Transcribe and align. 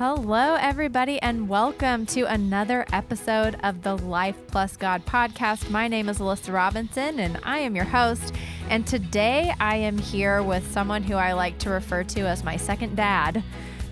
Hello, 0.00 0.54
everybody, 0.54 1.20
and 1.20 1.46
welcome 1.46 2.06
to 2.06 2.22
another 2.22 2.86
episode 2.90 3.58
of 3.62 3.82
the 3.82 3.98
Life 3.98 4.38
Plus 4.46 4.74
God 4.78 5.04
podcast. 5.04 5.68
My 5.68 5.88
name 5.88 6.08
is 6.08 6.20
Alyssa 6.20 6.54
Robinson, 6.54 7.20
and 7.20 7.38
I 7.42 7.58
am 7.58 7.76
your 7.76 7.84
host. 7.84 8.34
And 8.70 8.86
today 8.86 9.52
I 9.60 9.76
am 9.76 9.98
here 9.98 10.42
with 10.42 10.72
someone 10.72 11.02
who 11.02 11.16
I 11.16 11.34
like 11.34 11.58
to 11.58 11.68
refer 11.68 12.02
to 12.04 12.22
as 12.22 12.42
my 12.42 12.56
second 12.56 12.96
dad, 12.96 13.44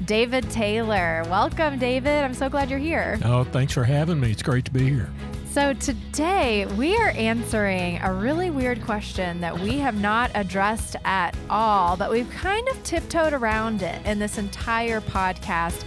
David 0.06 0.48
Taylor. 0.48 1.24
Welcome, 1.28 1.78
David. 1.78 2.24
I'm 2.24 2.32
so 2.32 2.48
glad 2.48 2.70
you're 2.70 2.78
here. 2.78 3.18
Oh, 3.22 3.44
thanks 3.44 3.74
for 3.74 3.84
having 3.84 4.18
me. 4.18 4.30
It's 4.30 4.42
great 4.42 4.64
to 4.64 4.70
be 4.70 4.88
here. 4.88 5.10
So, 5.50 5.72
today 5.72 6.66
we 6.66 6.94
are 6.96 7.08
answering 7.08 7.98
a 8.02 8.12
really 8.12 8.50
weird 8.50 8.82
question 8.82 9.40
that 9.40 9.58
we 9.58 9.78
have 9.78 9.98
not 9.98 10.30
addressed 10.34 10.94
at 11.06 11.34
all, 11.48 11.96
but 11.96 12.10
we've 12.10 12.30
kind 12.30 12.68
of 12.68 12.80
tiptoed 12.84 13.32
around 13.32 13.80
it 13.80 14.04
in 14.06 14.18
this 14.18 14.36
entire 14.36 15.00
podcast. 15.00 15.84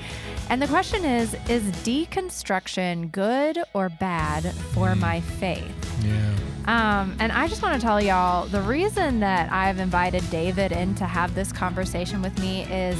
And 0.49 0.59
the 0.59 0.67
question 0.67 1.05
is 1.05 1.35
Is 1.47 1.63
deconstruction 1.83 3.11
good 3.11 3.59
or 3.73 3.89
bad 3.89 4.51
for 4.73 4.95
my 4.95 5.21
faith? 5.21 5.71
Yeah. 6.03 6.35
Um, 6.65 7.15
and 7.19 7.31
I 7.31 7.47
just 7.47 7.61
want 7.61 7.79
to 7.79 7.81
tell 7.81 8.01
y'all 8.01 8.47
the 8.47 8.61
reason 8.61 9.19
that 9.19 9.51
I've 9.51 9.77
invited 9.77 10.27
David 10.31 10.71
in 10.71 10.95
to 10.95 11.05
have 11.05 11.35
this 11.35 11.51
conversation 11.51 12.21
with 12.23 12.37
me 12.39 12.63
is 12.63 12.97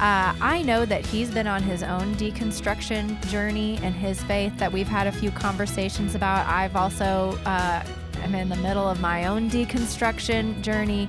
uh, 0.00 0.34
I 0.40 0.62
know 0.62 0.86
that 0.86 1.04
he's 1.04 1.30
been 1.30 1.46
on 1.46 1.62
his 1.62 1.82
own 1.82 2.14
deconstruction 2.14 3.22
journey 3.26 3.78
and 3.82 3.94
his 3.94 4.22
faith 4.22 4.56
that 4.56 4.72
we've 4.72 4.88
had 4.88 5.06
a 5.06 5.12
few 5.12 5.30
conversations 5.30 6.14
about. 6.14 6.46
I've 6.46 6.74
also 6.74 7.38
uh, 7.44 7.84
am 8.22 8.34
in 8.34 8.48
the 8.48 8.56
middle 8.56 8.88
of 8.88 8.98
my 9.00 9.26
own 9.26 9.50
deconstruction 9.50 10.62
journey. 10.62 11.06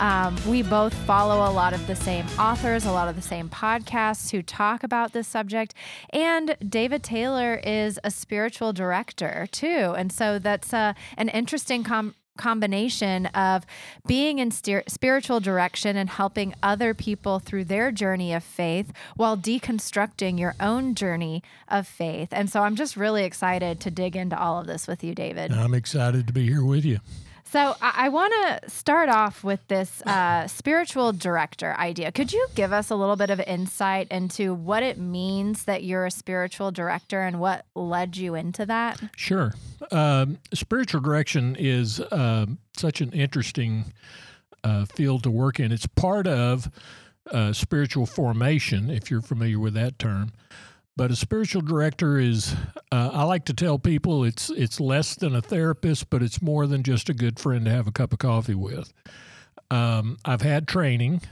Um, 0.00 0.36
we 0.48 0.62
both 0.62 0.92
follow 0.92 1.48
a 1.48 1.52
lot 1.52 1.72
of 1.72 1.86
the 1.86 1.94
same 1.94 2.26
authors, 2.36 2.84
a 2.84 2.90
lot 2.90 3.06
of 3.08 3.14
the 3.14 3.22
same 3.22 3.48
podcasts 3.48 4.32
who 4.32 4.42
talk 4.42 4.82
about 4.82 5.12
this 5.12 5.28
subject. 5.28 5.72
And 6.10 6.56
David 6.68 7.04
Taylor 7.04 7.60
is 7.62 8.00
a 8.02 8.10
spiritual 8.10 8.72
director 8.72 9.46
too. 9.52 9.94
And 9.96 10.10
so 10.10 10.40
that's 10.40 10.74
uh, 10.74 10.94
an 11.16 11.28
interesting 11.28 11.84
com- 11.84 12.16
combination 12.36 13.26
of 13.26 13.64
being 14.06 14.38
in 14.38 14.50
steer- 14.50 14.84
spiritual 14.86 15.40
direction 15.40 15.96
and 15.96 16.08
helping 16.08 16.54
other 16.62 16.94
people 16.94 17.38
through 17.38 17.64
their 17.64 17.92
journey 17.92 18.32
of 18.32 18.42
faith 18.42 18.92
while 19.16 19.36
deconstructing 19.36 20.38
your 20.38 20.54
own 20.60 20.94
journey 20.94 21.42
of 21.68 21.86
faith. 21.86 22.28
And 22.32 22.50
so 22.50 22.62
I'm 22.62 22.76
just 22.76 22.96
really 22.96 23.24
excited 23.24 23.80
to 23.80 23.90
dig 23.90 24.16
into 24.16 24.38
all 24.38 24.60
of 24.60 24.66
this 24.66 24.86
with 24.86 25.04
you, 25.04 25.14
David. 25.14 25.52
I'm 25.52 25.74
excited 25.74 26.26
to 26.26 26.32
be 26.32 26.46
here 26.46 26.64
with 26.64 26.84
you. 26.84 26.98
So 27.52 27.76
I, 27.82 28.06
I 28.06 28.08
want 28.08 28.32
to 28.32 28.70
start 28.70 29.10
off 29.10 29.44
with 29.44 29.60
this 29.68 30.00
uh, 30.06 30.46
spiritual 30.46 31.12
director 31.12 31.74
idea. 31.78 32.10
Could 32.10 32.32
you 32.32 32.48
give 32.54 32.72
us 32.72 32.88
a 32.88 32.94
little 32.94 33.14
bit 33.14 33.28
of 33.28 33.40
insight 33.40 34.08
into 34.10 34.54
what 34.54 34.82
it 34.82 34.96
means 34.96 35.64
that 35.64 35.84
you're 35.84 36.06
a 36.06 36.10
spiritual 36.10 36.70
director 36.70 37.20
and 37.20 37.38
what 37.38 37.66
led 37.74 38.16
you 38.16 38.34
into 38.34 38.64
that? 38.64 38.98
Sure. 39.16 39.52
Um, 39.90 40.38
spiritual 40.54 41.02
direction 41.02 41.54
is 41.58 42.00
uh, 42.00 42.46
such 42.74 43.02
an 43.02 43.12
interesting 43.12 43.92
uh, 44.64 44.86
field 44.86 45.22
to 45.24 45.30
work 45.30 45.60
in. 45.60 45.72
It's 45.72 45.86
part 45.86 46.26
of 46.26 46.70
uh, 47.30 47.52
spiritual 47.52 48.06
formation, 48.06 48.88
if 48.88 49.10
you're 49.10 49.20
familiar 49.20 49.58
with 49.58 49.74
that 49.74 49.98
term. 49.98 50.32
But 50.96 51.10
a 51.10 51.16
spiritual 51.16 51.62
director 51.62 52.18
is, 52.18 52.54
uh, 52.90 53.10
I 53.12 53.24
like 53.24 53.46
to 53.46 53.54
tell 53.54 53.78
people, 53.78 54.24
it's 54.24 54.50
it's 54.50 54.78
less 54.78 55.14
than 55.14 55.34
a 55.34 55.40
therapist, 55.40 56.10
but 56.10 56.22
it's 56.22 56.42
more 56.42 56.66
than 56.66 56.82
just 56.82 57.08
a 57.08 57.14
good 57.14 57.38
friend 57.38 57.64
to 57.64 57.70
have 57.70 57.86
a 57.86 57.92
cup 57.92 58.12
of 58.12 58.18
coffee 58.18 58.54
with. 58.54 58.92
Um, 59.70 60.18
I've 60.24 60.42
had 60.42 60.68
training. 60.68 61.22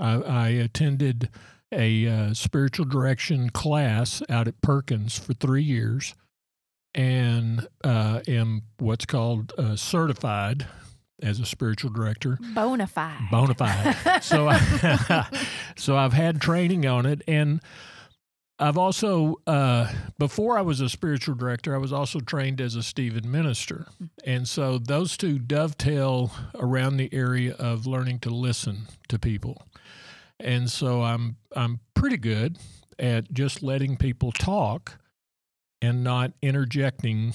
I, 0.00 0.14
I 0.14 0.48
attended 0.48 1.30
a 1.70 2.06
uh, 2.08 2.34
spiritual 2.34 2.86
direction 2.86 3.50
class 3.50 4.22
out 4.28 4.48
at 4.48 4.60
Perkins 4.60 5.16
for 5.16 5.32
three 5.32 5.62
years, 5.62 6.14
and 6.92 7.68
uh, 7.84 8.20
am 8.26 8.62
what's 8.78 9.06
called 9.06 9.52
uh, 9.56 9.76
certified 9.76 10.66
as 11.22 11.38
a 11.38 11.46
spiritual 11.46 11.90
director. 11.90 12.38
Bona 12.54 12.88
fide. 12.88 13.30
Bona 13.30 13.54
fide. 13.54 14.22
so, 14.24 14.48
I, 14.48 15.28
so 15.76 15.96
I've 15.96 16.12
had 16.12 16.40
training 16.40 16.84
on 16.86 17.06
it, 17.06 17.22
and 17.28 17.60
I've 18.58 18.78
also, 18.78 19.36
uh, 19.48 19.92
before 20.18 20.56
I 20.56 20.62
was 20.62 20.80
a 20.80 20.88
spiritual 20.88 21.34
director, 21.34 21.74
I 21.74 21.78
was 21.78 21.92
also 21.92 22.20
trained 22.20 22.60
as 22.60 22.76
a 22.76 22.84
Stephen 22.84 23.28
minister. 23.30 23.86
And 24.24 24.48
so 24.48 24.78
those 24.78 25.16
two 25.16 25.40
dovetail 25.40 26.30
around 26.54 26.96
the 26.96 27.12
area 27.12 27.54
of 27.54 27.86
learning 27.86 28.20
to 28.20 28.30
listen 28.30 28.86
to 29.08 29.18
people. 29.18 29.66
And 30.38 30.70
so 30.70 31.02
I'm, 31.02 31.36
I'm 31.56 31.80
pretty 31.94 32.16
good 32.16 32.58
at 32.98 33.32
just 33.32 33.62
letting 33.62 33.96
people 33.96 34.30
talk 34.30 34.98
and 35.82 36.04
not 36.04 36.32
interjecting, 36.40 37.34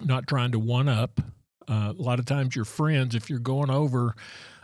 not 0.00 0.26
trying 0.26 0.52
to 0.52 0.58
one 0.58 0.88
up. 0.88 1.20
Uh, 1.68 1.92
a 1.96 2.02
lot 2.02 2.18
of 2.18 2.24
times, 2.24 2.56
your 2.56 2.64
friends, 2.64 3.14
if 3.14 3.28
you're 3.28 3.38
going 3.38 3.70
over 3.70 4.14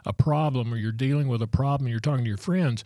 a 0.06 0.12
problem 0.12 0.72
or 0.72 0.76
you're 0.76 0.92
dealing 0.92 1.28
with 1.28 1.42
a 1.42 1.46
problem, 1.46 1.88
you're 1.88 2.00
talking 2.00 2.24
to 2.24 2.28
your 2.28 2.38
friends, 2.38 2.84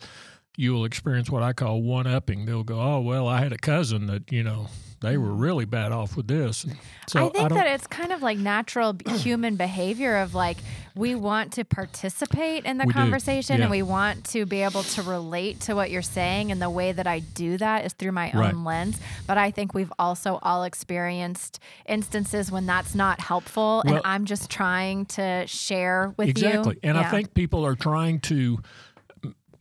you 0.57 0.73
will 0.73 0.85
experience 0.85 1.29
what 1.29 1.43
I 1.43 1.53
call 1.53 1.81
one 1.81 2.07
upping. 2.07 2.45
They'll 2.45 2.63
go, 2.63 2.79
"Oh 2.79 2.99
well, 3.01 3.27
I 3.27 3.39
had 3.39 3.51
a 3.51 3.57
cousin 3.57 4.07
that 4.07 4.31
you 4.31 4.43
know 4.43 4.67
they 5.01 5.17
were 5.17 5.29
mm. 5.29 5.39
really 5.39 5.65
bad 5.65 5.91
off 5.91 6.15
with 6.15 6.27
this." 6.27 6.65
So 7.07 7.25
I 7.25 7.29
think 7.29 7.51
I 7.51 7.55
that 7.55 7.67
it's 7.67 7.87
kind 7.87 8.11
of 8.11 8.21
like 8.21 8.37
natural 8.37 8.95
human 9.17 9.55
behavior 9.55 10.17
of 10.17 10.33
like 10.33 10.57
we 10.95 11.13
want 11.13 11.53
to 11.53 11.65
participate 11.65 12.63
in 12.63 12.77
the 12.77 12.87
conversation 12.87 13.57
yeah. 13.57 13.63
and 13.63 13.71
we 13.71 13.81
want 13.81 14.23
to 14.27 14.45
be 14.45 14.61
able 14.61 14.83
to 14.83 15.01
relate 15.01 15.59
to 15.61 15.75
what 15.75 15.91
you're 15.91 16.01
saying, 16.01 16.51
and 16.51 16.61
the 16.61 16.69
way 16.69 16.91
that 16.91 17.07
I 17.07 17.19
do 17.19 17.57
that 17.57 17.85
is 17.85 17.93
through 17.93 18.13
my 18.13 18.31
own 18.31 18.63
lens. 18.63 18.99
But 19.27 19.37
I 19.37 19.51
think 19.51 19.73
we've 19.73 19.91
also 19.99 20.39
all 20.41 20.63
experienced 20.63 21.59
instances 21.85 22.51
when 22.51 22.65
that's 22.65 22.95
not 22.95 23.19
helpful, 23.19 23.83
well, 23.85 23.95
and 23.95 24.01
I'm 24.05 24.25
just 24.25 24.49
trying 24.49 25.05
to 25.07 25.45
share 25.47 26.13
with 26.17 26.29
exactly. 26.29 26.53
you. 26.53 26.59
Exactly, 26.59 26.89
and 26.89 26.97
yeah. 26.97 27.07
I 27.07 27.11
think 27.11 27.33
people 27.33 27.65
are 27.65 27.75
trying 27.75 28.21
to 28.21 28.59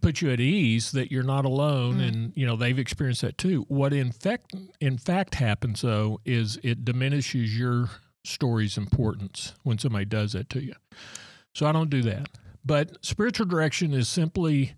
put 0.04 0.20
you 0.20 0.30
at 0.30 0.38
ease 0.38 0.92
that 0.92 1.10
you're 1.10 1.22
not 1.22 1.46
alone 1.46 1.96
mm. 1.96 2.06
and 2.06 2.32
you 2.36 2.46
know 2.46 2.56
they've 2.56 2.78
experienced 2.78 3.22
that 3.22 3.38
too. 3.38 3.64
What 3.68 3.94
in 3.94 4.12
fact 4.12 4.54
in 4.78 4.98
fact 4.98 5.36
happens 5.36 5.80
though 5.80 6.20
is 6.26 6.58
it 6.62 6.84
diminishes 6.84 7.58
your 7.58 7.88
story's 8.22 8.76
importance 8.76 9.54
when 9.62 9.78
somebody 9.78 10.04
does 10.04 10.32
that 10.32 10.50
to 10.50 10.62
you. 10.62 10.74
So 11.54 11.66
i 11.66 11.72
don't 11.72 11.88
do 11.88 12.02
that. 12.02 12.28
But 12.66 13.02
spiritual 13.04 13.46
direction 13.46 13.94
is 13.94 14.08
simply 14.08 14.74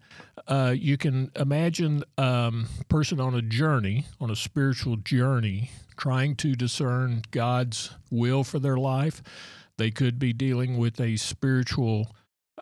uh, 0.47 0.75
you 0.76 0.97
can 0.97 1.32
imagine 1.34 2.04
um, 2.19 2.66
a 2.81 2.84
person 2.84 3.20
on 3.20 3.34
a 3.34 3.42
journey 3.42 4.04
on 4.20 4.31
a 4.31 4.36
spiritual 4.36 4.97
journey 4.97 5.70
trying 5.97 6.36
to 6.36 6.54
discern 6.54 7.22
god's 7.32 7.91
will 8.12 8.44
for 8.44 8.60
their 8.60 8.76
life. 8.76 9.25
They 9.76 9.91
could 9.91 10.20
be 10.20 10.32
dealing 10.32 10.78
with 10.78 11.00
a 11.00 11.16
spiritual 11.16 12.15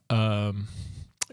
um, 0.09 0.69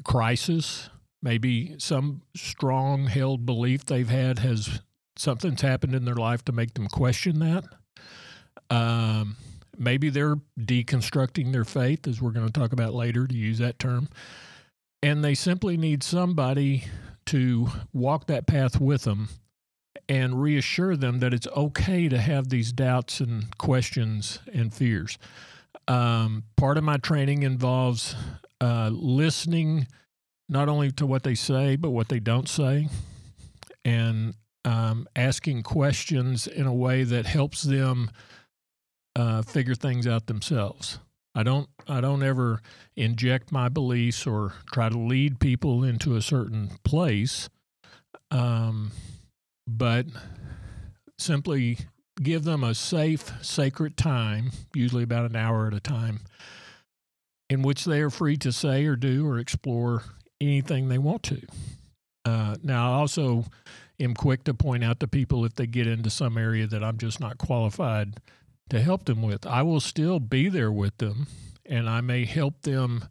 crisis 0.04 0.90
maybe 1.22 1.76
some 1.78 2.22
strong 2.36 3.08
held 3.08 3.46
belief 3.46 3.86
they've 3.86 4.10
had 4.10 4.40
has 4.40 4.82
something's 5.16 5.62
happened 5.62 5.96
in 5.96 6.06
their 6.06 6.16
life 6.16 6.44
to 6.46 6.52
make 6.52 6.74
them 6.74 6.88
question 6.88 7.40
that. 7.40 7.66
Um, 8.70 9.36
maybe 9.78 10.10
they're 10.10 10.38
deconstructing 10.60 11.52
their 11.52 11.66
faith, 11.66 12.08
as 12.08 12.22
we're 12.22 12.32
going 12.32 12.48
to 12.48 12.54
talk 12.54 12.74
about 12.74 12.94
later, 12.94 13.28
to 13.28 13.36
use 13.36 13.60
that 13.60 13.80
term. 13.80 14.10
And 15.04 15.24
they 15.24 15.36
simply 15.36 15.78
need 15.78 16.04
somebody 16.04 16.86
to 17.28 17.68
walk 17.94 18.28
that 18.28 18.48
path 18.48 18.80
with 18.80 19.04
them 19.04 19.30
and 20.08 20.42
reassure 20.42 20.96
them 20.96 21.20
that 21.20 21.34
it's 21.34 21.48
okay 21.56 22.10
to 22.10 22.20
have 22.20 22.50
these 22.50 22.72
doubts 22.72 23.20
and 23.20 23.58
questions 23.58 24.40
and 24.54 24.74
fears. 24.74 25.18
Um, 25.88 26.44
part 26.58 26.78
of 26.78 26.84
my 26.84 26.98
training 26.98 27.44
involves 27.44 28.16
uh, 28.60 28.90
listening 28.92 29.88
not 30.52 30.68
only 30.68 30.92
to 30.92 31.08
what 31.08 31.24
they 31.24 31.34
say, 31.34 31.78
but 31.78 31.92
what 31.92 32.10
they 32.10 32.20
don't 32.20 32.50
say, 32.50 32.90
and 33.86 34.36
um, 34.66 35.08
asking 35.16 35.64
questions 35.64 36.46
in 36.46 36.68
a 36.68 36.74
way 36.74 37.04
that 37.04 37.26
helps 37.26 37.64
them 37.64 38.12
uh, 39.16 39.42
figure 39.42 39.74
things 39.74 40.06
out 40.06 40.28
themselves. 40.28 41.00
I 41.34 41.44
don't 41.44 41.70
I 41.88 42.02
don't 42.02 42.22
ever 42.22 42.62
inject 42.98 43.54
my 43.54 43.70
beliefs 43.70 44.28
or 44.28 44.54
try 44.74 44.90
to 44.90 44.98
lead 44.98 45.40
people 45.40 45.86
into 45.86 46.18
a 46.18 46.22
certain 46.22 46.72
place, 46.84 47.50
um, 48.30 48.92
but 49.66 50.06
simply 51.18 51.78
give 52.22 52.44
them 52.44 52.62
a 52.66 52.76
safe, 52.76 53.32
sacred 53.42 53.96
time, 53.96 54.52
usually 54.76 55.04
about 55.04 55.30
an 55.30 55.38
hour 55.38 55.68
at 55.68 55.74
a 55.74 55.80
time, 55.80 56.20
in 57.50 57.62
which 57.62 57.86
they 57.86 58.02
are 58.02 58.10
free 58.10 58.36
to 58.36 58.52
say 58.52 58.86
or 58.86 58.98
do 58.98 59.26
or 59.26 59.40
explore 59.40 60.04
anything 60.42 60.90
they 60.90 60.98
want 60.98 61.24
to. 61.24 61.42
Uh, 62.26 62.56
now, 62.64 62.92
I 62.92 62.96
also 62.96 63.46
am 64.00 64.14
quick 64.14 64.44
to 64.46 64.54
point 64.54 64.84
out 64.84 65.00
to 65.00 65.08
people 65.08 65.46
if 65.46 65.56
they 65.56 65.68
get 65.68 65.88
into 65.88 66.10
some 66.10 66.38
area 66.38 66.68
that 66.68 66.84
I'm 66.84 66.98
just 66.98 67.20
not 67.20 67.38
qualified 67.38 68.20
to 68.70 68.82
help 68.82 69.06
them 69.06 69.22
with. 69.22 69.46
I 69.46 69.62
will 69.62 69.80
still 69.80 70.20
be 70.20 70.50
there 70.50 70.72
with 70.72 70.98
them, 70.98 71.28
and 71.66 71.90
I 71.90 72.02
may 72.02 72.26
help 72.26 72.62
them 72.64 73.06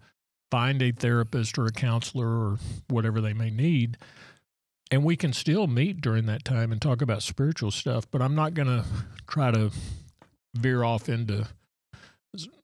find 0.50 0.82
a 0.82 0.91
therapist 0.91 1.59
or 1.59 1.67
a 1.67 1.71
counselor 1.73 2.27
or 2.27 2.59
whatever 2.88 3.21
they 3.21 3.33
may 3.33 3.50
need. 3.50 3.97
and 4.91 5.05
we 5.05 5.17
can 5.17 5.33
still 5.33 5.67
meet 5.67 6.00
during 6.00 6.26
that 6.26 6.44
time 6.44 6.73
and 6.73 6.83
talk 6.83 7.00
about 7.00 7.23
spiritual 7.23 7.71
stuff, 7.71 8.11
but 8.11 8.21
I'm 8.21 8.35
not 8.35 8.55
going 8.55 8.67
to 8.69 8.85
try 9.29 9.50
to 9.53 9.71
veer 10.55 10.83
off 10.83 11.09
into 11.09 11.47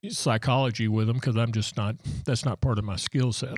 psychology 0.08 0.88
with 0.88 1.06
them 1.06 1.16
because 1.16 1.36
I'm 1.36 1.52
just 1.52 1.76
not, 1.76 1.96
that's 2.24 2.44
not 2.44 2.60
part 2.60 2.78
of 2.78 2.84
my 2.84 2.96
skill 2.96 3.32
set. 3.32 3.54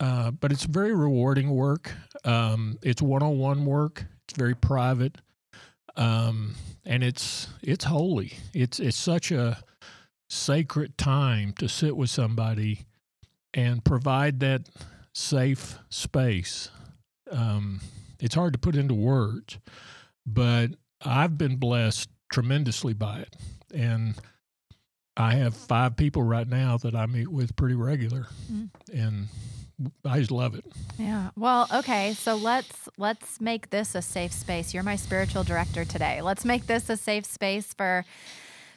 Uh, 0.00 0.30
but 0.30 0.50
it's 0.50 0.64
very 0.64 0.94
rewarding 0.94 1.50
work. 1.50 1.92
Um, 2.24 2.78
it's 2.82 3.02
one 3.02 3.22
on 3.22 3.38
one 3.38 3.66
work, 3.66 4.06
it's 4.26 4.36
very 4.36 4.54
private. 4.56 5.18
Um, 5.96 6.54
and 6.84 7.04
it's 7.04 7.48
it's 7.62 7.84
holy. 7.84 8.32
It's 8.54 8.80
it's 8.80 8.96
such 8.96 9.30
a 9.30 9.62
sacred 10.28 10.96
time 10.96 11.52
to 11.58 11.68
sit 11.68 11.96
with 11.96 12.08
somebody 12.08 12.86
and 13.52 13.84
provide 13.84 14.40
that 14.40 14.68
safe 15.12 15.78
space. 15.90 16.70
Um, 17.30 17.80
it's 18.20 18.34
hard 18.34 18.54
to 18.54 18.58
put 18.58 18.76
into 18.76 18.94
words, 18.94 19.58
but 20.26 20.70
I've 21.04 21.36
been 21.36 21.56
blessed 21.56 22.08
tremendously 22.32 22.92
by 22.92 23.20
it. 23.20 23.36
And 23.74 24.14
I 25.16 25.34
have 25.34 25.54
five 25.54 25.96
people 25.96 26.22
right 26.22 26.48
now 26.48 26.78
that 26.78 26.94
I 26.94 27.06
meet 27.06 27.28
with 27.28 27.56
pretty 27.56 27.74
regular, 27.74 28.26
mm. 28.50 28.70
and 28.92 29.28
I 30.04 30.18
just 30.18 30.30
love 30.30 30.54
it. 30.54 30.64
Yeah. 30.98 31.30
Well, 31.36 31.66
okay. 31.72 32.14
So 32.14 32.36
let's 32.36 32.88
let's 32.98 33.40
make 33.40 33.70
this 33.70 33.94
a 33.94 34.02
safe 34.02 34.32
space. 34.32 34.74
You're 34.74 34.82
my 34.82 34.96
spiritual 34.96 35.44
director 35.44 35.84
today. 35.84 36.20
Let's 36.22 36.44
make 36.44 36.66
this 36.66 36.90
a 36.90 36.96
safe 36.96 37.24
space 37.24 37.72
for 37.72 38.04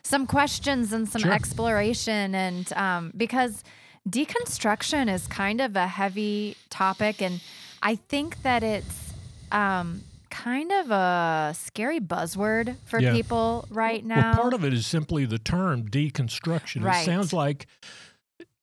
some 0.03 0.27
questions 0.27 0.93
and 0.93 1.07
some 1.07 1.21
sure. 1.21 1.33
exploration, 1.33 2.35
and 2.35 2.71
um, 2.73 3.13
because 3.15 3.63
deconstruction 4.09 5.13
is 5.13 5.27
kind 5.27 5.61
of 5.61 5.75
a 5.75 5.87
heavy 5.87 6.57
topic, 6.69 7.21
and 7.21 7.41
I 7.81 7.95
think 7.95 8.41
that 8.43 8.63
it's 8.63 9.13
um, 9.51 10.01
kind 10.29 10.71
of 10.71 10.91
a 10.91 11.53
scary 11.55 11.99
buzzword 11.99 12.75
for 12.85 12.99
yeah. 12.99 13.13
people 13.13 13.67
right 13.69 14.03
now. 14.03 14.31
Well, 14.31 14.41
part 14.41 14.53
of 14.53 14.65
it 14.65 14.73
is 14.73 14.87
simply 14.87 15.25
the 15.25 15.39
term 15.39 15.87
deconstruction. 15.87 16.83
Right. 16.83 17.01
It 17.01 17.05
sounds 17.05 17.33
like 17.33 17.67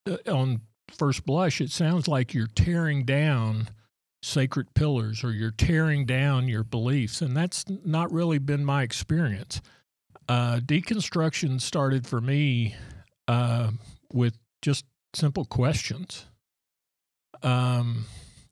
uh, 0.07 0.17
on 0.27 0.63
first 0.93 1.25
blush, 1.25 1.61
it 1.61 1.71
sounds 1.71 2.09
like 2.09 2.35
you're 2.35 2.47
tearing 2.47 3.05
down 3.05 3.69
sacred 4.23 4.75
pillars 4.75 5.25
or 5.25 5.33
you're 5.33 5.51
tearing 5.51 6.05
down 6.05 6.49
your 6.49 6.65
beliefs. 6.65 7.23
And 7.23 7.37
that's 7.37 7.65
not 7.69 8.13
really 8.13 8.39
been 8.39 8.65
my 8.65 8.83
experience. 8.83 9.61
Uh, 10.29 10.61
deconstruction 10.61 11.61
started 11.61 12.07
for 12.07 12.21
me 12.21 12.75
uh, 13.29 13.71
with 14.13 14.39
just 14.63 14.85
simple 15.15 15.45
questions. 15.45 16.27
Um, 17.43 18.05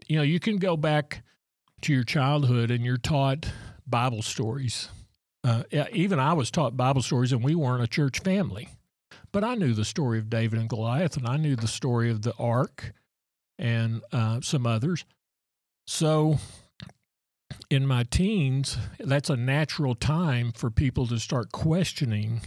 you 0.09 0.17
know, 0.17 0.23
you 0.23 0.41
can 0.41 0.57
go 0.57 0.77
back 0.77 1.23
to 1.83 1.93
your 1.93 2.05
childhood 2.05 2.71
and 2.71 2.85
you're 2.85 2.97
taught 2.97 3.47
Bible 3.87 4.23
stories. 4.23 4.89
Uh, 5.45 5.63
even 5.93 6.19
I 6.19 6.33
was 6.33 6.51
taught 6.51 6.77
Bible 6.77 7.03
stories, 7.03 7.33
and 7.33 7.43
we 7.43 7.55
weren't 7.55 7.83
a 7.83 7.87
church 7.87 8.21
family. 8.21 8.69
But 9.33 9.45
I 9.45 9.55
knew 9.55 9.75
the 9.75 9.85
story 9.85 10.19
of 10.19 10.31
David 10.31 10.59
and 10.59 10.69
Goliath, 10.69 11.17
and 11.17 11.27
I 11.27 11.37
knew 11.37 11.57
the 11.57 11.69
story 11.69 12.11
of 12.11 12.23
the 12.23 12.35
ark 12.39 12.93
and 13.59 14.03
uh, 14.13 14.41
some 14.41 14.67
others. 14.67 15.05
So 15.87 16.39
in 17.71 17.87
my 17.87 18.05
teens, 18.05 18.79
that's 18.99 19.31
a 19.31 19.37
natural 19.37 19.95
time 19.95 20.53
for 20.53 20.71
people 20.71 21.07
to 21.09 21.19
start 21.19 21.53
questioning 21.53 22.43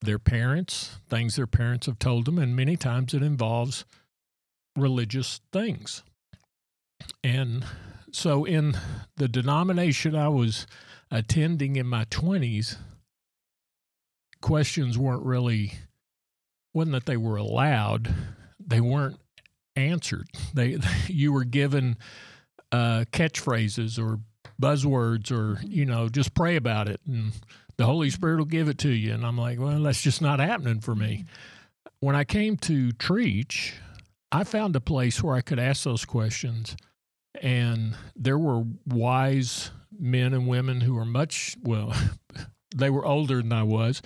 their 0.00 0.18
parents, 0.18 0.98
things 1.08 1.36
their 1.36 1.46
parents 1.46 1.86
have 1.86 1.98
told 1.98 2.24
them, 2.24 2.38
and 2.38 2.54
many 2.54 2.76
times 2.76 3.14
it 3.14 3.22
involves 3.22 3.84
religious 4.76 5.40
things. 5.52 6.02
And 7.24 7.64
so 8.12 8.44
in 8.44 8.76
the 9.16 9.28
denomination 9.28 10.14
I 10.14 10.28
was 10.28 10.66
attending 11.10 11.76
in 11.76 11.86
my 11.86 12.04
20s, 12.06 12.76
questions 14.40 14.96
weren't 14.96 15.24
really 15.24 15.72
wasn't 16.74 16.92
that 16.92 17.06
they 17.06 17.16
were 17.16 17.36
allowed 17.36 18.14
they 18.68 18.80
weren't 18.80 19.18
answered. 19.76 20.28
They 20.54 20.78
you 21.06 21.32
were 21.32 21.44
given 21.44 21.96
uh, 22.70 23.04
catchphrases 23.12 23.98
or 23.98 24.20
buzzwords 24.60 25.30
or 25.30 25.60
you 25.64 25.86
know 25.86 26.08
just 26.08 26.34
pray 26.34 26.56
about 26.56 26.88
it 26.88 27.00
and 27.06 27.32
the 27.76 27.86
holy 27.86 28.10
spirit 28.10 28.38
will 28.38 28.44
give 28.44 28.68
it 28.68 28.78
to 28.78 28.90
you. 28.90 29.14
And 29.14 29.24
i'm 29.24 29.38
like 29.38 29.58
well 29.58 29.82
that's 29.82 30.02
just 30.02 30.20
not 30.20 30.40
happening 30.40 30.80
for 30.80 30.94
me. 30.94 31.24
When 32.00 32.16
i 32.16 32.24
came 32.24 32.56
to 32.58 32.90
Trietsch 32.92 33.72
i 34.30 34.44
found 34.44 34.76
a 34.76 34.80
place 34.80 35.22
where 35.22 35.36
i 35.36 35.40
could 35.40 35.58
ask 35.58 35.84
those 35.84 36.04
questions. 36.04 36.76
And 37.40 37.94
there 38.16 38.38
were 38.38 38.64
wise 38.84 39.70
men 39.96 40.34
and 40.34 40.48
women 40.48 40.80
who 40.80 40.94
were 40.94 41.04
much 41.04 41.56
well 41.62 41.94
they 42.74 42.90
were 42.90 43.06
older 43.06 43.36
than 43.36 43.52
I 43.52 43.62
was, 43.62 44.02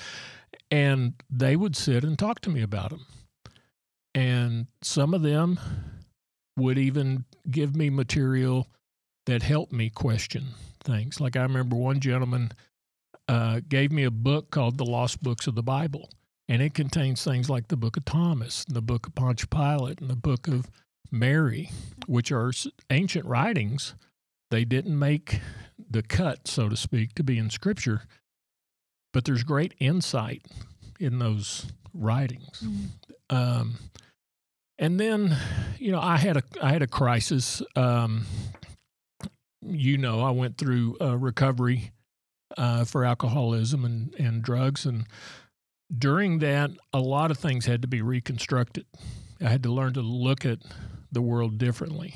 and 0.70 1.14
they 1.31 1.56
would 1.56 1.76
sit 1.76 2.05
and 2.05 2.19
talk 2.19 2.41
to 2.41 2.50
me 2.50 2.62
about 2.62 2.91
them. 2.91 3.06
And 4.14 4.67
some 4.82 5.14
of 5.14 5.23
them 5.23 5.59
would 6.56 6.79
even 6.79 7.25
give 7.50 7.75
me 7.75 7.91
material 7.91 8.69
that 9.26 9.43
helped 9.43 9.73
me 9.73 9.88
question 9.91 10.49
things. 10.82 11.20
Like 11.20 11.37
I 11.37 11.43
remember 11.43 11.76
one 11.76 12.00
gentleman 12.00 12.53
uh, 13.29 13.61
gave 13.69 13.93
me 13.93 14.05
a 14.05 14.11
book 14.11 14.50
called 14.50 14.79
The 14.79 14.85
Lost 14.85 15.23
Books 15.23 15.47
of 15.47 15.55
the 15.55 15.62
Bible, 15.62 16.11
and 16.49 16.61
it 16.61 16.75
contains 16.75 17.23
things 17.23 17.49
like 17.49 17.69
the 17.69 17.76
book 17.76 17.97
of 17.97 18.05
Thomas, 18.05 18.65
and 18.67 18.76
the 18.76 18.82
book 18.82 19.06
of 19.06 19.15
Pontius 19.15 19.47
Pilate, 19.47 20.00
and 20.00 20.11
the 20.11 20.17
book 20.17 20.49
of 20.49 20.70
Mary, 21.11 21.70
which 22.06 22.32
are 22.32 22.53
ancient 22.91 23.25
writings. 23.26 23.94
They 24.50 24.65
didn't 24.65 24.99
make 24.99 25.41
the 25.91 26.03
cut, 26.03 26.49
so 26.49 26.69
to 26.69 26.76
speak, 26.76 27.15
to 27.15 27.25
be 27.25 27.38
in 27.38 27.49
Scripture, 27.49 28.03
but 29.12 29.25
there's 29.25 29.43
great 29.43 29.75
insight 29.79 30.43
in 30.99 31.19
those 31.19 31.67
writings. 31.94 32.62
Mm-hmm. 32.64 33.37
Um, 33.37 33.79
and 34.79 34.99
then, 34.99 35.37
you 35.79 35.93
know, 35.93 36.00
I 36.00 36.17
had 36.17 36.37
a 36.37 36.43
I 36.61 36.73
had 36.73 36.82
a 36.82 36.87
crisis. 36.87 37.62
Um, 37.76 38.26
you 39.61 39.97
know, 39.97 40.20
I 40.20 40.31
went 40.31 40.59
through 40.59 40.97
recovery 40.99 41.93
uh, 42.56 42.85
for 42.85 43.05
alcoholism 43.05 43.85
and 43.85 44.14
and 44.19 44.43
drugs, 44.43 44.85
and 44.87 45.06
during 45.97 46.38
that, 46.41 46.70
a 46.93 47.00
lot 47.00 47.31
of 47.31 47.38
things 47.38 47.67
had 47.67 47.82
to 47.82 47.88
be 47.88 48.03
reconstructed. 48.03 48.87
I 49.41 49.49
had 49.49 49.62
to 49.65 49.73
learn 49.73 49.93
to 49.94 50.00
look 50.00 50.44
at 50.44 50.58
the 51.11 51.23
world 51.23 51.58
differently, 51.58 52.15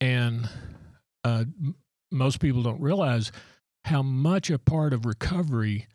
and 0.00 0.48
uh, 1.24 1.44
m- 1.62 1.76
most 2.10 2.40
people 2.40 2.62
don't 2.62 2.80
realize 2.80 3.30
how 3.84 4.02
much 4.02 4.50
a 4.50 4.58
part 4.58 4.92
of 4.92 5.04
recovery 5.06 5.86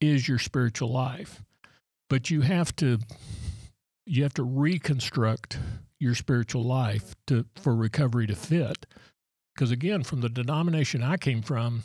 is 0.00 0.28
your 0.28 0.38
spiritual 0.38 0.90
life. 0.90 1.42
But 2.08 2.30
you 2.30 2.42
have 2.42 2.74
to 2.76 2.98
you 4.06 4.22
have 4.22 4.34
to 4.34 4.42
reconstruct 4.42 5.58
your 5.98 6.14
spiritual 6.14 6.62
life 6.62 7.14
to 7.26 7.46
for 7.56 7.74
recovery 7.74 8.26
to 8.26 8.36
fit. 8.36 8.86
Because 9.54 9.70
again, 9.70 10.02
from 10.02 10.20
the 10.20 10.28
denomination 10.28 11.02
I 11.02 11.16
came 11.16 11.40
from, 11.40 11.84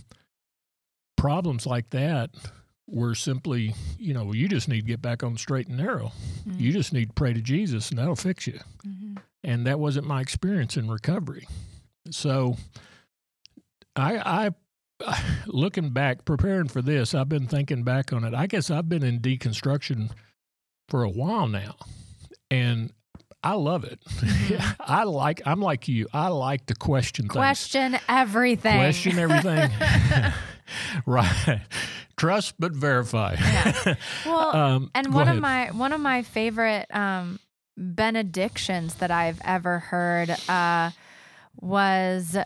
problems 1.15 1.65
like 1.65 1.91
that 1.91 2.31
were 2.87 3.13
simply, 3.13 3.75
you 3.97 4.13
know, 4.13 4.33
you 4.33 4.47
just 4.47 4.67
need 4.67 4.81
to 4.81 4.87
get 4.87 5.01
back 5.01 5.23
on 5.23 5.37
straight 5.37 5.67
and 5.67 5.77
narrow. 5.77 6.11
Mm-hmm. 6.47 6.59
You 6.59 6.73
just 6.73 6.91
need 6.91 7.09
to 7.09 7.13
pray 7.13 7.33
to 7.33 7.41
Jesus 7.41 7.89
and 7.89 7.99
that'll 7.99 8.15
fix 8.15 8.47
you. 8.47 8.59
Mm-hmm. 8.85 9.17
And 9.43 9.67
that 9.67 9.79
wasn't 9.79 10.07
my 10.07 10.21
experience 10.21 10.75
in 10.75 10.89
recovery. 10.89 11.47
So 12.09 12.57
I, 13.95 14.17
I 14.17 14.49
looking 15.47 15.89
back, 15.89 16.25
preparing 16.25 16.67
for 16.67 16.81
this, 16.81 17.13
I've 17.13 17.29
been 17.29 17.47
thinking 17.47 17.83
back 17.83 18.13
on 18.13 18.23
it. 18.23 18.33
I 18.33 18.47
guess 18.47 18.69
I've 18.69 18.89
been 18.89 19.03
in 19.03 19.19
deconstruction 19.19 20.11
for 20.87 21.03
a 21.03 21.09
while 21.09 21.47
now, 21.47 21.75
and 22.49 22.91
I 23.43 23.53
love 23.53 23.83
it. 23.83 23.99
Mm-hmm. 24.05 24.81
I 24.91 25.03
like. 25.03 25.41
I'm 25.45 25.61
like 25.61 25.87
you. 25.87 26.07
I 26.13 26.27
like 26.27 26.65
to 26.67 26.75
question 26.75 27.25
things. 27.25 27.33
Question 27.33 27.97
everything. 28.07 28.77
Question 28.77 29.19
everything. 29.19 29.69
right. 31.05 31.61
Trust 32.17 32.55
but 32.59 32.73
verify. 32.73 33.35
Yeah. 33.39 33.95
Well, 34.25 34.55
um, 34.55 34.91
and 34.93 35.13
one 35.13 35.23
ahead. 35.23 35.37
of 35.37 35.41
my 35.41 35.67
one 35.71 35.93
of 35.93 36.01
my 36.01 36.23
favorite 36.23 36.93
um, 36.93 37.39
benedictions 37.77 38.95
that 38.95 39.09
I've 39.09 39.39
ever 39.45 39.79
heard 39.79 40.35
uh, 40.49 40.91
was 41.61 42.37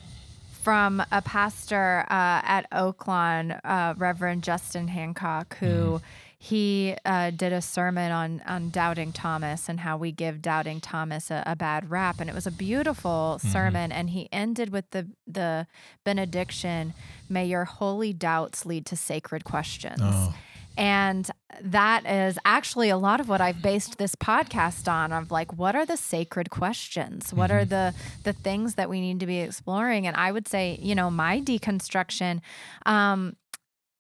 from 0.63 1.03
a 1.11 1.21
pastor 1.21 2.05
uh, 2.09 2.41
at 2.43 2.65
Oaklawn, 2.71 3.59
uh, 3.63 3.93
Reverend 3.97 4.43
Justin 4.43 4.87
Hancock, 4.87 5.57
who 5.57 5.65
mm. 5.65 6.01
he 6.37 6.95
uh, 7.05 7.31
did 7.31 7.51
a 7.51 7.61
sermon 7.61 8.11
on 8.11 8.41
on 8.47 8.69
doubting 8.69 9.11
Thomas 9.11 9.67
and 9.67 9.81
how 9.81 9.97
we 9.97 10.11
give 10.11 10.41
doubting 10.41 10.79
Thomas 10.79 11.29
a, 11.29 11.43
a 11.45 11.55
bad 11.55 11.89
rap, 11.89 12.19
and 12.19 12.29
it 12.29 12.33
was 12.33 12.47
a 12.47 12.51
beautiful 12.51 13.37
mm-hmm. 13.37 13.47
sermon. 13.49 13.91
And 13.91 14.11
he 14.11 14.29
ended 14.31 14.69
with 14.71 14.89
the 14.91 15.07
the 15.27 15.67
benediction: 16.05 16.93
"May 17.27 17.45
your 17.45 17.65
holy 17.65 18.13
doubts 18.13 18.65
lead 18.65 18.85
to 18.87 18.95
sacred 18.95 19.43
questions." 19.43 20.01
Oh. 20.01 20.33
And 20.77 21.29
that 21.61 22.05
is 22.05 22.39
actually 22.45 22.89
a 22.89 22.97
lot 22.97 23.19
of 23.19 23.29
what 23.29 23.41
I've 23.41 23.61
based 23.61 23.97
this 23.97 24.15
podcast 24.15 24.91
on 24.91 25.11
of 25.11 25.31
like 25.31 25.53
what 25.53 25.75
are 25.75 25.85
the 25.85 25.97
sacred 25.97 26.49
questions? 26.49 27.33
What 27.33 27.51
mm-hmm. 27.51 27.59
are 27.59 27.65
the 27.65 27.93
the 28.23 28.33
things 28.33 28.75
that 28.75 28.89
we 28.89 28.99
need 28.99 29.19
to 29.19 29.27
be 29.27 29.39
exploring? 29.39 30.07
And 30.07 30.15
I 30.17 30.31
would 30.31 30.47
say, 30.47 30.79
you 30.81 30.95
know, 30.95 31.11
my 31.11 31.39
deconstruction 31.41 32.41
um 32.85 33.35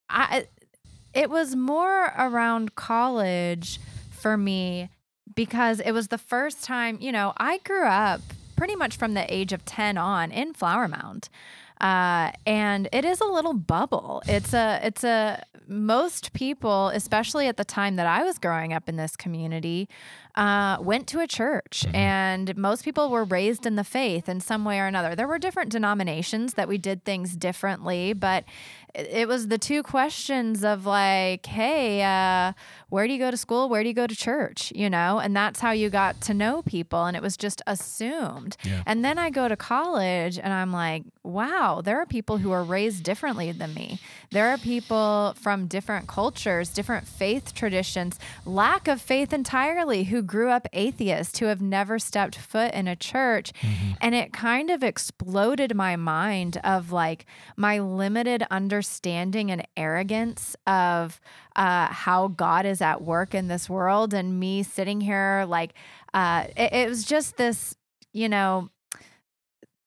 I 0.09 0.47
it 1.13 1.29
was 1.29 1.55
more 1.55 2.11
around 2.17 2.75
college 2.75 3.79
for 4.09 4.35
me 4.35 4.89
because 5.35 5.79
it 5.79 5.91
was 5.91 6.07
the 6.07 6.17
first 6.17 6.63
time, 6.63 6.97
you 6.99 7.11
know, 7.11 7.33
I 7.37 7.59
grew 7.59 7.85
up 7.85 8.21
pretty 8.55 8.75
much 8.75 8.97
from 8.97 9.13
the 9.13 9.31
age 9.33 9.53
of 9.53 9.65
10 9.65 9.97
on 9.97 10.31
in 10.31 10.53
Flower 10.53 10.87
Mound. 10.87 11.29
Uh, 11.83 12.31
and 12.45 12.87
it 12.93 13.03
is 13.03 13.19
a 13.19 13.25
little 13.25 13.53
bubble. 13.53 14.23
It's 14.25 14.53
a, 14.53 14.79
it's 14.81 15.03
a, 15.03 15.43
most 15.67 16.31
people, 16.31 16.87
especially 16.87 17.47
at 17.47 17.57
the 17.57 17.65
time 17.65 17.97
that 17.97 18.07
I 18.07 18.23
was 18.23 18.39
growing 18.39 18.71
up 18.71 18.87
in 18.87 18.95
this 18.95 19.17
community, 19.17 19.89
uh, 20.35 20.77
went 20.81 21.07
to 21.07 21.19
a 21.19 21.27
church, 21.27 21.83
mm-hmm. 21.85 21.95
and 21.95 22.57
most 22.57 22.83
people 22.83 23.09
were 23.09 23.23
raised 23.23 23.65
in 23.65 23.75
the 23.75 23.83
faith 23.83 24.27
in 24.27 24.39
some 24.39 24.65
way 24.65 24.79
or 24.79 24.87
another. 24.87 25.15
There 25.15 25.27
were 25.27 25.39
different 25.39 25.71
denominations 25.71 26.55
that 26.55 26.67
we 26.67 26.77
did 26.77 27.03
things 27.03 27.35
differently, 27.35 28.13
but 28.13 28.45
it 28.95 29.27
was 29.27 29.47
the 29.47 29.57
two 29.57 29.81
questions 29.81 30.63
of 30.63 30.85
like, 30.85 31.45
hey, 31.47 32.03
uh, 32.03 32.53
where 32.89 33.07
do 33.07 33.13
you 33.13 33.19
go 33.19 33.31
to 33.31 33.37
school? 33.37 33.67
Where 33.67 33.81
do 33.81 33.89
you 33.89 33.95
go 33.95 34.05
to 34.05 34.15
church? 34.15 34.71
You 34.75 34.89
know, 34.89 35.19
and 35.19 35.35
that's 35.35 35.59
how 35.59 35.71
you 35.71 35.89
got 35.89 36.21
to 36.21 36.33
know 36.33 36.61
people. 36.61 37.05
And 37.05 37.17
it 37.17 37.23
was 37.23 37.35
just 37.35 37.61
assumed. 37.65 38.55
Yeah. 38.63 38.83
And 38.85 39.03
then 39.03 39.17
I 39.17 39.31
go 39.31 39.47
to 39.47 39.55
college 39.55 40.37
and 40.37 40.53
I'm 40.53 40.71
like, 40.71 41.03
wow, 41.23 41.81
there 41.83 41.97
are 41.97 42.05
people 42.05 42.37
who 42.37 42.51
are 42.51 42.63
raised 42.63 43.03
differently 43.03 43.51
than 43.51 43.73
me. 43.73 43.99
There 44.31 44.49
are 44.49 44.57
people 44.57 45.35
from 45.39 45.67
different 45.67 46.07
cultures, 46.07 46.69
different 46.69 47.07
faith 47.07 47.53
traditions, 47.55 48.19
lack 48.45 48.87
of 48.87 49.01
faith 49.01 49.33
entirely, 49.33 50.05
who 50.05 50.21
grew 50.25 50.49
up 50.49 50.67
atheists, 50.73 51.39
who 51.39 51.45
have 51.45 51.61
never 51.61 51.99
stepped 51.99 52.35
foot 52.35 52.73
in 52.73 52.87
a 52.87 52.95
church. 52.95 53.51
Mm-hmm. 53.61 53.91
And 54.01 54.15
it 54.15 54.33
kind 54.33 54.69
of 54.69 54.83
exploded 54.83 55.75
my 55.75 55.95
mind 55.95 56.59
of 56.63 56.91
like 56.91 57.25
my 57.55 57.79
limited 57.79 58.43
understanding 58.49 59.51
and 59.51 59.67
arrogance 59.77 60.55
of 60.65 61.19
uh, 61.55 61.87
how 61.87 62.29
God 62.29 62.65
is 62.65 62.81
at 62.81 63.01
work 63.01 63.35
in 63.35 63.47
this 63.47 63.69
world. 63.69 64.13
And 64.13 64.39
me 64.39 64.63
sitting 64.63 65.01
here, 65.01 65.45
like, 65.47 65.73
uh, 66.13 66.45
it, 66.55 66.73
it 66.73 66.89
was 66.89 67.03
just 67.03 67.37
this, 67.37 67.75
you 68.11 68.29
know, 68.29 68.69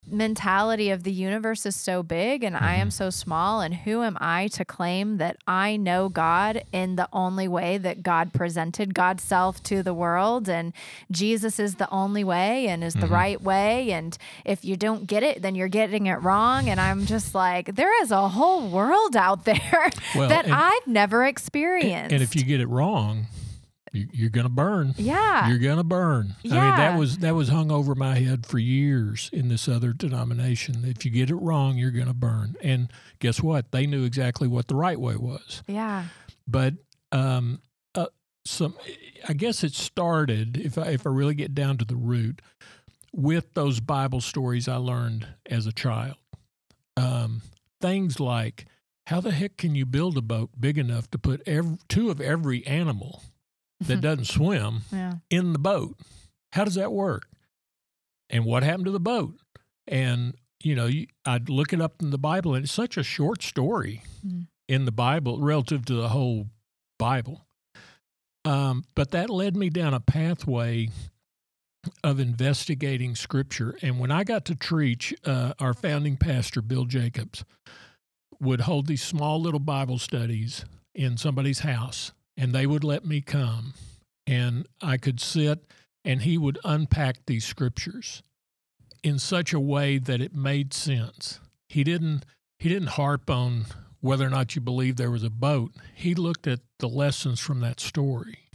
mentality 0.09 0.89
of 0.89 1.03
the 1.03 1.11
universe 1.11 1.65
is 1.65 1.75
so 1.75 2.03
big 2.03 2.43
and 2.43 2.55
mm-hmm. 2.55 2.63
I 2.63 2.75
am 2.75 2.87
mm-hmm. 2.87 2.91
so 2.91 3.09
small 3.09 3.61
and 3.61 3.73
who 3.73 4.03
am 4.03 4.17
I 4.19 4.47
to 4.49 4.65
claim 4.65 5.17
that 5.17 5.37
I 5.47 5.77
know 5.77 6.09
God 6.09 6.63
in 6.71 6.95
the 6.95 7.09
only 7.11 7.47
way 7.47 7.77
that 7.77 8.03
God 8.03 8.33
presented 8.33 8.93
God's 8.93 9.23
self 9.23 9.61
to 9.63 9.83
the 9.83 9.93
world 9.93 10.47
and 10.47 10.73
Jesus 11.11 11.59
is 11.59 11.75
the 11.75 11.89
only 11.89 12.23
way 12.23 12.67
and 12.67 12.83
is 12.83 12.93
mm-hmm. 12.93 13.01
the 13.01 13.07
right 13.07 13.41
way 13.41 13.91
and 13.91 14.17
if 14.45 14.63
you 14.63 14.77
don't 14.77 15.07
get 15.07 15.23
it 15.23 15.41
then 15.41 15.55
you're 15.55 15.67
getting 15.67 16.07
it 16.07 16.21
wrong 16.21 16.69
and 16.69 16.79
I'm 16.79 17.05
just 17.05 17.35
like 17.35 17.75
there 17.75 18.01
is 18.01 18.11
a 18.11 18.29
whole 18.29 18.69
world 18.69 19.15
out 19.15 19.45
there 19.45 19.89
well, 20.15 20.29
that 20.29 20.47
I've 20.49 20.87
never 20.87 21.25
experienced. 21.25 22.13
And 22.13 22.23
if 22.23 22.35
you 22.35 22.43
get 22.43 22.61
it 22.61 22.67
wrong 22.67 23.27
you're 24.11 24.29
gonna 24.29 24.49
burn. 24.49 24.93
Yeah, 24.97 25.49
you're 25.49 25.57
gonna 25.59 25.83
burn. 25.83 26.35
Yeah. 26.43 26.61
I 26.61 26.67
mean, 26.67 26.77
that 26.77 26.99
was 26.99 27.17
that 27.19 27.35
was 27.35 27.49
hung 27.49 27.71
over 27.71 27.95
my 27.95 28.19
head 28.19 28.45
for 28.45 28.59
years 28.59 29.29
in 29.33 29.49
this 29.49 29.67
other 29.67 29.93
denomination. 29.93 30.83
If 30.85 31.05
you 31.05 31.11
get 31.11 31.29
it 31.29 31.35
wrong, 31.35 31.77
you're 31.77 31.91
gonna 31.91 32.13
burn. 32.13 32.55
And 32.61 32.91
guess 33.19 33.41
what? 33.41 33.71
They 33.71 33.87
knew 33.87 34.03
exactly 34.03 34.47
what 34.47 34.67
the 34.67 34.75
right 34.75 34.99
way 34.99 35.15
was. 35.15 35.63
Yeah. 35.67 36.05
But 36.47 36.75
um, 37.11 37.61
uh, 37.95 38.07
some, 38.45 38.75
I 39.27 39.33
guess 39.33 39.63
it 39.63 39.73
started. 39.73 40.57
If 40.57 40.77
I 40.77 40.87
if 40.87 41.05
I 41.05 41.09
really 41.09 41.35
get 41.35 41.55
down 41.55 41.77
to 41.77 41.85
the 41.85 41.95
root, 41.95 42.41
with 43.13 43.53
those 43.53 43.79
Bible 43.79 44.21
stories 44.21 44.67
I 44.67 44.75
learned 44.77 45.27
as 45.49 45.65
a 45.65 45.71
child, 45.71 46.17
um, 46.95 47.41
things 47.81 48.19
like 48.19 48.65
how 49.07 49.21
the 49.21 49.31
heck 49.31 49.57
can 49.57 49.73
you 49.73 49.85
build 49.85 50.17
a 50.17 50.21
boat 50.21 50.49
big 50.59 50.77
enough 50.77 51.09
to 51.11 51.17
put 51.17 51.41
every, 51.47 51.77
two 51.87 52.09
of 52.09 52.19
every 52.19 52.65
animal 52.67 53.23
that 53.81 54.01
doesn't 54.01 54.25
swim 54.25 54.81
yeah. 54.91 55.13
in 55.29 55.53
the 55.53 55.59
boat. 55.59 55.97
How 56.53 56.63
does 56.63 56.75
that 56.75 56.91
work? 56.91 57.27
And 58.29 58.45
what 58.45 58.63
happened 58.63 58.85
to 58.85 58.91
the 58.91 58.99
boat? 58.99 59.35
And 59.87 60.33
you 60.63 60.75
know, 60.75 60.87
you, 60.87 61.07
I'd 61.25 61.49
look 61.49 61.71
it 61.73 61.81
up 61.81 62.01
in 62.01 62.09
the 62.09 62.17
Bible, 62.17 62.55
and 62.55 62.63
it's 62.63 62.73
such 62.73 62.97
a 62.97 63.03
short 63.03 63.43
story 63.43 64.01
mm. 64.25 64.47
in 64.67 64.85
the 64.85 64.91
Bible 64.91 65.39
relative 65.39 65.85
to 65.85 65.93
the 65.93 66.09
whole 66.09 66.47
Bible. 66.97 67.45
Um, 68.43 68.83
but 68.95 69.11
that 69.11 69.29
led 69.29 69.55
me 69.55 69.69
down 69.69 69.93
a 69.93 69.99
pathway 69.99 70.89
of 72.03 72.19
investigating 72.19 73.15
Scripture. 73.15 73.77
And 73.81 73.99
when 73.99 74.11
I 74.11 74.23
got 74.23 74.45
to 74.45 74.55
Trietsch, 74.55 75.13
uh, 75.25 75.53
our 75.59 75.73
founding 75.73 76.17
pastor, 76.17 76.61
Bill 76.61 76.85
Jacobs, 76.85 77.43
would 78.39 78.61
hold 78.61 78.87
these 78.87 79.03
small 79.03 79.41
little 79.41 79.59
Bible 79.59 79.99
studies 79.99 80.65
in 80.95 81.17
somebody's 81.17 81.59
house 81.59 82.11
and 82.37 82.53
they 82.53 82.65
would 82.65 82.83
let 82.83 83.05
me 83.05 83.21
come 83.21 83.73
and 84.27 84.67
I 84.81 84.97
could 84.97 85.19
sit 85.19 85.65
and 86.05 86.21
he 86.21 86.37
would 86.37 86.59
unpack 86.63 87.25
these 87.25 87.45
scriptures 87.45 88.21
in 89.03 89.19
such 89.19 89.53
a 89.53 89.59
way 89.59 89.97
that 89.97 90.21
it 90.21 90.35
made 90.35 90.73
sense. 90.73 91.39
He 91.67 91.83
didn't 91.83 92.25
he 92.59 92.69
didn't 92.69 92.89
harp 92.89 93.29
on 93.29 93.65
whether 94.01 94.25
or 94.25 94.29
not 94.29 94.55
you 94.55 94.61
believe 94.61 94.95
there 94.95 95.11
was 95.11 95.23
a 95.23 95.29
boat. 95.29 95.71
He 95.93 96.15
looked 96.15 96.47
at 96.47 96.59
the 96.79 96.87
lessons 96.87 97.39
from 97.39 97.59
that 97.61 97.79
story. 97.79 98.49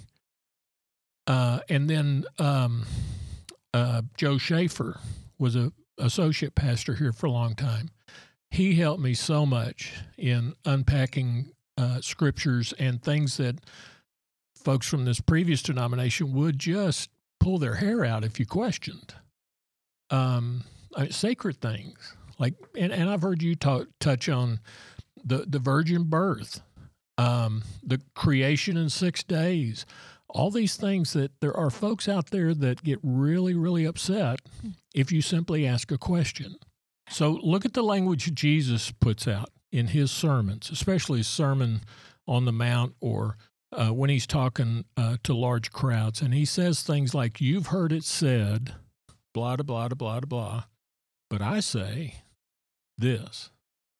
Uh, 1.26 1.60
and 1.68 1.88
then 1.88 2.24
um, 2.38 2.84
uh, 3.72 4.02
Joe 4.16 4.38
Schaefer 4.38 4.98
was 5.38 5.54
a 5.54 5.72
associate 5.98 6.54
pastor 6.54 6.94
here 6.94 7.12
for 7.12 7.26
a 7.26 7.30
long 7.30 7.54
time. 7.54 7.90
He 8.50 8.74
helped 8.74 9.00
me 9.00 9.14
so 9.14 9.46
much 9.46 9.92
in 10.18 10.54
unpacking 10.64 11.52
uh, 11.82 12.00
scriptures 12.00 12.72
and 12.78 13.02
things 13.02 13.36
that 13.38 13.56
folks 14.54 14.86
from 14.86 15.04
this 15.04 15.20
previous 15.20 15.62
denomination 15.62 16.32
would 16.32 16.58
just 16.58 17.10
pull 17.40 17.58
their 17.58 17.74
hair 17.76 18.04
out 18.04 18.24
if 18.24 18.38
you 18.38 18.46
questioned. 18.46 19.14
Um, 20.10 20.64
uh, 20.94 21.06
sacred 21.10 21.60
things 21.60 22.14
like, 22.38 22.54
and, 22.76 22.92
and 22.92 23.08
I've 23.08 23.22
heard 23.22 23.42
you 23.42 23.54
talk, 23.54 23.86
touch 24.00 24.28
on 24.28 24.60
the 25.24 25.44
the 25.46 25.58
virgin 25.58 26.04
birth, 26.04 26.60
um, 27.16 27.62
the 27.82 28.00
creation 28.14 28.76
in 28.76 28.90
six 28.90 29.22
days, 29.22 29.86
all 30.28 30.50
these 30.50 30.76
things 30.76 31.12
that 31.12 31.30
there 31.40 31.56
are 31.56 31.70
folks 31.70 32.08
out 32.08 32.30
there 32.30 32.52
that 32.54 32.82
get 32.82 32.98
really 33.02 33.54
really 33.54 33.84
upset 33.84 34.40
if 34.94 35.12
you 35.12 35.22
simply 35.22 35.66
ask 35.66 35.92
a 35.92 35.98
question. 35.98 36.56
So 37.08 37.38
look 37.42 37.64
at 37.64 37.74
the 37.74 37.82
language 37.82 38.34
Jesus 38.34 38.90
puts 38.90 39.28
out 39.28 39.50
in 39.73 39.88
his 39.88 40.11
sermons, 40.11 40.71
especially 40.71 41.19
his 41.19 41.29
Sermon 41.29 41.81
on 42.29 42.45
the 42.45 42.52
Mount 42.52 42.95
or 43.00 43.37
uh, 43.73 43.88
when 43.88 44.11
he's 44.11 44.26
talking 44.26 44.85
uh, 44.97 45.17
to 45.25 45.35
large 45.35 45.73
crowds. 45.73 46.21
And 46.21 46.35
he 46.35 46.45
says 46.45 46.83
things 46.83 47.14
like, 47.14 47.41
You've 47.41 47.69
heard 47.69 47.91
it 47.91 48.05
said, 48.05 48.75
blah, 49.33 49.57
blah, 49.57 49.88
blah, 49.88 49.88
blah, 49.88 50.21
blah. 50.21 50.64
But 51.31 51.41
I 51.41 51.61
say 51.61 52.17
this. 52.99 53.50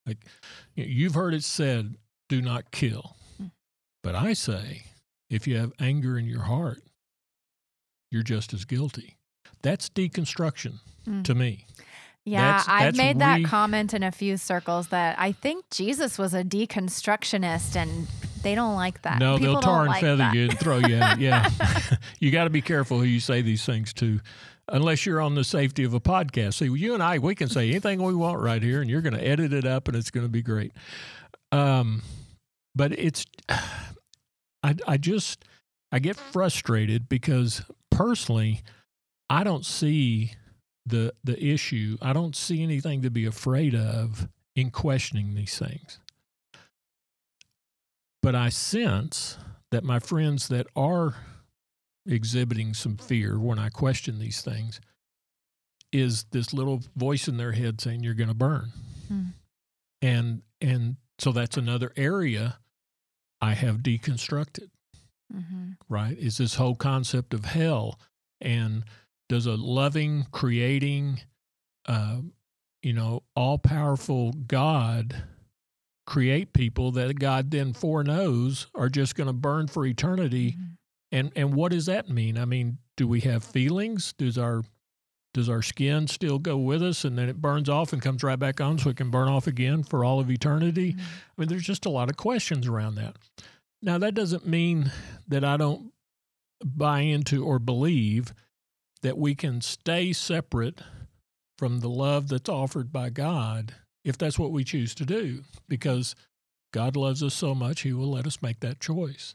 Like, 0.07 0.27
you've 0.75 1.15
heard 1.15 1.33
it 1.33 1.45
said, 1.45 1.97
do 2.29 2.43
not 2.43 2.71
kill. 2.71 3.17
Hmm. 3.39 3.47
But 4.03 4.15
I 4.15 4.33
say, 4.33 4.85
if 5.31 5.47
you 5.47 5.57
have 5.57 5.73
anger 5.81 6.19
in 6.19 6.27
your 6.27 6.43
heart, 6.43 6.83
you're 8.11 8.23
just 8.23 8.53
as 8.53 8.65
guilty. 8.65 9.17
That's 9.63 9.89
deconstruction 9.89 10.81
mm. 11.09 11.25
to 11.25 11.35
me. 11.35 11.67
Yeah, 12.25 12.53
that's, 12.53 12.69
I've 12.69 12.97
made 12.97 13.17
re- 13.17 13.21
that 13.21 13.45
comment 13.45 13.95
in 13.95 14.03
a 14.03 14.13
few 14.13 14.37
circles 14.37 14.89
that 14.89 15.19
I 15.19 15.33
think 15.33 15.69
Jesus 15.71 16.19
was 16.19 16.35
a 16.35 16.45
deconstructionist 16.45 17.75
and 17.75 18.07
they 18.43 18.55
don't 18.55 18.77
like 18.77 19.03
that. 19.03 19.19
No, 19.19 19.39
People 19.39 19.55
they'll 19.55 19.63
tar 19.63 19.81
and 19.81 19.89
like 19.89 20.01
feather 20.01 20.17
that. 20.17 20.35
you 20.35 20.45
and 20.45 20.59
throw 20.59 20.79
you 20.79 20.97
out. 20.99 21.19
Yeah. 21.19 21.49
you 22.21 22.31
got 22.31 22.45
to 22.45 22.51
be 22.51 22.63
careful 22.63 22.99
who 22.99 23.05
you 23.05 23.21
say 23.21 23.43
these 23.43 23.65
things 23.65 23.93
to 23.95 24.21
unless 24.69 25.05
you're 25.05 25.21
on 25.21 25.35
the 25.35 25.45
safety 25.45 25.85
of 25.85 25.95
a 25.95 26.01
podcast. 26.01 26.55
See, 26.55 26.67
you 26.67 26.95
and 26.95 27.03
I, 27.03 27.19
we 27.19 27.35
can 27.35 27.49
say 27.49 27.69
anything 27.69 28.03
we 28.03 28.15
want 28.15 28.41
right 28.41 28.63
here, 28.63 28.81
and 28.81 28.89
you're 28.91 29.03
going 29.03 29.15
to 29.15 29.27
edit 29.27 29.53
it 29.53 29.67
up, 29.67 29.89
and 29.89 29.97
it's 29.97 30.11
going 30.11 30.25
to 30.27 30.31
be 30.31 30.43
great. 30.43 30.73
Um, 31.51 32.03
but 32.75 32.93
it's, 32.93 33.27
I, 33.49 34.77
I 34.87 34.97
just, 34.97 35.45
I 35.91 35.99
get 35.99 36.17
frustrated 36.17 37.09
because 37.09 37.63
personally, 37.91 38.63
I 39.29 39.45
don't 39.45 39.67
see 39.67 40.33
the 40.87 41.13
the 41.23 41.43
issue. 41.43 41.97
I 42.03 42.13
don't 42.13 42.35
see 42.37 42.63
anything 42.63 43.03
to 43.03 43.11
be 43.11 43.27
afraid 43.27 43.75
of 43.75 44.29
in 44.55 44.71
questioning 44.71 45.35
these 45.35 45.59
things. 45.59 45.99
But 48.23 48.35
I 48.35 48.51
sense 48.51 49.39
that 49.71 49.85
my 49.85 49.99
friends 49.99 50.49
that 50.49 50.67
are 50.77 51.15
exhibiting 52.07 52.75
some 52.75 52.97
fear 52.97 53.39
when 53.39 53.59
I 53.59 53.69
question 53.69 54.19
these 54.19 54.43
things 54.43 54.81
is 55.93 56.25
this 56.31 56.53
little 56.53 56.83
voice 56.97 57.29
in 57.29 57.37
their 57.37 57.53
head 57.53 57.81
saying 57.81 58.03
you're 58.03 58.15
going 58.15 58.29
to 58.29 58.35
burn. 58.35 58.73
Hmm. 59.09 59.23
And 60.01 60.43
and 60.61 60.97
so 61.19 61.33
that's 61.33 61.57
another 61.57 61.93
area 61.97 62.59
I 63.41 63.55
have 63.55 63.79
deconstructed, 63.79 64.71
Mm-hmm. 65.35 65.71
right? 65.89 66.17
Is 66.19 66.37
this 66.37 66.57
whole 66.57 66.75
concept 66.75 67.33
of 67.33 67.47
hell. 67.47 67.99
And 68.41 68.85
does 69.33 69.47
a 69.47 69.57
loving, 69.57 70.27
creating, 70.31 71.19
uh, 71.87 72.19
you 72.83 72.93
know, 72.93 73.23
all 73.35 73.57
powerful 73.57 74.31
God 74.31 75.25
create 76.07 76.53
people 76.53 76.93
that 76.93 77.19
God 77.19 77.51
then 77.51 77.73
foreknows 77.73 78.67
are 78.75 78.91
just 78.91 79.15
going 79.15 79.29
to 79.29 79.33
burn 79.33 79.69
for 79.69 79.87
eternity? 79.87 80.53
Mm-hmm. 80.53 80.63
And 81.13 81.33
and 81.35 81.55
what 81.55 81.73
does 81.73 81.87
that 81.87 82.11
mean? 82.11 82.37
I 82.37 82.45
mean, 82.45 82.77
do 82.99 83.09
we 83.09 83.21
have 83.21 83.43
feelings? 83.43 84.13
Does 84.19 84.37
our 84.37 84.65
does 85.33 85.49
our 85.49 85.63
skin 85.63 86.09
still 86.09 86.39
go 86.39 86.59
with 86.59 86.83
us 86.83 87.07
and 87.07 87.17
then 87.17 87.31
it 87.31 87.41
burns 87.41 87.71
off 87.71 87.95
and 87.95 88.03
comes 88.03 88.23
right 88.23 88.39
back 88.39 88.61
on 88.61 88.79
so 88.79 88.91
it 88.91 88.99
can 88.99 89.09
burn 89.09 89.29
off 89.29 89.47
again 89.47 89.83
for 89.83 90.05
all 90.05 90.21
of 90.21 90.31
eternity? 90.31 90.93
Mhm. 90.93 91.01
I 91.01 91.41
mean, 91.41 91.49
there's 91.49 91.65
just 91.65 91.87
a 91.87 91.91
lot 91.91 92.11
of 92.11 92.19
questions 92.19 92.67
around 92.67 92.97
that. 92.97 93.17
Now, 93.81 93.97
that 93.97 94.13
doesn't 94.13 94.47
mean 94.47 94.93
that 95.27 95.43
I 95.43 95.57
don't 95.57 95.91
buy 96.63 97.01
into 97.01 97.47
or 97.47 97.59
believe 97.59 98.35
that 99.03 99.19
we 99.19 99.35
can 99.35 99.61
stay 99.61 100.13
separate 100.13 100.81
from 101.59 101.81
the 101.81 101.89
love 101.89 102.29
that's 102.29 102.49
offered 102.49 102.93
by 102.93 103.11
God 103.11 103.75
if 104.05 104.19
that's 104.19 104.39
what 104.39 104.51
we 104.51 104.65
choose 104.65 104.95
to 104.97 105.05
do, 105.07 105.45
because 105.69 106.17
God 106.73 106.97
loves 106.97 107.23
us 107.23 107.35
so 107.35 107.55
much, 107.55 107.83
He 107.83 107.93
will 107.93 108.11
let 108.11 108.27
us 108.27 108.43
make 108.43 108.61
that 108.61 108.81
choice. 108.81 109.35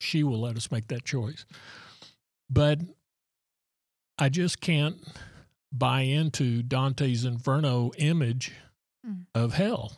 She 0.00 0.22
will 0.22 0.40
let 0.40 0.56
us 0.56 0.70
make 0.70 0.88
that 0.88 1.04
choice. 1.04 1.44
But 2.48 2.80
I 4.18 4.28
just 4.28 4.60
can't 4.60 4.96
buy 5.72 6.02
into 6.02 6.62
Dante's 6.62 7.24
Inferno 7.24 7.90
image 7.98 8.52
Hmm. 9.04 9.22
of 9.34 9.54
hell. 9.54 9.92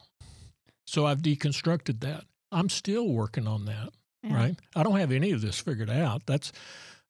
So 0.86 1.04
I've 1.06 1.20
deconstructed 1.22 2.00
that. 2.00 2.24
I'm 2.50 2.68
still 2.70 3.08
working 3.08 3.46
on 3.46 3.66
that, 3.66 3.90
Yeah. 4.22 4.34
right? 4.34 4.56
I 4.74 4.82
don't 4.82 4.98
have 4.98 5.12
any 5.12 5.30
of 5.32 5.40
this 5.42 5.58
figured 5.60 5.90
out. 5.90 6.24
That's 6.26 6.50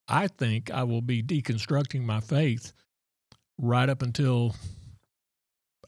I 0.09 0.29
think 0.29 0.71
I 0.71 0.85
will 0.85 1.03
be 1.03 1.23
deconstructing 1.23 2.03
my 2.03 2.21
faith 2.21 2.73
right 3.59 3.89
up 3.89 4.03
until 4.03 4.55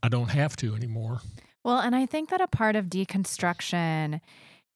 I 0.02 0.08
don't 0.08 0.30
have 0.30 0.56
to 0.56 0.74
anymore. 0.74 1.20
Well, 1.64 1.78
and 1.78 1.94
I 1.94 2.06
think 2.06 2.30
that 2.30 2.40
a 2.40 2.46
part 2.46 2.76
of 2.76 2.86
deconstruction 2.86 4.20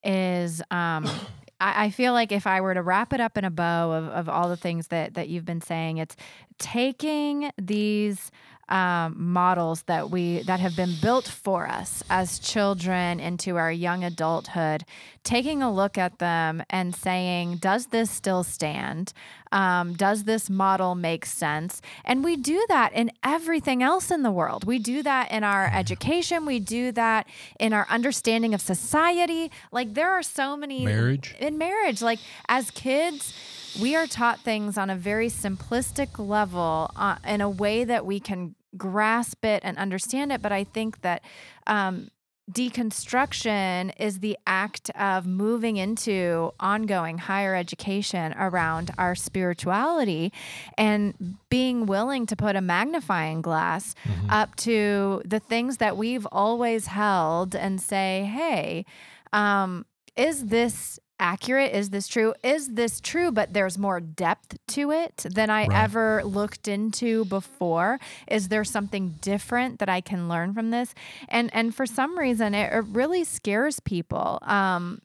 is 0.02 0.62
um 0.70 1.08
I, 1.60 1.84
I 1.84 1.90
feel 1.90 2.12
like 2.12 2.32
if 2.32 2.46
I 2.46 2.60
were 2.60 2.74
to 2.74 2.82
wrap 2.82 3.12
it 3.12 3.20
up 3.20 3.38
in 3.38 3.44
a 3.44 3.50
bow 3.50 3.92
of, 3.92 4.04
of 4.08 4.28
all 4.28 4.48
the 4.48 4.56
things 4.56 4.88
that 4.88 5.14
that 5.14 5.28
you've 5.28 5.44
been 5.44 5.60
saying, 5.60 5.98
it's 5.98 6.16
taking 6.58 7.50
these 7.60 8.30
um, 8.68 9.14
models 9.18 9.82
that 9.82 10.10
we 10.10 10.42
that 10.42 10.60
have 10.60 10.76
been 10.76 10.94
built 11.00 11.26
for 11.26 11.66
us 11.66 12.02
as 12.08 12.38
children 12.38 13.20
into 13.20 13.56
our 13.56 13.70
young 13.70 14.04
adulthood, 14.04 14.84
taking 15.22 15.62
a 15.62 15.72
look 15.72 15.98
at 15.98 16.18
them 16.18 16.62
and 16.70 16.94
saying, 16.94 17.56
does 17.56 17.86
this 17.86 18.10
still 18.10 18.44
stand? 18.44 19.12
Um, 19.54 19.92
does 19.94 20.24
this 20.24 20.50
model 20.50 20.96
make 20.96 21.24
sense? 21.24 21.80
And 22.04 22.24
we 22.24 22.36
do 22.36 22.66
that 22.68 22.92
in 22.92 23.12
everything 23.22 23.84
else 23.84 24.10
in 24.10 24.24
the 24.24 24.32
world. 24.32 24.64
We 24.64 24.80
do 24.80 25.00
that 25.04 25.30
in 25.30 25.44
our 25.44 25.70
education. 25.72 26.44
We 26.44 26.58
do 26.58 26.90
that 26.90 27.28
in 27.60 27.72
our 27.72 27.86
understanding 27.88 28.52
of 28.52 28.60
society. 28.60 29.52
Like 29.70 29.94
there 29.94 30.10
are 30.10 30.24
so 30.24 30.56
many 30.56 30.84
Marriage. 30.84 31.36
in 31.38 31.56
marriage. 31.56 32.02
Like 32.02 32.18
as 32.48 32.72
kids, 32.72 33.32
we 33.80 33.94
are 33.94 34.08
taught 34.08 34.40
things 34.40 34.76
on 34.76 34.90
a 34.90 34.96
very 34.96 35.28
simplistic 35.28 36.18
level 36.18 36.90
uh, 36.96 37.18
in 37.24 37.40
a 37.40 37.48
way 37.48 37.84
that 37.84 38.04
we 38.04 38.18
can 38.18 38.56
grasp 38.76 39.44
it 39.44 39.60
and 39.64 39.78
understand 39.78 40.32
it. 40.32 40.42
But 40.42 40.50
I 40.50 40.64
think 40.64 41.02
that 41.02 41.22
um, 41.68 42.10
deconstruction 42.52 43.92
is 43.98 44.20
the 44.20 44.36
act 44.46 44.90
of 44.90 45.26
moving 45.26 45.76
into 45.76 46.52
ongoing 46.60 47.18
higher 47.18 47.54
education 47.54 48.34
around 48.38 48.90
our 48.98 49.14
spirituality 49.14 50.32
and 50.76 51.36
being 51.48 51.86
willing 51.86 52.26
to 52.26 52.36
put 52.36 52.56
a 52.56 52.60
magnifying 52.60 53.40
glass 53.42 53.94
Mhm. 54.04 54.30
up 54.30 54.56
to 54.56 55.22
the 55.24 55.40
things 55.40 55.78
that 55.78 55.96
we've 55.96 56.26
always 56.30 56.86
held 56.88 57.54
and 57.54 57.80
say, 57.80 58.30
hey, 58.32 58.84
um, 59.32 59.86
is 60.16 60.46
this 60.46 60.98
accurate? 61.20 61.72
Is 61.72 61.90
this 61.90 62.08
true? 62.08 62.34
Is 62.42 62.68
this 62.74 63.00
true? 63.00 63.30
But 63.32 63.52
there's 63.52 63.78
more 63.78 64.00
depth 64.00 64.56
to 64.68 64.90
it 64.90 65.24
than 65.34 65.50
I 65.50 65.66
Right. 65.66 65.84
ever 65.84 66.22
looked 66.24 66.68
into 66.68 67.24
before. 67.26 67.98
Is 68.28 68.48
there 68.48 68.64
something 68.64 69.16
different 69.20 69.78
that 69.78 69.88
I 69.88 70.00
can 70.00 70.28
learn 70.28 70.54
from 70.54 70.70
this? 70.70 70.94
And 71.28 71.50
and 71.54 71.74
for 71.74 71.86
some 71.86 72.18
reason, 72.18 72.54
it, 72.54 72.72
it 72.72 72.84
really 72.88 73.24
scares 73.24 73.80
people. 73.80 74.38
Um, 74.42 75.00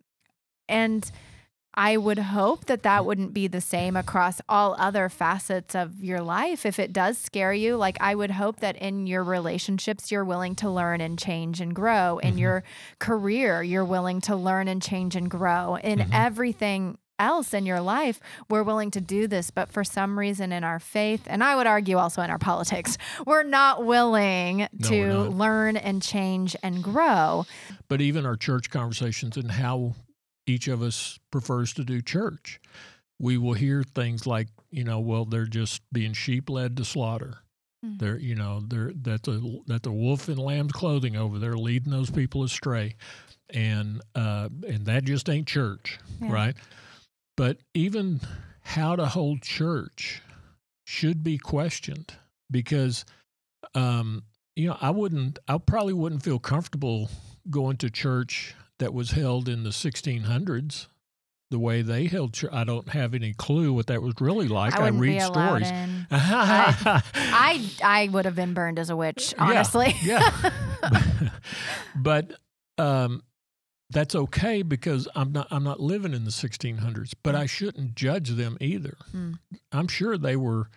and 0.67 1.09
I 1.81 1.95
would 1.95 2.19
hope 2.19 2.65
that 2.65 2.83
that 2.83 3.05
wouldn't 3.05 3.33
be 3.33 3.47
the 3.47 3.61
same 3.61 3.95
across 3.95 4.41
all 4.49 4.75
other 4.77 5.07
facets 5.07 5.75
of 5.75 6.03
your 6.03 6.19
life. 6.19 6.65
If 6.65 6.77
it 6.77 6.91
does 6.91 7.17
scare 7.17 7.53
you, 7.53 7.77
like 7.77 7.95
I 8.01 8.15
would 8.15 8.31
hope 8.31 8.59
that 8.59 8.75
in 8.75 9.07
your 9.07 9.23
relationships, 9.23 10.11
you're 10.11 10.25
willing 10.25 10.55
to 10.55 10.69
learn 10.69 10.99
and 10.99 11.17
change 11.17 11.61
and 11.61 11.73
grow. 11.73 12.17
In 12.17 12.35
Mhm. 12.35 12.39
your 12.39 12.63
career, 12.99 13.63
you're 13.63 13.85
willing 13.85 14.19
to 14.21 14.35
learn 14.35 14.67
and 14.67 14.81
change 14.81 15.15
and 15.15 15.31
grow. 15.31 15.75
In 15.75 15.99
Mhm. 15.99 16.09
everything 16.11 16.97
else 17.17 17.53
in 17.53 17.65
your 17.65 17.79
life, 17.79 18.19
we're 18.49 18.63
willing 18.63 18.91
to 18.91 18.99
do 19.01 19.25
this. 19.25 19.49
But 19.49 19.71
for 19.71 19.85
some 19.85 20.19
reason 20.19 20.51
in 20.51 20.65
our 20.65 20.79
faith, 20.79 21.21
and 21.27 21.41
I 21.41 21.55
would 21.55 21.67
argue 21.67 21.97
also 21.97 22.21
in 22.21 22.29
our 22.29 22.37
politics, 22.37 22.97
we're 23.25 23.43
not 23.43 23.85
willing 23.85 24.67
No, 24.73 24.89
to 24.89 25.07
not. 25.07 25.29
learn 25.33 25.77
and 25.77 26.01
change 26.01 26.57
and 26.61 26.83
grow. 26.83 27.45
But 27.87 28.01
even 28.01 28.25
our 28.25 28.35
church 28.35 28.69
conversations 28.69 29.37
and 29.37 29.51
how 29.51 29.95
each 30.49 30.67
of 30.67 30.81
us 30.81 31.19
prefers 31.31 31.73
to 31.75 31.83
do 31.85 32.01
church, 32.01 32.59
we 33.19 33.37
will 33.37 33.53
hear 33.53 33.83
things 33.83 34.25
like, 34.27 34.47
you 34.71 34.83
know, 34.83 34.99
well, 34.99 35.25
they're 35.25 35.45
just 35.45 35.81
being 35.93 36.13
sheep 36.13 36.49
led 36.49 36.75
to 36.77 36.85
slaughter. 36.85 37.39
Mhm. 37.85 37.99
They're, 37.99 38.17
you 38.17 38.35
know, 38.35 38.61
they're 38.67 38.91
that's 38.93 39.27
a 39.27 39.39
that's 39.67 39.87
a 39.87 39.91
wolf 39.91 40.27
in 40.27 40.37
lamb's 40.37 40.73
clothing 40.73 41.15
over 41.15 41.39
there, 41.39 41.55
leading 41.57 41.91
those 41.91 42.09
people 42.11 42.43
astray, 42.43 42.95
and 43.49 44.01
uh, 44.15 44.49
and 44.67 44.85
that 44.87 45.05
just 45.05 45.29
ain't 45.29 45.47
church, 45.47 45.97
Yeah. 46.21 46.31
right? 46.31 46.55
But 47.37 47.59
even 47.73 48.19
how 48.61 48.95
to 48.97 49.05
hold 49.05 49.41
church 49.41 50.21
should 50.85 51.23
be 51.23 51.37
questioned 51.37 52.13
because, 52.51 53.05
um, 53.75 54.23
you 54.55 54.67
know, 54.67 54.77
I 54.81 54.89
wouldn't, 54.89 55.39
I 55.47 55.57
probably 55.57 55.93
wouldn't 55.93 56.23
feel 56.23 56.39
comfortable 56.39 57.09
going 57.49 57.77
to 57.77 57.89
church 57.89 58.55
that 58.79 58.93
was 58.93 59.11
held 59.11 59.47
in 59.47 59.63
the 59.63 59.69
1600s. 59.69 60.87
The 61.51 61.59
way 61.59 61.81
they 61.81 62.05
held 62.05 62.33
church, 62.33 62.51
I 62.53 62.63
don't 62.63 62.89
have 62.89 63.15
any 63.15 63.33
clue 63.33 63.73
what 63.73 63.87
that 63.87 64.03
was 64.03 64.13
really 64.19 64.47
like. 64.47 64.79
I 64.79 64.85
I, 64.85 64.89
read 64.89 65.21
stories. 65.21 65.69
in. 65.69 66.05
I, 66.11 67.01
I 67.15 67.69
I 67.83 68.07
would 68.09 68.25
have 68.25 68.35
been 68.35 68.53
burned 68.53 68.77
as 68.77 68.91
a 68.91 68.95
witch, 68.95 69.33
honestly. 69.39 69.95
yeah. 70.03 70.51
but 71.95 72.33
um, 72.77 73.23
that's 73.89 74.13
okay 74.13 74.61
because 74.61 75.07
I'm 75.15 75.31
not 75.31 75.47
I'm 75.49 75.63
not 75.63 75.79
living 75.79 76.13
in 76.13 76.23
the 76.23 76.29
1600s. 76.29 77.13
But 77.23 77.33
I 77.33 77.47
shouldn't 77.47 77.95
judge 77.95 78.29
them 78.29 78.55
either. 78.61 78.97
Hmm. 79.11 79.33
I'm 79.71 79.87
sure 79.87 80.19
they 80.19 80.35
were 80.35 80.69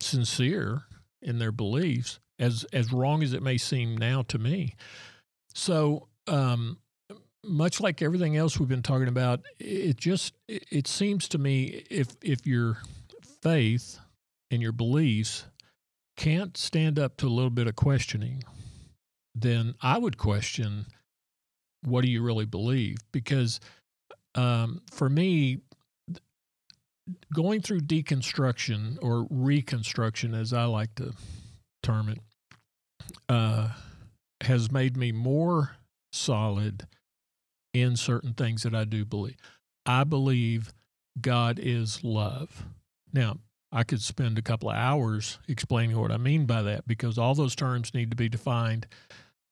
sincere 0.00 0.82
in 1.22 1.38
their 1.38 1.52
beliefs, 1.52 2.18
as 2.40 2.66
as 2.72 2.92
wrong 2.92 3.22
as 3.22 3.32
it 3.32 3.44
may 3.44 3.58
seem 3.58 3.96
now 3.96 4.22
to 4.22 4.38
me. 4.38 4.74
So. 5.54 6.08
Um, 6.26 6.78
much 7.48 7.80
like 7.80 8.02
everything 8.02 8.36
else 8.36 8.58
we've 8.58 8.68
been 8.68 8.82
talking 8.82 9.08
about, 9.08 9.40
it 9.58 9.96
just 9.96 10.34
it 10.48 10.86
seems 10.86 11.28
to 11.28 11.38
me 11.38 11.84
if 11.90 12.16
if 12.22 12.46
your 12.46 12.78
faith 13.42 13.98
and 14.50 14.62
your 14.62 14.72
beliefs 14.72 15.44
can't 16.16 16.56
stand 16.56 16.98
up 16.98 17.16
to 17.18 17.26
a 17.26 17.28
little 17.28 17.50
bit 17.50 17.66
of 17.66 17.76
questioning, 17.76 18.42
then 19.34 19.74
I 19.82 19.98
would 19.98 20.18
question 20.18 20.86
what 21.84 22.02
do 22.02 22.10
you 22.10 22.22
really 22.22 22.46
believe? 22.46 22.98
Because 23.12 23.60
um, 24.34 24.82
for 24.90 25.08
me, 25.08 25.60
going 27.32 27.60
through 27.60 27.80
deconstruction 27.80 28.98
or 29.00 29.26
reconstruction, 29.30 30.34
as 30.34 30.52
I 30.52 30.64
like 30.64 30.94
to 30.96 31.12
term 31.82 32.08
it, 32.08 32.18
uh, 33.28 33.68
has 34.42 34.72
made 34.72 34.96
me 34.96 35.12
more 35.12 35.76
solid 36.12 36.86
in 37.80 37.96
certain 37.96 38.32
things 38.34 38.62
that 38.62 38.74
I 38.74 38.84
do 38.84 39.04
believe. 39.04 39.36
I 39.84 40.04
believe 40.04 40.72
God 41.20 41.58
is 41.62 42.02
love. 42.02 42.64
Now, 43.12 43.38
I 43.72 43.82
could 43.84 44.00
spend 44.00 44.38
a 44.38 44.42
couple 44.42 44.70
of 44.70 44.76
hours 44.76 45.38
explaining 45.48 45.98
what 45.98 46.10
I 46.12 46.16
mean 46.16 46.46
by 46.46 46.62
that 46.62 46.86
because 46.86 47.18
all 47.18 47.34
those 47.34 47.54
terms 47.56 47.94
need 47.94 48.10
to 48.10 48.16
be 48.16 48.28
defined. 48.28 48.86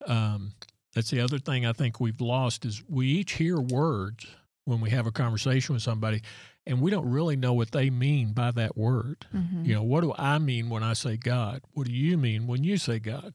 Um, 0.06 0.52
that's 0.94 1.10
the 1.10 1.20
other 1.20 1.38
thing 1.38 1.66
I 1.66 1.72
think 1.72 2.00
we've 2.00 2.20
lost 2.20 2.64
is 2.64 2.82
we 2.88 3.06
each 3.06 3.32
hear 3.32 3.58
words 3.60 4.26
when 4.64 4.80
we 4.80 4.90
have 4.90 5.06
a 5.06 5.12
conversation 5.12 5.74
with 5.74 5.82
somebody, 5.82 6.22
and 6.66 6.80
we 6.80 6.90
don't 6.90 7.10
really 7.10 7.36
know 7.36 7.52
what 7.52 7.72
they 7.72 7.90
mean 7.90 8.32
by 8.32 8.50
that 8.52 8.76
word. 8.78 9.26
Mhm. 9.34 9.66
You 9.66 9.74
know, 9.74 9.82
what 9.82 10.00
do 10.00 10.14
I 10.16 10.38
mean 10.38 10.70
when 10.70 10.82
I 10.82 10.94
say 10.94 11.16
God? 11.18 11.60
What 11.72 11.86
do 11.86 11.92
you 11.92 12.16
mean 12.16 12.46
when 12.46 12.64
you 12.64 12.78
say 12.78 12.98
God? 12.98 13.34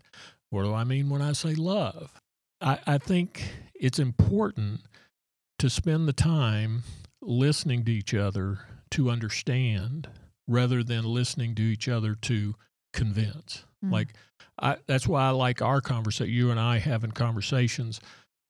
What 0.50 0.64
do 0.64 0.74
I 0.74 0.84
mean 0.84 1.10
when 1.10 1.22
I 1.22 1.34
say 1.34 1.54
love? 1.54 2.20
I, 2.62 2.80
I 2.88 2.98
think 2.98 3.54
it's 3.80 4.00
important 4.00 4.82
to 5.58 5.70
spend 5.70 6.08
the 6.08 6.14
time 6.14 6.84
listening 7.22 7.84
to 7.86 7.92
each 7.92 8.14
other 8.14 8.60
to 8.92 9.10
understand 9.10 10.08
rather 10.48 10.84
than 10.84 11.04
listening 11.04 11.56
to 11.56 11.62
each 11.62 11.88
other 11.88 12.16
to 12.16 12.56
convince. 12.94 13.66
Mm. 13.84 13.92
Like 13.92 14.10
I, 14.62 14.78
that's 14.88 15.08
why 15.08 15.28
I 15.28 15.30
like 15.30 15.62
our 15.62 15.82
conversation. 15.82 16.34
You 16.34 16.52
and 16.52 16.60
I 16.60 16.80
having 16.80 17.12
conversations 17.12 18.00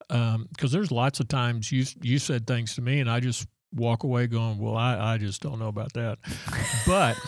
because 0.07 0.35
um, 0.35 0.47
there's 0.71 0.91
lots 0.91 1.19
of 1.19 1.27
times 1.27 1.71
you 1.71 1.85
you 2.01 2.17
said 2.17 2.47
things 2.47 2.73
to 2.75 2.81
me 2.81 2.99
and 2.99 3.09
I 3.09 3.19
just 3.19 3.47
walk 3.75 4.03
away 4.03 4.25
going, 4.25 4.57
well, 4.57 4.75
I, 4.75 5.13
I 5.13 5.17
just 5.19 5.41
don't 5.41 5.59
know 5.59 5.67
about 5.67 5.93
that. 5.93 6.17
But 6.87 7.13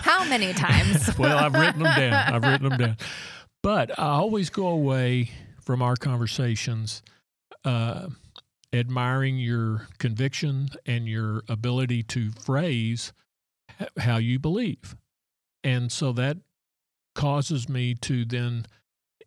how 0.00 0.24
many 0.24 0.52
times? 0.54 1.16
well, 1.18 1.36
I've 1.36 1.54
written 1.54 1.82
them 1.82 1.94
down. 1.94 2.34
I've 2.34 2.42
written 2.42 2.68
them 2.70 2.78
down. 2.78 2.96
But 3.62 3.98
I 3.98 4.06
always 4.06 4.48
go 4.48 4.68
away 4.68 5.30
from 5.66 5.82
our 5.82 5.96
conversations 5.96 7.02
uh, 7.64 8.08
admiring 8.72 9.36
your 9.38 9.88
conviction 9.98 10.68
and 10.86 11.06
your 11.08 11.42
ability 11.48 12.02
to 12.04 12.30
phrase 12.30 13.12
how 13.98 14.16
you 14.16 14.38
believe. 14.38 14.96
And 15.64 15.90
so 15.90 16.12
that 16.12 16.38
causes 17.14 17.68
me 17.68 17.94
to 17.94 18.24
then 18.24 18.66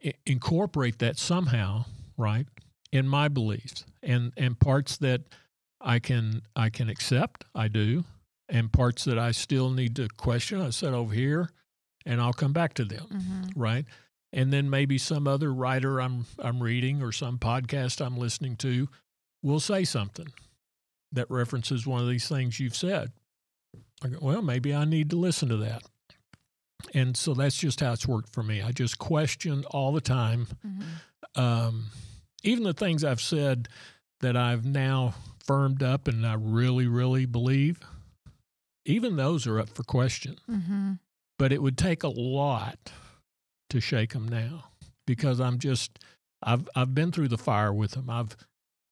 I- 0.04 0.14
incorporate 0.26 1.00
that 1.00 1.18
somehow, 1.18 1.86
right, 2.18 2.48
in 2.92 3.08
my 3.08 3.28
beliefs 3.28 3.86
and 4.02 4.32
and 4.38 4.58
parts 4.60 4.98
that 4.98 5.22
I 5.82 6.00
can 6.00 6.42
I 6.56 6.70
can 6.70 6.90
accept, 6.90 7.44
I 7.54 7.68
do, 7.68 8.06
and 8.48 8.72
parts 8.72 9.04
that 9.06 9.20
I 9.20 9.32
still 9.32 9.70
need 9.70 9.96
to 9.98 10.08
question. 10.18 10.62
I 10.62 10.70
set 10.70 10.94
over 10.94 11.14
here, 11.14 11.50
and 12.06 12.22
I'll 12.22 12.34
come 12.34 12.54
back 12.54 12.74
to 12.76 12.86
them, 12.86 13.06
Mm-hmm. 13.12 13.60
right? 13.62 13.86
And 14.32 14.54
then 14.54 14.70
maybe 14.70 14.98
some 14.98 15.28
other 15.28 15.52
writer 15.52 16.00
I'm 16.00 16.26
I'm 16.38 16.62
reading 16.62 17.02
or 17.02 17.12
some 17.12 17.40
podcast 17.40 18.06
I'm 18.06 18.18
listening 18.18 18.56
to 18.58 18.88
will 19.42 19.60
say 19.60 19.84
something 19.84 20.28
that 21.12 21.30
references 21.32 21.88
one 21.88 22.02
of 22.02 22.08
these 22.08 22.28
things 22.28 22.60
you've 22.60 22.76
said. 22.76 23.12
I 24.04 24.10
go, 24.10 24.20
well, 24.22 24.42
maybe 24.42 24.74
I 24.74 24.86
need 24.86 25.10
to 25.10 25.16
listen 25.16 25.50
to 25.50 25.58
that. 25.58 25.84
And 26.94 27.18
so 27.18 27.34
that's 27.34 27.58
just 27.58 27.80
how 27.80 27.94
it's 27.94 28.08
worked 28.08 28.32
for 28.34 28.44
me. 28.44 28.62
I 28.62 28.72
just 28.72 29.00
question 29.00 29.66
all 29.72 29.92
the 29.92 30.02
time 30.02 30.48
Mm-hmm. 30.66 31.42
um, 31.42 31.86
even 32.44 32.64
the 32.64 32.74
things 32.74 33.04
I've 33.04 33.20
said 33.22 33.68
that 34.22 34.38
I've 34.38 34.66
now 34.66 35.14
firmed 35.46 35.84
up 35.84 36.08
and 36.08 36.26
I 36.26 36.36
really, 36.36 36.88
really 36.88 37.26
believe, 37.26 37.82
even 38.86 39.16
those 39.16 39.46
are 39.48 39.60
up 39.60 39.70
for 39.70 39.84
question. 39.84 40.38
Mm-hmm. 40.50 40.94
But 41.38 41.52
it 41.52 41.62
would 41.62 41.78
take 41.78 42.04
a 42.04 42.10
lot 42.10 42.92
to 43.70 43.80
shake 43.80 44.14
them 44.14 44.28
now 44.28 44.66
because 45.08 45.40
I'm 45.40 45.60
just 45.60 46.00
I've 46.44 46.68
I've 46.76 46.94
been 46.96 47.12
through 47.12 47.28
the 47.30 47.38
fire 47.38 47.74
with 47.74 47.92
them. 47.92 48.10
I've 48.10 48.36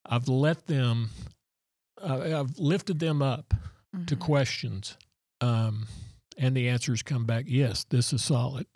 I've 0.06 0.28
let 0.28 0.68
them 0.68 1.10
I've 2.04 2.58
lifted 2.60 3.00
them 3.00 3.22
up 3.22 3.54
to 4.06 4.16
Mhm. 4.16 4.20
questions, 4.20 4.96
um, 5.42 5.88
and 6.38 6.56
the 6.56 6.70
answers 6.70 7.02
come 7.02 7.26
back. 7.26 7.46
Yes, 7.48 7.86
this 7.90 8.14
is 8.14 8.24
solid. 8.24 8.68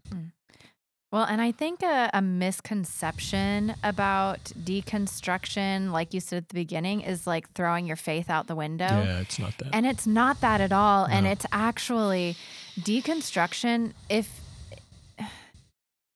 Well, 1.11 1.25
and 1.25 1.41
I 1.41 1.51
think 1.51 1.83
a, 1.83 2.09
a 2.13 2.21
misconception 2.21 3.75
about 3.83 4.45
deconstruction, 4.57 5.91
like 5.91 6.13
you 6.13 6.21
said 6.21 6.37
at 6.37 6.49
the 6.49 6.53
beginning, 6.55 7.01
is 7.01 7.27
like 7.27 7.51
throwing 7.51 7.85
your 7.85 7.97
faith 7.97 8.29
out 8.29 8.47
the 8.47 8.55
window. 8.55 8.85
Yeah, 8.85 9.19
it's 9.19 9.37
not 9.37 9.57
that. 9.57 9.69
And 9.73 9.85
it's 9.85 10.07
not 10.07 10.39
that 10.39 10.61
at 10.61 10.71
all. 10.71 11.05
And 11.05 11.27
it's 11.27 11.45
actually 11.51 12.37
deconstruction. 12.79 13.91
If 14.09 14.39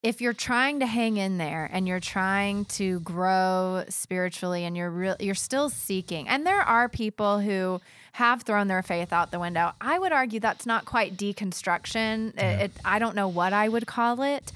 if 0.06 0.22
you're 0.22 0.34
trying 0.34 0.80
to 0.82 0.86
hang 0.86 1.18
in 1.18 1.40
there 1.40 1.68
and 1.74 1.88
you're 1.88 2.00
trying 2.00 2.64
to 2.66 3.00
grow 3.00 3.84
spiritually 3.90 4.64
and 4.64 4.78
you're 4.78 4.92
real 4.92 5.16
you're 5.20 5.34
still 5.34 5.68
seeking. 5.70 6.28
And 6.28 6.46
there 6.46 6.62
are 6.62 6.88
people 6.88 7.40
who 7.40 7.82
have 8.12 8.44
thrown 8.44 8.68
their 8.68 8.84
faith 8.84 9.12
out 9.12 9.32
the 9.32 9.40
window. 9.40 9.72
I 9.82 9.98
would 9.98 10.12
argue 10.12 10.40
that's 10.40 10.66
not 10.68 10.86
quite 10.86 11.18
deconstruction. 11.18 12.38
It- 12.38 12.62
it, 12.66 12.72
I 12.86 13.00
don't 13.00 13.16
know 13.16 13.28
what 13.28 13.52
I 13.52 13.68
would 13.68 13.88
call 13.88 14.22
it. 14.22 14.52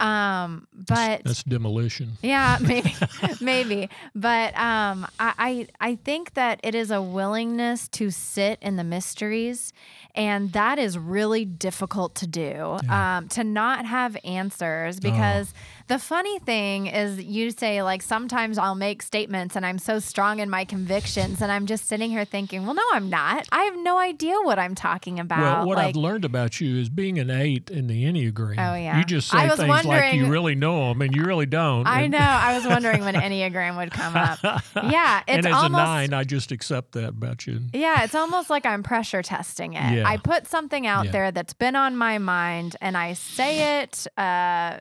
Um, 0.00 0.66
but 0.74 1.22
that's 1.24 1.42
demolition. 1.42 2.12
yeah, 2.22 2.58
maybe, 2.62 2.94
maybe. 3.40 3.90
But 4.14 4.56
um, 4.56 5.06
I, 5.18 5.34
I, 5.38 5.66
I 5.80 5.94
think 5.96 6.34
that 6.34 6.60
it 6.62 6.74
is 6.74 6.90
a 6.90 7.00
willingness 7.00 7.88
to 7.88 8.10
sit 8.10 8.58
in 8.60 8.76
the 8.76 8.84
mysteries, 8.84 9.72
and 10.14 10.52
that 10.52 10.78
is 10.78 10.98
really 10.98 11.44
difficult 11.44 12.14
to 12.16 12.26
do. 12.26 12.78
Yeah. 12.84 13.18
Um, 13.18 13.28
to 13.28 13.44
not 13.44 13.86
have 13.86 14.16
answers, 14.24 15.00
because 15.00 15.54
the 15.88 15.98
funny 15.98 16.38
thing 16.40 16.86
is, 16.86 17.22
you 17.22 17.50
say 17.50 17.82
like 17.82 18.02
sometimes 18.02 18.58
I'll 18.58 18.74
make 18.74 19.02
statements, 19.02 19.56
and 19.56 19.64
I'm 19.66 19.78
so 19.78 19.98
strong 19.98 20.38
in 20.38 20.48
my 20.50 20.64
convictions, 20.64 21.40
and 21.40 21.50
I'm 21.52 21.66
just 21.66 21.86
sitting 21.86 22.10
here 22.10 22.24
thinking, 22.24 22.64
well, 22.64 22.74
no, 22.74 22.82
I'm 22.92 23.08
not. 23.10 23.46
I 23.52 23.64
have 23.64 23.76
no 23.76 23.98
idea 23.98 24.34
what 24.42 24.58
I'm 24.58 24.74
talking 24.74 25.18
about. 25.20 25.40
Well, 25.40 25.66
what 25.68 25.76
like, 25.78 25.88
I've 25.88 25.96
learned 25.96 26.24
about 26.24 26.60
you 26.60 26.78
is 26.78 26.88
being 26.88 27.18
an 27.18 27.30
eight 27.30 27.70
in 27.70 27.86
the 27.86 28.04
Enneagram. 28.04 28.52
Oh, 28.58 28.74
yeah. 28.74 28.98
You 28.98 29.04
just 29.04 29.28
say 29.28 29.48
things 29.48 29.84
like 29.84 30.14
you 30.14 30.26
really 30.26 30.54
know 30.54 30.88
them, 30.88 31.02
and 31.02 31.14
you 31.14 31.24
really 31.24 31.46
don't. 31.46 31.86
I 31.86 32.02
And- 32.02 32.12
know. 32.12 32.18
I 32.18 32.54
was 32.56 32.66
wondering 32.66 33.02
when 33.04 33.14
Enneagram 33.14 33.76
would 33.76 33.90
come 33.90 34.16
up. 34.16 34.38
Yeah, 34.92 35.20
it's 35.26 35.36
and 35.38 35.46
as 35.46 35.52
almost 35.54 35.72
a 35.80 35.84
nine, 35.84 36.12
I 36.12 36.24
just 36.24 36.50
accept 36.52 36.92
that 36.92 37.10
about 37.10 37.46
you. 37.46 37.60
Yeah, 37.72 38.02
it's 38.04 38.14
almost 38.14 38.50
like 38.50 38.66
I'm 38.66 38.82
pressure 38.82 39.22
testing 39.22 39.74
it. 39.74 39.94
Yeah. 39.96 40.02
I 40.06 40.16
put 40.16 40.46
something 40.46 40.86
out 40.86 41.06
Yeah. 41.06 41.12
there 41.12 41.30
that's 41.32 41.52
been 41.54 41.76
on 41.76 41.96
my 41.96 42.18
mind 42.18 42.76
and 42.80 42.96
I 42.96 43.12
say 43.14 43.80
it 43.82 44.06
uh, 44.18 44.78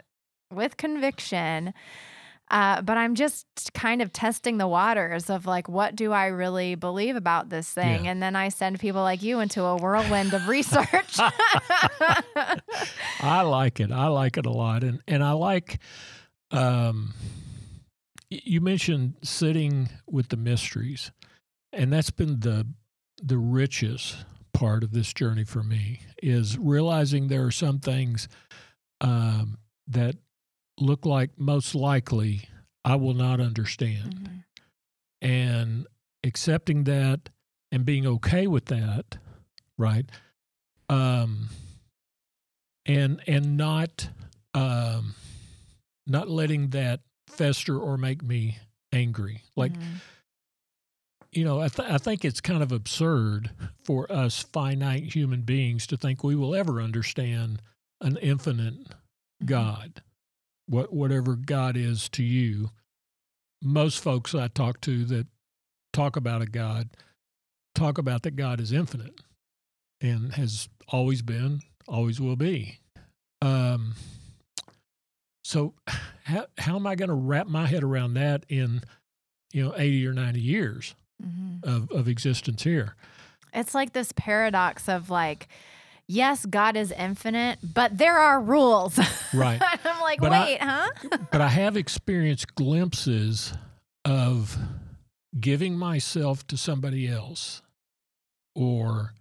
with 0.51 0.77
conviction. 0.77 1.73
Uh, 2.49 2.81
but 2.81 2.97
I'm 2.97 3.15
just 3.15 3.47
kind 3.73 4.01
of 4.01 4.11
testing 4.11 4.57
the 4.57 4.67
waters 4.67 5.29
of 5.29 5.45
like, 5.45 5.69
what 5.69 5.95
do 5.95 6.11
I 6.11 6.27
really 6.27 6.75
believe 6.75 7.15
about 7.15 7.47
this 7.47 7.71
thing? 7.71 8.03
Yeah. 8.03 8.11
And 8.11 8.21
then 8.21 8.35
I 8.35 8.49
send 8.49 8.77
people 8.77 9.01
like 9.01 9.21
you 9.21 9.39
into 9.39 9.63
a 9.63 9.77
whirlwind 9.77 10.33
of 10.33 10.49
research. 10.49 11.17
I 13.21 13.43
like 13.43 13.79
it. 13.79 13.89
I 13.93 14.07
like 14.07 14.37
it 14.37 14.45
a 14.45 14.51
lot, 14.51 14.83
and 14.83 15.01
and 15.07 15.23
I 15.23 15.31
like. 15.31 15.79
Um, 16.51 17.13
you 18.29 18.59
mentioned 18.59 19.15
sitting 19.23 19.89
with 20.05 20.27
the 20.27 20.37
mysteries, 20.37 21.11
and 21.71 21.93
that's 21.93 22.11
been 22.11 22.41
the 22.41 22.67
the 23.23 23.37
richest 23.37 24.25
part 24.53 24.83
of 24.83 24.91
this 24.91 25.13
journey 25.13 25.45
for 25.45 25.63
me 25.63 26.01
is 26.21 26.57
realizing 26.57 27.27
there 27.27 27.45
are 27.45 27.51
some 27.51 27.79
things 27.79 28.27
um, 28.99 29.57
that 29.87 30.15
look 30.82 31.06
like 31.06 31.38
most 31.38 31.76
likely 31.76 32.50
I 32.84 32.96
will 32.96 33.13
not 33.13 33.39
understand, 33.39 34.15
Mhm. 34.30 34.44
and 35.22 35.88
accepting 36.24 36.84
that 36.86 37.30
and 37.72 37.86
being 37.86 38.06
okay 38.08 38.48
with 38.48 38.65
that, 38.65 39.17
right? 39.78 40.10
Um, 40.89 41.50
and 42.86 43.22
and 43.28 43.56
not 43.58 44.10
um, 44.54 45.15
not 46.08 46.28
letting 46.28 46.72
that 46.72 47.02
fester 47.28 47.80
or 47.80 47.98
make 47.98 48.22
me 48.24 48.58
angry. 48.91 49.44
Like 49.56 49.74
Mhm. 49.74 50.02
you 51.32 51.46
know, 51.46 51.62
I, 51.62 51.70
th- 51.70 51.89
I 51.89 51.98
think 51.98 52.26
it's 52.26 52.41
kind 52.41 52.62
of 52.62 52.74
absurd 52.74 53.52
for 53.86 54.12
us 54.12 54.39
finite 54.44 55.15
human 55.15 55.44
beings 55.44 55.88
to 55.88 55.96
think 55.96 56.26
we 56.26 56.36
will 56.36 56.54
ever 56.54 56.82
understand 56.82 57.62
an 58.02 58.17
infinite 58.17 58.74
Mm-hmm. 59.41 59.46
God, 59.46 60.04
what 60.71 60.93
whatever 60.93 61.36
God 61.36 61.75
is 61.75 62.07
to 62.10 62.23
you. 62.23 62.69
Most 63.62 63.99
folks 64.01 64.34
I 64.34 64.47
talk 64.47 64.79
to 64.81 65.03
that 65.05 65.27
talk 65.93 66.15
about 66.15 66.41
a 66.41 66.45
God 66.45 66.89
talk 67.75 67.97
about 67.97 68.23
that 68.23 68.36
God 68.36 68.60
is 68.62 68.71
infinite 68.71 69.19
and 70.01 70.34
has 70.34 70.67
always 70.88 71.21
been, 71.21 71.62
always 71.88 72.19
will 72.19 72.36
be. 72.36 72.79
Um, 73.41 73.93
so 75.43 75.73
how 76.23 76.47
how 76.57 76.75
am 76.77 76.88
I 76.88 76.95
going 76.95 77.10
to 77.10 77.15
wrap 77.15 77.47
my 77.47 77.67
head 77.67 77.84
around 77.84 78.13
that 78.15 78.45
in 78.49 78.81
you 79.51 79.63
know 79.65 79.73
80 79.75 80.07
or 80.07 80.13
90 80.13 80.39
years 80.41 80.95
Mhm. 81.21 81.63
of, 81.63 81.91
of 81.91 82.07
existence 82.07 82.63
here? 82.63 82.95
It's 83.53 83.75
like 83.75 83.91
this 83.93 84.12
paradox 84.15 84.88
of 84.89 85.10
like, 85.10 85.47
yes, 86.12 86.45
God 86.45 86.76
is 86.76 86.91
infinite, 86.91 87.60
but 87.63 87.97
there 87.97 88.17
are 88.17 88.41
rules. 88.41 89.00
Right. 89.34 89.62
I'm 89.86 90.02
like, 90.02 90.19
But 90.19 90.34
I- 90.34 90.43
wait, 90.43 90.62
huh? 90.62 90.89
but 91.32 91.39
I 91.39 91.47
have 91.47 91.78
experienced 91.78 92.54
glimpses 92.56 93.54
of 94.04 94.58
giving 95.39 95.78
myself 95.78 96.45
to 96.47 96.58
somebody 96.58 97.08
else 97.08 97.62
or 98.54 99.13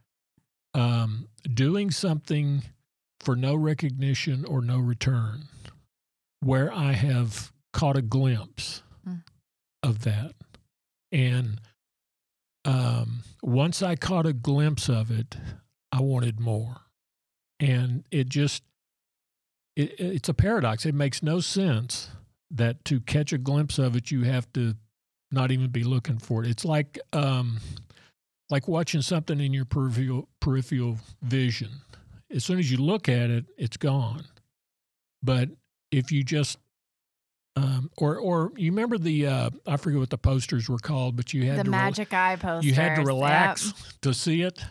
um, 0.74 1.28
doing 1.54 1.92
something 1.92 2.62
for 3.20 3.36
no 3.36 3.54
recognition 3.54 4.44
or 4.44 4.60
no 4.62 4.78
return 4.80 5.44
where 6.40 6.72
I 6.72 6.92
have 6.92 7.52
caught 7.72 7.96
a 7.96 8.02
glimpse 8.02 8.82
Mm. 9.08 9.22
of 9.84 10.02
that. 10.02 10.32
And 11.12 11.60
um, 12.64 13.22
once 13.42 13.80
I 13.82 13.94
caught 13.96 14.26
a 14.26 14.32
glimpse 14.32 14.88
of 14.88 15.10
it, 15.10 15.36
I 15.92 16.00
wanted 16.00 16.40
more. 16.40 16.76
And 17.58 18.04
it 18.10 18.28
just, 18.28 18.62
it, 19.76 19.94
it's 19.98 20.28
a 20.28 20.34
paradox. 20.34 20.86
It 20.86 20.94
makes 20.94 21.22
no 21.22 21.40
sense 21.40 22.10
that 22.50 22.84
to 22.86 23.00
catch 23.00 23.32
a 23.32 23.38
glimpse 23.38 23.78
of 23.78 23.96
it, 23.96 24.10
you 24.10 24.22
have 24.22 24.52
to 24.54 24.74
not 25.30 25.50
even 25.52 25.68
be 25.68 25.84
looking 25.84 26.18
for 26.18 26.42
it. 26.42 26.50
It's 26.50 26.64
like 26.64 26.98
um, 27.12 27.60
like 28.48 28.66
watching 28.66 29.02
something 29.02 29.40
in 29.40 29.52
your 29.52 29.64
peripheral 29.64 30.28
peripheral 30.40 30.98
vision. 31.22 31.68
As 32.32 32.44
soon 32.44 32.58
as 32.58 32.70
you 32.70 32.78
look 32.78 33.08
at 33.08 33.30
it, 33.30 33.44
it's 33.56 33.76
gone. 33.76 34.24
But 35.22 35.50
if 35.92 36.10
you 36.10 36.24
just 36.24 36.58
um, 37.56 37.90
or 37.98 38.16
or 38.16 38.52
you 38.56 38.72
remember 38.72 38.98
the 38.98 39.26
uh, 39.26 39.50
I 39.66 39.76
forget 39.76 40.00
what 40.00 40.10
the 40.10 40.18
posters 40.18 40.68
were 40.68 40.78
called, 40.78 41.14
but 41.16 41.32
you 41.32 41.44
had 41.46 41.58
the 41.60 41.64
to 41.64 41.70
magic 41.70 42.12
eye 42.12 42.36
posters. 42.36 42.64
you 42.66 42.74
had 42.74 42.96
to 42.96 43.02
relax 43.02 43.66
Yep. 43.66 43.74
to 44.02 44.14
see 44.14 44.42
it. 44.42 44.64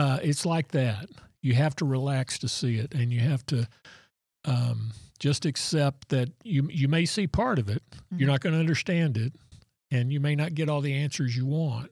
Uh, 0.00 0.18
it's 0.22 0.46
like 0.46 0.68
that. 0.68 1.06
You 1.42 1.54
have 1.54 1.76
to 1.76 1.84
relax 1.84 2.38
to 2.38 2.48
see 2.48 2.76
it, 2.78 2.94
and 2.94 3.12
you 3.12 3.20
have 3.20 3.44
to 3.46 3.68
um, 4.46 4.92
just 5.18 5.44
accept 5.44 6.08
that 6.08 6.30
you 6.42 6.68
you 6.72 6.88
may 6.88 7.04
see 7.04 7.26
part 7.26 7.58
of 7.58 7.68
it. 7.68 7.82
You're 8.16 8.26
Mhm. 8.28 8.32
not 8.32 8.40
going 8.40 8.54
to 8.54 8.58
understand 8.60 9.18
it, 9.18 9.34
and 9.90 10.10
you 10.10 10.20
may 10.20 10.34
not 10.34 10.54
get 10.54 10.68
all 10.70 10.80
the 10.80 10.94
answers 10.94 11.36
you 11.36 11.44
want. 11.44 11.90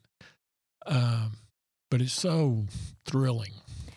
Um, 0.87 1.33
but 1.91 2.01
it's 2.01 2.15
so 2.15 2.65
thrilling 3.05 3.53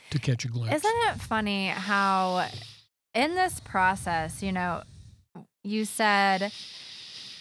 to 0.09 0.19
catch 0.19 0.43
a 0.43 0.49
glimpse. 0.49 0.75
Isn't 0.75 1.01
it 1.09 1.21
funny 1.21 1.67
how 1.67 2.49
in 3.13 3.35
this 3.35 3.61
process, 3.61 4.43
you 4.43 4.51
know, 4.51 4.83
you 5.63 5.85
said 5.85 6.51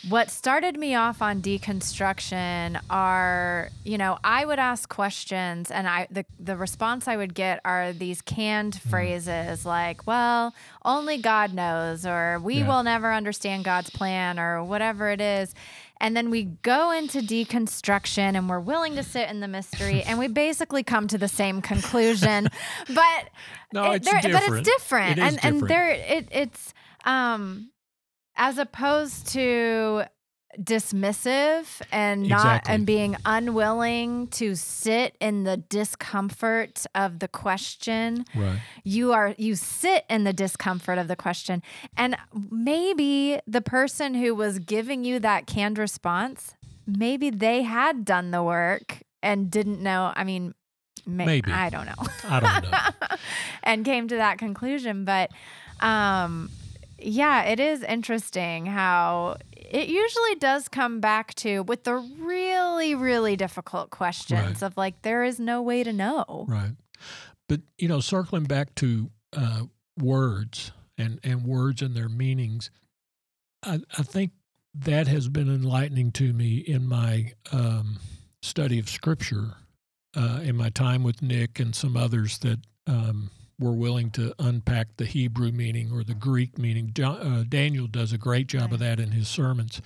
what 0.08 0.30
started 0.30 0.78
me 0.78 0.94
off 0.94 1.20
on 1.20 1.42
deconstruction 1.42 2.80
are, 2.88 3.68
you 3.84 3.98
know, 3.98 4.18
I 4.24 4.44
would 4.44 4.58
ask 4.58 4.88
questions 4.88 5.70
and 5.70 5.86
I 5.86 6.06
the 6.10 6.24
the 6.38 6.56
response 6.56 7.06
I 7.06 7.16
would 7.16 7.34
get 7.34 7.60
are 7.64 7.92
these 7.92 8.22
canned 8.22 8.74
Mm-hmm. 8.74 8.88
phrases 8.90 9.66
like, 9.66 10.06
well, 10.06 10.54
only 10.84 11.18
God 11.18 11.52
knows 11.52 12.06
or 12.06 12.38
we 12.42 12.58
Yeah. 12.60 12.68
will 12.68 12.82
never 12.82 13.12
understand 13.12 13.64
God's 13.64 13.90
plan 13.90 14.38
or 14.38 14.64
whatever 14.64 15.10
it 15.10 15.20
is. 15.20 15.54
And 16.02 16.16
then 16.16 16.30
we 16.30 16.44
go 16.44 16.92
into 16.92 17.18
deconstruction 17.20 18.34
and 18.34 18.48
we're 18.48 18.58
willing 18.60 18.94
to 18.96 19.02
sit 19.02 19.28
in 19.28 19.40
the 19.40 19.48
mystery 19.48 20.02
and 20.02 20.18
we 20.18 20.28
basically 20.28 20.82
come 20.82 21.08
to 21.08 21.18
the 21.18 21.28
same 21.28 21.60
conclusion. 21.60 22.48
but 22.88 23.28
no, 23.72 23.92
it- 23.92 23.96
it's 23.96 24.06
different. 24.10 24.32
but 24.32 24.42
it's 24.58 24.68
different, 24.68 25.18
It 25.18 25.22
is 25.22 25.36
and 25.44 25.44
and 25.60 25.68
there 25.68 25.90
it 25.90 26.28
it's 26.30 26.72
um 27.04 27.70
as 28.40 28.56
opposed 28.58 29.28
to 29.28 30.02
dismissive 30.58 31.80
and 31.92 32.28
not 32.28 32.40
Exactly. 32.40 32.74
and 32.74 32.86
being 32.86 33.16
unwilling 33.24 34.26
to 34.28 34.56
sit 34.56 35.14
in 35.20 35.44
the 35.44 35.56
discomfort 35.56 36.84
of 36.92 37.20
the 37.20 37.28
question 37.28 38.24
right. 38.34 38.58
you 38.82 39.12
are 39.12 39.32
you 39.38 39.54
sit 39.54 40.04
in 40.10 40.24
the 40.24 40.32
discomfort 40.32 40.98
of 40.98 41.06
the 41.06 41.14
question 41.14 41.62
and 41.96 42.16
maybe 42.50 43.38
the 43.46 43.60
person 43.60 44.14
who 44.14 44.34
was 44.34 44.58
giving 44.58 45.04
you 45.04 45.20
that 45.20 45.46
canned 45.46 45.78
response 45.78 46.56
maybe 46.84 47.30
they 47.30 47.62
had 47.62 48.04
done 48.04 48.32
the 48.32 48.42
work 48.42 49.02
and 49.22 49.52
didn't 49.52 49.80
know 49.80 50.12
i 50.16 50.24
mean 50.24 50.52
may, 51.06 51.26
Maybe. 51.26 51.52
i 51.52 51.70
don't 51.70 51.86
know 51.86 51.94
I 52.28 52.40
don't 52.40 52.70
know. 52.70 53.16
and 53.62 53.84
came 53.84 54.08
to 54.08 54.16
that 54.16 54.38
conclusion. 54.38 55.04
But 55.04 55.30
um, 55.80 56.50
yeah, 57.00 57.42
it 57.44 57.60
is 57.60 57.82
interesting 57.82 58.66
how 58.66 59.36
it 59.52 59.88
usually 59.88 60.34
does 60.36 60.68
come 60.68 61.00
back 61.00 61.34
to 61.36 61.60
with 61.62 61.84
the 61.84 61.94
really, 61.94 62.94
really 62.94 63.36
difficult 63.36 63.90
questions 63.90 64.40
Right. 64.40 64.62
of 64.62 64.76
like, 64.76 65.02
there 65.02 65.24
is 65.24 65.38
no 65.40 65.62
way 65.62 65.82
to 65.84 65.92
know. 65.92 66.46
Right. 66.48 66.72
But, 67.48 67.60
you 67.78 67.88
know, 67.88 68.00
circling 68.00 68.44
back 68.44 68.74
to 68.76 69.10
uh, 69.36 69.64
words 69.98 70.72
and, 70.98 71.18
and 71.22 71.44
words 71.44 71.82
and 71.82 71.94
their 71.94 72.08
meanings, 72.08 72.70
I, 73.62 73.80
I 73.98 74.02
think 74.02 74.32
that 74.74 75.08
has 75.08 75.28
been 75.28 75.48
enlightening 75.48 76.12
to 76.12 76.32
me 76.32 76.58
in 76.58 76.86
my 76.86 77.32
um, 77.52 77.98
study 78.42 78.78
of 78.78 78.88
Scripture, 78.88 79.54
uh, 80.16 80.40
in 80.42 80.56
my 80.56 80.70
time 80.70 81.02
with 81.02 81.22
Nick 81.22 81.58
and 81.58 81.74
some 81.74 81.96
others 81.96 82.38
that 82.38 82.60
um, 82.86 83.30
were 83.60 83.72
willing 83.72 84.10
to 84.12 84.34
unpack 84.40 84.96
the 84.96 85.04
Hebrew 85.04 85.52
meaning 85.52 85.92
or 85.92 86.02
the 86.02 86.14
Greek 86.14 86.58
meaning. 86.58 86.90
Jo- 86.92 87.12
uh, 87.12 87.44
Daniel 87.48 87.86
does 87.86 88.12
a 88.12 88.18
great 88.18 88.48
job 88.48 88.72
of 88.72 88.80
that 88.80 88.98
in 88.98 89.12
his 89.12 89.28
sermons. 89.28 89.80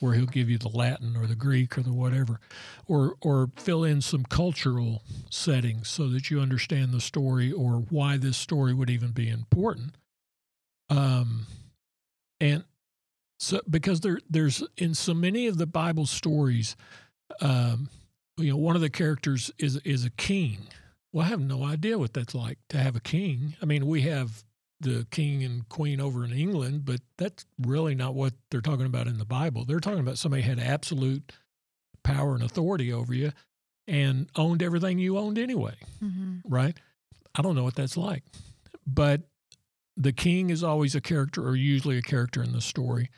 Where 0.00 0.14
he'll 0.14 0.26
give 0.26 0.48
you 0.48 0.58
the 0.58 0.68
Latin 0.68 1.16
or 1.16 1.26
the 1.26 1.34
Greek 1.34 1.76
or 1.76 1.82
the 1.82 1.92
whatever, 1.92 2.38
or 2.86 3.16
or 3.20 3.50
fill 3.56 3.82
in 3.82 4.00
some 4.00 4.22
cultural 4.22 5.02
settings 5.28 5.88
so 5.88 6.06
that 6.10 6.30
you 6.30 6.38
understand 6.38 6.92
the 6.92 7.00
story 7.00 7.50
or 7.50 7.84
why 7.90 8.16
this 8.16 8.36
story 8.36 8.72
would 8.72 8.90
even 8.90 9.10
be 9.10 9.28
important. 9.28 9.96
Um, 10.88 11.46
and 12.38 12.62
so 13.40 13.60
because 13.68 14.00
there 14.00 14.20
there's 14.30 14.62
in 14.76 14.94
so 14.94 15.14
many 15.14 15.48
of 15.48 15.58
the 15.58 15.66
Bible 15.66 16.06
stories, 16.06 16.76
um, 17.40 17.88
you 18.36 18.50
know, 18.50 18.56
one 18.56 18.76
of 18.76 18.82
the 18.82 18.90
characters 18.90 19.50
is 19.58 19.78
is 19.78 20.04
a 20.04 20.10
king. 20.10 20.68
Well, 21.12 21.24
I 21.24 21.28
have 21.28 21.40
no 21.40 21.64
idea 21.64 21.98
what 21.98 22.12
that's 22.12 22.34
like 22.34 22.58
to 22.68 22.78
have 22.78 22.94
a 22.96 23.00
king. 23.00 23.56
I 23.62 23.64
mean, 23.66 23.86
we 23.86 24.02
have 24.02 24.44
the 24.80 25.06
king 25.10 25.42
and 25.42 25.68
queen 25.68 26.00
over 26.00 26.24
in 26.24 26.32
England, 26.32 26.84
but 26.84 27.00
that's 27.16 27.44
really 27.60 27.94
not 27.94 28.14
what 28.14 28.34
they're 28.50 28.60
talking 28.60 28.86
about 28.86 29.06
in 29.08 29.18
the 29.18 29.24
Bible. 29.24 29.64
They're 29.64 29.80
talking 29.80 30.00
about 30.00 30.18
somebody 30.18 30.42
had 30.42 30.58
absolute 30.60 31.32
power 32.04 32.34
and 32.34 32.42
authority 32.44 32.92
over 32.92 33.12
you 33.14 33.32
and 33.86 34.28
owned 34.36 34.62
everything 34.62 34.98
you 34.98 35.18
owned 35.18 35.38
anyway, 35.38 35.74
Mhm. 36.02 36.42
right? 36.44 36.78
I 37.34 37.42
don't 37.42 37.56
know 37.56 37.64
what 37.64 37.74
that's 37.74 37.96
like. 37.96 38.22
But 38.86 39.28
the 39.96 40.12
king 40.12 40.50
is 40.50 40.62
always 40.62 40.94
a 40.94 41.00
character 41.00 41.44
or 41.46 41.56
usually 41.56 41.98
a 41.98 42.02
character 42.02 42.42
in 42.42 42.52
the 42.52 42.60
story. 42.60 43.10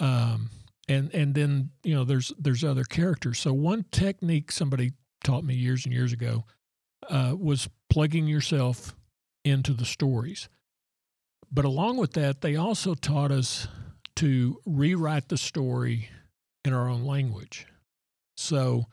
Um, 0.00 0.50
and 0.88 1.12
and 1.14 1.34
then, 1.34 1.70
you 1.84 1.94
know, 1.94 2.04
there's 2.04 2.32
there's 2.38 2.64
other 2.64 2.84
characters. 2.84 3.38
So 3.38 3.52
one 3.52 3.84
technique 3.92 4.50
somebody 4.50 4.92
taught 5.22 5.44
me 5.44 5.54
years 5.54 5.84
and 5.84 5.92
years 5.94 6.12
ago 6.12 6.44
uh, 7.08 7.34
was 7.38 7.68
plugging 7.90 8.26
yourself 8.26 8.94
into 9.44 9.72
the 9.72 9.84
stories. 9.84 10.48
But 11.50 11.64
along 11.64 11.98
with 11.98 12.12
that, 12.14 12.40
they 12.40 12.56
also 12.56 12.94
taught 12.94 13.30
us 13.30 13.68
to 14.16 14.60
rewrite 14.66 15.28
the 15.28 15.36
story 15.36 16.08
in 16.64 16.72
our 16.72 16.88
own 16.88 17.04
language. 17.04 17.66
So, 18.36 18.86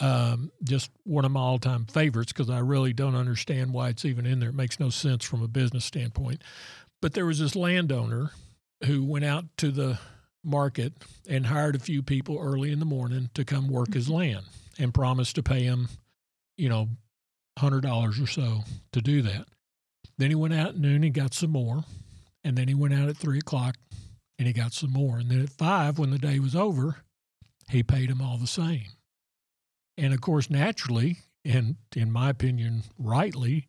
um, 0.00 0.50
just 0.62 0.90
one 1.04 1.24
of 1.24 1.30
my 1.30 1.40
all 1.40 1.58
time 1.58 1.86
favorites 1.86 2.32
because 2.32 2.50
I 2.50 2.58
really 2.58 2.92
don't 2.92 3.14
understand 3.14 3.72
why 3.72 3.88
it's 3.88 4.04
even 4.04 4.26
in 4.26 4.40
there. 4.40 4.50
It 4.50 4.54
makes 4.54 4.78
no 4.78 4.90
sense 4.90 5.24
from 5.24 5.42
a 5.42 5.48
business 5.48 5.84
standpoint. 5.84 6.42
But 7.00 7.14
there 7.14 7.26
was 7.26 7.38
this 7.38 7.56
landowner 7.56 8.32
who 8.84 9.04
went 9.04 9.24
out 9.24 9.44
to 9.58 9.70
the 9.70 9.98
market 10.44 10.92
and 11.28 11.46
hired 11.46 11.76
a 11.76 11.80
few 11.80 12.02
people 12.02 12.38
early 12.38 12.72
in 12.72 12.80
the 12.80 12.84
morning 12.84 13.30
to 13.34 13.44
come 13.44 13.68
work 13.68 13.94
his 13.94 14.08
land 14.08 14.44
and 14.78 14.94
promised 14.94 15.36
to 15.36 15.42
pay 15.42 15.62
him, 15.62 15.88
you 16.56 16.68
know, 16.68 16.88
hundred 17.58 17.82
dollars 17.82 18.20
or 18.20 18.26
so 18.26 18.62
to 18.92 19.00
do 19.00 19.22
that. 19.22 19.46
Then 20.16 20.30
he 20.30 20.34
went 20.34 20.54
out 20.54 20.70
at 20.70 20.78
noon 20.78 21.04
and 21.04 21.14
got 21.14 21.34
some 21.34 21.50
more, 21.50 21.84
and 22.44 22.56
then 22.56 22.68
he 22.68 22.74
went 22.74 22.94
out 22.94 23.08
at 23.08 23.16
three 23.16 23.38
o'clock 23.38 23.76
and 24.38 24.46
he 24.46 24.52
got 24.52 24.72
some 24.72 24.92
more, 24.92 25.18
and 25.18 25.30
then 25.30 25.42
at 25.42 25.50
five, 25.50 25.98
when 25.98 26.10
the 26.10 26.18
day 26.18 26.38
was 26.38 26.54
over, 26.54 26.98
he 27.70 27.82
paid 27.82 28.08
him 28.08 28.22
all 28.22 28.38
the 28.38 28.46
same. 28.46 28.86
And 29.96 30.14
of 30.14 30.20
course, 30.20 30.48
naturally, 30.48 31.18
and 31.44 31.76
in 31.96 32.12
my 32.12 32.30
opinion, 32.30 32.84
rightly, 32.98 33.66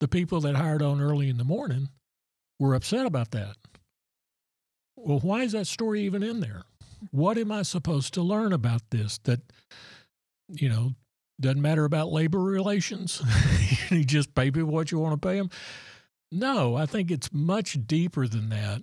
the 0.00 0.08
people 0.08 0.40
that 0.40 0.56
hired 0.56 0.80
on 0.80 1.02
early 1.02 1.28
in 1.28 1.36
the 1.36 1.44
morning 1.44 1.90
were 2.58 2.74
upset 2.74 3.04
about 3.04 3.30
that. 3.32 3.56
Well, 4.96 5.20
why 5.20 5.42
is 5.42 5.52
that 5.52 5.66
story 5.66 6.02
even 6.02 6.22
in 6.22 6.40
there? 6.40 6.62
What 7.10 7.36
am 7.38 7.52
I 7.52 7.62
supposed 7.62 8.14
to 8.14 8.22
learn 8.22 8.52
about 8.52 8.82
this? 8.90 9.18
That, 9.24 9.40
you 10.48 10.68
know, 10.68 10.94
doesn't 11.40 11.62
matter 11.62 11.84
about 11.84 12.12
labor 12.12 12.40
relations. 12.40 13.22
you 13.90 14.04
just 14.04 14.34
pay 14.34 14.50
people 14.50 14.70
what 14.70 14.92
you 14.92 14.98
want 14.98 15.20
to 15.20 15.28
pay 15.28 15.36
them. 15.36 15.50
No, 16.32 16.76
I 16.76 16.86
think 16.86 17.10
it's 17.10 17.32
much 17.32 17.78
deeper 17.86 18.28
than 18.28 18.50
that. 18.50 18.82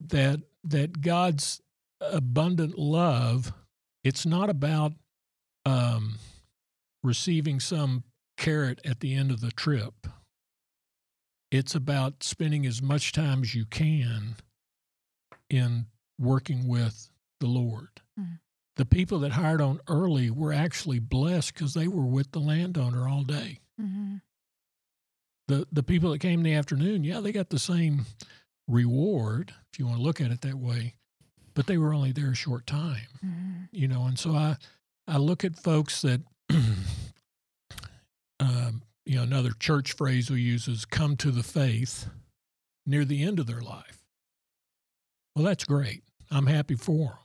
That 0.00 0.40
that 0.64 1.00
God's 1.00 1.60
abundant 2.00 2.78
love, 2.78 3.52
it's 4.04 4.26
not 4.26 4.50
about 4.50 4.92
um, 5.64 6.16
receiving 7.02 7.60
some 7.60 8.04
carrot 8.36 8.80
at 8.84 9.00
the 9.00 9.14
end 9.14 9.30
of 9.30 9.40
the 9.40 9.52
trip. 9.52 10.06
It's 11.50 11.74
about 11.74 12.22
spending 12.22 12.66
as 12.66 12.82
much 12.82 13.12
time 13.12 13.42
as 13.42 13.54
you 13.54 13.64
can 13.64 14.36
in 15.48 15.86
working 16.18 16.66
with 16.66 17.10
the 17.40 17.46
Lord. 17.46 18.00
Mhm. 18.18 18.40
The 18.76 18.84
people 18.86 19.18
that 19.20 19.32
hired 19.32 19.60
on 19.60 19.80
early 19.88 20.30
were 20.30 20.52
actually 20.52 20.98
blessed 20.98 21.54
because 21.54 21.72
they 21.74 21.88
were 21.88 22.04
with 22.06 22.32
the 22.32 22.40
landowner 22.40 23.08
all 23.08 23.22
day. 23.24 23.60
Mhm. 23.80 24.20
The 25.48 25.66
the 25.72 25.82
people 25.82 26.10
that 26.10 26.18
came 26.18 26.40
in 26.40 26.44
the 26.44 26.54
afternoon, 26.54 27.02
yeah, 27.04 27.20
they 27.20 27.32
got 27.32 27.48
the 27.50 27.58
same 27.58 28.04
reward 28.68 29.54
if 29.72 29.78
you 29.78 29.86
want 29.86 29.98
to 29.98 30.02
look 30.02 30.20
at 30.20 30.30
it 30.30 30.40
that 30.42 30.58
way, 30.58 30.96
but 31.54 31.66
they 31.66 31.78
were 31.78 31.94
only 31.94 32.12
there 32.12 32.30
a 32.32 32.34
short 32.34 32.66
time 32.66 33.06
Mhm. 33.24 33.68
you 33.72 33.86
know 33.88 34.04
and 34.06 34.18
so 34.18 34.34
i 34.34 34.56
i 35.06 35.16
look 35.16 35.44
at 35.44 35.56
folks 35.56 36.02
that 36.02 36.20
um, 38.40 38.82
you 39.04 39.16
know 39.16 39.22
another 39.22 39.52
church 39.52 39.92
phrase 39.92 40.30
we 40.30 40.40
use 40.42 40.68
is 40.68 40.84
come 40.84 41.16
to 41.16 41.30
the 41.30 41.42
faith 41.42 42.08
near 42.84 43.04
the 43.04 43.22
end 43.22 43.38
of 43.38 43.46
their 43.46 43.60
life 43.60 44.04
well 45.34 45.44
that's 45.44 45.64
great 45.64 46.02
i'm 46.30 46.46
happy 46.46 46.74
for 46.74 47.08
them 47.10 47.18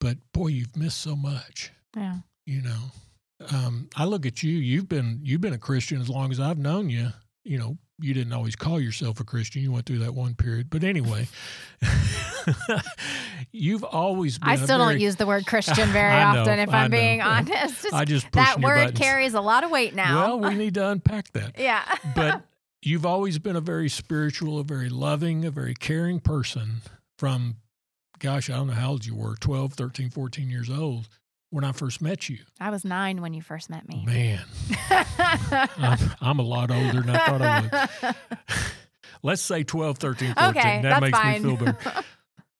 but 0.00 0.18
boy, 0.32 0.48
you've 0.48 0.76
missed 0.76 1.00
so 1.00 1.16
much. 1.16 1.70
Yeah. 1.96 2.16
You 2.46 2.62
know, 2.62 3.48
um, 3.52 3.88
I 3.96 4.04
look 4.04 4.24
at 4.26 4.42
you. 4.42 4.52
You've 4.56 4.88
been 4.88 5.20
you've 5.22 5.40
been 5.40 5.52
a 5.54 5.58
Christian 5.58 6.00
as 6.00 6.08
long 6.08 6.30
as 6.30 6.38
I've 6.40 6.58
known 6.58 6.88
you. 6.90 7.08
You 7.44 7.58
know, 7.58 7.78
you 8.00 8.12
didn't 8.14 8.32
always 8.32 8.56
call 8.56 8.80
yourself 8.80 9.20
a 9.20 9.24
Christian. 9.24 9.62
You 9.62 9.72
went 9.72 9.86
through 9.86 10.00
that 10.00 10.14
one 10.14 10.34
period, 10.34 10.68
but 10.70 10.84
anyway, 10.84 11.28
you've 13.52 13.84
always. 13.84 14.38
been 14.38 14.48
I 14.48 14.56
still 14.56 14.78
very- 14.78 14.94
don't 14.94 15.00
use 15.00 15.16
the 15.16 15.26
word 15.26 15.46
Christian 15.46 15.88
very 15.92 16.12
I 16.12 16.34
know, 16.34 16.40
often, 16.42 16.58
if 16.58 16.68
I 16.70 16.84
I'm 16.84 16.90
know. 16.90 16.96
being 16.96 17.20
honest. 17.22 17.84
It's- 17.84 17.92
I 17.92 18.04
just 18.04 18.30
that 18.32 18.60
word 18.60 18.76
buttons. 18.76 18.98
carries 18.98 19.34
a 19.34 19.40
lot 19.40 19.64
of 19.64 19.70
weight 19.70 19.94
now. 19.94 20.36
Well, 20.38 20.50
we 20.50 20.54
need 20.54 20.74
to 20.74 20.88
unpack 20.88 21.32
that. 21.32 21.54
yeah. 21.58 21.84
but 22.14 22.42
you've 22.82 23.06
always 23.06 23.38
been 23.38 23.56
a 23.56 23.60
very 23.60 23.88
spiritual, 23.88 24.58
a 24.58 24.64
very 24.64 24.88
loving, 24.88 25.44
a 25.44 25.50
very 25.50 25.74
caring 25.74 26.20
person 26.20 26.82
from, 27.18 27.56
gosh, 28.18 28.50
I 28.50 28.54
don't 28.56 28.68
know 28.68 28.72
how 28.74 28.90
old 28.90 29.06
you 29.06 29.14
were 29.14 29.34
12, 29.36 29.74
13, 29.74 30.10
14 30.10 30.50
years 30.50 30.70
old 30.70 31.08
when 31.50 31.64
I 31.64 31.72
first 31.72 32.00
met 32.02 32.28
you. 32.28 32.38
I 32.60 32.70
was 32.70 32.84
nine 32.84 33.20
when 33.22 33.34
you 33.34 33.42
first 33.42 33.70
met 33.70 33.88
me. 33.88 34.04
Man, 34.04 34.40
I'm, 34.90 35.98
I'm 36.20 36.38
a 36.38 36.42
lot 36.42 36.70
older 36.70 37.00
than 37.00 37.10
I 37.10 37.26
thought 37.26 37.42
I 37.42 37.88
was. 38.02 38.14
Let's 39.22 39.42
say 39.42 39.62
12, 39.62 39.98
13, 39.98 40.34
14. 40.34 40.50
okay, 40.50 40.82
that 40.82 41.00
makes 41.00 41.18
fine. 41.18 41.42
me 41.42 41.56
feel 41.56 41.64
better. 41.64 42.04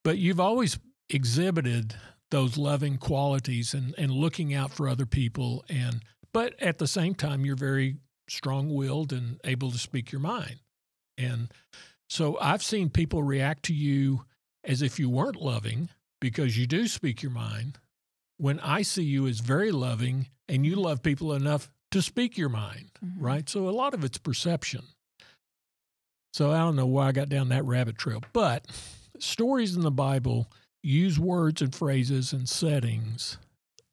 But 0.04 0.18
you've 0.18 0.38
always 0.38 0.78
exhibited 1.10 1.96
those 2.30 2.56
loving 2.56 2.96
qualities 2.96 3.74
and, 3.74 3.92
and 3.98 4.12
looking 4.12 4.54
out 4.54 4.70
for 4.70 4.88
other 4.88 5.04
people 5.04 5.64
and 5.68 6.00
but 6.32 6.54
at 6.62 6.78
the 6.78 6.86
same 6.86 7.16
time 7.16 7.44
you're 7.44 7.56
very 7.56 7.96
strong-willed 8.28 9.12
and 9.12 9.40
able 9.44 9.72
to 9.72 9.78
speak 9.78 10.12
your 10.12 10.20
mind. 10.20 10.60
And 11.18 11.48
so 12.08 12.38
I've 12.40 12.62
seen 12.62 12.88
people 12.90 13.22
react 13.22 13.64
to 13.64 13.74
you 13.74 14.24
as 14.66 14.82
if 14.82 14.98
you 14.98 15.08
weren't 15.08 15.36
loving 15.40 15.88
because 16.20 16.58
you 16.58 16.66
do 16.66 16.86
speak 16.88 17.22
your 17.22 17.32
mind 17.32 17.78
when 18.38 18.60
I 18.60 18.82
see 18.82 19.04
you 19.04 19.26
as 19.26 19.40
very 19.40 19.70
loving 19.72 20.28
and 20.48 20.66
you 20.66 20.76
love 20.76 21.02
people 21.02 21.32
enough 21.32 21.70
to 21.92 22.02
speak 22.02 22.36
your 22.36 22.48
mind, 22.48 22.90
Mhm. 23.02 23.14
right? 23.18 23.48
So 23.48 23.68
a 23.68 23.70
lot 23.70 23.94
of 23.94 24.04
it's 24.04 24.18
perception. 24.18 24.84
So 26.34 26.50
I 26.52 26.58
don't 26.58 26.76
know 26.76 26.86
why 26.86 27.08
I 27.08 27.12
got 27.12 27.28
down 27.28 27.48
that 27.48 27.64
rabbit 27.64 27.96
trail, 27.96 28.22
but 28.32 28.66
stories 29.18 29.74
in 29.74 29.82
the 29.82 29.90
Bible 29.90 30.50
use 30.82 31.18
words 31.18 31.62
and 31.62 31.74
phrases 31.74 32.32
and 32.32 32.48
settings 32.48 33.38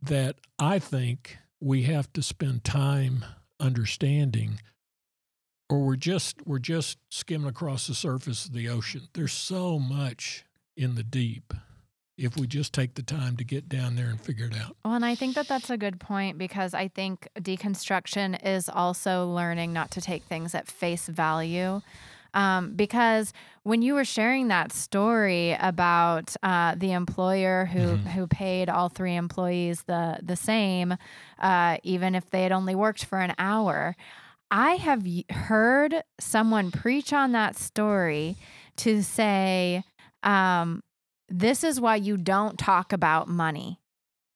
that 0.02 0.38
I 0.60 0.80
think 0.80 1.38
we 1.62 1.84
have 1.84 2.12
to 2.14 2.22
spend 2.22 2.64
time 2.66 3.24
understanding 3.60 4.60
or 5.70 5.86
we're 5.86 5.96
just 5.96 6.46
we're 6.46 6.60
just 6.60 6.98
skimming 7.10 7.48
across 7.48 7.88
the 7.88 7.96
surface 7.96 8.46
of 8.46 8.52
the 8.54 8.68
ocean. 8.68 9.08
There's 9.14 9.32
so 9.34 9.80
much 9.80 10.44
in 10.76 10.96
the 10.96 11.04
deep 11.04 11.54
if 12.18 12.38
we 12.38 12.46
just 12.46 12.74
take 12.74 12.94
the 12.94 13.02
time 13.02 13.36
to 13.38 13.44
get 13.44 13.68
down 13.68 13.96
there 13.96 14.06
and 14.08 14.22
figure 14.22 14.46
it 14.46 14.56
out. 14.56 14.76
Well, 14.86 14.94
and 14.94 15.04
I 15.06 15.16
think 15.16 15.34
that 15.36 15.48
that's 15.48 15.70
a 15.72 15.78
good 15.78 16.00
point 16.00 16.38
because 16.38 16.74
I 16.76 16.88
think 16.88 17.28
deconstruction 17.40 18.38
is 18.46 18.70
also 18.70 19.28
learning 19.28 19.74
not 19.74 19.90
to 19.92 20.02
take 20.02 20.24
things 20.24 20.54
at 20.54 20.68
face 20.68 21.08
value. 21.08 21.82
Um, 22.36 22.74
because 22.76 23.32
when 23.64 23.82
you 23.84 23.94
were 23.94 24.06
sharing 24.06 24.48
that 24.48 24.72
story 24.72 25.54
about 25.60 26.36
uh, 26.42 26.74
the 26.76 26.92
employer 26.92 27.66
who 27.66 27.98
Mhm. 27.98 28.12
who 28.14 28.28
paid 28.28 28.70
all 28.70 28.90
three 28.90 29.16
employees 29.16 29.84
the 29.84 30.20
the 30.22 30.36
same, 30.36 30.96
uh, 31.40 31.78
even 31.84 32.16
if 32.16 32.30
they 32.32 32.42
had 32.44 32.52
only 32.52 32.74
worked 32.76 33.06
for 33.06 33.20
an 33.20 33.34
hour, 33.38 33.96
I 34.50 34.76
have 34.76 35.06
y- 35.06 35.26
heard 35.30 36.04
someone 36.20 36.72
preach 36.72 37.14
on 37.14 37.32
that 37.34 37.56
story 37.56 38.36
to 38.78 39.04
say, 39.04 39.84
um, 40.24 40.82
"This 41.30 41.64
is 41.64 41.80
why 41.80 41.96
you 41.98 42.18
don't 42.18 42.58
talk 42.58 42.94
about 42.94 43.28
money." 43.28 43.80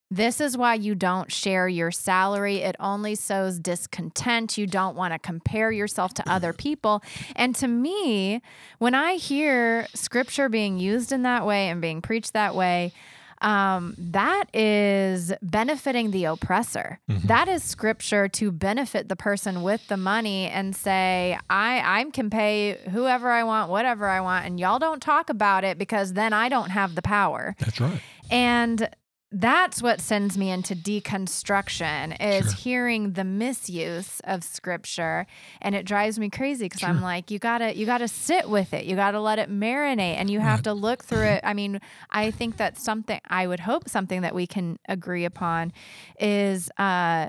This 0.09 0.39
is 0.39 0.55
why 0.55 0.75
you 0.75 0.95
don't 0.95 1.29
share 1.31 1.67
your 1.67 1.91
salary. 1.91 2.57
It 2.57 2.77
only 2.79 3.13
sows 3.15 3.59
discontent. 3.59 4.57
You 4.57 4.65
don't 4.65 4.95
want 4.95 5.13
to 5.13 5.19
compare 5.19 5.69
yourself 5.69 6.13
to 6.15 6.31
other 6.31 6.53
people. 6.67 7.03
And 7.35 7.53
to 7.57 7.67
me, 7.67 8.41
when 8.79 8.95
I 8.95 9.15
hear 9.15 9.85
scripture 9.93 10.47
being 10.47 10.79
used 10.79 11.11
in 11.11 11.23
that 11.23 11.45
way 11.45 11.67
and 11.67 11.81
being 11.81 12.01
preached 12.01 12.33
that 12.33 12.55
way, 12.55 12.93
um, 13.41 13.95
that 13.97 14.45
is 14.55 15.33
benefiting 15.41 16.11
the 16.11 16.25
oppressor. 16.25 16.99
Mhm. 17.09 17.23
That 17.23 17.47
is 17.47 17.63
scripture 17.63 18.27
to 18.29 18.51
benefit 18.51 19.09
the 19.09 19.15
person 19.15 19.61
with 19.61 19.87
the 19.87 19.97
money 19.97 20.47
and 20.49 20.75
say, 20.75 21.37
I, 21.49 21.99
I 21.99 22.03
can 22.11 22.29
pay 22.29 22.79
whoever 22.91 23.29
I 23.29 23.43
want, 23.43 23.69
whatever 23.69 24.07
I 24.07 24.21
want, 24.21 24.45
and 24.45 24.59
y'all 24.59 24.79
don't 24.79 25.01
talk 25.01 25.29
about 25.29 25.63
it 25.63 25.77
because 25.77 26.13
then 26.13 26.33
I 26.33 26.49
don't 26.49 26.69
have 26.71 26.95
the 26.95 27.01
power. 27.01 27.55
That's 27.59 27.79
right. 27.79 28.01
And 28.31 28.89
that's 29.31 29.81
what 29.81 29.99
sends 29.99 30.37
me 30.37 30.49
into 30.49 30.73
deconstruction 30.73 32.15
is 32.21 32.45
Sure. 32.51 32.55
hearing 32.55 33.11
the 33.13 33.23
misuse 33.25 34.21
of 34.23 34.43
scripture 34.43 35.25
and 35.61 35.75
it 35.75 35.85
drives 35.85 36.17
me 36.17 36.29
crazy 36.29 36.65
because 36.65 36.81
I'm 36.83 37.01
like 37.01 37.29
you 37.29 37.37
got 37.37 37.57
to 37.57 37.75
you 37.75 37.85
got 37.85 37.97
to 37.97 38.07
sit 38.07 38.49
with 38.49 38.73
it. 38.73 38.85
You 38.85 38.95
got 38.95 39.11
to 39.11 39.19
let 39.19 39.37
it 39.37 39.49
marinate 39.49 40.15
and 40.15 40.29
you 40.29 40.39
have 40.39 40.59
Right. 40.59 40.63
to 40.65 40.73
look 40.73 41.03
through 41.03 41.27
it. 41.27 41.41
I 41.43 41.53
mean, 41.53 41.81
I 42.09 42.31
think 42.31 42.55
that's 42.57 42.81
something 42.81 43.19
I 43.27 43.47
would 43.47 43.59
hope 43.59 43.89
something 43.89 44.21
that 44.21 44.33
we 44.33 44.47
can 44.47 44.79
agree 44.87 45.25
upon 45.25 45.73
is 46.19 46.69
uh 46.77 47.27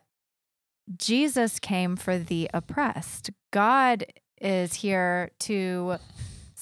Jesus 0.97 1.59
came 1.59 1.97
for 1.97 2.17
the 2.19 2.49
oppressed. 2.55 3.31
God 3.51 4.07
is 4.41 4.75
here 4.75 5.33
to 5.41 5.97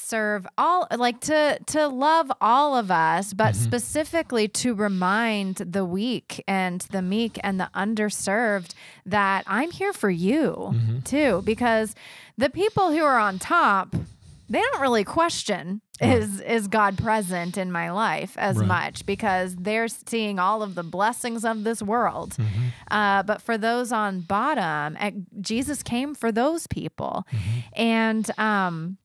serve 0.08 0.46
all 0.56 0.86
like 0.96 1.20
to 1.20 1.58
to 1.66 1.88
love 1.88 2.30
all 2.40 2.76
of 2.76 2.90
us 2.90 3.32
but 3.34 3.54
Mhm. 3.54 3.64
specifically 3.64 4.46
to 4.48 4.74
remind 4.74 5.56
the 5.56 5.84
weak 5.84 6.42
and 6.46 6.82
the 6.92 7.02
meek 7.02 7.38
and 7.42 7.58
the 7.58 7.68
underserved 7.74 8.70
that 9.04 9.42
I'm 9.46 9.70
here 9.72 9.92
for 9.92 10.10
you 10.10 10.72
Mhm. 10.74 11.04
too 11.04 11.42
because 11.44 11.94
the 12.38 12.50
people 12.50 12.90
who 12.92 13.02
are 13.02 13.18
on 13.18 13.38
top 13.38 13.94
they 14.48 14.60
don't 14.60 14.80
really 14.80 15.02
question 15.02 15.80
is 16.00 16.40
is 16.40 16.68
God 16.68 16.96
present 16.98 17.56
in 17.56 17.72
my 17.72 17.90
life 17.90 18.36
as 18.38 18.58
Right. 18.58 18.68
much 18.68 19.06
because 19.06 19.56
they're 19.56 19.88
seeing 19.88 20.38
all 20.38 20.62
of 20.62 20.74
the 20.76 20.84
blessings 20.84 21.44
of 21.44 21.64
this 21.64 21.82
world 21.82 22.36
Mhm. 22.38 22.70
uh, 22.90 23.22
but 23.24 23.42
for 23.42 23.58
those 23.58 23.90
on 23.92 24.20
bottom, 24.20 24.96
eh, 25.00 25.10
Jesus 25.40 25.82
came 25.82 26.14
for 26.14 26.30
those 26.30 26.66
people. 26.68 27.26
Mhm. 27.32 27.62
And 27.74 28.38
um, 28.38 28.98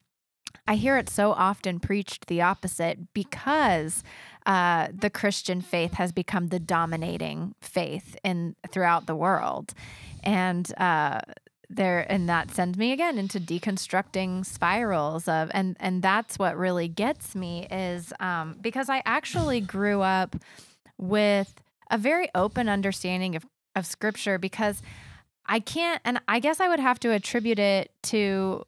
I 0.72 0.76
hear 0.76 0.98
it 0.98 1.10
so 1.10 1.34
often 1.34 1.82
preached 1.82 2.28
the 2.28 2.44
opposite 2.44 3.14
because 3.14 4.06
uh, 4.46 4.88
the 4.98 5.10
Christian 5.10 5.60
faith 5.60 5.96
has 5.96 6.14
become 6.14 6.48
the 6.48 6.60
dominating 6.60 7.56
faith 7.60 8.16
in 8.24 8.56
throughout 8.70 9.06
the 9.06 9.14
world, 9.14 9.74
and 10.24 10.74
uh, 10.80 11.20
there 11.70 12.10
and 12.10 12.30
that 12.30 12.52
sends 12.52 12.78
me 12.78 12.94
again 12.94 13.18
into 13.18 13.38
deconstructing 13.38 14.46
spirals 14.46 15.28
of 15.28 15.52
and 15.54 15.76
and 15.82 16.02
that's 16.02 16.40
what 16.40 16.58
really 16.58 16.88
gets 16.88 17.36
me 17.36 17.68
is 17.70 18.14
um, 18.22 18.56
because 18.62 18.88
I 18.88 19.02
actually 19.06 19.60
grew 19.60 20.00
up 20.00 20.38
with 20.98 21.54
a 21.90 21.98
very 21.98 22.30
open 22.34 22.70
understanding 22.70 23.36
of 23.36 23.46
of 23.76 23.86
scripture 23.86 24.38
because 24.38 24.82
I 25.46 25.60
can't 25.60 26.00
and 26.06 26.22
I 26.30 26.40
guess 26.40 26.62
I 26.62 26.70
would 26.70 26.80
have 26.80 26.98
to 27.02 27.12
attribute 27.12 27.60
it 27.60 27.92
to 28.04 28.64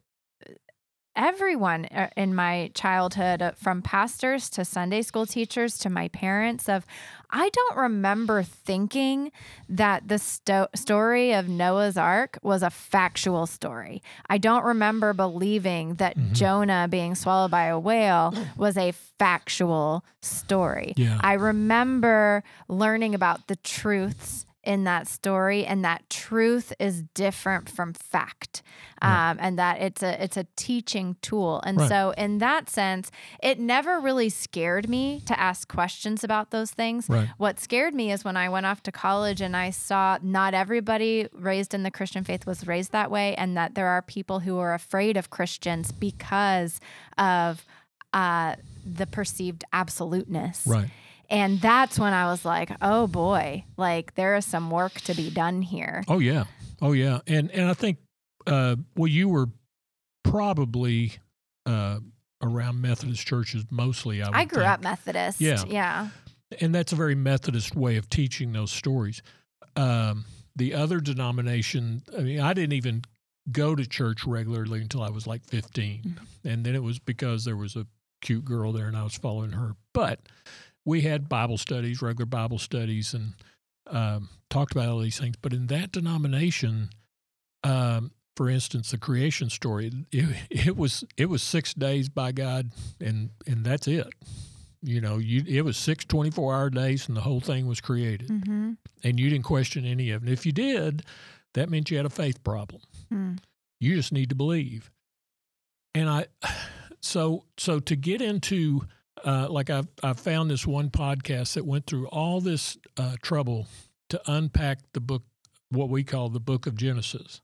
everyone 1.16 1.84
uh, 1.86 2.08
in 2.16 2.34
my 2.34 2.70
childhood 2.74 3.40
uh, 3.42 3.52
from 3.52 3.82
pastors 3.82 4.48
to 4.50 4.64
Sunday 4.64 5.02
school 5.02 5.26
teachers 5.26 5.78
to 5.78 5.90
my 5.90 6.08
parents 6.08 6.68
of 6.68 6.84
I 7.30 7.48
don't 7.50 7.76
remember 7.76 8.42
thinking 8.42 9.32
that 9.68 10.06
the 10.06 10.18
sto- 10.18 10.68
story 10.74 11.32
of 11.32 11.48
Noah's 11.48 11.96
ark 11.96 12.38
was 12.42 12.62
a 12.62 12.70
factual 12.70 13.46
story. 13.46 14.02
I 14.30 14.38
don't 14.38 14.64
remember 14.64 15.12
believing 15.12 15.94
that 15.96 16.16
Mhm. 16.16 16.32
Jonah 16.32 16.86
being 16.88 17.14
swallowed 17.14 17.50
by 17.50 17.64
a 17.64 17.78
whale 17.78 18.32
was 18.56 18.76
a 18.76 18.92
factual 19.18 20.04
story. 20.20 20.94
Yeah. 20.96 21.18
I 21.22 21.32
remember 21.34 22.44
learning 22.68 23.14
about 23.14 23.48
the 23.48 23.56
truths 23.56 24.46
in 24.66 24.84
that 24.84 25.06
story 25.08 25.64
and 25.66 25.84
that 25.84 26.08
truth 26.10 26.72
is 26.78 27.02
different 27.14 27.68
from 27.68 27.92
fact 27.92 28.62
Right. 29.02 29.30
um, 29.30 29.38
and 29.40 29.58
that 29.58 29.80
it's 29.82 30.02
a 30.02 30.22
it's 30.22 30.36
a 30.36 30.46
teaching 30.56 31.16
tool 31.20 31.60
and 31.66 31.78
Right. 31.78 31.88
so 31.88 32.10
in 32.16 32.38
that 32.38 32.70
sense 32.70 33.10
it 33.42 33.58
never 33.58 34.00
really 34.00 34.28
scared 34.30 34.88
me 34.88 35.20
to 35.26 35.38
ask 35.38 35.68
questions 35.68 36.24
about 36.24 36.50
those 36.50 36.70
things 36.70 37.08
Right. 37.08 37.28
what 37.36 37.60
scared 37.60 37.94
me 37.94 38.10
is 38.12 38.24
when 38.24 38.36
I 38.36 38.48
went 38.48 38.64
off 38.66 38.82
to 38.84 38.92
college 38.92 39.40
and 39.40 39.54
I 39.56 39.70
saw 39.70 40.18
not 40.22 40.54
everybody 40.54 41.28
raised 41.32 41.74
in 41.74 41.82
the 41.82 41.90
Christian 41.90 42.24
faith 42.24 42.46
was 42.46 42.66
raised 42.66 42.92
that 42.92 43.10
way, 43.10 43.34
and 43.36 43.56
that 43.56 43.74
there 43.74 43.88
are 43.88 44.00
people 44.02 44.40
who 44.40 44.58
are 44.58 44.72
afraid 44.74 45.16
of 45.16 45.28
Christians 45.30 45.92
because 45.92 46.80
of 47.18 47.64
uh, 48.12 48.54
the 48.86 49.06
perceived 49.06 49.64
absoluteness. 49.72 50.66
Right. 50.66 50.88
And 51.30 51.60
that's 51.60 51.98
when 51.98 52.12
I 52.12 52.26
was 52.26 52.44
like, 52.44 52.70
oh 52.82 53.06
boy, 53.06 53.64
like 53.76 54.14
there 54.14 54.36
is 54.36 54.44
some 54.44 54.70
work 54.70 54.94
to 55.02 55.14
be 55.14 55.30
done 55.30 55.62
here. 55.62 56.04
Oh 56.08 56.18
yeah. 56.18 56.44
Oh 56.82 56.92
yeah. 56.92 57.20
And 57.26 57.50
and 57.50 57.68
I 57.68 57.74
think 57.74 57.98
uh 58.46 58.76
well 58.96 59.08
you 59.08 59.28
were 59.28 59.46
probably 60.22 61.12
uh 61.66 61.98
around 62.42 62.80
Methodist 62.80 63.26
churches 63.26 63.64
mostly 63.70 64.22
I, 64.22 64.30
I 64.32 64.44
grew 64.44 64.60
think. 64.62 64.70
up 64.70 64.82
Methodist. 64.82 65.40
Yeah. 65.40 65.62
Yeah. 65.66 66.08
and 66.60 66.74
that's 66.74 66.92
a 66.92 66.96
very 66.96 67.14
Methodist 67.14 67.74
way 67.74 67.96
of 67.96 68.08
teaching 68.10 68.52
those 68.52 68.70
stories. 68.70 69.22
Um, 69.76 70.24
the 70.56 70.74
other 70.74 71.00
denomination, 71.00 72.02
I 72.16 72.20
mean, 72.20 72.40
I 72.40 72.52
didn't 72.52 72.74
even 72.74 73.02
go 73.50 73.74
to 73.74 73.86
church 73.86 74.24
regularly 74.24 74.80
until 74.80 75.02
I 75.02 75.10
was 75.10 75.26
like 75.26 75.44
15. 75.46 76.02
Mm-hmm. 76.02 76.48
And 76.48 76.64
then 76.64 76.74
it 76.74 76.82
was 76.82 76.98
because 76.98 77.44
there 77.44 77.56
was 77.56 77.76
a 77.76 77.86
cute 78.20 78.44
girl 78.44 78.72
there 78.72 78.86
and 78.86 78.96
I 78.96 79.02
was 79.02 79.16
following 79.16 79.52
her. 79.52 79.72
But 79.92 80.20
we 80.84 81.02
had 81.02 81.28
Bible 81.28 81.58
studies, 81.58 82.02
regular 82.02 82.26
Bible 82.26 82.58
studies, 82.58 83.14
and 83.14 83.34
um, 83.86 84.28
talked 84.50 84.72
about 84.72 84.88
all 84.88 84.98
these 84.98 85.18
things. 85.18 85.36
But 85.40 85.52
in 85.52 85.66
that 85.68 85.92
denomination, 85.92 86.90
um, 87.62 88.12
for 88.36 88.48
instance, 88.48 88.90
the 88.90 88.98
creation 88.98 89.50
story, 89.50 89.92
it, 90.12 90.36
it, 90.50 90.76
was 90.76 91.04
it 91.16 91.26
was 91.26 91.42
six 91.42 91.74
days 91.74 92.08
by 92.08 92.32
God, 92.32 92.70
and 93.00 93.30
and 93.46 93.64
that's 93.64 93.88
it. 93.88 94.08
You 94.82 95.00
know, 95.00 95.18
you 95.18 95.42
it 95.46 95.62
was 95.62 95.76
six 95.76 96.04
24 96.04 96.54
hour 96.54 96.70
days, 96.70 97.08
and 97.08 97.16
the 97.16 97.22
whole 97.22 97.40
thing 97.40 97.66
was 97.66 97.80
created, 97.80 98.28
mm-hmm. 98.28 98.72
and 99.02 99.20
you 99.20 99.30
didn't 99.30 99.44
question 99.44 99.86
any 99.86 100.10
of 100.10 100.26
it. 100.26 100.32
If 100.32 100.44
you 100.44 100.52
did, 100.52 101.04
that 101.54 101.70
meant 101.70 101.90
you 101.90 101.96
had 101.96 102.06
a 102.06 102.10
faith 102.10 102.44
problem. 102.44 102.82
Mm. 103.12 103.38
You 103.80 103.94
just 103.94 104.12
need 104.12 104.28
to 104.28 104.34
believe. 104.34 104.90
And 105.94 106.08
I, 106.08 106.26
so 107.00 107.44
so 107.56 107.80
to 107.80 107.96
get 107.96 108.20
into 108.20 108.82
uh, 109.24 109.48
like 109.50 109.70
I've 109.70 109.88
I 110.02 110.12
found 110.12 110.50
this 110.50 110.66
one 110.66 110.90
podcast 110.90 111.54
that 111.54 111.64
went 111.64 111.86
through 111.86 112.06
all 112.08 112.40
this 112.40 112.76
uh, 112.96 113.16
trouble 113.22 113.66
to 114.10 114.20
unpack 114.26 114.80
the 114.92 115.00
book, 115.00 115.22
what 115.70 115.88
we 115.88 116.04
call 116.04 116.28
the 116.28 116.40
Book 116.40 116.66
of 116.66 116.76
Genesis, 116.76 117.40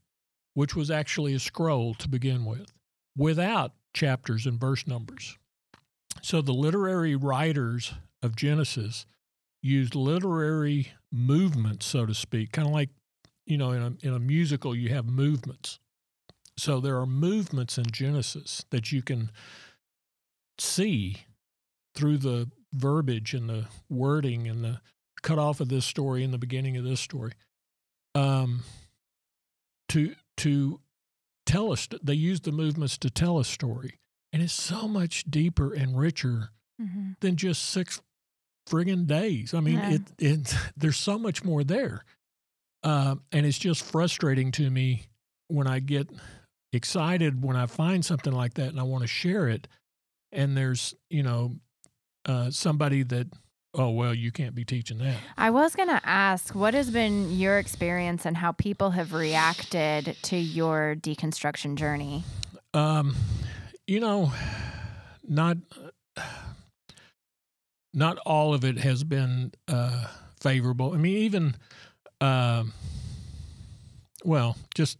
which 0.55 0.77
was 0.77 0.91
actually 0.91 1.35
a 1.35 1.41
scroll 1.41 1.95
to 1.95 2.09
begin 2.09 2.45
with, 2.45 2.73
without 3.17 3.73
chapters 3.95 4.47
and 4.47 4.61
verse 4.61 4.87
numbers. 4.87 5.39
So 6.23 6.43
the 6.43 6.53
literary 6.53 7.17
writers 7.17 7.95
of 8.23 8.37
Genesis 8.37 9.07
used 9.63 9.95
literary 9.95 10.93
movements, 11.11 11.87
so 11.87 12.05
to 12.07 12.15
speak, 12.15 12.53
kind 12.53 12.69
of 12.69 12.75
like 12.75 12.91
you 13.47 13.57
know 13.57 13.73
in 13.73 13.83
a 13.83 14.07
in 14.07 14.15
a 14.15 14.21
musical 14.21 14.75
you 14.75 14.91
have 14.91 15.07
movements. 15.07 15.79
So 16.59 16.79
there 16.79 16.99
are 16.99 17.07
movements 17.07 17.79
in 17.79 17.87
Genesis 17.91 18.67
that 18.71 18.93
you 18.93 19.01
can 19.01 19.31
see 20.59 21.25
through 21.95 22.19
the 22.19 22.51
verbiage 22.73 23.35
and 23.35 23.49
the 23.49 23.67
wording 23.89 24.49
and 24.49 24.65
the 24.65 24.81
cut 25.23 25.39
off 25.39 25.61
of 25.61 25.69
this 25.69 25.85
story 25.85 26.23
in 26.25 26.31
the 26.31 26.39
beginning 26.39 26.77
of 26.77 26.85
this 26.85 27.01
story. 27.01 27.33
Um, 28.15 28.63
to 29.91 30.15
to 30.39 30.81
tell 31.47 31.73
us, 31.73 31.89
they 32.03 32.15
use 32.15 32.41
the 32.41 32.53
movements 32.53 32.97
to 32.99 33.11
tell 33.11 33.39
a 33.39 33.45
story, 33.45 33.99
and 34.33 34.43
it's 34.43 34.53
so 34.53 34.89
much 34.89 35.25
deeper 35.25 35.73
and 35.73 35.99
richer 35.99 36.51
mm-hmm. 36.81 37.13
than 37.21 37.37
just 37.37 37.63
six 37.69 38.01
friggin' 38.69 39.07
days. 39.07 39.53
I 39.55 39.61
mean, 39.61 39.79
yeah. 39.79 39.91
it, 39.93 40.03
it 40.19 40.57
there's 40.77 40.97
so 40.97 41.19
much 41.19 41.45
more 41.45 41.65
there, 41.65 42.05
uh, 42.83 43.17
and 43.33 43.47
it's 43.47 43.59
just 43.59 43.85
frustrating 43.85 44.53
to 44.53 44.71
me 44.71 45.07
when 45.49 45.67
I 45.67 45.81
get 45.81 46.09
excited 46.73 47.43
when 47.43 47.57
I 47.57 47.67
find 47.67 48.05
something 48.05 48.33
like 48.33 48.55
that 48.55 48.69
and 48.69 48.79
I 48.79 48.85
want 48.85 49.03
to 49.03 49.09
share 49.09 49.49
it, 49.49 49.69
and 50.33 50.57
there's 50.57 50.95
you 51.09 51.23
know 51.23 51.57
uh, 52.27 52.51
somebody 52.51 53.03
that 53.05 53.29
oh 53.75 53.91
well 53.91 54.13
you 54.13 54.33
can't 54.33 54.55
be 54.55 54.65
teaching 54.65 54.99
that. 54.99 55.17
I 55.39 55.51
was 55.51 55.77
going 55.77 55.89
to 55.89 56.01
ask 56.05 56.55
what 56.55 56.75
has 56.75 56.91
been 56.91 57.31
your 57.31 57.59
experience 57.59 58.27
and 58.27 58.37
how 58.37 58.53
people 58.53 58.91
have 58.91 59.13
reacted 59.13 60.17
to 60.23 60.37
your 60.37 60.97
deconstruction 60.97 61.77
journey? 61.77 62.25
Um 62.75 63.17
you 63.87 64.01
know 64.01 64.33
not 65.27 65.57
not 67.93 68.19
all 68.27 68.55
of 68.55 68.65
it 68.65 68.79
has 68.79 69.05
been 69.05 69.53
uh 69.69 70.07
favorable. 70.41 70.93
I 70.93 70.97
mean 70.97 71.17
even 71.19 71.55
uh, 72.21 72.65
well 74.25 74.57
just 74.75 74.99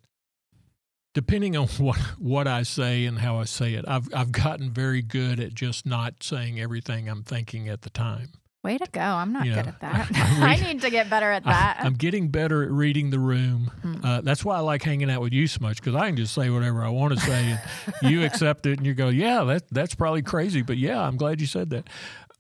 depending 1.15 1.57
on 1.57 1.67
what 1.79 1.99
what 2.19 2.47
I 2.47 2.63
say 2.63 3.07
and 3.07 3.19
how 3.19 3.39
I 3.39 3.45
say 3.45 3.75
it, 3.75 3.85
I've 3.87 4.13
I've 4.15 4.33
gotten 4.33 4.71
very 4.71 5.03
good 5.03 5.41
at 5.41 5.55
just 5.55 5.87
not 5.87 6.23
saying 6.23 6.61
everything 6.61 7.09
I'm 7.09 7.23
thinking 7.23 7.69
at 7.69 7.83
the 7.83 7.91
time. 7.91 8.33
Way 8.63 8.77
to 8.77 8.87
go! 8.93 9.01
I'm 9.01 9.33
not 9.33 9.47
you 9.47 9.55
good 9.55 9.67
know, 9.67 9.73
at 9.73 9.81
that. 9.81 10.11
I, 10.15 10.53
I, 10.53 10.57
need 10.57 10.83
to 10.83 10.91
get 10.91 11.09
better 11.09 11.31
at 11.31 11.45
that. 11.45 11.79
I, 11.81 11.87
am 11.87 11.95
getting 11.95 12.29
better 12.29 12.63
at 12.63 12.71
reading 12.71 13.09
the 13.09 13.19
room. 13.19 13.71
Hmm. 13.81 14.05
Uh, 14.05 14.21
that's 14.21 14.45
why 14.45 14.57
I 14.57 14.61
like 14.61 14.83
hanging 14.83 15.11
out 15.11 15.23
with 15.23 15.33
you 15.33 15.47
so 15.47 15.61
much 15.63 15.79
because 15.79 15.95
I 15.95 16.07
can 16.09 16.17
just 16.17 16.35
say 16.35 16.51
whatever 16.51 16.85
I 16.85 16.91
want 16.91 17.15
to 17.15 17.21
say, 17.21 17.59
and 18.03 18.13
you 18.13 18.23
accept 18.23 18.67
it, 18.67 18.77
and 18.77 18.87
you 18.87 18.93
go, 18.93 19.09
"Yeah, 19.09 19.45
that 19.45 19.63
that's 19.71 19.95
probably 19.95 20.21
crazy, 20.21 20.61
but 20.61 20.77
yeah, 20.77 21.01
I'm 21.01 21.17
glad 21.17 21.41
you 21.41 21.47
said 21.47 21.71
that." 21.71 21.89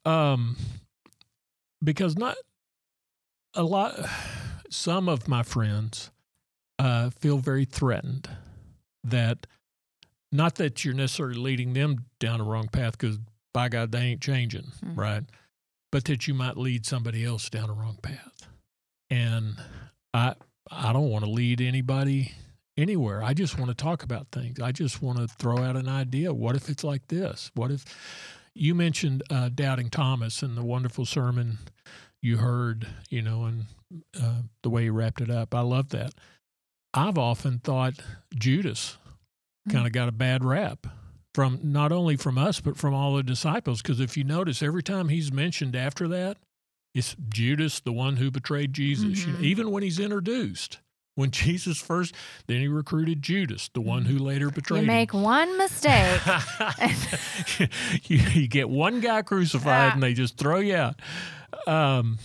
Um, 0.05 0.57
because 1.83 2.19
not 2.19 2.37
a 3.55 3.63
lot, 3.63 3.95
some 4.71 5.09
of 5.09 5.27
my 5.27 5.43
friends 5.43 6.11
uh, 6.79 7.09
feel 7.09 7.39
very 7.39 7.65
threatened 7.65 8.29
that 9.05 9.47
not 10.33 10.57
that 10.57 10.85
you're 10.85 10.95
necessarily 10.95 11.39
leading 11.39 11.73
them 11.73 12.05
down 12.19 12.41
a 12.41 12.45
wrong 12.45 12.69
path 12.69 12.97
because 12.99 13.19
by 13.53 13.69
God, 13.69 13.93
they 13.93 14.01
ain't 14.01 14.21
changing, 14.21 14.73
mm-hmm. 14.85 14.99
right? 14.99 15.25
But 15.91 16.05
that 16.05 16.29
you 16.29 16.35
might 16.35 16.57
lead 16.57 16.87
somebody 16.87 17.25
else 17.25 17.51
down 17.51 17.69
a 17.69 17.73
wrong 17.73 17.99
path. 18.01 18.47
And 19.11 19.57
I, 20.15 20.35
I 20.71 20.93
don't 20.93 21.11
want 21.11 21.25
to 21.25 21.31
lead 21.31 21.61
anybody 21.61 22.33
anywhere. 22.77 23.23
I 23.23 23.35
just 23.35 23.59
want 23.59 23.71
to 23.71 23.75
talk 23.75 24.03
about 24.05 24.29
things. 24.31 24.61
I 24.61 24.71
just 24.73 25.03
want 25.03 25.19
to 25.19 25.27
throw 25.27 25.59
out 25.59 25.77
an 25.77 25.89
idea. 25.89 26.33
What 26.33 26.55
if 26.55 26.69
it's 26.69 26.85
like 26.85 27.09
this? 27.09 27.51
What 27.55 27.73
if 27.73 27.85
you 28.55 28.75
mentioned 28.75 29.23
uh, 29.31 29.51
doubting 29.53 29.91
Thomas 29.91 30.43
and 30.43 30.57
the 30.57 30.65
wonderful 30.65 31.05
sermon 31.05 31.59
you 32.23 32.37
heard, 32.37 32.87
you 33.09 33.23
know, 33.23 33.45
and 33.45 33.65
uh, 34.21 34.43
the 34.63 34.71
way 34.71 34.85
you 34.85 34.93
wrapped 34.93 35.21
it 35.21 35.31
up? 35.31 35.55
I 35.55 35.63
love 35.63 35.89
that. 35.91 36.15
I've 36.93 37.19
often 37.19 37.59
thought 37.59 37.95
Judas 38.35 38.99
mm-hmm. 39.69 39.77
kind 39.77 39.87
of 39.87 39.93
got 39.93 40.09
a 40.09 40.13
bad 40.13 40.45
rap 40.45 40.87
from 41.35 41.61
not 41.63 41.93
only 41.93 42.17
from 42.17 42.39
us 42.39 42.61
but 42.61 42.77
from 42.77 42.95
all 42.95 43.15
the 43.15 43.23
disciples 43.23 43.83
because 43.83 44.01
if 44.01 44.17
you 44.17 44.25
notice 44.25 44.63
every 44.63 44.83
time 44.83 45.09
he's 45.09 45.33
mentioned 45.33 45.77
after 45.77 46.09
that 46.09 46.37
it's 46.95 47.15
Judas 47.29 47.81
the 47.81 47.93
one 47.93 48.17
who 48.17 48.31
betrayed 48.31 48.73
Jesus 48.73 49.21
mm-hmm. 49.21 49.21
you 49.21 49.27
know, 49.27 49.35
mm-hmm. 49.35 49.45
even 49.45 49.71
when 49.71 49.83
he's 49.83 50.01
introduced 50.01 50.81
when 51.15 51.31
Jesus 51.31 51.81
first 51.81 52.15
then 52.49 52.61
he 52.61 52.69
recruited 52.69 53.23
Judas 53.23 53.71
the 53.73 53.81
one 53.81 54.07
who 54.07 54.19
later 54.19 54.51
betrayed 54.51 54.83
you 54.83 54.87
make 54.87 55.13
him. 55.13 55.23
one 55.23 55.57
mistake 55.57 56.21
you, 58.09 58.17
you, 58.17 58.49
get 58.49 58.69
one 58.69 59.01
guy 59.01 59.23
crucified 59.23 59.95
and 59.95 60.03
they 60.03 60.15
just 60.15 60.37
throw 60.37 60.59
you 60.59 60.75
out 60.75 61.01
um, 61.67 62.19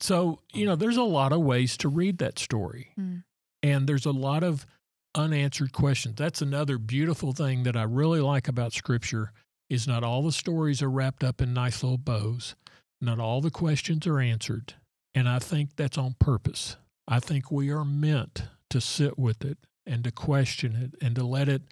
so 0.00 0.40
you 0.52 0.66
know 0.66 0.76
there's 0.76 0.98
a 0.98 1.02
lot 1.02 1.32
of 1.32 1.40
ways 1.40 1.78
to 1.78 1.88
read 1.88 2.18
that 2.18 2.38
story 2.38 2.90
mm. 2.98 3.22
And 3.62 3.88
there's 3.88 4.06
a 4.06 4.12
lot 4.12 4.42
of 4.42 4.66
unanswered 5.14 5.72
questions. 5.72 6.16
That's 6.16 6.42
another 6.42 6.78
beautiful 6.78 7.32
thing 7.32 7.64
that 7.64 7.76
I 7.76 7.82
really 7.82 8.20
like 8.20 8.48
about 8.48 8.72
scripture 8.72 9.32
is 9.68 9.86
not 9.86 10.04
all 10.04 10.22
the 10.22 10.32
stories 10.32 10.80
are 10.82 10.90
wrapped 10.90 11.24
up 11.24 11.40
in 11.40 11.52
nice 11.52 11.82
little 11.82 11.98
bows. 11.98 12.54
Not 13.00 13.18
all 13.18 13.40
the 13.40 13.50
questions 13.50 14.06
are 14.06 14.18
answered. 14.18 14.74
And 15.14 15.28
I 15.28 15.38
think 15.38 15.76
that's 15.76 15.98
on 15.98 16.16
purpose. 16.18 16.76
I 17.06 17.20
think 17.20 17.50
we 17.50 17.70
are 17.70 17.84
meant 17.84 18.44
to 18.70 18.80
sit 18.80 19.18
with 19.18 19.44
it 19.44 19.58
and 19.86 20.04
to 20.04 20.10
question 20.10 20.76
it 20.76 21.04
and 21.04 21.14
to 21.16 21.24
let 21.24 21.48
it 21.48 21.62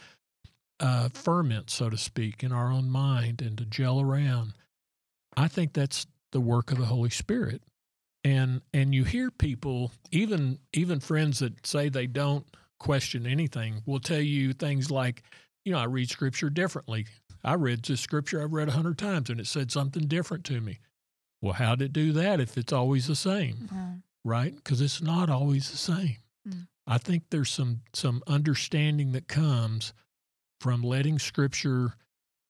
uh, 0.80 1.09
ferment, 1.12 1.70
so 1.70 1.91
to 1.91 1.97
speak, 1.97 2.43
in 2.43 2.53
our 2.53 2.70
own 2.70 2.91
mind 2.91 3.43
and 3.43 3.57
to 3.59 3.64
gel 3.64 4.01
around. 4.01 4.55
I 5.37 5.49
think 5.49 5.72
that's 5.72 6.07
the 6.32 6.41
work 6.41 6.72
of 6.72 6.78
the 6.78 6.87
Holy 6.87 7.11
Spirit 7.11 7.62
and 8.27 8.61
and 8.74 8.93
you 8.93 9.05
hear 9.05 9.31
people 9.31 9.93
even 10.11 10.59
even 10.72 10.99
friends 10.99 11.39
that 11.39 11.64
say 11.64 11.89
they 11.89 12.09
don't 12.09 12.45
question 12.79 13.24
anything 13.27 13.83
will 13.87 14.01
tell 14.01 14.20
you 14.20 14.53
things 14.53 14.91
like 14.91 15.22
you 15.64 15.72
know 15.72 15.79
i 15.79 15.85
read 15.85 16.11
scripture 16.11 16.51
differently. 16.51 17.07
I 17.45 17.55
read 17.55 17.85
this 17.85 18.01
scripture 18.01 18.43
i've 18.43 18.53
read 18.53 18.68
a 18.68 18.72
hundred 18.72 18.99
times 18.99 19.31
and 19.31 19.39
it 19.39 19.47
said 19.47 19.70
something 19.70 20.09
different 20.09 20.45
to 20.47 20.61
me. 20.61 20.81
Well 21.41 21.53
how 21.53 21.77
did 21.77 21.87
it 21.87 21.93
do 21.93 22.12
that 22.12 22.41
if 22.41 22.59
it's 22.59 22.72
always 22.72 23.07
the 23.07 23.14
same 23.14 23.68
mm-hmm. 23.72 23.95
right? 24.24 24.55
Because 24.55 24.81
it's 24.81 25.01
not 25.01 25.31
always 25.31 25.70
the 25.70 25.77
same. 25.77 26.16
Mm-hmm. 26.49 26.62
i 26.87 26.99
think 26.99 27.24
there's 27.31 27.51
some 27.51 27.83
some 27.93 28.22
understanding 28.27 29.12
that 29.12 29.29
comes 29.29 29.93
from 30.61 30.83
letting 30.83 31.18
scripture 31.18 31.95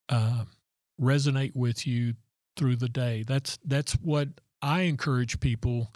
uh, 0.08 0.44
resonate 1.00 1.56
with 1.56 1.86
you 1.86 2.14
through 2.56 2.76
the 2.76 2.88
day. 2.88 3.24
That's 3.26 3.58
that's 3.64 3.92
what 3.94 4.28
I 4.62 4.82
encourage 4.82 5.40
people 5.40 5.92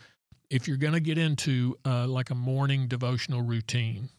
if 0.50 0.66
you're 0.66 0.76
going 0.76 0.92
to 0.92 1.00
get 1.00 1.16
into 1.16 1.78
uh, 1.86 2.06
like 2.06 2.30
a 2.30 2.34
morning 2.34 2.88
devotional 2.88 3.40
routine, 3.40 4.10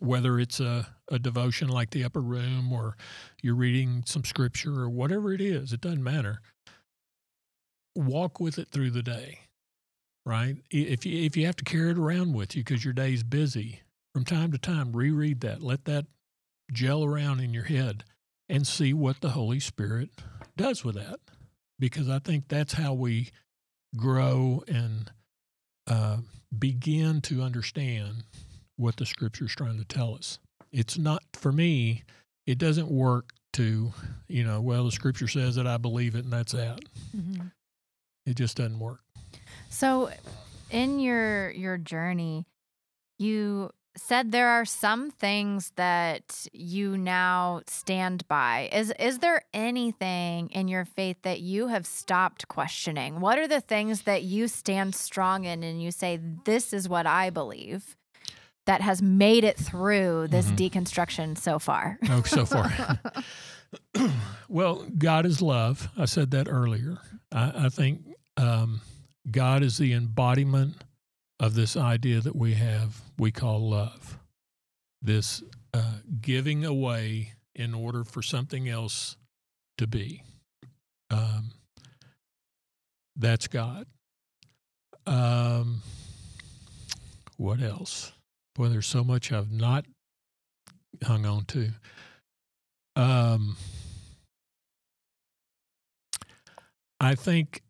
whether 0.00 0.40
it's 0.40 0.60
a, 0.60 0.88
a 1.10 1.18
devotion 1.18 1.68
like 1.68 1.90
the 1.90 2.04
upper 2.04 2.20
room 2.20 2.72
or 2.72 2.96
you're 3.42 3.54
reading 3.54 4.02
some 4.06 4.24
scripture 4.24 4.80
or 4.80 4.88
whatever 4.88 5.32
it 5.32 5.40
is, 5.40 5.72
it 5.72 5.80
doesn't 5.80 6.02
matter. 6.02 6.40
Walk 7.94 8.40
with 8.40 8.58
it 8.58 8.68
through 8.70 8.90
the 8.90 9.02
day, 9.02 9.40
right? 10.24 10.56
If 10.70 11.04
you, 11.04 11.22
if 11.24 11.36
you 11.36 11.46
have 11.46 11.56
to 11.56 11.64
carry 11.64 11.90
it 11.90 11.98
around 11.98 12.32
with 12.34 12.56
you 12.56 12.64
because 12.64 12.84
your 12.84 12.94
day's 12.94 13.22
busy, 13.22 13.82
from 14.14 14.24
time 14.24 14.52
to 14.52 14.58
time, 14.58 14.92
reread 14.92 15.40
that. 15.42 15.62
Let 15.62 15.84
that 15.84 16.06
gel 16.72 17.04
around 17.04 17.40
in 17.40 17.52
your 17.52 17.64
head 17.64 18.04
and 18.48 18.66
see 18.66 18.92
what 18.92 19.20
the 19.20 19.30
Holy 19.30 19.60
Spirit 19.60 20.10
does 20.56 20.82
with 20.82 20.94
that 20.94 21.20
because 21.78 22.08
I 22.08 22.18
think 22.18 22.48
that's 22.48 22.72
how 22.72 22.94
we 22.94 23.30
grow 23.96 24.62
and 24.68 25.10
uh, 25.86 26.18
begin 26.56 27.20
to 27.22 27.42
understand 27.42 28.24
what 28.76 28.96
the 28.96 29.06
scripture 29.06 29.46
is 29.46 29.54
trying 29.54 29.78
to 29.78 29.84
tell 29.84 30.14
us. 30.14 30.38
It's 30.72 30.98
not, 30.98 31.22
for 31.34 31.52
me, 31.52 32.04
it 32.46 32.58
doesn't 32.58 32.90
work 32.90 33.30
to, 33.54 33.92
you 34.28 34.44
know, 34.44 34.60
well, 34.60 34.84
the 34.84 34.92
scripture 34.92 35.28
says 35.28 35.56
that 35.56 35.66
I 35.66 35.78
believe 35.78 36.14
it 36.14 36.24
and 36.24 36.32
that's 36.32 36.52
that. 36.52 36.80
Mm-hmm. 37.16 37.46
It 38.26 38.36
just 38.36 38.56
doesn't 38.56 38.78
work. 38.78 39.00
So, 39.70 40.10
in 40.70 41.00
your 41.00 41.50
your 41.50 41.78
journey, 41.78 42.46
you 43.18 43.70
said 43.98 44.32
there 44.32 44.48
are 44.48 44.64
some 44.64 45.10
things 45.10 45.72
that 45.76 46.46
you 46.52 46.96
now 46.96 47.60
stand 47.66 48.26
by. 48.28 48.68
Is 48.72 48.92
is 48.98 49.18
there 49.18 49.42
anything 49.52 50.48
in 50.50 50.68
your 50.68 50.84
faith 50.84 51.18
that 51.22 51.40
you 51.40 51.68
have 51.68 51.86
stopped 51.86 52.48
questioning? 52.48 53.20
What 53.20 53.38
are 53.38 53.48
the 53.48 53.60
things 53.60 54.02
that 54.02 54.22
you 54.22 54.48
stand 54.48 54.94
strong 54.94 55.44
in 55.44 55.62
and 55.62 55.82
you 55.82 55.90
say 55.90 56.20
this 56.44 56.72
is 56.72 56.88
what 56.88 57.06
I 57.06 57.30
believe 57.30 57.96
that 58.66 58.80
has 58.82 59.00
made 59.00 59.44
it 59.44 59.56
through 59.56 60.28
this 60.28 60.50
Mhm. 60.50 60.70
deconstruction 60.70 61.36
so 61.38 61.58
far? 61.58 61.98
Oh, 62.08 62.22
so 62.22 62.44
far. 62.46 62.70
well, 64.48 64.86
God 64.96 65.26
is 65.26 65.42
love. 65.42 65.88
I 65.96 66.04
said 66.06 66.30
that 66.32 66.48
earlier. 66.48 66.98
I, 67.32 67.66
I 67.66 67.68
think 67.68 68.02
um, 68.36 68.80
God 69.30 69.62
is 69.62 69.78
the 69.78 69.92
embodiment 69.92 70.76
of 71.40 71.54
this 71.54 71.76
idea 71.76 72.20
that 72.20 72.36
we 72.36 72.54
have, 72.54 73.00
we 73.18 73.30
call 73.30 73.70
love. 73.70 74.18
This 75.00 75.42
uh, 75.72 75.98
giving 76.20 76.64
away 76.64 77.34
in 77.54 77.74
order 77.74 78.04
for 78.04 78.22
something 78.22 78.68
else 78.68 79.16
to 79.76 79.86
be. 79.86 80.22
Um, 81.10 81.52
that's 83.16 83.48
God. 83.48 83.86
Um, 85.06 85.82
what 87.36 87.62
else? 87.62 88.12
Boy, 88.54 88.68
there's 88.68 88.86
so 88.86 89.04
much 89.04 89.32
I've 89.32 89.52
not 89.52 89.86
hung 91.04 91.24
on 91.24 91.44
to. 91.46 91.70
Um, 92.96 93.56
I 97.00 97.14
think 97.14 97.62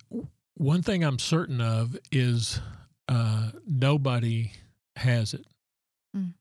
one 0.55 0.83
thing 0.83 1.05
I'm 1.05 1.19
certain 1.19 1.61
of 1.61 1.97
is 2.11 2.61
uh, 3.09 3.51
nobody 3.67 4.53
has 4.97 5.35
it. 5.35 5.47
Mm. 6.17 6.35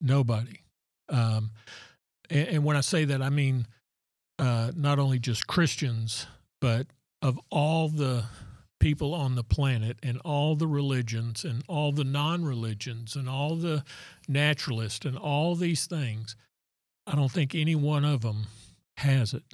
Nobody. 0.00 0.60
Um, 1.08 1.50
and, 2.30 2.48
and 2.48 2.64
when 2.64 2.76
I 2.76 2.80
say 2.80 3.04
that, 3.06 3.22
I 3.22 3.30
mean 3.30 3.66
uh, 4.38 4.72
not 4.76 4.98
only 4.98 5.18
just 5.18 5.46
Christians, 5.46 6.26
but 6.60 6.86
of 7.22 7.38
all 7.50 7.88
the 7.88 8.24
people 8.78 9.14
on 9.14 9.34
the 9.34 9.44
planet 9.44 9.96
and 10.02 10.20
all 10.24 10.54
the 10.54 10.66
religions 10.66 11.44
and 11.44 11.62
all 11.68 11.92
the 11.92 12.04
non 12.04 12.44
religions 12.44 13.16
and 13.16 13.28
all 13.28 13.56
the 13.56 13.84
naturalists 14.28 15.06
and 15.06 15.16
all 15.16 15.54
these 15.54 15.86
things, 15.86 16.36
I 17.06 17.14
don't 17.14 17.32
think 17.32 17.54
any 17.54 17.74
one 17.74 18.04
of 18.04 18.22
them 18.22 18.46
has 18.98 19.32
it. 19.32 19.44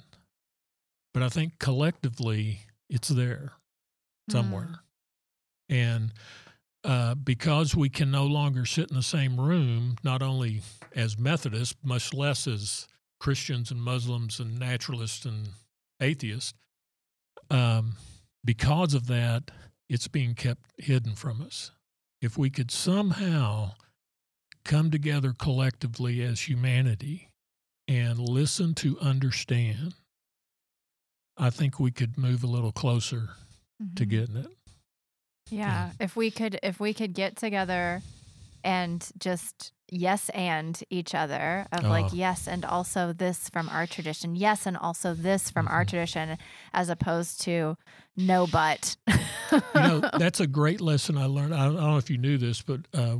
But 1.13 1.23
I 1.23 1.29
think 1.29 1.59
collectively 1.59 2.61
it's 2.89 3.07
there 3.07 3.53
somewhere. 4.29 4.79
And 5.73 6.13
uh, 6.83 7.15
because 7.15 7.75
we 7.75 7.89
can 7.89 8.11
no 8.11 8.25
longer 8.27 8.65
sit 8.65 8.89
in 8.91 8.95
the 8.95 9.01
same 9.01 9.39
room, 9.39 9.95
not 10.03 10.21
only 10.21 10.61
as 10.95 11.17
Methodists, 11.17 11.75
much 11.83 12.13
less 12.13 12.45
as 12.45 12.87
Christians 13.19 13.71
and 13.71 13.81
Muslims 13.81 14.39
and 14.39 14.59
naturalists 14.59 15.25
and 15.25 15.49
atheists, 15.99 16.53
um, 17.49 17.93
because 18.45 18.93
of 18.93 19.07
that, 19.07 19.49
it's 19.89 20.07
being 20.07 20.35
kept 20.35 20.61
hidden 20.77 21.15
from 21.15 21.41
us. 21.41 21.71
If 22.21 22.37
we 22.37 22.49
could 22.51 22.69
somehow 22.69 23.71
come 24.63 24.91
together 24.91 25.33
collectively 25.37 26.21
as 26.21 26.41
humanity 26.41 27.29
and 27.87 28.19
listen 28.19 28.75
to 28.75 28.99
understand, 28.99 29.95
I 31.35 31.49
think 31.49 31.79
we 31.79 31.91
could 31.91 32.17
move 32.17 32.43
a 32.43 32.47
little 32.47 32.71
closer 32.71 33.29
to 33.95 34.05
Mhm. 34.05 34.09
getting 34.09 34.35
it. 34.37 34.57
Yeah, 35.53 35.91
if 35.99 36.15
we 36.15 36.31
could 36.31 36.59
if 36.63 36.79
we 36.79 36.93
could 36.93 37.13
get 37.13 37.35
together 37.37 38.01
and 38.63 39.05
just 39.19 39.71
yes 39.91 40.29
and 40.29 40.81
each 40.89 41.13
other 41.13 41.67
of 41.71 41.83
like 41.83 42.05
Oh. 42.05 42.15
yes 42.15 42.47
and 42.47 42.63
also 42.65 43.13
this 43.13 43.49
from 43.49 43.69
our 43.69 43.85
tradition. 43.85 44.35
Yes 44.35 44.65
and 44.65 44.75
also 44.77 45.13
this 45.13 45.51
from 45.51 45.67
our 45.67 45.83
Mhm. 45.85 45.89
tradition 45.89 46.37
as 46.73 46.89
opposed 46.89 47.41
to 47.41 47.77
no 48.15 48.47
but. 48.47 48.95
you 49.51 49.59
know, 49.75 49.99
that's 50.17 50.39
a 50.39 50.47
great 50.47 50.81
lesson 50.81 51.17
I 51.17 51.25
learned. 51.25 51.53
I 51.53 51.65
don't 51.65 51.75
know 51.75 51.97
if 51.97 52.09
you 52.09 52.17
knew 52.17 52.37
this, 52.37 52.61
but 52.61 52.81
uh, 52.93 53.17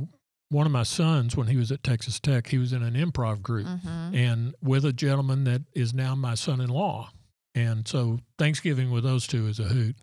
one 0.48 0.66
of 0.66 0.72
my 0.72 0.82
sons, 0.82 1.36
when 1.36 1.46
he 1.48 1.56
was 1.56 1.70
at 1.70 1.82
Texas 1.84 2.18
Tech, 2.18 2.48
he 2.48 2.58
was 2.58 2.72
in 2.72 2.82
an 2.82 2.94
improv 2.94 3.42
group 3.42 3.66
Mhm. 3.66 4.14
and 4.16 4.54
with 4.62 4.84
a 4.84 4.92
gentleman 4.92 5.44
that 5.44 5.62
is 5.74 5.92
now 5.94 6.14
my 6.14 6.34
son 6.34 6.60
in 6.60 6.70
law. 6.70 7.10
And 7.54 7.86
so 7.86 8.18
Thanksgiving 8.38 8.90
with 8.90 9.04
those 9.04 9.26
two 9.28 9.46
is 9.46 9.60
a 9.60 9.64
hoot. 9.64 9.94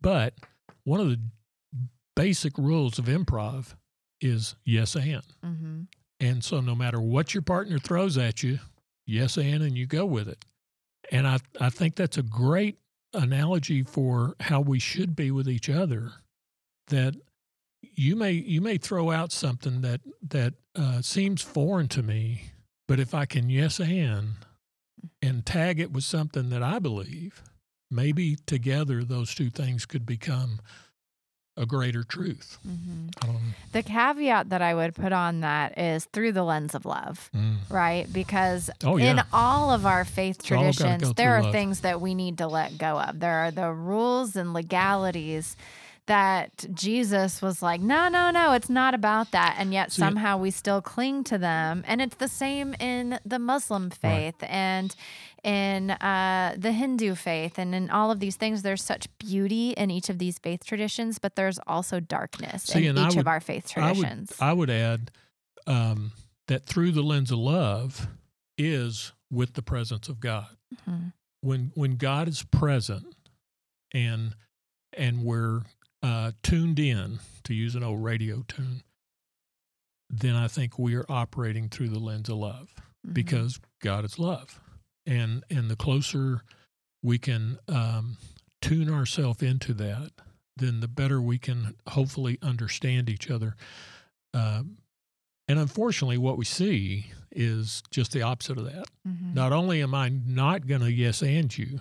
But 0.00 0.34
one 0.84 1.00
of 1.00 1.08
the 1.08 1.20
basic 2.16 2.56
rules 2.58 2.98
of 2.98 3.06
improv 3.06 3.74
is 4.20 4.56
yes 4.64 4.94
and. 4.96 5.22
Mhm. 5.44 5.86
And 6.18 6.44
so 6.44 6.60
no 6.60 6.74
matter 6.74 7.00
what 7.00 7.32
your 7.32 7.42
partner 7.42 7.78
throws 7.78 8.18
at 8.18 8.42
you, 8.42 8.58
yes 9.06 9.38
and 9.38 9.62
and 9.62 9.76
you 9.76 9.86
go 9.86 10.04
with 10.04 10.28
it. 10.28 10.44
And 11.10 11.26
I, 11.26 11.38
I 11.60 11.70
think 11.70 11.96
that's 11.96 12.18
a 12.18 12.22
great 12.22 12.78
analogy 13.14 13.82
for 13.82 14.36
how 14.40 14.60
we 14.60 14.78
should 14.78 15.16
be 15.16 15.30
with 15.30 15.48
each 15.48 15.68
other. 15.68 16.12
That 16.88 17.14
you 17.82 18.16
may 18.16 18.32
you 18.32 18.60
may 18.60 18.76
throw 18.76 19.10
out 19.10 19.32
something 19.32 19.80
that 19.80 20.00
that 20.28 20.54
uh, 20.76 21.00
seems 21.02 21.42
foreign 21.42 21.88
to 21.88 22.02
me, 22.02 22.52
but 22.86 23.00
if 23.00 23.14
I 23.14 23.24
can 23.24 23.48
yes 23.48 23.80
and 23.80 24.34
and 25.22 25.46
tag 25.46 25.80
it 25.80 25.92
with 25.92 26.04
something 26.04 26.50
that 26.50 26.62
I 26.62 26.78
believe, 26.78 27.42
maybe 27.90 28.36
together 28.46 29.02
those 29.02 29.34
two 29.34 29.48
things 29.50 29.86
could 29.86 30.04
become 30.04 30.60
a 31.56 31.66
greater 31.66 32.02
truth. 32.04 32.58
Mhm. 32.66 33.10
I 33.22 33.26
don't 33.26 33.54
The 33.72 33.82
caveat 33.82 34.48
that 34.50 34.62
I 34.62 34.74
would 34.74 34.94
put 34.94 35.12
on 35.12 35.40
that 35.40 35.76
is 35.78 36.06
through 36.06 36.32
the 36.32 36.42
lens 36.44 36.74
of 36.74 36.84
love. 36.86 37.28
mm. 37.34 37.56
right? 37.68 38.10
Because 38.12 38.70
Oh, 38.84 38.96
in 38.98 39.20
all 39.32 39.70
of 39.70 39.84
our 39.84 40.04
faith 40.04 40.42
traditions, 40.42 41.02
go 41.02 41.12
there 41.12 41.36
are 41.36 41.42
love. 41.42 41.52
things 41.52 41.80
that 41.80 42.00
we 42.00 42.14
need 42.14 42.38
to 42.38 42.46
let 42.46 42.78
go 42.78 42.98
of. 43.00 43.20
There 43.20 43.44
are 43.44 43.50
the 43.50 43.72
rules 43.72 44.36
and 44.36 44.52
legalities 44.54 45.56
that 46.06 46.66
Jesus 46.74 47.40
was 47.40 47.62
like, 47.62 47.80
no, 47.80 48.08
no, 48.08 48.30
no, 48.30 48.52
it's 48.52 48.68
not 48.68 48.94
about 48.94 49.30
that. 49.30 49.56
And 49.58 49.72
yet 49.72 49.92
somehow 49.92 50.38
we 50.38 50.50
still 50.50 50.80
cling 50.82 51.24
to 51.24 51.38
them. 51.38 51.84
And 51.86 52.00
it's 52.02 52.16
the 52.16 52.28
same 52.28 52.74
in 52.80 53.18
the 53.24 53.38
Muslim 53.38 53.90
faith 53.90 54.34
and 54.42 54.94
in 55.44 55.90
uh, 55.92 56.54
the 56.58 56.72
Hindu 56.72 57.14
faith 57.14 57.58
and 57.58 57.74
in 57.74 57.90
all 57.90 58.10
of 58.10 58.18
these 58.20 58.36
things. 58.36 58.62
There's 58.62 58.82
such 58.82 59.06
beauty 59.18 59.70
in 59.70 59.90
each 59.90 60.08
of 60.08 60.18
these 60.18 60.38
faith 60.38 60.64
traditions, 60.64 61.18
but 61.18 61.36
there's 61.36 61.58
also 61.66 62.00
darkness 62.00 62.64
See, 62.64 62.86
in 62.86 62.98
each 62.98 63.10
would- 63.10 63.18
of 63.18 63.28
our 63.28 63.40
faith 63.40 63.72
I 63.76 63.80
would, 63.92 63.94
traditions. 63.96 64.36
I 64.40 64.52
would 64.52 64.70
add 64.70 65.10
um, 65.66 66.12
that 66.48 66.66
through 66.66 66.92
the 66.92 67.02
lens 67.02 67.30
of 67.30 67.38
love 67.38 68.08
is 68.58 69.12
with 69.30 69.54
the 69.54 69.62
presence 69.62 70.08
of 70.08 70.18
God. 70.20 70.48
Mhm. 70.88 71.12
When 71.42 71.72
when 71.74 71.96
God 71.96 72.28
is 72.28 72.42
present 72.42 73.06
and 73.94 74.34
and 74.92 75.22
we're 75.24 75.62
uh, 76.02 76.32
tuned 76.42 76.78
in, 76.78 77.18
to 77.44 77.54
use 77.54 77.74
an 77.74 77.82
old 77.82 78.02
radio 78.02 78.42
tune, 78.48 78.82
then 80.08 80.34
I 80.34 80.48
think 80.48 80.78
we 80.78 80.94
are 80.96 81.06
operating 81.08 81.68
through 81.68 81.88
the 81.88 81.98
lens 81.98 82.28
of 82.28 82.36
love 82.36 82.74
Mhm. 83.06 83.14
because 83.14 83.60
God 83.80 84.04
is 84.04 84.18
love, 84.18 84.60
and 85.06 85.44
and 85.50 85.70
the 85.70 85.76
closer 85.76 86.42
we 87.02 87.18
can 87.18 87.58
um, 87.68 88.16
tune 88.60 88.90
ourselves 88.90 89.42
into 89.42 89.72
that, 89.74 90.10
then 90.56 90.80
the 90.80 90.88
better 90.88 91.20
we 91.20 91.38
can 91.38 91.74
hopefully 91.88 92.38
understand 92.42 93.08
each 93.08 93.30
other. 93.30 93.56
Um, 94.34 94.78
and 95.48 95.58
unfortunately, 95.58 96.18
what 96.18 96.36
we 96.38 96.44
see 96.44 97.10
is 97.32 97.82
just 97.90 98.12
the 98.12 98.22
opposite 98.22 98.58
of 98.58 98.64
that. 98.64 98.86
Mhm. 99.08 99.34
Not 99.34 99.52
only 99.52 99.80
am 99.82 99.94
I 99.94 100.08
not 100.10 100.66
going 100.66 100.82
to 100.82 100.92
yes 100.92 101.22
and 101.22 101.56
you, 101.56 101.80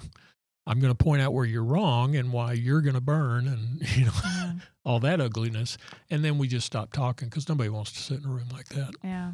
I'm 0.70 0.80
going 0.80 0.94
to 0.96 1.04
point 1.04 1.22
out 1.22 1.34
where 1.34 1.46
you're 1.46 1.64
wrong 1.64 2.16
and 2.16 2.32
why 2.32 2.54
you're 2.54 2.82
going 2.82 2.94
to 2.96 3.02
burn 3.02 3.48
and 3.48 3.82
you 3.98 4.06
know 4.06 4.12
Yeah. 4.24 4.52
all 4.86 5.00
that 5.02 5.20
ugliness, 5.20 5.78
and 6.10 6.24
then 6.24 6.38
we 6.38 6.48
just 6.48 6.66
stop 6.68 6.94
talking 6.94 7.28
because 7.28 7.50
nobody 7.50 7.70
wants 7.70 7.92
to 7.94 8.00
sit 8.00 8.20
in 8.20 8.26
a 8.26 8.30
room 8.30 8.50
like 8.54 8.70
that. 8.70 8.92
Yeah. 9.04 9.32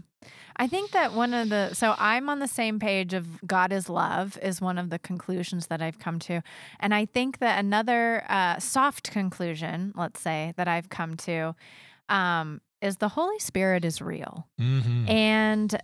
I 0.57 0.67
think 0.67 0.91
that 0.91 1.13
one 1.13 1.33
of 1.33 1.49
the, 1.49 1.73
so 1.73 1.93
I'm 1.99 2.29
on 2.29 2.39
the 2.39 2.47
same 2.47 2.79
page 2.79 3.13
of 3.13 3.45
God 3.45 3.73
is 3.73 3.89
love, 3.89 4.39
is 4.41 4.61
one 4.61 4.77
of 4.77 4.89
the 4.89 4.97
conclusions 4.97 5.67
that 5.67 5.81
I've 5.81 5.99
come 5.99 6.17
to. 6.19 6.41
And 6.79 6.93
I 6.95 7.05
think 7.05 7.39
that 7.39 7.59
another 7.59 8.23
uh, 8.29 8.57
soft 8.59 9.11
conclusion, 9.11 9.93
let's 9.97 10.21
say, 10.21 10.53
that 10.55 10.67
I've 10.69 10.87
come 10.89 11.17
to 11.17 11.55
um, 12.09 12.61
is 12.81 12.97
the 12.97 13.09
Holy 13.09 13.37
Spirit 13.39 13.83
is 13.83 14.01
real. 14.01 14.47
Mm-hmm. 14.59 15.09
And 15.09 15.77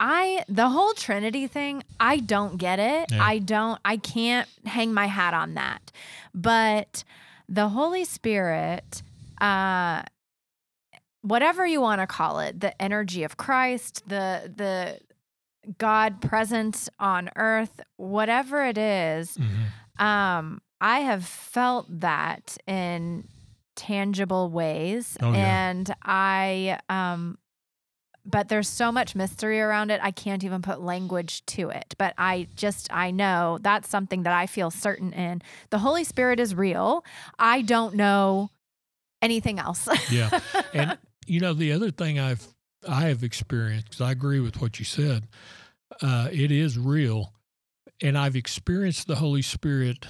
I 0.00 0.44
the 0.48 0.68
whole 0.68 0.92
Trinity 0.94 1.46
thing, 1.46 1.82
I 2.00 2.18
don't 2.18 2.56
get 2.58 2.78
it. 2.78 3.10
Yeah. 3.12 3.22
I 3.24 3.38
don't 3.38 3.80
I 3.84 3.96
can't 3.96 4.48
hang 4.66 4.92
my 4.92 5.06
hat 5.06 5.34
on 5.34 5.54
that. 5.54 5.92
But 6.34 7.04
the 7.48 7.68
Holy 7.68 8.04
Spirit 8.04 9.02
uh 9.40 10.02
whatever 11.22 11.66
you 11.66 11.80
want 11.80 12.00
to 12.00 12.06
call 12.06 12.40
it, 12.40 12.60
the 12.60 12.80
energy 12.82 13.22
of 13.24 13.36
Christ, 13.36 14.02
the 14.08 14.52
the 14.54 15.00
God 15.78 16.20
present 16.20 16.88
on 16.98 17.30
earth, 17.36 17.80
whatever 17.96 18.62
it 18.64 18.76
is, 18.76 19.38
Mhm. 19.38 20.04
um, 20.04 20.60
I 20.80 21.00
have 21.00 21.24
felt 21.24 21.86
that 22.00 22.58
in 22.66 23.26
tangible 23.74 24.50
ways. 24.50 25.16
Oh, 25.22 25.32
yeah. 25.32 25.68
And 25.70 25.94
I, 26.02 26.78
um, 26.90 27.38
but 28.26 28.48
there's 28.48 28.68
so 28.68 28.90
much 28.90 29.14
mystery 29.14 29.60
around 29.60 29.90
it. 29.90 30.00
I 30.02 30.10
can't 30.10 30.44
even 30.44 30.62
put 30.62 30.80
language 30.80 31.44
to 31.46 31.68
it. 31.68 31.94
But 31.98 32.14
I 32.16 32.48
just, 32.56 32.92
I 32.92 33.10
know 33.10 33.58
that's 33.60 33.88
something 33.88 34.22
that 34.22 34.32
I 34.32 34.46
feel 34.46 34.70
certain 34.70 35.12
in. 35.12 35.42
The 35.70 35.78
Holy 35.78 36.04
Spirit 36.04 36.40
is 36.40 36.54
real. 36.54 37.04
I 37.38 37.62
don't 37.62 37.94
know 37.94 38.50
anything 39.20 39.58
else. 39.58 39.88
Yeah. 40.10 40.38
And 40.72 40.98
you 41.26 41.40
know, 41.40 41.54
the 41.54 41.72
other 41.72 41.90
thing 41.90 42.18
I've 42.20 42.46
I 42.86 43.04
have 43.04 43.24
experienced, 43.24 44.00
I 44.00 44.12
agree 44.12 44.40
with 44.40 44.60
what 44.60 44.78
you 44.78 44.84
said, 44.84 45.26
uh, 46.02 46.28
it 46.30 46.52
is 46.52 46.78
real, 46.78 47.32
and 48.02 48.18
I've 48.18 48.36
experienced 48.36 49.06
the 49.06 49.16
Holy 49.16 49.40
Spirit 49.40 50.06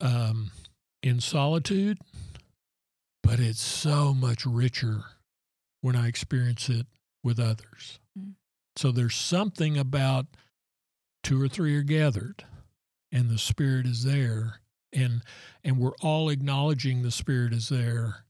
um, 0.00 0.50
in 1.02 1.20
solitude, 1.20 1.98
but 3.22 3.38
it's 3.38 3.60
so 3.60 4.14
much 4.14 4.46
richer 4.46 5.04
when 5.82 5.94
I 5.94 6.08
experience 6.08 6.70
it 6.70 6.86
with 7.24 7.40
others. 7.40 7.98
Mm. 8.18 8.34
So 8.76 8.92
there's 8.92 9.16
something 9.16 9.76
about 9.78 10.26
two 11.24 11.40
or 11.42 11.48
three 11.48 11.76
are 11.76 11.82
gathered, 11.82 12.44
and 13.10 13.28
the 13.30 13.38
Spirit 13.38 13.86
is 13.86 14.04
there, 14.04 14.60
and 14.92 15.22
and 15.64 15.78
we're 15.78 15.96
all 16.02 16.28
acknowledging 16.28 17.02
the 17.02 17.10
Spirit 17.10 17.52
is 17.52 17.68
there. 17.68 18.24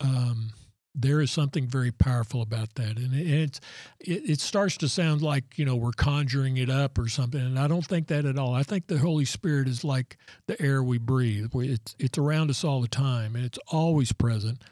Um, 0.00 0.52
there 0.94 1.20
is 1.20 1.30
something 1.30 1.66
very 1.68 1.92
powerful 1.92 2.42
about 2.42 2.74
that, 2.76 2.96
and 2.96 3.14
it, 3.14 3.26
it's 3.30 3.60
it, 4.00 4.30
it 4.30 4.40
starts 4.40 4.76
to 4.78 4.88
sound 4.88 5.22
like 5.22 5.58
you 5.58 5.64
know 5.64 5.76
we're 5.76 5.92
conjuring 5.92 6.56
it 6.56 6.70
up 6.70 6.98
or 6.98 7.08
something, 7.08 7.40
and 7.40 7.58
I 7.58 7.68
don't 7.68 7.86
think 7.86 8.08
that 8.08 8.24
at 8.24 8.38
all. 8.38 8.54
I 8.54 8.62
think 8.62 8.86
the 8.86 8.98
Holy 8.98 9.24
Spirit 9.24 9.68
is 9.68 9.84
like 9.84 10.16
the 10.46 10.60
air 10.60 10.82
we 10.82 10.98
breathe. 10.98 11.50
We- 11.52 11.70
It's 11.72 11.94
it's 11.98 12.18
around 12.18 12.50
us 12.50 12.64
all 12.64 12.80
the 12.80 12.88
time, 12.88 13.36
and 13.36 13.44
it's 13.44 13.58
always 13.68 14.12
present. 14.12 14.62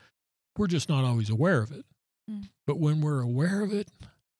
We're 0.56 0.66
just 0.66 0.88
not 0.88 1.04
always 1.04 1.30
aware 1.30 1.62
of 1.62 1.70
it. 1.70 1.84
But 2.68 2.80
when 2.80 3.00
we're 3.00 3.22
aware 3.22 3.62
of 3.62 3.72
it, 3.72 3.88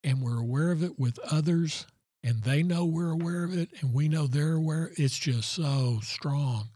and 0.05 0.20
we're 0.20 0.39
aware 0.39 0.70
of 0.70 0.85
it 0.85 0.99
with 0.99 1.18
others, 1.20 1.87
and 2.22 2.43
they 2.43 2.62
know 2.62 2.85
we're 2.85 3.11
aware 3.11 3.43
of 3.43 3.57
it, 3.57 3.70
and 3.81 3.95
we 3.95 4.07
know 4.07 4.26
they're 4.26 4.53
aware, 4.53 4.91
it's 4.99 5.18
just 5.18 5.51
so 5.51 6.01
strong, 6.03 6.68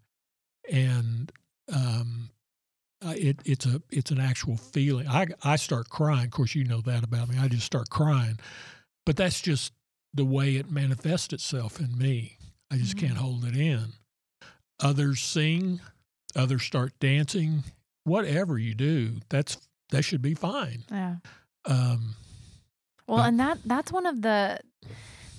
and 0.71 1.31
um, 1.71 2.31
uh, 3.05 3.13
it, 3.19 3.41
it's 3.45 3.67
a 3.67 3.83
it's 3.91 4.11
an 4.11 4.19
actual 4.19 4.57
feeling. 4.57 5.07
I 5.07 5.27
I 5.45 5.57
start 5.57 5.91
crying. 5.91 6.25
Of 6.25 6.31
course, 6.31 6.55
you 6.55 6.65
know 6.65 6.81
that 6.81 7.05
about 7.05 7.29
me. 7.29 7.37
I 7.39 7.49
just 7.49 7.67
start 7.67 7.91
crying, 7.91 8.39
but 9.05 9.17
that's 9.17 9.43
just 9.43 9.75
the 10.15 10.25
way 10.25 10.57
it 10.57 10.71
manifests 10.71 11.35
itself 11.35 11.81
in 11.81 11.99
me. 11.99 12.39
I 12.71 12.79
just 12.79 12.97
can't 12.97 13.19
hold 13.19 13.45
it 13.45 13.59
in. 13.59 13.93
Others 14.81 15.21
sing, 15.21 15.83
others 16.35 16.63
start 16.63 16.95
dancing. 16.99 17.65
Whatever 18.05 18.57
you 18.57 18.75
do, 18.75 19.17
that's 19.29 19.59
that 19.91 20.03
should 20.03 20.23
be 20.23 20.33
fine. 20.33 20.85
yeah. 20.91 21.17
Um, 21.65 22.15
Well, 23.07 23.19
But- 23.19 23.29
and 23.29 23.41
that 23.41 23.59
that's 23.65 23.93
one 23.93 24.07
of 24.07 24.23
the 24.23 24.61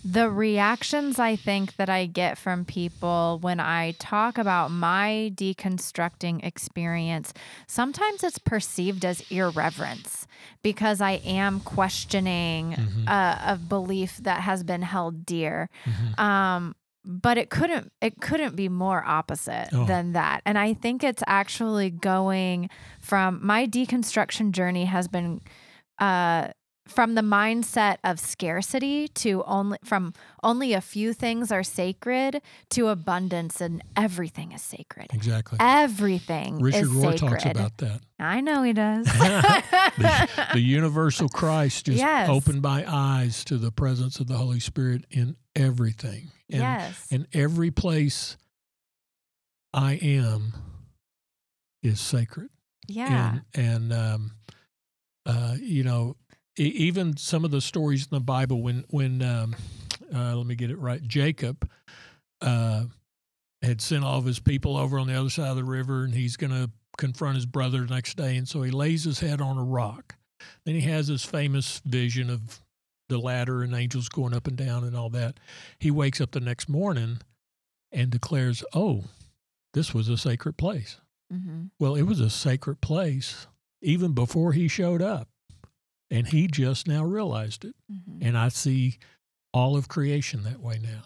the 0.05 0.30
reactions 0.30 1.17
I 1.17 1.38
think 1.38 1.78
that 1.78 1.89
I 1.89 2.07
get 2.07 2.38
from 2.38 2.65
people 2.65 3.39
when 3.41 3.61
I 3.61 3.91
talk 3.99 4.38
about 4.38 4.69
my 4.69 5.32
deconstructing 5.34 6.43
experience. 6.43 7.34
Sometimes 7.67 8.21
it's 8.21 8.38
perceived 8.38 9.05
as 9.05 9.21
irreverence 9.32 10.28
because 10.61 10.99
I 10.99 11.11
am 11.24 11.61
questioning 11.61 12.74
Mhm. 12.74 13.07
a, 13.07 13.53
a 13.53 13.55
belief 13.55 14.17
that 14.24 14.41
has 14.41 14.61
been 14.65 14.82
held 14.82 15.26
dear. 15.26 15.69
mhm. 15.86 16.19
Um, 16.19 16.76
but 17.05 17.38
it 17.38 17.49
couldn't 17.49 17.91
it 18.01 18.19
couldn't 18.19 18.57
be 18.57 18.67
more 18.67 19.03
opposite 19.05 19.69
Oh. 19.71 19.86
than 19.86 20.11
that. 20.13 20.41
And 20.45 20.57
I 20.57 20.74
think 20.74 21.01
it's 21.01 21.24
actually 21.28 21.89
going 21.89 22.69
from 22.99 23.39
my 23.45 23.65
deconstruction 23.67 24.51
journey 24.51 24.84
has 24.86 25.07
been 25.07 25.39
uh 25.99 26.47
from 26.85 27.15
the 27.15 27.21
mindset 27.21 27.95
of 28.03 28.19
scarcity 28.19 29.07
to 29.07 29.41
only 29.45 29.77
from 29.85 30.13
only 30.43 30.73
a 30.73 30.81
few 30.81 31.13
things 31.13 31.49
are 31.49 31.63
sacred 31.63 32.41
to 32.69 32.89
abundance 32.89 33.61
and 33.61 33.81
everything 33.95 34.51
is 34.51 34.61
sacred. 34.61 35.07
Exactly. 35.13 35.57
Everything 35.61 36.59
Richard 36.59 36.81
is 36.83 36.89
Rohr 36.89 37.17
sacred. 37.17 37.29
talks 37.29 37.45
about 37.45 37.77
that. 37.77 38.01
I 38.19 38.41
know 38.41 38.63
he 38.63 38.73
does. 38.73 39.05
the, 39.97 40.29
the 40.55 40.59
universal 40.59 41.29
Christ 41.29 41.85
just 41.85 41.99
Yes. 41.99 42.27
opened 42.27 42.61
my 42.61 42.83
eyes 42.85 43.45
to 43.45 43.57
the 43.57 43.71
presence 43.71 44.19
of 44.19 44.27
the 44.27 44.35
Holy 44.35 44.59
Spirit 44.59 45.05
in 45.09 45.37
everything. 45.55 46.31
And, 46.49 46.61
yes. 46.63 47.07
and 47.09 47.27
every 47.31 47.71
place 47.71 48.35
I 49.73 49.93
am 50.01 50.51
is 51.81 52.01
sacred. 52.01 52.49
yeah. 52.89 53.37
And, 53.55 53.91
and 53.91 53.93
um, 53.93 54.31
uh, 55.26 55.55
you 55.59 55.84
know, 55.84 56.15
e- 56.59 56.63
even 56.63 57.17
some 57.17 57.45
of 57.45 57.51
the 57.51 57.61
stories 57.61 58.03
in 58.03 58.09
the 58.15 58.19
Bible, 58.21 58.61
when, 58.61 58.84
when 58.89 59.21
um, 59.21 59.55
uh, 60.13 60.36
let 60.36 60.45
me 60.45 60.55
get 60.55 60.69
it 60.71 60.78
right, 60.80 61.01
Jacob 61.01 61.69
uh, 62.41 62.86
had 63.61 63.82
sent 63.82 64.03
all 64.03 64.19
of 64.19 64.26
his 64.26 64.39
people 64.39 64.76
over 64.78 64.99
on 64.99 65.07
the 65.07 65.13
other 65.13 65.30
side 65.30 65.49
of 65.49 65.55
the 65.55 65.63
river, 65.63 66.03
and 66.03 66.13
he's 66.13 66.36
going 66.38 66.51
to 66.51 66.69
confront 66.97 67.36
his 67.36 67.45
brother 67.45 67.82
the 67.86 67.93
next 67.93 68.17
day. 68.17 68.36
And 68.38 68.47
so 68.47 68.61
he 68.61 68.71
lays 68.71 69.03
his 69.03 69.19
head 69.19 69.41
on 69.41 69.57
a 69.57 69.63
rock. 69.63 70.15
Then 70.65 70.76
he 70.76 70.82
has 70.82 71.07
this 71.07 71.24
famous 71.26 71.82
vision 71.86 72.30
of 72.30 72.59
the 73.09 73.17
ladder 73.17 73.61
and 73.63 73.74
angels 73.74 74.09
going 74.09 74.34
up 74.34 74.47
and 74.47 74.57
down 74.57 74.84
and 74.84 74.95
all 74.95 75.09
that. 75.11 75.39
He 75.80 75.89
wakes 75.91 76.19
up 76.21 76.32
the 76.32 76.39
next 76.39 76.67
morning 76.69 77.19
and 77.91 78.09
declares, 78.09 78.63
Oh, 78.74 79.05
this 79.74 79.93
was 79.93 80.09
a 80.09 80.17
sacred 80.17 80.57
place. 80.57 80.97
hmm 81.32 81.65
Well, 81.80 81.95
it 81.95 82.03
was 82.03 82.19
a 82.19 82.30
sacred 82.30 82.82
place 82.82 83.47
even 83.84 84.13
before 84.13 84.53
he 84.53 84.67
showed 84.67 85.01
up. 85.01 85.27
And 86.09 86.27
he 86.27 86.47
just 86.47 86.88
now 86.88 87.03
realized 87.03 87.65
it. 87.65 87.75
hmm 87.89 88.19
And 88.21 88.38
I 88.38 88.49
see 88.49 88.97
all 89.53 89.75
of 89.75 89.88
creation 89.88 90.43
that 90.43 90.59
way 90.59 90.79
now. 90.81 91.05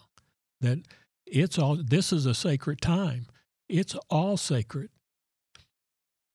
That 0.62 0.80
it's 1.26 1.58
all, 1.58 1.76
this 1.76 2.14
is 2.14 2.26
a 2.26 2.34
sacred 2.34 2.82
time. 2.82 3.28
It's 3.70 3.96
all 4.10 4.38
sacred. 4.38 4.90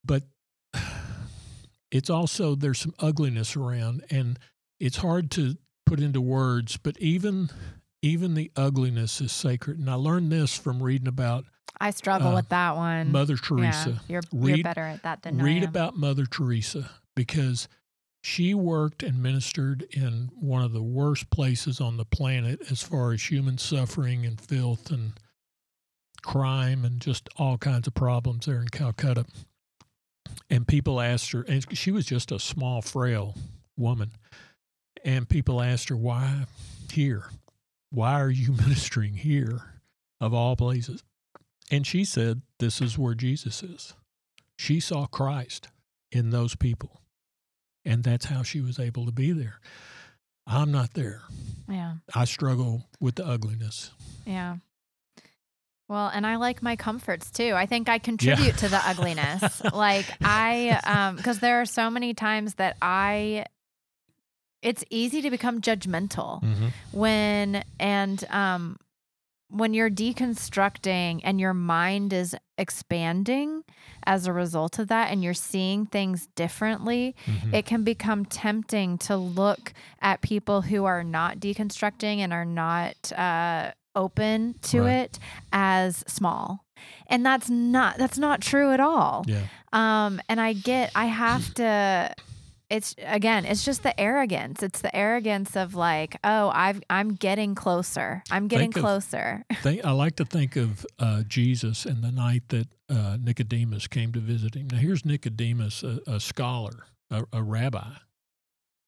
But 0.05 0.25
it's 1.91 2.11
also, 2.11 2.55
there's 2.55 2.79
some 2.79 2.95
ugliness 2.99 3.57
around 3.57 4.05
and 4.11 4.39
it's 4.81 4.99
hard 4.99 5.31
to 5.33 5.57
put 5.87 6.01
into 6.01 6.21
words, 6.21 6.77
but 6.77 6.99
even, 6.99 7.51
even 8.03 8.35
the 8.35 8.51
ugliness 8.57 9.21
is 9.21 9.33
sacred. 9.33 9.79
And 9.79 9.89
I 9.89 9.95
learned 9.95 10.33
this 10.33 10.57
from 10.57 10.83
reading 10.83 11.09
about 11.09 11.45
I 11.81 11.91
struggle 11.91 12.29
uh, 12.29 12.35
with 12.37 12.49
that 12.51 12.77
one. 12.77 13.11
Mother 13.11 13.35
Yeah, 13.35 13.39
Teresa. 13.43 14.01
you're, 14.09 14.23
you're 14.33 14.63
better 14.63 14.83
at 14.83 15.03
that 15.03 15.23
than 15.23 15.41
I 15.41 15.45
read 15.45 15.65
about 15.65 15.97
Mother 15.97 16.27
Teresa 16.27 16.91
because 17.15 17.69
she 18.23 18.55
worked 18.55 19.03
and 19.03 19.21
ministered 19.21 19.83
in 19.91 20.31
one 20.39 20.63
of 20.63 20.73
the 20.73 20.83
worst 20.83 21.29
places 21.31 21.81
on 21.81 21.97
the 21.97 22.05
planet 22.05 22.61
as 22.71 22.83
far 22.83 23.13
as 23.13 23.31
human 23.31 23.59
suffering 23.59 24.25
and 24.25 24.41
filth 24.41 24.91
and 24.91 25.15
crime 26.23 26.85
and 26.85 27.01
just 27.01 27.29
all 27.37 27.59
kinds 27.59 27.89
of 27.89 27.95
problems 27.95 28.47
there 28.47 28.61
in 28.61 28.69
Calcutta. 28.69 29.25
And 30.49 30.69
people 30.69 31.01
asked 31.01 31.33
her, 31.33 31.43
and 31.43 31.67
she 31.77 31.91
was 31.91 32.07
just 32.07 32.31
a 32.31 32.39
small, 32.39 32.81
frail 32.81 33.35
woman. 33.77 34.13
And 35.05 35.29
people 35.29 35.61
asked 35.61 35.89
her, 35.89 35.97
why 35.97 36.45
here? 36.93 37.25
Why 37.91 38.21
are 38.21 38.31
you 38.31 38.53
ministering 38.67 39.15
here 39.15 39.63
of 40.21 40.33
all 40.33 40.55
places? 40.55 41.03
And 41.73 41.87
she 41.87 42.05
said, 42.05 42.43
This 42.59 42.83
is 42.83 42.99
where 42.99 43.15
Jesus 43.15 43.63
is. 43.63 43.95
She 44.59 44.79
saw 44.79 45.07
Christ 45.07 45.69
in 46.13 46.31
those 46.31 46.55
people. 46.55 47.01
And 47.85 48.05
that's 48.05 48.27
how 48.27 48.43
she 48.43 48.61
was 48.61 48.79
able 48.79 49.07
to 49.07 49.13
be 49.13 49.33
there. 49.33 49.59
I'm 50.47 50.71
not 50.71 50.95
there. 50.95 51.23
Yeah. 51.69 51.95
I 52.15 52.27
struggle 52.27 52.85
with 53.01 53.17
the 53.17 53.27
ugliness. 53.27 53.91
Yeah. 54.27 54.57
Well, 55.89 56.09
and 56.09 56.27
I 56.27 56.37
like 56.37 56.63
my 56.63 56.77
comforts 56.77 57.31
too. 57.31 57.55
I 57.55 57.67
think 57.67 57.89
I 57.89 57.99
contribute 57.99 58.59
to 58.59 58.69
the 58.69 58.81
ugliness. 58.87 59.63
Like 59.73 60.07
I 60.23 60.81
um 60.85 61.17
because 61.17 61.41
there 61.41 61.61
are 61.61 61.67
so 61.67 61.91
many 61.91 62.15
times 62.15 62.55
that 62.55 62.77
I 62.83 63.47
it's 64.61 64.85
easy 64.91 65.23
to 65.23 65.31
become 65.31 65.61
judgmental 65.61 66.43
when 66.93 67.65
and 67.81 68.25
um 68.31 68.79
when 69.53 69.75
you're 69.75 69.91
deconstructing 69.91 71.21
and 71.25 71.39
your 71.41 71.55
mind 71.55 72.13
is 72.13 72.35
expanding 72.59 73.63
as 74.05 74.27
a 74.27 74.33
result 74.33 74.79
of 74.79 74.89
that 74.89 75.11
and 75.13 75.23
you're 75.23 75.35
seeing 75.35 75.85
things 75.87 76.27
differently, 76.35 77.15
Mhm. 77.27 77.53
it 77.55 77.67
can 77.67 77.85
become 77.85 78.25
tempting 78.25 78.99
to 78.99 79.17
look 79.17 79.73
at 80.01 80.21
people 80.23 80.63
who 80.63 80.85
are 80.85 81.05
not 81.05 81.39
deconstructing 81.39 82.19
and 82.19 82.33
are 82.33 82.45
not 82.47 83.13
uh, 83.17 83.73
open 83.95 84.55
to 84.63 84.81
Right. 84.81 84.93
it 85.05 85.19
as 85.53 86.03
small. 86.07 86.65
And 87.07 87.25
that's 87.25 87.49
not 87.51 87.99
that's 87.99 88.19
not 88.19 88.41
true 88.41 88.73
at 88.73 88.81
all. 88.81 89.25
yeah. 89.29 89.43
Um, 89.73 90.21
and 90.29 90.41
I 90.41 90.53
get, 90.55 90.91
I 90.95 91.07
have 91.07 91.55
to. 91.55 92.15
It's 92.73 92.95
again, 93.05 93.45
it's 93.45 93.67
just 93.67 93.83
the 93.83 93.99
arrogance. 94.01 94.63
It's 94.63 94.81
the 94.81 94.95
arrogance 94.97 95.57
of 95.57 95.75
like, 95.75 96.17
oh, 96.25 96.51
I've, 96.55 96.81
I'm 96.89 97.11
getting 97.11 97.55
closer. 97.55 98.23
I'm 98.31 98.49
getting 98.49 98.73
Think 98.73 98.77
of- 98.77 98.83
closer. 98.83 99.45
Think, 99.63 99.85
I 99.85 99.91
like 99.91 100.17
to 100.17 100.25
think 100.25 100.57
of 100.57 100.87
uh, 100.99 101.23
Jesus 101.29 101.85
and 101.85 102.03
the 102.03 102.11
night 102.11 102.45
that 102.49 102.69
uh, 102.89 103.19
Nicodemus 103.21 103.89
came 103.89 104.11
to 104.13 104.21
visit 104.21 104.55
him. 104.55 104.69
Now, 104.73 104.79
here's 104.79 105.05
Nicodemus, 105.05 105.83
a, 105.83 106.01
a 106.07 106.19
scholar, 106.19 106.87
a, 107.11 107.25
a 107.31 107.43
rabbi, 107.43 107.91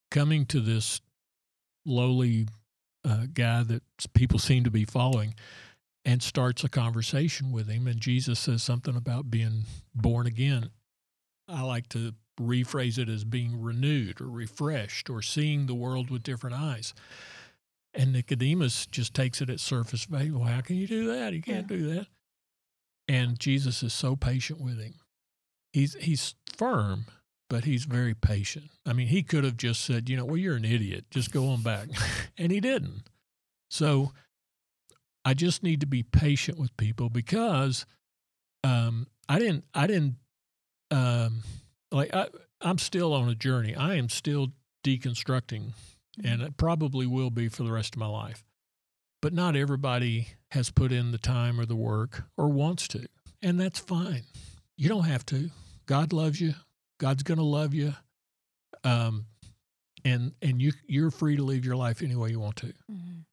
coming 0.09 0.47
to 0.47 0.59
this 0.61 0.99
lowly 1.85 2.47
uh, 3.07 3.27
guy 3.31 3.61
that 3.61 3.83
people 4.15 4.39
seem 4.39 4.63
to 4.63 4.71
be 4.71 4.85
following 4.85 5.35
and 6.03 6.23
starts 6.23 6.63
a 6.63 6.69
conversation 6.69 7.51
with 7.51 7.69
him. 7.69 7.85
And 7.85 7.99
Jesus 7.99 8.39
says 8.39 8.63
something 8.63 8.95
about 8.95 9.29
being 9.29 9.65
born 9.93 10.25
again. 10.25 10.71
I 11.47 11.61
like 11.61 11.87
to 11.89 12.15
rephrase 12.39 12.97
it 12.97 13.09
as 13.09 13.23
being 13.23 13.61
renewed 13.61 14.19
or 14.19 14.27
refreshed 14.27 15.09
or 15.09 15.21
seeing 15.21 15.65
the 15.65 15.75
world 15.75 16.09
with 16.09 16.23
different 16.23 16.55
eyes. 16.55 16.93
And 17.93 18.11
Nicodemus 18.11 18.85
just 18.87 19.13
takes 19.13 19.41
it 19.41 19.49
at 19.49 19.59
surface 19.59 20.03
value. 20.05 20.37
Well, 20.37 20.49
how 20.49 20.61
can 20.61 20.75
you 20.75 20.87
do 20.87 21.07
that? 21.13 21.33
You 21.33 21.41
can't 21.41 21.67
do 21.67 21.93
that. 21.93 22.07
And 23.07 23.39
Jesus 23.39 23.83
is 23.83 23.93
so 23.93 24.15
patient 24.15 24.59
with 24.59 24.79
him. 24.79 24.95
He's 25.71 25.95
he's 25.95 26.35
firm, 26.57 27.05
but 27.49 27.63
he's 27.63 27.85
very 27.85 28.13
patient. 28.13 28.65
I 28.85 28.93
mean, 28.93 29.07
he 29.07 29.23
could 29.23 29.43
have 29.43 29.57
just 29.57 29.83
said, 29.85 30.09
you 30.09 30.17
know, 30.17 30.25
well, 30.25 30.37
you're 30.37 30.55
an 30.55 30.65
idiot. 30.65 31.05
Just 31.11 31.31
go 31.31 31.49
on 31.49 31.61
back. 31.61 31.87
and 32.37 32.51
he 32.51 32.59
didn't. 32.59 33.03
So 33.69 34.11
I 35.23 35.33
just 35.33 35.63
need 35.63 35.79
to 35.81 35.87
be 35.87 36.03
patient 36.03 36.59
with 36.59 36.75
people 36.77 37.09
because 37.09 37.85
um, 38.63 39.07
I 39.29 39.39
didn't 39.39 39.65
I 39.73 39.87
didn't 39.87 40.15
um, 40.91 41.43
like 41.95 42.13
I, 42.13 42.27
I'm 42.61 42.77
still 42.77 43.13
on 43.13 43.29
a 43.29 43.35
journey. 43.35 43.75
I 43.75 43.95
am 43.95 44.09
still 44.09 44.49
deconstructing 44.83 45.73
and 46.23 46.41
it 46.41 46.57
probably 46.57 47.05
will 47.05 47.29
be 47.29 47.49
for 47.49 47.63
the 47.63 47.71
rest 47.71 47.95
of 47.95 47.99
my 47.99 48.07
life. 48.07 48.43
But 49.21 49.33
not 49.33 49.55
everybody 49.55 50.27
has 50.51 50.69
put 50.69 50.91
in 50.91 51.11
the 51.11 51.17
time 51.17 51.59
or 51.59 51.65
the 51.65 51.75
work 51.75 52.23
or 52.37 52.47
wants 52.47 52.87
to, 52.89 53.07
and 53.41 53.59
that's 53.59 53.79
fine. 53.79 54.23
You 54.77 54.87
don't 54.87 55.05
have 55.05 55.25
to. 55.27 55.49
God 55.87 56.13
loves 56.13 56.39
you. 56.39 56.53
God's 56.99 57.23
going 57.23 57.39
to 57.39 57.43
love 57.43 57.73
you, 57.73 57.95
um, 58.83 59.25
and 60.03 60.33
and 60.41 60.61
you 60.61 60.73
you're 60.85 61.11
free 61.11 61.37
to 61.37 61.43
live 61.43 61.65
your 61.65 61.75
life 61.75 62.03
any 62.03 62.15
way 62.15 62.29
you 62.29 62.39
want 62.39 62.57
to. 62.57 62.73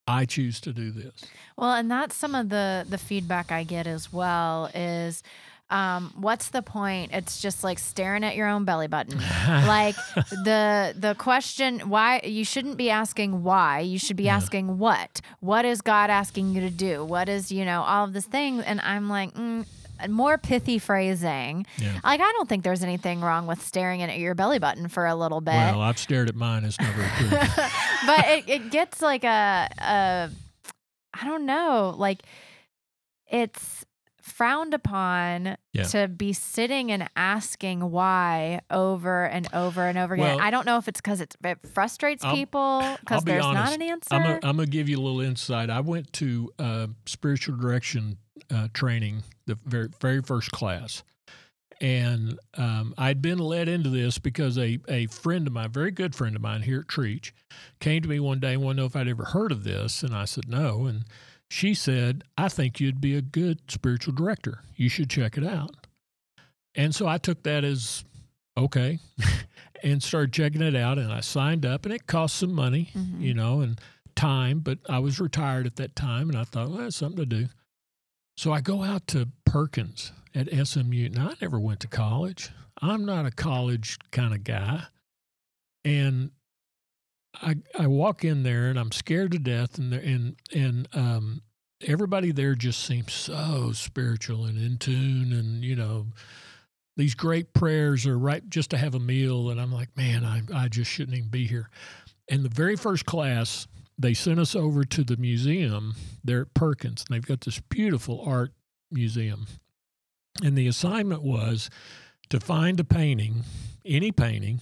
I 0.07 0.25
choose 0.25 0.61
to 0.63 0.73
do 0.73 0.91
this. 0.91 1.13
Well, 1.57 1.75
and 1.75 1.91
that's 1.91 2.17
some 2.17 2.35
of 2.35 2.49
the 2.49 2.87
the 2.89 2.99
feedback 2.99 3.53
I 3.53 3.63
get 3.63 3.87
as 3.87 4.13
well 4.13 4.71
is 4.75 5.23
um, 5.73 6.13
what's 6.17 6.51
the 6.51 6.61
point? 6.63 7.11
It's 7.15 7.41
just 7.41 7.65
like 7.65 7.79
staring 7.79 8.25
at 8.25 8.37
your 8.37 8.47
own 8.47 8.65
belly 8.65 8.89
button. 8.89 9.19
like 9.47 9.97
the 10.45 10.95
the 10.97 11.15
question 11.19 11.81
why 11.89 12.21
you 12.25 12.45
shouldn't 12.45 12.77
be 12.77 12.91
asking 12.91 13.43
why 13.43 13.81
you 13.81 13.99
should 13.99 14.17
be 14.17 14.25
Yeah. 14.25 14.37
asking 14.37 14.79
what 14.79 15.21
what 15.41 15.65
is 15.65 15.81
god 15.81 16.11
asking 16.11 16.51
you 16.55 16.61
to 16.61 16.71
do 16.71 17.05
what 17.05 17.29
is 17.29 17.51
you 17.51 17.65
know 17.65 17.83
all 17.83 18.05
of 18.05 18.13
this 18.13 18.27
thing 18.27 18.61
and 18.61 18.81
i'm 18.83 19.09
like 19.09 19.33
mm, 19.35 19.65
more 20.09 20.37
pithy 20.39 20.79
phrasing 20.79 21.65
Yeah. 21.79 21.99
like 22.05 22.21
i 22.21 22.33
don't 22.33 22.49
think 22.49 22.65
there's 22.65 22.83
anything 22.83 23.21
wrong 23.23 23.47
with 23.47 23.63
staring 23.63 24.03
at 24.03 24.19
your 24.19 24.35
belly 24.35 24.59
button 24.59 24.89
for 24.89 25.07
a 25.07 25.15
little 25.15 25.41
bit 25.41 25.55
Well, 25.55 25.81
I've 25.81 25.99
stared 25.99 26.29
at 26.29 26.35
mine. 26.37 26.65
It's 26.65 26.79
never 26.79 27.03
good. 27.19 27.31
but 28.07 28.27
it, 28.29 28.45
it 28.49 28.71
gets 28.71 29.01
like 29.01 29.25
a, 29.25 29.69
a 29.79 30.31
i 31.15 31.25
don't 31.25 31.47
know 31.47 31.95
like 31.97 32.21
it's 33.31 33.85
frowned 34.33 34.75
upon 34.75 35.57
Yeah. 35.73 35.85
to 35.85 36.09
be 36.09 36.33
sitting 36.33 36.91
and 36.91 37.09
asking 37.17 37.91
why 37.91 38.61
over 38.71 39.25
and 39.27 39.47
over 39.53 39.87
and 39.87 39.99
over 39.99 40.15
again 40.15 40.27
Well, 40.37 40.41
i 40.41 40.51
don't 40.51 40.67
know 40.67 40.79
if 40.79 40.89
it's 40.89 41.01
because 41.01 41.21
it 41.21 41.37
frustrates 41.73 42.25
I'll- 42.25 42.35
people 42.35 42.97
because 43.01 43.23
be 43.25 43.33
there's 43.33 43.45
honest. 43.45 43.65
not 43.65 43.75
an 43.75 43.83
answer 43.83 44.15
I'm 44.43 44.57
going 44.57 44.67
to 44.67 44.67
give 44.67 44.89
you 44.89 44.99
a 44.99 45.03
little 45.03 45.21
insight. 45.21 45.71
I 45.71 45.81
went 45.81 46.13
to 46.15 46.53
uh, 46.59 46.87
spiritual 47.07 47.57
direction 47.57 48.17
uh, 48.51 48.69
training, 48.75 49.23
the 49.47 49.57
very, 49.67 49.89
very 50.01 50.21
first 50.23 50.51
class. 50.51 51.03
And 51.81 52.39
um, 52.57 52.95
I'd 52.97 53.21
been 53.21 53.39
led 53.39 53.69
into 53.69 53.91
this 53.91 54.19
because 54.19 54.57
a, 54.57 54.79
a 54.89 55.07
friend 55.07 55.47
of 55.49 55.53
mine, 55.53 55.71
very 55.71 55.91
good 55.91 56.15
friend 56.15 56.37
of 56.37 56.43
mine 56.43 56.63
here 56.63 56.81
at 56.81 56.87
Treach, 56.87 57.33
came 57.81 58.03
to 58.03 58.09
me 58.09 58.21
one 58.21 58.39
day 58.39 58.55
and 58.55 58.63
wanted 58.63 58.77
to 58.77 58.81
know 58.83 58.87
if 58.87 58.95
I'd 58.97 59.09
ever 59.09 59.25
heard 59.25 59.51
of 59.53 59.65
this. 59.65 60.03
And 60.03 60.15
I 60.15 60.25
said, 60.27 60.49
no. 60.49 60.87
And 60.87 61.05
she 61.53 61.75
said, 61.75 62.25
I 62.39 62.49
think 62.49 62.81
you'd 62.81 63.01
be 63.01 63.15
a 63.15 63.21
good 63.23 63.71
spiritual 63.71 64.15
director. 64.15 64.61
You 64.75 64.89
should 64.89 65.11
check 65.11 65.37
it 65.37 65.45
out. 65.45 65.87
And 66.75 66.95
so 66.95 67.07
I 67.07 67.19
took 67.19 67.43
that 67.43 67.63
as 67.63 68.05
okay 68.57 68.99
and 69.83 70.03
started 70.03 70.33
checking 70.33 70.63
it 70.63 70.75
out. 70.75 70.99
And 70.99 71.13
I 71.13 71.21
signed 71.21 71.67
up, 71.67 71.85
and 71.85 71.95
it 71.95 72.07
cost 72.07 72.37
some 72.37 72.53
money 72.55 72.91
Mhm. 72.95 73.21
you 73.21 73.35
know, 73.35 73.61
and 73.61 73.79
time, 74.15 74.61
but 74.61 74.79
I 74.89 74.99
was 74.99 75.21
retired 75.21 75.67
at 75.67 75.77
that 75.77 75.95
time 75.97 76.29
and 76.31 76.39
I 76.39 76.45
thought, 76.45 76.69
well, 76.69 76.79
that's 76.79 76.97
something 76.97 77.19
to 77.19 77.27
do. 77.27 77.49
So 78.37 78.53
I 78.53 78.61
go 78.63 78.83
out 78.83 79.07
to 79.09 79.29
Perkins 79.45 80.13
at 80.35 80.49
SMU. 80.53 81.09
Now, 81.11 81.29
I 81.31 81.35
never 81.43 81.59
went 81.61 81.81
to 81.81 81.89
college. 81.89 82.51
I'm 82.81 83.05
not 83.05 83.27
a 83.27 83.31
college 83.31 83.99
kind 84.11 84.33
of 84.35 84.43
guy. 84.45 84.85
And 85.85 86.31
I 87.41 87.57
I 87.79 87.87
walk 87.87 88.25
in 88.25 88.43
there 88.43 88.69
and 88.69 88.79
I'm 88.79 88.93
scared 88.93 89.33
to 89.33 89.39
death 89.39 89.79
and 89.79 89.93
and 89.93 90.37
and 90.55 90.89
um 90.93 91.43
everybody 91.87 92.31
there 92.31 92.55
just 92.55 92.85
seems 92.85 93.13
so 93.13 93.73
spiritual 93.73 94.45
and 94.45 94.59
in 94.59 94.79
tune 94.79 95.33
and 95.33 95.65
you 95.65 95.75
know 95.75 96.07
these 96.97 97.15
great 97.15 97.55
prayers 97.55 98.07
are 98.07 98.19
right 98.19 98.49
just 98.49 98.71
to 98.71 98.79
have 98.79 98.95
a 98.95 99.01
meal 99.01 99.51
and 99.51 99.61
I'm 99.61 99.73
like, 99.73 99.97
man, 99.97 100.25
I 100.25 100.43
I 100.55 100.69
just 100.69 100.91
shouldn't 100.91 101.17
even 101.17 101.31
be 101.31 101.47
here. 101.47 101.71
And 102.29 102.45
the 102.45 102.49
very 102.49 102.77
first 102.77 103.07
class, 103.07 103.67
they 103.99 104.15
sent 104.15 104.39
us 104.39 104.55
over 104.55 104.85
to 104.85 105.05
the 105.05 105.17
museum 105.17 105.95
there 106.23 106.43
at 106.43 106.55
Perkins. 106.55 107.05
And 107.07 107.15
they've 107.15 107.27
got 107.27 107.43
this 107.43 107.61
beautiful 107.61 108.23
art 108.25 108.53
museum. 108.91 109.47
And 110.43 110.57
the 110.57 110.67
assignment 110.67 111.23
was 111.23 111.69
to 112.31 112.41
find 112.41 112.81
a 112.81 112.85
painting, 112.85 113.45
any 113.85 114.13
painting, 114.13 114.61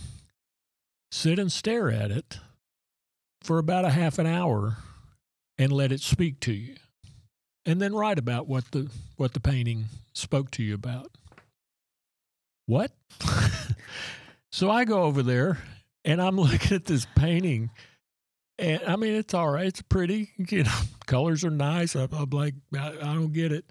sit 1.11 1.39
and 1.39 1.51
stare 1.51 1.91
at 1.91 2.11
it 2.11 2.39
for 3.43 3.59
about 3.59 3.85
a 3.85 3.91
half 3.91 4.19
an 4.19 4.27
hour 4.27 4.77
and 5.59 5.73
let 5.73 5.93
it 5.93 6.01
speak 6.01 6.41
to 6.41 6.53
you. 6.53 6.75
And 7.67 7.81
then 7.81 7.95
write 7.95 8.19
about 8.19 8.49
what 8.49 8.71
the 8.71 8.91
what 9.17 9.35
the 9.35 9.41
painting 9.41 9.87
spoke 10.15 10.51
to 10.53 10.63
you 10.63 10.75
about. 10.75 11.11
What? 12.67 12.93
so 14.51 14.71
I 14.71 14.85
go 14.85 15.03
over 15.03 15.23
there 15.23 15.59
and 16.05 16.23
I'm 16.23 16.37
looking 16.41 16.75
at 16.75 16.87
this 16.87 17.07
painting, 17.15 17.71
and 18.59 18.83
I 18.87 18.97
mean, 18.97 19.15
it's 19.15 19.35
all 19.35 19.51
right. 19.51 19.67
It's 19.67 19.83
pretty, 19.83 20.31
you 20.37 20.65
know, 20.65 20.81
colors 21.07 21.45
are 21.45 21.51
nice. 21.51 21.95
I'm, 21.95 22.09
I'm 22.13 22.31
like, 22.31 22.55
I, 22.77 22.89
I 22.89 23.15
don't 23.15 23.33
get 23.33 23.53
it. 23.53 23.65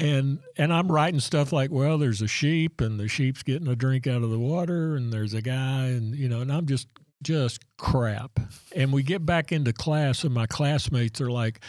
And 0.00 0.38
and 0.56 0.72
I'm 0.72 0.92
writing 0.92 1.18
stuff 1.18 1.52
like, 1.52 1.72
well, 1.72 1.98
there's 1.98 2.22
a 2.22 2.28
sheep, 2.28 2.80
and 2.80 3.00
the 3.00 3.08
sheep's 3.08 3.42
getting 3.42 3.66
a 3.66 3.74
drink 3.74 4.06
out 4.06 4.22
of 4.22 4.30
the 4.30 4.38
water, 4.38 4.94
and 4.94 5.12
there's 5.12 5.34
a 5.34 5.42
guy, 5.42 5.86
and 5.86 6.14
you 6.14 6.28
know, 6.28 6.40
and 6.40 6.52
I'm 6.52 6.66
just 6.66 6.86
just 7.22 7.60
crap. 7.76 8.38
And 8.74 8.92
we 8.92 9.02
get 9.02 9.24
back 9.26 9.52
into 9.52 9.72
class, 9.72 10.24
and 10.24 10.34
my 10.34 10.46
classmates 10.46 11.20
are 11.20 11.30
like, 11.30 11.60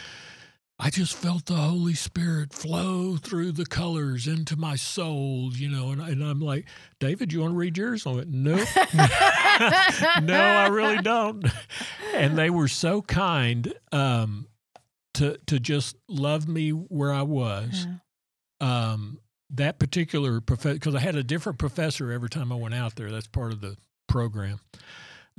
I 0.82 0.88
just 0.88 1.14
felt 1.14 1.44
the 1.44 1.56
Holy 1.56 1.92
Spirit 1.92 2.54
flow 2.54 3.18
through 3.18 3.52
the 3.52 3.66
colors 3.66 4.26
into 4.26 4.56
my 4.56 4.76
soul, 4.76 5.50
you 5.52 5.68
know, 5.68 5.90
and, 5.90 6.00
and 6.00 6.24
I'm 6.24 6.40
like, 6.40 6.66
David, 6.98 7.34
you 7.34 7.40
want 7.40 7.52
to 7.52 7.56
read 7.58 7.76
yours? 7.76 8.06
I 8.06 8.12
went, 8.12 8.28
nope. 8.28 8.66
no, 10.22 10.40
I 10.40 10.68
really 10.70 11.02
don't. 11.02 11.46
And 12.14 12.38
they 12.38 12.48
were 12.48 12.66
so 12.66 13.02
kind 13.02 13.74
um, 13.92 14.46
to 15.14 15.36
to 15.48 15.60
just 15.60 15.96
love 16.08 16.48
me 16.48 16.70
where 16.70 17.12
I 17.12 17.22
was. 17.22 17.86
Yeah. 17.86 18.92
Um, 18.92 19.20
that 19.50 19.78
particular 19.78 20.40
professor, 20.40 20.74
because 20.74 20.94
I 20.94 21.00
had 21.00 21.16
a 21.16 21.24
different 21.24 21.58
professor 21.58 22.10
every 22.10 22.30
time 22.30 22.52
I 22.52 22.54
went 22.54 22.74
out 22.74 22.94
there. 22.96 23.10
That's 23.10 23.26
part 23.26 23.52
of 23.52 23.60
the 23.60 23.76
program. 24.08 24.60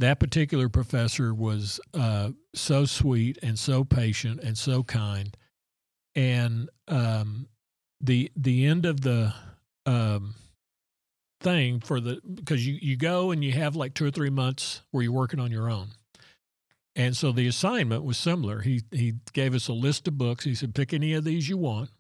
That 0.02 0.20
particular 0.20 0.70
professor 0.70 1.34
was 1.34 1.80
uh, 1.94 2.32
so 2.56 2.86
sweet 2.86 3.40
and 3.44 3.60
so 3.60 3.86
patient 3.86 4.42
and 4.42 4.58
so 4.58 4.84
kind. 4.84 5.38
And 6.16 6.70
um, 6.88 7.48
the 8.02 8.32
the 8.36 8.66
end 8.66 8.86
of 8.86 9.02
the 9.02 9.34
um, 9.88 10.36
thing 11.42 11.82
for 11.82 12.00
the 12.02 12.22
because 12.36 12.68
you 12.68 12.78
you 12.82 12.98
go 12.98 13.32
and 13.32 13.44
you 13.44 13.54
have 13.54 13.76
like 13.76 13.96
two 13.96 14.06
or 14.06 14.12
three 14.12 14.32
months 14.32 14.84
where 14.92 15.04
you're 15.04 15.14
working 15.14 15.40
on 15.40 15.52
your 15.52 15.70
own 15.70 15.90
And 16.96 17.18
so 17.18 17.34
the 17.34 17.48
assignment 17.48 18.06
was 18.06 18.18
similar. 18.18 18.62
He 18.62 18.84
he 18.92 19.16
gave 19.34 19.56
us 19.56 19.70
a 19.70 19.74
list 19.74 20.08
of 20.08 20.18
books. 20.18 20.46
He 20.46 20.56
said, 20.56 20.76
pick 20.76 20.94
any 20.94 21.14
of 21.16 21.26
these 21.26 21.50
you 21.50 21.58
want, 21.58 21.92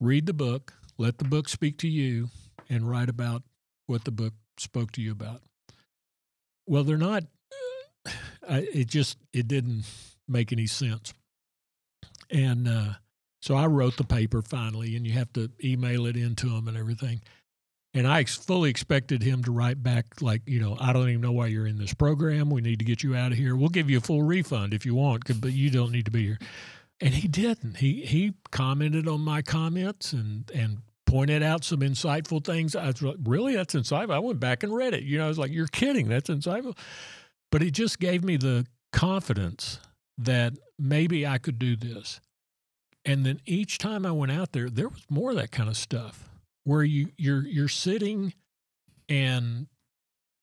read 0.00 0.26
the 0.26 0.34
book, 0.34 0.74
let 0.98 1.18
the 1.18 1.24
book 1.24 1.48
speak 1.48 1.78
to 1.80 1.88
you, 1.88 2.30
and 2.70 2.90
write 2.90 3.10
about 3.10 3.44
what 3.86 4.04
the 4.04 4.12
book 4.12 4.34
spoke 4.58 4.92
to 4.92 5.02
you 5.02 5.12
about. 5.12 5.42
Well, 6.68 6.84
they're 6.84 6.98
not. 6.98 7.24
Uh, 8.06 8.60
it 8.72 8.88
just 8.88 9.18
it 9.32 9.48
didn't 9.48 9.84
make 10.28 10.52
any 10.52 10.66
sense. 10.66 11.12
And 12.30 12.68
uh, 12.68 12.94
so 13.40 13.54
I 13.54 13.66
wrote 13.66 13.96
the 13.96 14.04
paper 14.04 14.42
finally, 14.42 14.94
and 14.96 15.06
you 15.06 15.14
have 15.14 15.32
to 15.32 15.50
email 15.64 16.06
it 16.06 16.16
into 16.16 16.48
him 16.48 16.68
and 16.68 16.76
everything. 16.76 17.22
And 17.94 18.06
I 18.06 18.20
ex- 18.20 18.36
fully 18.36 18.68
expected 18.68 19.22
him 19.22 19.42
to 19.44 19.50
write 19.50 19.82
back, 19.82 20.20
like, 20.20 20.42
you 20.46 20.60
know, 20.60 20.76
I 20.78 20.92
don't 20.92 21.08
even 21.08 21.22
know 21.22 21.32
why 21.32 21.46
you're 21.46 21.66
in 21.66 21.78
this 21.78 21.94
program. 21.94 22.50
We 22.50 22.60
need 22.60 22.78
to 22.80 22.84
get 22.84 23.02
you 23.02 23.16
out 23.16 23.32
of 23.32 23.38
here. 23.38 23.56
We'll 23.56 23.70
give 23.70 23.88
you 23.88 23.98
a 23.98 24.02
full 24.02 24.22
refund 24.22 24.74
if 24.74 24.84
you 24.84 24.94
want, 24.94 25.24
but 25.40 25.52
you 25.52 25.70
don't 25.70 25.90
need 25.90 26.04
to 26.04 26.10
be 26.10 26.26
here. 26.26 26.38
And 27.00 27.14
he 27.14 27.28
didn't. 27.28 27.78
He 27.78 28.04
he 28.04 28.34
commented 28.50 29.08
on 29.08 29.20
my 29.22 29.40
comments 29.40 30.12
and 30.12 30.50
and 30.54 30.78
pointed 31.08 31.42
out 31.42 31.64
some 31.64 31.80
insightful 31.80 32.44
things. 32.44 32.76
I 32.76 32.88
was 32.88 33.02
like, 33.02 33.16
really, 33.24 33.56
that's 33.56 33.74
insightful. 33.74 34.10
I 34.10 34.18
went 34.18 34.40
back 34.40 34.62
and 34.62 34.74
read 34.74 34.92
it. 34.92 35.04
You 35.04 35.18
know, 35.18 35.24
I 35.24 35.28
was 35.28 35.38
like, 35.38 35.50
you're 35.50 35.66
kidding. 35.66 36.06
That's 36.06 36.28
insightful. 36.28 36.76
But 37.50 37.62
it 37.62 37.70
just 37.70 37.98
gave 37.98 38.22
me 38.22 38.36
the 38.36 38.66
confidence 38.92 39.80
that 40.18 40.52
maybe 40.78 41.26
I 41.26 41.38
could 41.38 41.58
do 41.58 41.76
this. 41.76 42.20
And 43.06 43.24
then 43.24 43.40
each 43.46 43.78
time 43.78 44.04
I 44.04 44.12
went 44.12 44.32
out 44.32 44.52
there, 44.52 44.68
there 44.68 44.88
was 44.88 45.02
more 45.08 45.30
of 45.30 45.36
that 45.36 45.50
kind 45.50 45.70
of 45.70 45.76
stuff 45.78 46.28
where 46.64 46.82
you 46.82 47.08
you're 47.16 47.46
you're 47.46 47.68
sitting 47.68 48.34
and 49.08 49.66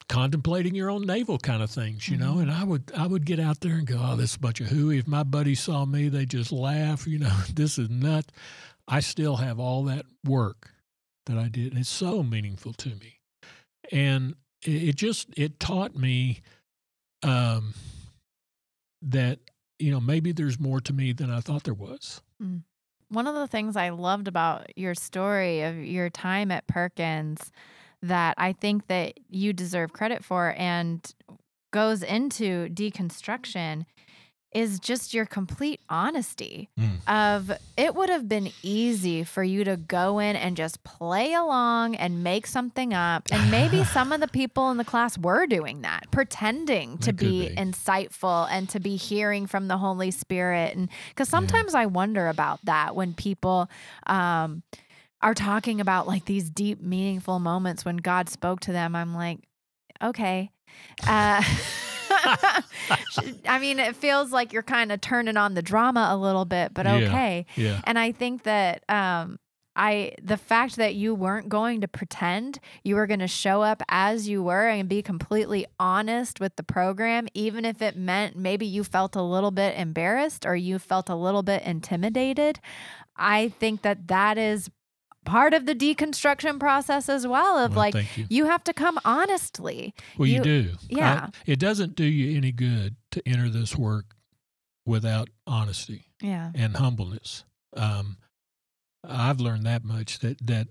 contemplating 0.09 0.73
your 0.73 0.89
own 0.89 1.03
navel 1.05 1.37
kind 1.37 1.61
of 1.61 1.69
things, 1.69 2.09
you 2.09 2.17
know. 2.17 2.35
Mhm. 2.35 2.41
And 2.43 2.51
I 2.51 2.63
would 2.63 2.91
I 2.97 3.05
would 3.05 3.25
get 3.25 3.39
out 3.39 3.59
there 3.59 3.75
and 3.75 3.85
go, 3.85 3.99
oh, 4.01 4.15
this 4.15 4.31
is 4.31 4.35
a 4.37 4.39
bunch 4.39 4.61
of 4.61 4.67
hooey. 4.67 4.97
If 4.97 5.07
my 5.07 5.21
buddies 5.21 5.59
saw 5.59 5.85
me, 5.85 6.09
they 6.09 6.25
just 6.25 6.51
laugh. 6.51 7.05
You 7.05 7.19
know, 7.19 7.37
this 7.53 7.77
is 7.77 7.89
nuts. 7.91 8.29
I 8.87 8.99
still 8.99 9.37
have 9.37 9.59
all 9.59 9.83
that 9.85 10.05
work 10.23 10.71
that 11.25 11.37
I 11.37 11.47
did, 11.47 11.71
and 11.71 11.79
it's 11.79 11.89
so 11.89 12.21
meaningful 12.23 12.73
to 12.73 12.89
me. 12.89 13.19
And 13.91 14.35
it, 14.63 14.95
just 14.95 15.29
it 15.37 15.59
taught 15.59 15.95
me 15.95 16.41
um, 17.23 17.73
that 19.01 19.39
you 19.79 19.91
know 19.91 19.99
maybe 19.99 20.31
there's 20.31 20.59
more 20.59 20.79
to 20.81 20.93
me 20.93 21.13
than 21.13 21.31
I 21.31 21.39
thought 21.39 21.63
there 21.63 21.73
was. 21.73 22.21
One 23.09 23.27
of 23.27 23.35
the 23.35 23.47
things 23.47 23.75
I 23.75 23.89
loved 23.89 24.27
about 24.27 24.77
your 24.77 24.95
story 24.95 25.61
of 25.61 25.77
your 25.77 26.09
time 26.09 26.51
at 26.51 26.67
Perkins 26.67 27.51
that 28.01 28.35
I 28.37 28.53
think 28.53 28.87
that 28.87 29.13
you 29.29 29.53
deserve 29.53 29.93
credit 29.93 30.23
for 30.23 30.53
and 30.57 31.13
goes 31.71 32.03
into 32.03 32.69
deconstruction 32.69 33.85
is 34.55 34.79
just 34.79 35.13
your 35.13 35.25
complete 35.25 35.81
honesty 35.89 36.69
Mm. 36.79 36.99
of 37.07 37.51
it 37.77 37.93
would 37.93 38.09
have 38.09 38.27
been 38.29 38.49
easy 38.63 39.23
for 39.23 39.43
you 39.43 39.63
to 39.65 39.75
go 39.75 40.19
in 40.19 40.35
and 40.37 40.55
just 40.55 40.81
play 40.83 41.33
along 41.33 41.95
and 41.95 42.23
make 42.23 42.47
something 42.47 42.93
up 42.93 43.23
and 43.31 43.51
maybe 43.51 43.83
some 43.97 44.11
of 44.13 44.21
the 44.21 44.27
people 44.29 44.71
in 44.71 44.77
the 44.77 44.85
class 44.85 45.17
were 45.17 45.45
doing 45.45 45.81
that 45.81 46.09
pretending 46.09 46.97
to 46.99 47.11
be, 47.13 47.49
be. 47.49 47.55
insightful 47.55 48.47
and 48.49 48.69
to 48.69 48.79
be 48.79 48.95
hearing 48.95 49.45
from 49.45 49.67
the 49.67 49.77
holy 49.77 50.09
spirit 50.09 50.75
and 50.75 50.89
because 51.09 51.27
sometimes 51.29 51.75
i 51.75 51.85
wonder 51.85 52.27
about 52.29 52.59
that 52.63 52.95
when 52.95 53.13
people 53.13 53.69
um 54.07 54.63
are 55.21 55.33
talking 55.33 55.81
about 55.81 56.07
like 56.07 56.25
these 56.25 56.49
deep 56.49 56.81
meaningful 56.81 57.39
moments 57.39 57.83
when 57.83 57.97
god 57.97 58.29
spoke 58.29 58.61
to 58.61 58.71
them 58.71 58.95
i'm 58.95 59.13
like 59.13 59.39
okay 60.01 60.49
uh 61.07 61.43
I 63.47 63.59
mean, 63.59 63.79
it 63.79 63.95
feels 63.95 64.31
like 64.31 64.53
you're 64.53 64.63
kind 64.63 64.91
of 64.91 65.01
turning 65.01 65.37
on 65.37 65.53
the 65.53 65.61
drama 65.61 66.09
a 66.11 66.17
little 66.17 66.45
bit, 66.45 66.73
but 66.73 66.85
Yeah. 66.85 66.93
okay. 66.93 67.45
Yeah. 67.55 67.81
And 67.85 67.97
I 67.99 68.11
think 68.11 68.43
that 68.43 68.83
um 68.89 69.39
I 69.77 70.13
the 70.23 70.37
fact 70.37 70.77
that 70.77 70.95
you 70.95 71.13
weren't 71.13 71.49
going 71.49 71.81
to 71.81 71.87
pretend, 71.87 72.59
you 72.83 72.95
were 72.95 73.07
going 73.07 73.19
to 73.19 73.27
show 73.27 73.61
up 73.61 73.83
as 73.89 74.27
you 74.27 74.41
were 74.41 74.67
and 74.69 74.87
be 74.87 75.01
completely 75.01 75.65
honest 75.79 76.39
with 76.39 76.55
the 76.55 76.63
program 76.63 77.27
even 77.33 77.65
if 77.65 77.81
it 77.81 77.97
meant 77.97 78.37
maybe 78.37 78.65
you 78.65 78.83
felt 78.85 79.15
a 79.17 79.21
little 79.21 79.51
bit 79.51 79.77
embarrassed 79.77 80.45
or 80.45 80.55
you 80.55 80.79
felt 80.79 81.09
a 81.09 81.15
little 81.15 81.43
bit 81.43 81.61
intimidated. 81.63 82.59
I 83.17 83.49
think 83.49 83.81
that 83.81 84.07
that 84.07 84.37
is 84.37 84.69
part 85.25 85.53
of 85.53 85.65
the 85.65 85.75
deconstruction 85.75 86.59
process 86.59 87.09
as 87.09 87.25
well 87.27 87.57
of 87.57 87.71
Well, 87.75 87.79
like 87.91 88.17
you. 88.17 88.25
you 88.29 88.45
have 88.45 88.63
to 88.65 88.73
come 88.73 88.99
honestly. 89.03 89.93
Well, 90.17 90.27
you, 90.27 90.35
you- 90.37 90.43
do. 90.43 90.69
I- 90.73 90.85
yeah. 90.89 91.27
it 91.45 91.59
doesn't 91.59 91.95
do 91.95 92.05
you 92.05 92.37
any 92.37 92.51
good 92.51 92.95
to 93.11 93.27
enter 93.27 93.49
this 93.49 93.75
work 93.75 94.15
without 94.85 95.29
honesty 95.47 96.05
Yeah. 96.21 96.51
and 96.53 96.77
humbleness. 96.77 97.43
Um, 97.75 98.17
I've 99.03 99.39
learned 99.39 99.65
that 99.65 99.83
much 99.83 100.19
that 100.19 100.37
that 100.47 100.67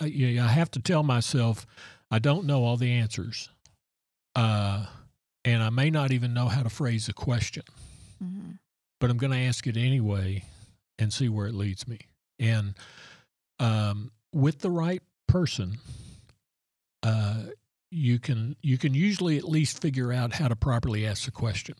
uh, 0.00 0.06
yeah, 0.06 0.44
I 0.44 0.48
have 0.48 0.70
to 0.72 0.80
tell 0.80 1.02
myself 1.02 1.66
I 2.10 2.18
don't 2.18 2.44
know 2.46 2.64
all 2.64 2.76
the 2.76 2.90
answers, 2.92 3.48
uh, 4.34 4.86
and 5.44 5.62
I 5.62 5.70
may 5.70 5.90
not 5.90 6.10
even 6.12 6.32
know 6.34 6.48
how 6.48 6.62
to 6.62 6.68
phrase 6.70 7.08
a 7.08 7.12
question, 7.12 7.64
hmm 8.18 8.52
but 9.00 9.10
I'm 9.10 9.16
going 9.16 9.30
to 9.30 9.38
ask 9.38 9.64
it 9.68 9.76
anyway 9.76 10.42
and 10.98 11.12
see 11.12 11.28
where 11.28 11.46
it 11.46 11.54
leads 11.54 11.86
me. 11.86 12.00
And 12.40 12.74
um, 13.58 14.10
with 14.32 14.60
the 14.60 14.70
right 14.70 15.02
person, 15.26 15.78
uh, 17.02 17.42
you 17.90 18.18
can 18.18 18.56
you 18.62 18.76
can 18.78 18.94
usually 18.94 19.38
at 19.38 19.44
least 19.44 19.80
figure 19.80 20.12
out 20.12 20.34
how 20.34 20.48
to 20.48 20.56
properly 20.56 21.06
ask 21.06 21.24
the 21.24 21.30
question. 21.30 21.74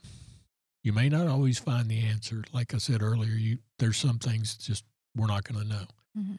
You 0.83 0.93
may 0.93 1.09
not 1.09 1.26
always 1.26 1.59
find 1.59 1.89
the 1.89 2.01
answer. 2.01 2.45
Like 2.53 2.72
I 2.72 2.79
said 2.79 3.03
earlier, 3.03 3.33
you 3.35 3.59
there's 3.79 3.97
some 3.97 4.18
things 4.18 4.57
just 4.57 4.85
we're 5.16 5.26
not 5.26 5.45
going 5.45 5.62
to 5.62 5.68
know. 5.68 5.85
hmm 6.16 6.35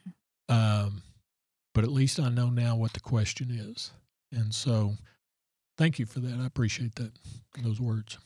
Um, 0.48 1.02
but 1.74 1.84
at 1.84 1.90
least 1.92 2.18
I 2.18 2.28
know 2.30 2.50
now 2.50 2.74
what 2.74 2.94
the 2.94 3.00
question 3.00 3.50
is, 3.50 3.92
and 4.32 4.52
so 4.52 4.94
thank 5.78 5.98
you 5.98 6.06
for 6.06 6.20
that. 6.20 6.40
I 6.40 6.46
appreciate 6.46 6.96
that 6.96 7.12
those 7.62 7.80
words. 7.80 8.18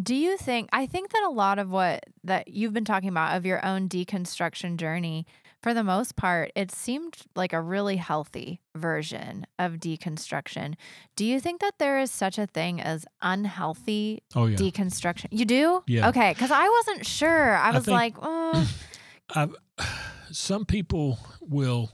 Do 0.00 0.14
you 0.14 0.36
think 0.38 0.68
I 0.72 0.86
think 0.86 1.10
that 1.10 1.24
a 1.24 1.30
lot 1.30 1.58
of 1.58 1.70
what 1.70 2.04
that 2.24 2.48
you've 2.48 2.72
been 2.72 2.84
talking 2.84 3.08
about 3.08 3.36
of 3.36 3.44
your 3.44 3.64
own 3.66 3.88
deconstruction 3.88 4.76
journey 4.76 5.26
for 5.68 5.74
the 5.74 5.84
most 5.84 6.16
part 6.16 6.50
it 6.56 6.70
seemed 6.72 7.14
like 7.36 7.52
a 7.52 7.60
really 7.60 7.96
healthy 7.96 8.58
version 8.74 9.44
of 9.58 9.72
deconstruction. 9.74 10.74
Do 11.14 11.26
you 11.26 11.40
think 11.40 11.60
that 11.60 11.74
there 11.78 11.98
is 11.98 12.10
such 12.10 12.38
a 12.38 12.46
thing 12.46 12.80
as 12.80 13.04
unhealthy 13.20 14.22
Oh 14.34 14.46
yeah, 14.46 14.56
deconstruction? 14.56 15.26
You 15.30 15.44
do? 15.44 15.82
Yeah. 15.86 16.08
Okay, 16.08 16.32
cuz 16.34 16.50
I 16.50 16.66
wasn't 16.68 17.04
sure. 17.06 17.54
I 17.54 17.68
I 17.68 17.72
was 17.72 17.84
think- 17.84 17.94
like, 17.94 18.14
oh, 18.22 18.70
I've, 19.34 19.54
some 20.32 20.64
people 20.64 21.18
will 21.42 21.90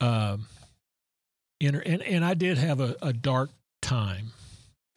um, 0.00 0.46
enter, 1.60 1.80
and, 1.80 2.00
and 2.02 2.24
I 2.24 2.32
did 2.34 2.56
have 2.56 2.80
a, 2.80 2.96
a 3.02 3.12
dark 3.12 3.50
time 3.82 4.32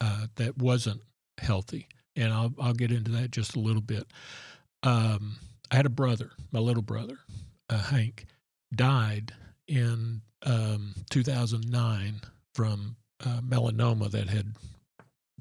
uh, 0.00 0.26
that 0.36 0.56
wasn't 0.56 1.02
healthy, 1.38 1.86
and 2.16 2.32
I'll 2.32 2.54
I'll 2.58 2.72
get 2.74 2.92
into 2.92 3.10
that 3.12 3.30
just 3.30 3.56
a 3.56 3.60
little 3.60 3.82
bit. 3.82 4.06
Um, 4.82 5.36
I 5.70 5.76
had 5.76 5.86
a 5.86 5.90
brother, 5.90 6.30
my 6.52 6.60
little 6.60 6.82
brother, 6.82 7.18
uh, 7.70 7.78
Hank, 7.78 8.26
died 8.74 9.32
in 9.66 10.22
um, 10.44 10.94
2009 11.10 12.20
from 12.54 12.96
uh, 13.24 13.40
melanoma 13.40 14.10
that 14.10 14.28
had 14.28 14.54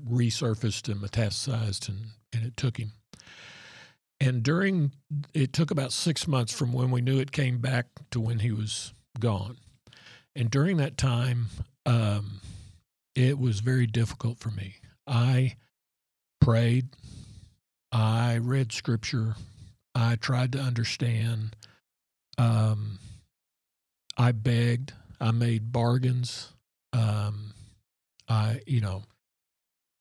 resurfaced 0.08 0.90
and 0.90 1.02
metastasized, 1.02 1.90
and, 1.90 2.00
and 2.34 2.46
it 2.46 2.56
took 2.56 2.78
him. 2.78 2.94
And 4.22 4.44
during, 4.44 4.92
it 5.34 5.54
took 5.54 5.72
about 5.72 5.94
six 5.94 6.28
months 6.28 6.54
from 6.54 6.74
when 6.74 6.92
we 6.92 7.02
knew 7.02 7.20
it 7.20 7.32
came 7.32 7.60
back 7.60 7.88
to 8.12 8.20
when 8.20 8.40
he 8.40 8.52
was 8.52 8.94
gone. 9.20 9.58
And 10.36 10.52
during 10.52 10.78
that 10.78 10.98
time, 10.98 11.48
um, 11.86 12.42
it 13.16 13.40
was 13.40 13.62
very 13.62 13.88
difficult 13.88 14.40
for 14.40 14.52
me. 14.52 14.76
I 15.08 15.56
prayed, 16.42 16.90
I 17.92 18.38
read 18.38 18.72
scripture, 18.72 19.36
I 19.96 20.16
tried 20.16 20.52
to 20.54 20.60
understand, 20.60 21.56
um, 22.40 23.00
I 24.18 24.32
begged, 24.32 24.94
I 25.20 25.32
made 25.32 25.72
bargains. 25.72 26.54
Um, 26.94 27.54
I, 28.28 28.62
you 28.66 28.80
know, 28.80 29.04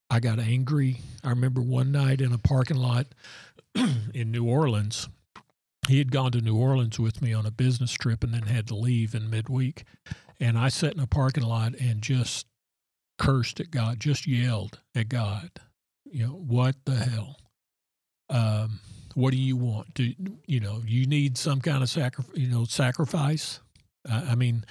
I 0.09 0.20
got 0.20 0.39
angry. 0.39 0.99
I 1.24 1.30
remember 1.30 1.61
one 1.61 1.93
night 1.93 2.20
in 2.20 2.32
a 2.32 2.39
parking 2.39 2.76
lot 2.76 3.07
in 4.14 4.30
New 4.30 4.45
Orleans. 4.45 5.09
He 5.89 5.99
had 5.99 6.12
gone 6.12 6.32
to 6.32 6.41
New 6.41 6.57
Orleans 6.57 6.99
with 6.99 7.20
me 7.20 7.32
on 7.32 7.45
a 7.45 7.51
business 7.51 7.93
trip 7.93 8.22
and 8.22 8.32
then 8.32 8.43
had 8.43 8.68
to 8.68 8.74
leave 8.74 9.14
in 9.14 9.30
midweek. 9.30 9.84
And 10.39 10.57
I 10.57 10.68
sat 10.68 10.95
in 10.95 11.01
a 11.01 11.07
parking 11.07 11.45
lot 11.45 11.74
and 11.74 12.01
just 12.03 12.47
cursed 13.18 13.59
at 13.59 13.70
God, 13.70 13.99
just 13.99 14.26
yelled 14.26 14.80
at 14.95 15.09
God. 15.09 15.51
You 16.05 16.26
know, 16.26 16.32
what 16.32 16.76
the 16.84 16.95
hell? 16.95 17.36
Um, 18.30 18.80
what 19.18 19.32
do 19.32 19.36
you 19.36 19.56
want? 19.56 19.94
Do 19.94 20.14
you 20.46 20.60
know 20.60 20.80
you 20.86 21.04
need 21.04 21.36
some 21.36 21.60
kind 21.60 21.82
of 21.82 21.90
sacri- 21.90 22.24
you 22.34 22.46
know 22.46 22.64
sacrifice? 22.64 23.58
I 24.08 24.30
I 24.30 24.34
mean, 24.36 24.64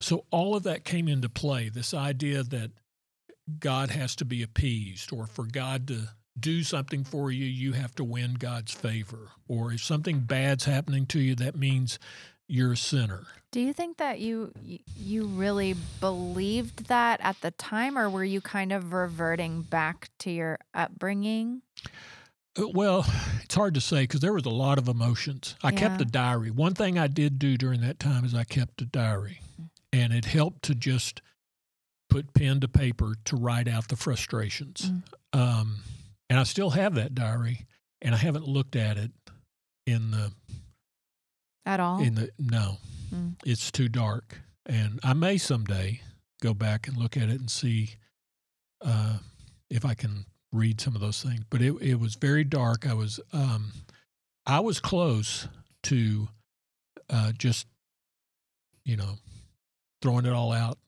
so 0.00 0.26
all 0.30 0.54
of 0.54 0.62
that 0.62 0.84
came 0.84 1.08
into 1.08 1.28
play. 1.28 1.68
This 1.68 1.92
idea 1.92 2.44
that 2.44 2.70
God 3.58 3.90
has 3.90 4.14
to 4.16 4.24
be 4.24 4.44
appeased, 4.44 5.12
or 5.12 5.26
for 5.26 5.44
God 5.44 5.88
to 5.88 6.10
do 6.38 6.62
something 6.62 7.02
for 7.02 7.32
you, 7.32 7.46
you 7.46 7.72
have 7.72 7.96
to 7.96 8.04
win 8.04 8.34
God's 8.34 8.72
favor. 8.72 9.30
Or 9.48 9.72
if 9.72 9.82
something 9.82 10.20
bad's 10.20 10.64
happening 10.64 11.06
to 11.06 11.18
you, 11.18 11.34
that 11.34 11.56
means 11.56 11.98
you're 12.46 12.74
a 12.74 12.76
sinner. 12.76 13.26
Do 13.50 13.60
you 13.60 13.72
think 13.72 13.96
that 13.96 14.20
you 14.20 14.52
you 14.96 15.26
really 15.26 15.74
believed 15.98 16.86
that 16.86 17.18
at 17.24 17.40
the 17.40 17.50
time, 17.50 17.98
or 17.98 18.08
were 18.08 18.22
you 18.24 18.40
kind 18.40 18.70
of 18.72 18.92
reverting 18.92 19.62
back 19.62 20.10
to 20.20 20.30
your 20.30 20.60
upbringing? 20.74 21.62
Well, 22.58 23.06
it's 23.42 23.54
hard 23.54 23.74
to 23.74 23.80
say 23.80 24.02
because 24.02 24.20
there 24.20 24.32
was 24.32 24.44
a 24.44 24.50
lot 24.50 24.78
of 24.78 24.88
emotions. 24.88 25.54
I 25.62 25.70
kept 25.70 26.00
a 26.00 26.04
diary. 26.04 26.50
One 26.50 26.74
thing 26.74 26.98
I 26.98 27.06
did 27.06 27.38
do 27.38 27.56
during 27.56 27.80
that 27.82 27.98
time 27.98 28.24
is 28.24 28.34
I 28.34 28.44
kept 28.44 28.82
a 28.82 28.84
diary, 28.84 29.40
and 29.92 30.12
it 30.12 30.24
helped 30.24 30.62
to 30.64 30.74
just 30.74 31.22
put 32.10 32.34
pen 32.34 32.60
to 32.60 32.68
paper 32.68 33.14
to 33.26 33.36
write 33.36 33.68
out 33.68 33.88
the 33.88 33.96
frustrations. 33.96 34.90
Mm. 34.90 35.38
Um, 35.38 35.76
and 36.28 36.38
I 36.38 36.42
still 36.44 36.70
have 36.70 36.94
that 36.96 37.14
diary, 37.14 37.66
and 38.02 38.14
I 38.14 38.18
haven't 38.18 38.46
looked 38.46 38.76
at 38.76 38.96
it 38.96 39.12
in 39.86 40.10
the 40.10 40.32
At 41.64 41.80
all? 41.80 42.02
in 42.02 42.14
the 42.14 42.30
no. 42.38 42.78
Mm. 43.14 43.34
It's 43.44 43.70
too 43.70 43.88
dark, 43.88 44.40
and 44.66 45.00
I 45.02 45.12
may 45.12 45.38
someday 45.38 46.00
go 46.42 46.54
back 46.54 46.88
and 46.88 46.96
look 46.96 47.16
at 47.16 47.24
it 47.24 47.40
and 47.40 47.50
see 47.50 47.94
uh, 48.84 49.18
if 49.70 49.84
I 49.84 49.94
can 49.94 50.26
read 50.52 50.80
some 50.80 50.94
of 50.94 51.00
those 51.00 51.22
things. 51.22 51.42
But 51.50 51.62
it 51.62 51.74
it 51.80 52.00
was 52.00 52.14
very 52.14 52.44
dark. 52.44 52.86
I 52.88 52.94
was 52.94 53.20
um, 53.32 53.72
I 54.46 54.60
was 54.60 54.80
close 54.80 55.48
to 55.84 56.28
uh, 57.10 57.32
just 57.36 57.66
you 58.84 58.96
know 58.96 59.18
throwing 60.02 60.26
it 60.26 60.32
all 60.32 60.52
out 60.52 60.78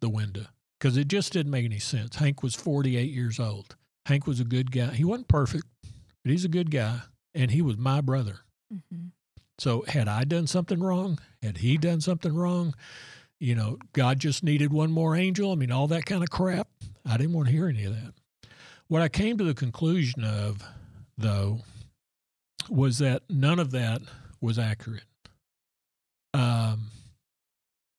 the 0.00 0.08
window 0.08 0.46
because 0.78 0.96
it 0.96 1.08
just 1.08 1.32
didn't 1.32 1.52
make 1.52 1.64
any 1.64 1.78
sense. 1.78 2.16
Hank 2.16 2.42
was 2.42 2.54
48 2.54 3.10
years 3.10 3.38
old. 3.38 3.76
Hank 4.06 4.26
was 4.26 4.40
a 4.40 4.44
good 4.44 4.72
guy. 4.72 4.88
He 4.88 5.04
wasn't 5.04 5.28
perfect, 5.28 5.66
but 5.82 6.30
he's 6.30 6.44
a 6.44 6.48
good 6.48 6.70
guy, 6.70 7.00
and 7.34 7.50
he 7.50 7.62
was 7.62 7.76
my 7.76 8.00
brother. 8.00 8.40
hmm 8.70 9.08
So 9.58 9.84
had 9.88 10.08
I 10.08 10.24
done 10.24 10.46
something 10.46 10.80
wrong? 10.80 11.18
Had 11.42 11.58
he 11.58 11.76
done 11.76 12.00
something 12.00 12.34
wrong? 12.34 12.74
You 13.38 13.54
know, 13.54 13.78
God 13.94 14.18
just 14.18 14.42
needed 14.44 14.70
one 14.72 14.90
more 14.90 15.16
angel. 15.16 15.52
I 15.52 15.54
mean, 15.54 15.72
all 15.72 15.86
that 15.88 16.04
kind 16.04 16.22
of 16.22 16.30
crap. 16.30 16.68
I 17.08 17.16
didn't 17.16 17.32
want 17.32 17.48
to 17.48 17.52
hear 17.52 17.68
any 17.68 17.84
of 17.84 17.94
that. 17.94 18.12
What 18.90 19.02
I 19.02 19.08
came 19.08 19.38
to 19.38 19.44
the 19.44 19.54
conclusion 19.54 20.24
of, 20.24 20.64
though, 21.16 21.60
was 22.68 22.98
that 22.98 23.22
none 23.30 23.60
of 23.60 23.70
that 23.70 24.02
was 24.40 24.58
accurate. 24.58 25.04
Um, 26.34 26.90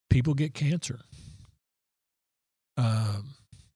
people 0.09 0.33
get 0.33 0.53
cancer. 0.53 0.99
Um, 2.75 3.35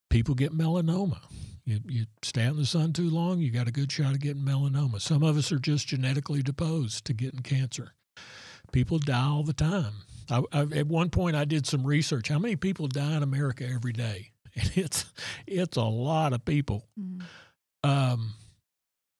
people 0.09 0.35
get 0.35 0.51
melanoma. 0.51 1.19
You, 1.63 1.79
you 1.87 2.05
stay 2.21 2.43
out 2.43 2.51
in 2.51 2.57
the 2.57 2.65
sun 2.65 2.91
too 2.91 3.09
long, 3.09 3.39
you 3.39 3.49
got 3.49 3.69
a 3.69 3.71
good 3.71 3.93
shot 3.93 4.11
of 4.11 4.19
getting 4.19 4.43
melanoma. 4.43 4.99
Some 4.99 5.23
of 5.23 5.37
us 5.37 5.53
are 5.53 5.57
just 5.57 5.87
genetically 5.87 6.41
deposed 6.41 7.05
to 7.05 7.13
getting 7.13 7.43
cancer. 7.43 7.93
People 8.73 8.99
die 8.99 9.25
all 9.25 9.43
the 9.43 9.53
time. 9.53 9.93
I, 10.29 10.43
I, 10.51 10.61
at 10.63 10.87
one 10.87 11.09
point, 11.09 11.37
I 11.37 11.45
did 11.45 11.65
some 11.65 11.87
research. 11.87 12.27
How 12.27 12.39
many 12.39 12.57
people 12.57 12.87
die 12.87 13.15
in 13.15 13.23
America 13.23 13.65
every 13.65 13.93
day? 13.93 14.31
And 14.61 14.71
it's 14.77 15.05
it's 15.45 15.75
a 15.75 15.83
lot 15.83 16.31
of 16.31 16.45
people. 16.45 16.87
Mm. 16.97 17.23
Um, 17.83 18.33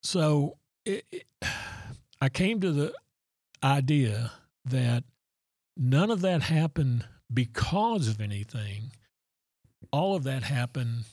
so 0.01 0.57
it, 0.85 1.05
it, 1.11 1.25
I 2.21 2.29
came 2.29 2.61
to 2.61 2.71
the 2.71 2.93
idea 3.63 4.31
that 4.63 5.03
none 5.75 6.09
of 6.09 6.21
that 6.21 6.43
happened 6.43 7.05
because 7.33 8.07
of 8.07 8.21
anything. 8.21 8.91
All 9.91 10.15
of 10.15 10.23
that 10.23 10.43
happened 10.43 11.03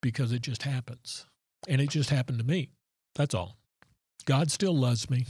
because 0.00 0.32
it 0.32 0.42
just 0.42 0.62
happens. 0.62 1.26
And 1.68 1.80
it 1.80 1.90
just 1.90 2.10
happened 2.10 2.38
to 2.38 2.44
me. 2.44 2.70
That's 3.14 3.34
all. 3.34 3.58
God 4.24 4.50
still 4.50 4.76
loves 4.76 5.10
me. 5.10 5.26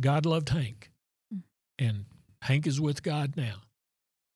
God 0.00 0.26
loved 0.26 0.48
Hank. 0.48 0.90
Mm. 1.32 1.42
And 1.78 2.04
Hank 2.42 2.66
is 2.66 2.80
with 2.80 3.02
God 3.02 3.34
now. 3.36 3.62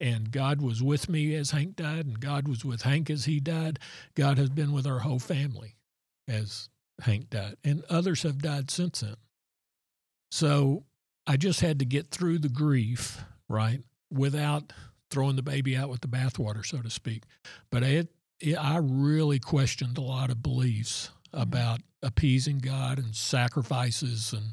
And 0.00 0.30
God 0.30 0.60
was 0.60 0.82
with 0.82 1.08
me 1.08 1.34
as 1.34 1.52
Hank 1.52 1.76
died, 1.76 2.06
and 2.06 2.20
God 2.20 2.48
was 2.48 2.64
with 2.64 2.82
Hank 2.82 3.08
as 3.08 3.24
he 3.24 3.40
died. 3.40 3.78
God 4.14 4.36
has 4.36 4.50
been 4.50 4.72
with 4.72 4.86
our 4.86 4.98
whole 4.98 5.18
family 5.18 5.76
as 6.28 6.68
Hank 7.00 7.30
died, 7.30 7.56
and 7.64 7.82
others 7.88 8.22
have 8.22 8.42
died 8.42 8.70
since 8.70 9.00
then. 9.00 9.16
So 10.30 10.84
I 11.26 11.36
just 11.36 11.60
had 11.60 11.78
to 11.78 11.84
get 11.84 12.10
through 12.10 12.40
the 12.40 12.48
grief, 12.50 13.24
right, 13.48 13.80
without 14.10 14.72
throwing 15.10 15.36
the 15.36 15.42
baby 15.42 15.76
out 15.76 15.88
with 15.88 16.02
the 16.02 16.08
bathwater, 16.08 16.64
so 16.64 16.82
to 16.82 16.90
speak. 16.90 17.22
But 17.70 17.82
it, 17.82 18.08
it, 18.40 18.54
I 18.56 18.76
really 18.76 19.38
questioned 19.38 19.96
a 19.96 20.02
lot 20.02 20.30
of 20.30 20.42
beliefs 20.42 21.10
about 21.32 21.80
appeasing 22.02 22.58
God 22.58 22.98
and 22.98 23.14
sacrifices 23.14 24.34
and. 24.34 24.52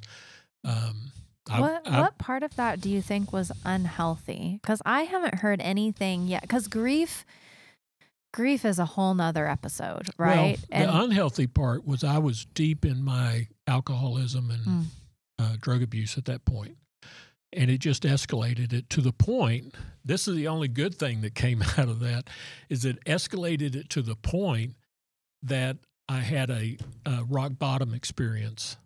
Um, 0.65 1.11
what 1.49 1.87
I- 1.87 2.01
what 2.01 2.17
part 2.17 2.43
of 2.43 2.55
that 2.55 2.79
do 2.81 2.89
you 2.89 3.01
think 3.01 3.33
was 3.33 3.51
unhealthy? 3.65 4.59
Because 4.61 4.81
I 4.85 5.03
haven't 5.03 5.35
heard 5.35 5.59
anything 5.61 6.27
yet. 6.27 6.41
Because 6.41 6.67
grief, 6.67 7.25
grief 8.33 8.65
is 8.65 8.79
a 8.79 8.85
whole 8.85 9.13
nother 9.13 9.47
episode, 9.47 10.09
right? 10.17 10.57
Well, 10.71 10.85
the 10.87 11.03
unhealthy 11.03 11.47
part 11.47 11.85
was 11.85 12.03
I 12.03 12.17
was 12.17 12.45
deep 12.53 12.85
in 12.85 13.03
my 13.03 13.47
alcoholism 13.67 14.49
and 14.51 14.65
Mm. 14.65 14.85
uh, 15.39 15.55
drug 15.59 15.81
abuse 15.83 16.17
at 16.17 16.25
that 16.25 16.45
point, 16.45 16.77
and 17.51 17.69
it 17.69 17.79
just 17.79 18.03
escalated 18.03 18.73
it 18.73 18.89
to 18.91 19.01
the 19.01 19.13
point. 19.13 19.75
This 20.05 20.27
is 20.27 20.35
the 20.35 20.47
only 20.47 20.67
good 20.67 20.95
thing 20.95 21.21
that 21.21 21.35
came 21.35 21.61
out 21.77 21.89
of 21.89 21.99
that, 21.99 22.29
is 22.69 22.85
it 22.85 23.03
escalated 23.05 23.75
it 23.75 23.89
to 23.91 24.01
the 24.01 24.15
point 24.15 24.75
that 25.41 25.77
I 26.09 26.19
had 26.21 26.49
a, 26.49 26.77
a 27.05 27.23
rock 27.25 27.53
bottom 27.59 27.93
experience, 27.93 28.77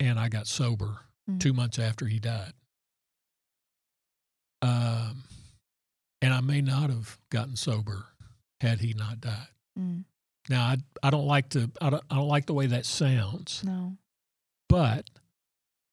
and 0.00 0.18
I 0.18 0.28
got 0.28 0.46
sober 0.46 0.98
Mm. 1.30 1.38
two 1.40 1.52
months 1.52 1.78
after 1.78 2.06
he 2.06 2.18
died. 2.18 2.52
Um, 4.60 5.24
and 6.20 6.32
I 6.32 6.40
may 6.40 6.60
not 6.60 6.90
have 6.90 7.18
gotten 7.30 7.56
sober 7.56 8.06
had 8.60 8.80
he 8.80 8.94
not 8.94 9.20
died. 9.20 9.48
Mm, 9.78 10.04
Now, 10.48 10.62
I, 10.64 10.76
I 11.02 11.10
don't 11.10 11.26
like 11.26 11.48
to 11.50 11.70
I 11.80 11.90
don't, 11.90 12.02
I 12.10 12.16
don't 12.16 12.28
like 12.28 12.46
the 12.46 12.54
way 12.54 12.66
that 12.66 12.86
sounds, 12.86 13.62
no, 13.64 13.96
but 14.68 15.08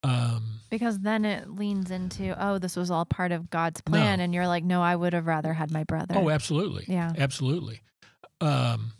um, 0.04 0.60
because 0.70 1.00
then 1.00 1.26
it 1.26 1.50
leans 1.50 1.90
into 1.92 2.36
oh, 2.44 2.60
this 2.60 2.76
was 2.76 2.92
all 2.92 3.06
part 3.06 3.32
of 3.32 3.50
God's 3.50 3.82
plan, 3.82 4.20
No. 4.20 4.24
and 4.26 4.34
you're 4.34 4.48
like, 4.48 4.64
no, 4.64 4.82
I 4.82 4.96
would 4.96 5.14
have 5.14 5.26
rather 5.28 5.54
had 5.54 5.72
my 5.72 5.84
brother. 5.84 6.16
oh, 6.18 6.30
absolutely, 6.30 6.86
yeah, 6.88 7.12
absolutely, 7.18 7.82
um, 8.42 8.92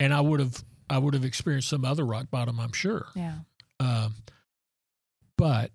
and 0.00 0.12
I 0.12 0.20
would 0.20 0.40
have 0.40 0.62
I 0.90 0.98
would 0.98 1.14
have 1.14 1.24
experienced 1.24 1.68
some 1.68 1.84
other 1.84 2.04
rock 2.04 2.30
bottom, 2.30 2.60
I'm 2.60 2.72
sure, 2.72 3.06
yeah, 3.14 3.38
um, 3.80 4.14
but 5.36 5.70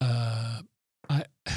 uh, 0.00 0.60
I. 1.08 1.24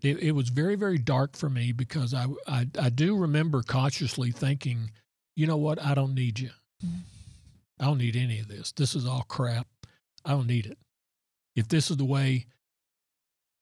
It, 0.00 0.22
it 0.22 0.30
was 0.30 0.48
very, 0.50 0.76
very 0.76 0.96
dark 0.96 1.36
for 1.36 1.50
me 1.50 1.72
because 1.72 2.14
I, 2.14 2.26
I, 2.46 2.68
I 2.80 2.88
do 2.88 3.16
remember 3.16 3.64
consciously 3.64 4.30
thinking, 4.30 4.92
you 5.34 5.48
know 5.48 5.56
what, 5.56 5.82
I 5.82 5.94
don't 5.94 6.14
need 6.14 6.38
you. 6.38 6.50
I 7.80 7.86
don't 7.86 7.98
need 7.98 8.14
any 8.14 8.38
of 8.38 8.46
this. 8.46 8.70
This 8.70 8.94
is 8.94 9.06
all 9.06 9.24
crap. 9.28 9.66
I 10.24 10.30
don't 10.30 10.46
need 10.46 10.66
it. 10.66 10.78
If 11.56 11.66
this 11.66 11.90
is 11.90 11.96
the 11.96 12.04
way 12.04 12.46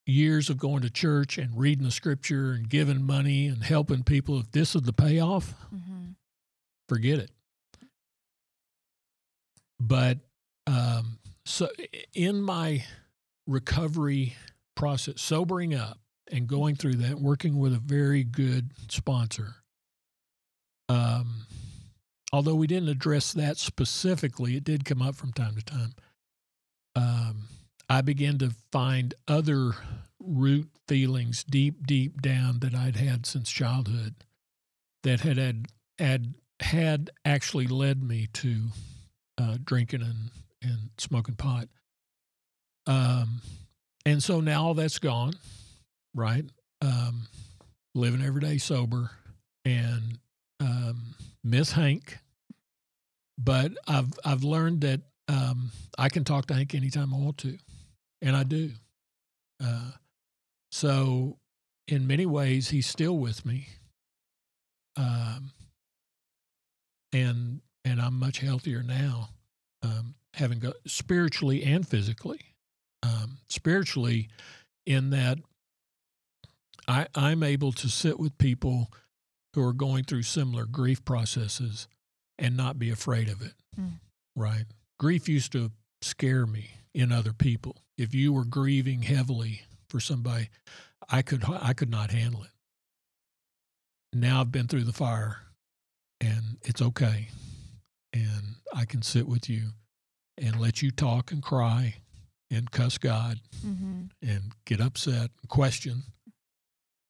years 0.04 0.50
of 0.50 0.58
going 0.58 0.82
to 0.82 0.90
church 0.90 1.38
and 1.38 1.58
reading 1.58 1.86
the 1.86 1.90
scripture 1.90 2.52
and 2.52 2.68
giving 2.68 3.02
money 3.02 3.46
and 3.46 3.64
helping 3.64 4.02
people, 4.02 4.38
if 4.38 4.50
this 4.52 4.74
is 4.74 4.82
the 4.82 4.92
payoff, 4.92 5.54
hmm 5.70 6.10
forget 6.88 7.18
it. 7.18 7.30
But 9.80 10.18
um, 10.66 11.18
so 11.46 11.68
in 12.12 12.42
my 12.42 12.84
recovery 13.46 14.34
process, 14.74 15.20
sobering 15.20 15.74
up 15.74 15.98
and 16.30 16.48
going 16.48 16.74
through 16.74 16.96
that, 16.96 17.20
working 17.20 17.58
with 17.58 17.72
a 17.72 17.78
very 17.78 18.24
good 18.24 18.72
sponsor. 18.88 19.54
Um, 20.88 21.46
although 22.32 22.56
we 22.56 22.66
didn't 22.66 22.88
address 22.88 23.32
that 23.32 23.58
specifically, 23.58 24.56
it 24.56 24.64
did 24.64 24.84
come 24.84 25.00
up 25.00 25.14
from 25.14 25.32
time 25.32 25.54
to 25.54 25.64
time. 25.64 25.94
Um, 26.96 27.44
I 27.88 28.00
began 28.00 28.38
to 28.38 28.50
find 28.72 29.14
other 29.28 29.72
root 30.18 30.68
feelings 30.88 31.44
deep, 31.44 31.86
deep 31.86 32.20
down 32.20 32.58
that 32.60 32.74
I'd 32.74 32.96
had 32.96 33.24
since 33.24 33.50
childhood 33.50 34.14
that 35.04 35.20
had 35.20 35.36
had 35.36 35.66
had, 35.98 36.34
had 36.60 37.10
actually 37.24 37.68
led 37.68 38.02
me 38.02 38.26
to 38.34 38.64
uh, 39.38 39.58
drinking 39.62 40.02
and, 40.02 40.30
and 40.66 40.90
smoking 40.98 41.34
pot. 41.34 41.68
Um, 42.86 43.40
and 44.04 44.22
so 44.22 44.40
now 44.40 44.72
that's 44.72 44.98
gone, 44.98 45.34
right? 46.14 46.44
Um, 46.80 47.26
living 47.94 48.22
every 48.22 48.40
day 48.40 48.58
sober 48.58 49.10
and 49.64 50.18
um, 50.60 51.14
miss 51.42 51.72
Hank. 51.72 52.18
But 53.38 53.72
I've 53.86 54.12
I've 54.24 54.44
learned 54.44 54.80
that 54.82 55.02
um, 55.28 55.70
I 55.98 56.08
can 56.08 56.24
talk 56.24 56.46
to 56.46 56.54
Hank 56.54 56.74
anytime 56.74 57.12
I 57.12 57.18
want 57.18 57.38
to, 57.38 57.58
and 58.22 58.34
I 58.34 58.44
do. 58.44 58.70
Uh, 59.62 59.90
so, 60.70 61.38
in 61.88 62.06
many 62.06 62.24
ways, 62.24 62.70
he's 62.70 62.86
still 62.86 63.18
with 63.18 63.44
me, 63.44 63.68
um, 64.96 65.50
and 67.12 67.60
and 67.84 68.00
I'm 68.00 68.18
much 68.18 68.38
healthier 68.38 68.82
now 68.82 69.28
um, 69.82 70.14
having 70.36 70.58
go 70.58 70.72
spiritually 70.86 71.64
and 71.64 71.86
physically. 71.86 72.40
Um, 73.02 73.38
spiritually, 73.48 74.28
in 74.84 75.10
that 75.10 75.38
I, 76.86 77.06
I'm 77.14 77.42
able 77.42 77.72
to 77.72 77.88
sit 77.88 78.18
with 78.18 78.38
people 78.38 78.90
who 79.54 79.66
are 79.66 79.72
going 79.72 80.04
through 80.04 80.22
similar 80.22 80.66
grief 80.66 81.04
processes 81.04 81.88
and 82.38 82.56
not 82.56 82.78
be 82.78 82.90
afraid 82.90 83.28
of 83.28 83.42
it. 83.42 83.54
Mm. 83.80 84.00
Right? 84.34 84.64
Grief 84.98 85.28
used 85.28 85.52
to 85.52 85.72
scare 86.02 86.46
me 86.46 86.70
in 86.94 87.12
other 87.12 87.32
people. 87.32 87.76
If 87.96 88.14
you 88.14 88.32
were 88.32 88.44
grieving 88.44 89.02
heavily 89.02 89.62
for 89.88 90.00
somebody, 90.00 90.50
I 91.08 91.22
could 91.22 91.44
I 91.48 91.72
could 91.72 91.90
not 91.90 92.10
handle 92.10 92.42
it. 92.42 92.50
Now 94.12 94.40
I've 94.40 94.52
been 94.52 94.68
through 94.68 94.84
the 94.84 94.92
fire 94.92 95.38
and 96.20 96.58
it's 96.62 96.82
okay. 96.82 97.28
And 98.12 98.56
I 98.74 98.84
can 98.84 99.02
sit 99.02 99.26
with 99.26 99.48
you 99.48 99.70
and 100.38 100.60
let 100.60 100.82
you 100.82 100.90
talk 100.90 101.32
and 101.32 101.42
cry 101.42 101.96
and 102.50 102.70
cuss 102.70 102.98
God 102.98 103.40
Mm-hmm. 103.66 104.02
and 104.22 104.52
get 104.64 104.80
upset 104.80 105.30
and 105.40 105.48
question 105.48 106.02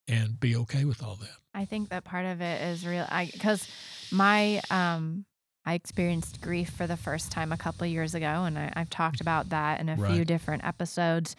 and 0.09 0.39
be 0.39 0.55
okay 0.57 0.85
with 0.85 1.03
all 1.03 1.16
that. 1.16 1.37
I 1.53 1.64
think 1.64 1.89
that 1.89 2.05
part 2.05 2.24
of 2.27 2.41
it 2.41 2.62
is 2.62 2.87
real 2.87 3.07
I 3.11 3.27
because 3.33 3.68
my 4.12 4.61
um 4.70 5.24
I 5.64 5.74
experienced 5.74 6.41
grief 6.41 6.70
for 6.70 6.87
the 6.87 6.97
first 6.97 7.33
time 7.33 7.51
a 7.51 7.57
couple 7.57 7.85
of 7.87 7.91
years 7.91 8.14
ago, 8.14 8.45
and 8.45 8.57
I, 8.57 8.72
I've 8.77 8.89
talked 8.91 9.20
about 9.20 9.49
that 9.49 9.81
in 9.81 9.89
a 9.89 9.97
few 9.97 10.24
different 10.24 10.64
episodes. 10.64 11.35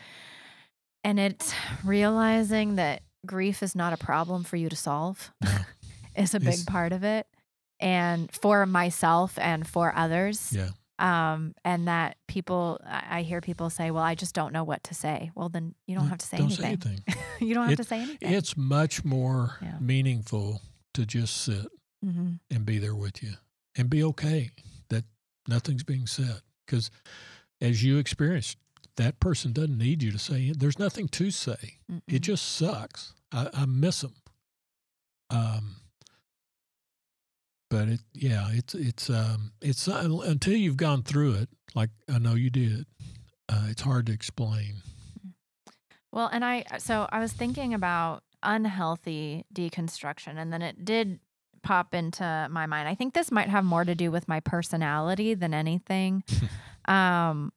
And 1.03 1.17
it's 1.17 1.53
realizing 1.85 2.75
that 2.75 3.03
grief 3.25 3.63
is 3.63 3.73
not 3.73 3.93
a 3.93 3.97
problem 3.97 4.43
for 4.43 4.57
you 4.57 4.67
to 4.67 4.75
solve 4.75 5.31
No. 5.41 5.49
is 6.17 6.33
a 6.35 6.39
big 6.41 6.49
It's- 6.49 6.65
part 6.65 6.91
of 6.91 7.03
it, 7.05 7.25
and 7.79 8.29
for 8.33 8.65
myself 8.65 9.37
and 9.39 9.65
for 9.65 9.93
others. 9.95 10.51
Yeah. 10.51 10.69
Um, 10.99 11.53
and 11.63 11.87
that 11.87 12.17
people, 12.27 12.79
I 12.85 13.21
hear 13.21 13.39
people 13.39 13.69
say, 13.69 13.91
"Well, 13.91 14.03
I 14.03 14.15
just 14.15 14.33
don't 14.33 14.51
know 14.51 14.63
what 14.63 14.83
to 14.85 14.93
say." 14.95 15.31
Well, 15.35 15.47
then 15.49 15.75
you 15.85 15.93
don't 15.95 16.07
have 16.07 16.17
to 16.17 16.25
say 16.25 16.37
don't 16.37 16.47
anything. 16.59 16.79
say 16.79 17.03
anything. 17.07 17.23
you 17.47 17.53
don't 17.53 17.65
have 17.65 17.73
It- 17.73 17.77
to 17.77 17.83
say 17.83 18.01
anything. 18.01 18.33
It's 18.33 18.57
much 18.57 19.05
more 19.05 19.57
Yeah. 19.61 19.77
meaningful 19.79 20.61
to 20.95 21.05
just 21.05 21.37
sit 21.37 21.67
hmm 22.03 22.33
and 22.49 22.65
be 22.65 22.77
there 22.79 22.95
with 22.95 23.21
you 23.21 23.33
and 23.75 23.89
be 23.89 24.03
okay 24.03 24.51
that 24.89 25.05
nothing's 25.47 25.83
being 25.83 26.07
said. 26.07 26.41
Because 26.65 26.89
as 27.61 27.83
you 27.83 27.97
experienced, 27.97 28.57
that 28.95 29.19
person 29.19 29.51
doesn't 29.53 29.77
need 29.77 30.01
you 30.01 30.11
to 30.11 30.17
say 30.19 30.45
it. 30.47 30.59
There's 30.59 30.79
nothing 30.79 31.07
to 31.09 31.29
say. 31.31 31.77
It 32.07 32.19
just 32.19 32.43
sucks. 32.43 33.13
I, 33.31 33.49
I 33.53 33.65
miss 33.65 34.01
them. 34.01 34.15
Um, 35.29 35.76
but 37.69 37.87
it, 37.87 37.99
yeah, 38.13 38.49
it's 38.51 38.73
it's 38.73 39.09
um, 39.09 39.51
it's 39.61 39.87
uh, 39.87 40.19
until 40.25 40.53
you've 40.53 40.77
gone 40.77 41.03
through 41.03 41.33
it, 41.33 41.49
like 41.75 41.89
I 42.09 42.19
know 42.19 42.35
you 42.35 42.49
did. 42.49 42.85
Uh, 43.49 43.67
it's 43.69 43.81
hard 43.81 44.05
to 44.07 44.13
explain. 44.13 44.75
Well, 46.11 46.29
and 46.31 46.43
I 46.43 46.65
so 46.77 47.07
I 47.11 47.19
was 47.19 47.33
thinking 47.33 47.73
about 47.73 48.23
unhealthy 48.43 49.45
deconstruction 49.53 50.37
and 50.37 50.53
then 50.53 50.61
it 50.61 50.85
did 50.85 51.19
pop 51.63 51.93
into 51.93 52.47
my 52.49 52.65
mind. 52.65 52.87
I 52.87 52.95
think 52.95 53.13
this 53.13 53.31
might 53.31 53.49
have 53.49 53.65
more 53.65 53.83
to 53.83 53.95
do 53.95 54.11
with 54.11 54.27
my 54.27 54.39
personality 54.39 55.33
than 55.33 55.53
anything. 55.53 56.23
um 56.85 57.51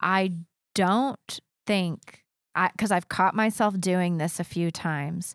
I 0.00 0.32
don't 0.74 1.40
think 1.66 2.22
I 2.54 2.70
cuz 2.78 2.90
I've 2.90 3.08
caught 3.08 3.34
myself 3.34 3.80
doing 3.80 4.18
this 4.18 4.38
a 4.38 4.44
few 4.44 4.70
times. 4.70 5.34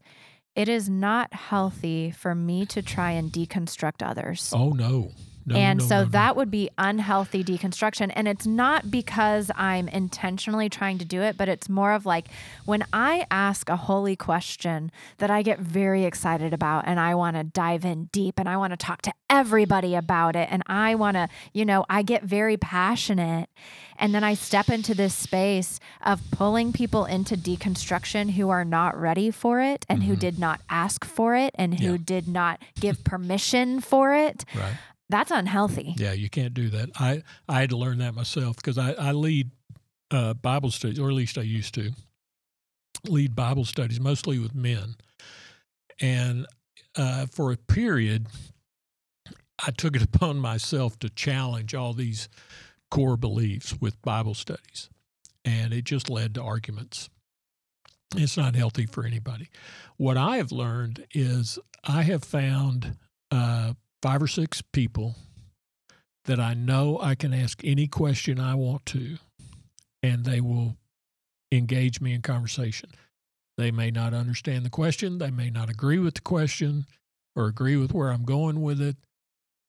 It 0.56 0.70
is 0.70 0.88
not 0.88 1.34
healthy 1.34 2.12
for 2.12 2.36
me 2.36 2.68
to 2.68 2.84
try 2.84 3.12
and 3.12 3.32
deconstruct 3.32 4.08
others. 4.08 4.54
Oh 4.56 4.70
no, 4.70 5.10
no, 5.46 5.56
and 5.56 5.80
no, 5.80 5.86
so 5.86 6.04
no, 6.04 6.10
that 6.10 6.36
would 6.36 6.50
be 6.52 6.70
unhealthy 6.78 7.44
deconstruction. 7.44 8.12
And 8.16 8.28
it's 8.28 8.46
not 8.46 8.90
because 8.90 9.52
I'm 9.56 9.88
intentionally 9.90 10.70
trying 10.70 10.98
to 11.00 11.06
do 11.06 11.22
it, 11.22 11.38
but 11.38 11.50
it's 11.50 11.68
more 11.70 11.92
of 11.94 12.06
like 12.06 12.28
when 12.66 12.84
I 12.94 13.26
ask 13.30 13.70
a 13.70 13.76
holy 13.76 14.16
question 14.16 14.92
that 15.18 15.30
I 15.30 15.42
get 15.42 15.60
very 15.60 16.06
excited 16.06 16.54
about 16.54 16.86
and 16.88 17.00
I 17.00 17.16
want 17.16 17.36
to 17.36 17.44
dive 17.44 17.84
in 17.86 18.06
deep 18.12 18.40
and 18.40 18.48
I 18.48 18.58
want 18.58 18.72
to 18.72 18.78
talk 18.78 19.02
to 19.04 19.14
everybody 19.30 19.96
about 19.96 20.36
it. 20.36 20.48
And 20.52 20.64
I 20.68 20.96
want 20.96 21.16
to, 21.18 21.28
you 21.54 21.66
know, 21.66 21.86
I 21.90 22.04
get 22.04 22.24
very 22.24 22.56
passionate. 22.56 23.50
And 23.98 24.14
then 24.14 24.24
I 24.24 24.34
step 24.34 24.70
into 24.70 24.94
this 24.96 25.14
space 25.14 25.80
of 26.02 26.22
pulling 26.32 26.74
people 26.74 27.06
into 27.06 27.36
deconstruction 27.36 28.32
who 28.32 28.50
are 28.50 28.66
not 28.66 29.00
ready 29.00 29.32
for 29.32 29.60
it 29.62 29.86
and 29.90 30.04
who 30.04 30.16
Mhm. 30.16 30.20
did 30.20 30.40
not 30.40 30.62
ask 30.70 31.06
for 31.06 31.36
it 31.36 31.52
and 31.56 31.80
who 31.80 31.92
Yeah. 31.94 31.98
did 32.04 32.28
not 32.28 32.60
give 32.80 33.04
permission 33.04 33.80
for 33.82 34.14
it 34.14 34.46
right. 34.56 34.74
That's 35.14 35.32
unhealthy. 35.32 35.94
Yeah, 35.98 36.14
you 36.14 36.30
can't 36.30 36.54
do 36.54 36.70
that. 36.70 36.90
I 37.00 37.22
I 37.48 37.62
had 37.62 37.70
to 37.70 37.78
learn 37.78 38.00
that 38.00 38.16
myself 38.16 38.56
because 38.56 38.78
I 38.78 38.94
I 38.94 39.12
lead 39.12 39.52
uh, 40.10 40.34
Bible 40.34 40.72
studies, 40.72 41.00
or 41.00 41.10
at 41.10 41.16
least 41.16 41.38
I 41.38 41.42
used 41.42 41.76
to 41.76 41.92
lead 43.06 43.36
Bible 43.36 43.66
studies 43.66 44.00
mostly 44.00 44.40
with 44.40 44.56
men, 44.56 44.96
and 46.02 46.48
uh, 46.96 47.28
for 47.28 47.52
a 47.52 47.58
period, 47.58 48.28
I 49.64 49.70
took 49.72 49.96
it 49.96 50.02
upon 50.16 50.40
myself 50.40 50.98
to 51.00 51.10
challenge 51.10 51.76
all 51.76 51.94
these 51.94 52.28
core 52.90 53.18
beliefs 53.18 53.76
with 53.80 54.02
Bible 54.02 54.34
studies, 54.34 54.90
and 55.46 55.74
it 55.74 55.84
just 55.84 56.10
led 56.10 56.34
to 56.36 56.42
arguments. 56.42 57.10
It's 58.16 58.38
not 58.38 58.56
healthy 58.56 58.88
for 58.88 59.06
anybody. 59.06 59.50
What 59.98 60.18
I 60.18 60.38
have 60.38 60.52
learned 60.52 61.06
is 61.14 61.60
I 61.84 62.04
have 62.04 62.24
found 62.24 62.98
uh, 63.32 63.74
five 64.04 64.22
or 64.22 64.28
six 64.28 64.62
people 64.62 65.16
that 66.26 66.38
I 66.38 66.54
know 66.54 67.00
I 67.02 67.16
can 67.16 67.34
ask 67.34 67.62
any 67.64 67.88
question 67.88 68.38
I 68.38 68.54
want 68.54 68.86
to, 68.88 69.18
and 70.04 70.26
they 70.26 70.42
will 70.42 70.76
engage 71.54 72.02
me 72.02 72.14
in 72.14 72.22
conversation. 72.22 72.90
They 73.58 73.72
may 73.72 73.92
not 73.92 74.14
understand 74.14 74.66
the 74.66 74.70
question, 74.70 75.20
they 75.20 75.32
may 75.32 75.50
not 75.50 75.70
agree 75.70 76.00
with 76.00 76.16
the 76.16 76.22
question 76.22 76.86
or 77.34 77.46
agree 77.48 77.78
with 77.78 77.94
where 77.94 78.10
I'm 78.10 78.26
going 78.26 78.62
with 78.62 78.82
it, 78.82 78.98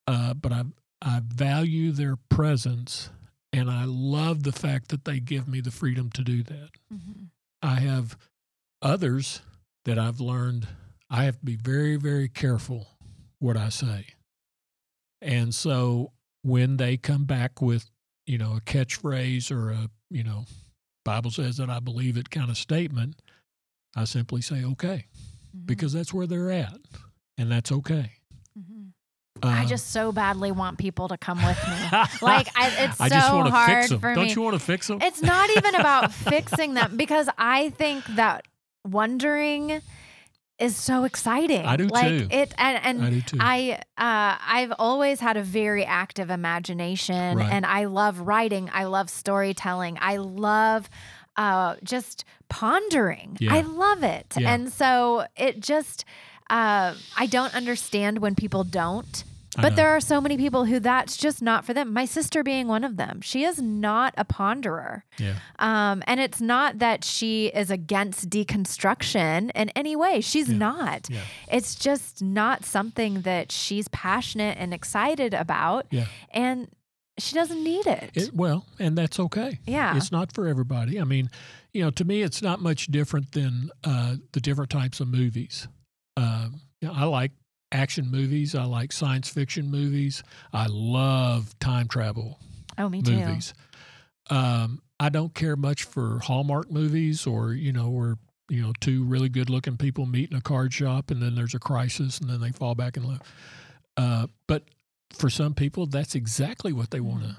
uh, 0.08 0.34
but 0.34 0.50
I, 0.50 0.64
I 1.00 1.20
value 1.24 1.92
their 1.92 2.16
presence 2.28 3.10
and 3.52 3.70
I 3.70 3.84
love 3.84 4.42
the 4.42 4.52
fact 4.52 4.88
that 4.88 5.04
they 5.04 5.20
give 5.20 5.46
me 5.46 5.60
the 5.60 5.70
freedom 5.70 6.10
to 6.10 6.22
do 6.22 6.42
that. 6.42 6.70
I 7.62 7.76
have 7.76 8.16
others 8.82 9.42
that 9.84 9.96
I've 9.96 10.20
learned 10.20 10.66
I 11.08 11.22
have 11.24 11.38
to 11.38 11.44
be 11.44 11.54
very, 11.56 11.94
very 11.94 12.28
careful 12.28 12.88
what 13.38 13.56
I 13.56 13.68
say. 13.68 14.06
And 15.24 15.54
so 15.54 16.12
when 16.42 16.76
they 16.76 16.96
come 16.98 17.24
back 17.24 17.60
with, 17.62 17.90
you 18.26 18.38
know, 18.38 18.56
a 18.56 18.60
catchphrase 18.60 19.50
or 19.50 19.70
a, 19.70 19.88
you 20.10 20.22
know, 20.22 20.44
Bible 21.04 21.30
says 21.30 21.56
that 21.56 21.70
I 21.70 21.80
believe 21.80 22.16
it 22.16 22.30
kind 22.30 22.50
of 22.50 22.56
statement, 22.58 23.20
I 23.96 24.04
simply 24.04 24.40
say, 24.42 24.64
okay, 24.64 25.06
Mm-hmm. 25.56 25.66
because 25.66 25.92
that's 25.92 26.12
where 26.12 26.26
they're 26.26 26.50
at. 26.50 26.74
And 27.38 27.50
that's 27.50 27.70
okay. 27.70 28.10
I 29.42 29.62
Uh, 29.62 29.66
just 29.66 29.90
so 29.92 30.10
badly 30.10 30.50
want 30.52 30.78
people 30.78 31.06
to 31.08 31.16
come 31.18 31.38
with 31.44 31.58
me. 31.68 31.98
like 32.22 32.48
I, 32.56 32.72
it's 32.84 33.00
I 33.00 33.08
so 33.08 33.14
just 33.14 33.32
want 33.32 33.46
to 33.46 33.50
hard 33.52 33.70
fix 33.78 33.88
them. 33.90 34.00
for 34.00 34.14
Don't 34.14 34.24
me. 34.24 34.32
you 34.32 34.42
want 34.42 34.54
to 34.54 34.64
fix 34.64 34.86
them? 34.88 34.98
it's 35.02 35.22
not 35.22 35.50
even 35.56 35.74
about 35.76 36.12
fixing 36.30 36.74
them 36.74 36.96
because 36.96 37.28
I 37.38 37.70
think 37.70 38.04
that 38.16 38.46
wondering 38.86 39.80
is 40.58 40.76
so 40.76 41.04
exciting. 41.04 41.64
I 41.66 41.76
do 41.76 41.86
like 41.88 42.06
too. 42.08 42.28
It 42.30 42.54
and, 42.58 42.78
and 42.84 43.02
I 43.04 43.10
do 43.10 43.20
too. 43.22 43.36
I 43.40 43.72
uh, 43.98 44.38
I've 44.46 44.72
always 44.78 45.20
had 45.20 45.36
a 45.36 45.42
very 45.42 45.84
active 45.84 46.30
imagination, 46.30 47.38
Right. 47.38 47.50
and 47.52 47.66
I 47.66 47.84
love 47.86 48.20
writing. 48.20 48.70
I 48.72 48.84
love 48.84 49.10
storytelling. 49.10 49.98
I 50.00 50.16
love 50.18 50.88
uh, 51.36 51.76
just 51.82 52.24
pondering. 52.48 53.36
Yeah. 53.40 53.54
I 53.54 53.60
love 53.62 54.02
it, 54.04 54.34
Yeah. 54.38 54.54
and 54.54 54.72
so 54.72 55.26
it 55.36 55.60
just 55.60 56.04
uh, 56.50 56.94
I 57.16 57.26
don't 57.26 57.54
understand 57.54 58.18
when 58.18 58.34
people 58.34 58.64
don't. 58.64 59.24
But 59.62 59.76
there 59.76 59.90
are 59.90 60.00
so 60.00 60.20
many 60.20 60.36
people 60.36 60.64
who 60.64 60.80
that's 60.80 61.16
just 61.16 61.40
not 61.42 61.64
for 61.64 61.72
them. 61.74 61.92
My 61.92 62.04
sister 62.04 62.42
being 62.42 62.66
one 62.68 62.84
of 62.84 62.96
them. 62.96 63.20
She 63.20 63.44
is 63.44 63.60
not 63.60 64.14
a 64.16 64.24
ponderer. 64.24 65.02
yeah. 65.18 65.34
Um, 65.58 66.02
and 66.06 66.18
it's 66.20 66.40
not 66.40 66.78
that 66.78 67.04
she 67.04 67.46
is 67.46 67.70
against 67.70 68.28
deconstruction 68.30 69.50
in 69.54 69.68
any 69.70 69.96
way. 69.96 70.20
She's 70.20 70.48
Yeah. 70.48 70.58
not. 70.58 71.10
Yeah. 71.10 71.20
It's 71.50 71.74
just 71.74 72.22
not 72.22 72.64
something 72.64 73.22
that 73.22 73.52
she's 73.52 73.88
passionate 73.88 74.56
and 74.58 74.74
excited 74.74 75.34
about. 75.34 75.86
Yeah. 75.90 76.06
And 76.30 76.68
she 77.18 77.34
doesn't 77.34 77.62
need 77.62 77.86
it. 77.86 78.10
It, 78.14 78.34
well, 78.34 78.66
and 78.78 78.98
that's 78.98 79.20
okay. 79.20 79.60
yeah. 79.66 79.96
It's 79.96 80.10
not 80.10 80.32
for 80.32 80.48
everybody. 80.48 81.00
I 81.00 81.04
mean, 81.04 81.30
you 81.72 81.82
know, 81.84 81.90
to 81.92 82.04
me, 82.04 82.22
it's 82.22 82.42
not 82.42 82.60
much 82.60 82.86
different 82.88 83.32
than 83.32 83.70
uh, 83.84 84.16
the 84.32 84.40
different 84.40 84.70
types 84.70 84.98
of 85.00 85.08
movies. 85.08 85.68
Um, 86.16 86.60
you 86.80 86.88
know, 86.88 86.94
I 86.94 87.04
like 87.04 87.32
action 87.74 88.10
movies. 88.10 88.54
I 88.54 88.64
like 88.64 88.92
science 88.92 89.28
fiction 89.28 89.70
movies. 89.70 90.22
I 90.52 90.66
love 90.70 91.58
time 91.58 91.88
travel 91.88 92.38
oh, 92.78 92.88
me 92.88 93.02
too. 93.02 93.16
movies. 93.16 93.52
Um, 94.30 94.80
I 94.98 95.08
don't 95.10 95.34
care 95.34 95.56
much 95.56 95.84
for 95.84 96.20
Hallmark 96.20 96.70
movies 96.70 97.26
or 97.26 97.52
you 97.52 97.72
know 97.72 97.90
where 97.90 98.16
you 98.48 98.62
know 98.62 98.72
two 98.80 99.04
really 99.04 99.28
good 99.28 99.50
looking 99.50 99.76
people 99.76 100.06
meet 100.06 100.30
in 100.30 100.36
a 100.36 100.40
card 100.40 100.72
shop 100.72 101.10
and 101.10 101.20
then 101.20 101.34
there's 101.34 101.54
a 101.54 101.58
crisis 101.58 102.18
and 102.20 102.30
then 102.30 102.40
they 102.40 102.52
fall 102.52 102.74
back 102.74 102.96
in 102.96 103.04
love. 103.04 103.20
Uh, 103.96 104.26
but 104.46 104.64
for 105.12 105.28
some 105.28 105.54
people, 105.54 105.86
that's 105.86 106.14
exactly 106.14 106.72
what 106.72 106.90
they 106.90 107.00
want 107.00 107.22
to 107.22 107.36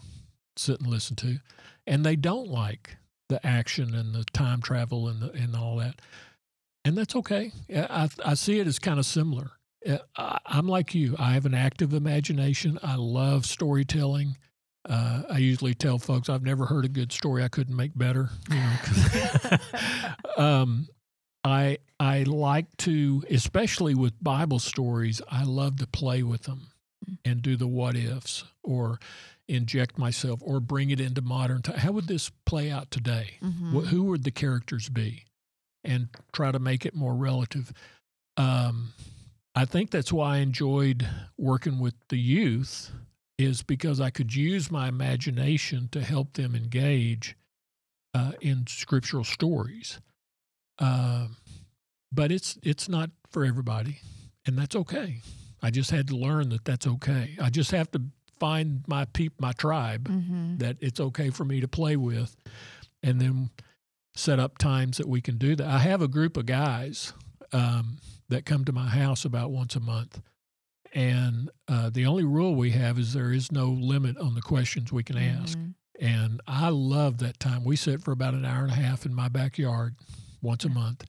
sit 0.57 0.79
and 0.79 0.89
listen 0.89 1.15
to, 1.17 1.39
and 1.87 2.05
they 2.05 2.15
don't 2.15 2.49
like 2.49 2.97
the 3.27 3.45
action 3.45 3.95
and 3.95 4.13
the 4.13 4.23
time 4.25 4.61
travel 4.61 5.07
and 5.07 5.21
the, 5.21 5.31
and 5.31 5.55
all 5.55 5.77
that, 5.77 6.01
and 6.83 6.97
that's 6.97 7.15
okay. 7.15 7.51
I 7.73 8.09
I 8.23 8.33
see 8.35 8.59
it 8.59 8.67
as 8.67 8.79
kind 8.79 8.99
of 8.99 9.05
similar. 9.05 9.51
I, 10.15 10.39
I'm 10.45 10.67
like 10.67 10.95
you. 10.95 11.15
I 11.17 11.33
have 11.33 11.45
an 11.45 11.53
active 11.53 11.93
imagination. 11.93 12.79
I 12.83 12.95
love 12.95 13.45
storytelling. 13.45 14.37
Uh, 14.87 15.23
I 15.29 15.37
usually 15.39 15.73
tell 15.73 15.97
folks 15.97 16.29
I've 16.29 16.43
never 16.43 16.65
heard 16.65 16.85
a 16.85 16.89
good 16.89 17.11
story 17.11 17.43
I 17.43 17.47
couldn't 17.47 17.75
make 17.75 17.97
better. 17.97 18.29
You 18.49 18.57
know, 18.57 19.57
um, 20.37 20.87
I 21.43 21.79
I 21.99 22.23
like 22.23 22.75
to, 22.77 23.23
especially 23.29 23.95
with 23.95 24.21
Bible 24.23 24.59
stories, 24.59 25.21
I 25.29 25.43
love 25.43 25.77
to 25.77 25.87
play 25.87 26.21
with 26.23 26.43
them 26.43 26.67
and 27.23 27.41
do 27.41 27.55
the 27.55 27.67
what 27.67 27.95
ifs 27.95 28.43
or 28.63 28.99
inject 29.47 29.97
myself 29.97 30.39
or 30.43 30.59
bring 30.59 30.89
it 30.89 30.99
into 30.99 31.21
modern 31.21 31.61
time. 31.61 31.77
How 31.77 31.91
would 31.91 32.07
this 32.07 32.31
play 32.45 32.69
out 32.71 32.91
today? 32.91 33.37
Mm-hmm. 33.43 33.79
Wh- 33.79 33.87
who 33.87 34.03
would 34.05 34.23
the 34.23 34.31
characters 34.31 34.89
be? 34.89 35.23
And 35.83 36.09
try 36.31 36.51
to 36.51 36.57
make 36.59 36.85
it 36.85 36.95
more 36.95 37.13
relative. 37.13 37.71
Um, 38.37 38.93
I 39.55 39.65
think 39.65 39.89
that's 39.91 40.11
why 40.11 40.35
I 40.35 40.37
enjoyed 40.39 41.07
working 41.37 41.79
with 41.79 41.95
the 42.09 42.17
youth 42.17 42.91
is 43.37 43.63
because 43.63 43.99
I 44.01 44.09
could 44.09 44.33
use 44.35 44.69
my 44.71 44.87
imagination 44.87 45.87
to 45.91 46.01
help 46.01 46.33
them 46.33 46.55
engage 46.55 47.35
uh, 48.13 48.33
in 48.41 48.65
scriptural 48.67 49.23
stories. 49.23 49.99
Uh, 50.79 51.27
but 52.11 52.31
it's 52.31 52.57
it's 52.63 52.87
not 52.89 53.09
for 53.31 53.45
everybody, 53.45 53.99
and 54.45 54.57
that's 54.57 54.75
okay. 54.75 55.21
I 55.61 55.69
just 55.71 55.91
had 55.91 56.07
to 56.09 56.15
learn 56.15 56.49
that 56.49 56.65
that's 56.65 56.85
okay. 56.87 57.35
I 57.41 57.49
just 57.49 57.71
have 57.71 57.89
to 57.91 58.01
find 58.39 58.83
my 58.87 59.05
peep, 59.05 59.33
my 59.39 59.51
tribe, 59.53 60.09
Mm-hmm. 60.09 60.57
that 60.57 60.77
it's 60.81 60.99
okay 60.99 61.29
for 61.29 61.45
me 61.45 61.59
to 61.61 61.67
play 61.67 61.95
with, 61.95 62.35
and 63.03 63.19
then 63.21 63.49
set 64.15 64.39
up 64.39 64.57
times 64.57 64.97
that 64.97 65.07
we 65.07 65.21
can 65.21 65.37
do 65.37 65.55
that. 65.55 65.67
I 65.67 65.79
have 65.79 66.01
a 66.01 66.07
group 66.07 66.37
of 66.37 66.45
guys 66.45 67.11
um, 67.51 67.97
that 68.29 68.45
come 68.45 68.65
to 68.65 68.71
my 68.71 68.87
house 68.87 69.25
about 69.25 69.51
once 69.51 69.75
a 69.75 69.79
month, 69.79 70.21
and 70.93 71.49
uh, 71.67 71.89
the 71.89 72.05
only 72.05 72.23
rule 72.23 72.55
we 72.55 72.71
have 72.71 72.97
is 72.97 73.13
there 73.13 73.31
is 73.31 73.51
no 73.51 73.67
limit 73.67 74.17
on 74.17 74.35
the 74.35 74.41
questions 74.41 74.91
we 74.91 75.03
can 75.03 75.17
ask. 75.17 75.57
Mhm. 75.57 75.73
And 75.99 76.41
I 76.47 76.69
love 76.69 77.19
that 77.19 77.39
time. 77.39 77.63
We 77.63 77.75
sit 77.75 78.01
for 78.03 78.11
about 78.11 78.33
an 78.33 78.43
hour 78.45 78.63
and 78.63 78.71
a 78.71 78.75
half 78.75 79.05
in 79.05 79.13
my 79.13 79.29
backyard 79.29 79.95
once 80.41 80.65
a 80.65 80.69
month 80.69 81.05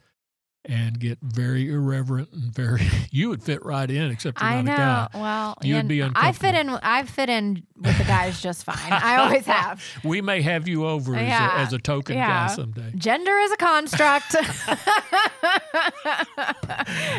and 0.68 0.98
get 0.98 1.18
very 1.22 1.70
irreverent 1.70 2.30
and 2.32 2.52
very. 2.55 2.86
You 3.10 3.30
would 3.30 3.43
fit 3.43 3.64
right 3.64 3.90
in, 3.90 4.10
except 4.10 4.40
you're 4.40 4.51
I 4.51 4.60
not 4.60 4.64
know. 4.64 4.72
a 4.74 4.76
guy. 4.76 5.09
Well, 5.14 5.59
You 5.62 5.76
would 5.76 5.88
be 5.88 6.02
I 6.02 6.32
fit 6.32 6.55
in. 6.55 6.68
I 6.68 7.05
fit 7.05 7.28
in 7.30 7.62
with 7.80 7.97
the 7.97 8.05
guys 8.05 8.43
just 8.43 8.64
fine. 8.70 8.76
I 8.93 9.16
always 9.16 9.47
have. 9.47 9.82
We 10.05 10.20
may 10.20 10.43
have 10.43 10.68
you 10.68 10.86
over 10.86 11.14
Yeah. 11.14 11.51
as, 11.55 11.59
a, 11.59 11.66
as 11.68 11.72
a 11.74 11.78
token 11.78 12.16
Yeah. 12.16 12.48
guy 12.48 12.55
someday. 12.55 12.93
Gender 12.97 13.38
is 13.38 13.52
a 13.52 13.56
construct. 13.56 14.36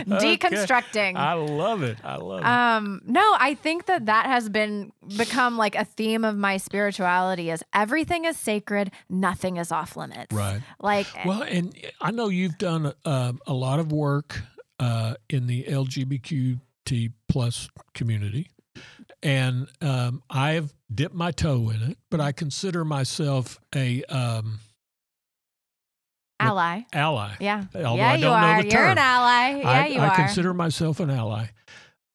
Deconstructing. 0.07 1.15
I 1.15 1.33
love 1.33 1.83
it. 1.83 1.97
I 2.03 2.15
love 2.17 2.39
it. 2.41 2.45
Um, 2.45 3.01
no, 3.05 3.35
I 3.39 3.55
think 3.55 3.85
that 3.87 4.05
that 4.07 4.25
has 4.27 4.49
been 4.49 4.91
become 5.17 5.57
like 5.57 5.75
a 5.75 5.85
theme 5.85 6.23
of 6.25 6.35
my 6.37 6.57
spirituality 6.57 7.49
is 7.49 7.63
everything 7.73 8.25
is 8.25 8.37
sacred, 8.37 8.91
nothing 9.09 9.57
is 9.57 9.71
off 9.71 9.95
limits. 9.95 10.33
Right. 10.33 10.61
Like 10.81 11.07
Well, 11.25 11.43
and 11.43 11.73
I 12.01 12.11
know 12.11 12.29
you've 12.29 12.57
done 12.57 12.93
uh, 13.05 13.33
a 13.45 13.53
lot 13.53 13.79
of 13.79 13.91
work 13.91 14.41
uh, 14.79 15.15
in 15.29 15.47
the 15.47 15.63
LGBTQ 15.63 17.11
plus 17.29 17.69
community, 17.93 18.49
and 19.21 19.67
um, 19.81 20.21
I've 20.29 20.73
dipped 20.93 21.15
my 21.15 21.31
toe 21.31 21.69
in 21.69 21.81
it, 21.91 21.97
but 22.09 22.19
I 22.21 22.31
consider 22.31 22.85
myself 22.85 23.59
a 23.75 24.03
um, 24.05 24.59
ally. 26.39 26.81
ally. 26.93 27.35
Yeah. 27.39 27.65
Although 27.75 27.95
yeah, 27.95 28.11
I 28.11 28.15
you 28.15 28.27
are. 28.27 28.63
You're 28.63 28.85
an 28.85 28.97
ally. 28.97 29.59
Yeah, 29.59 29.69
I, 29.69 29.87
you 29.87 29.99
I 29.99 30.07
are. 30.07 30.11
I 30.11 30.15
consider 30.15 30.53
myself 30.53 30.99
an 30.99 31.09
ally, 31.09 31.47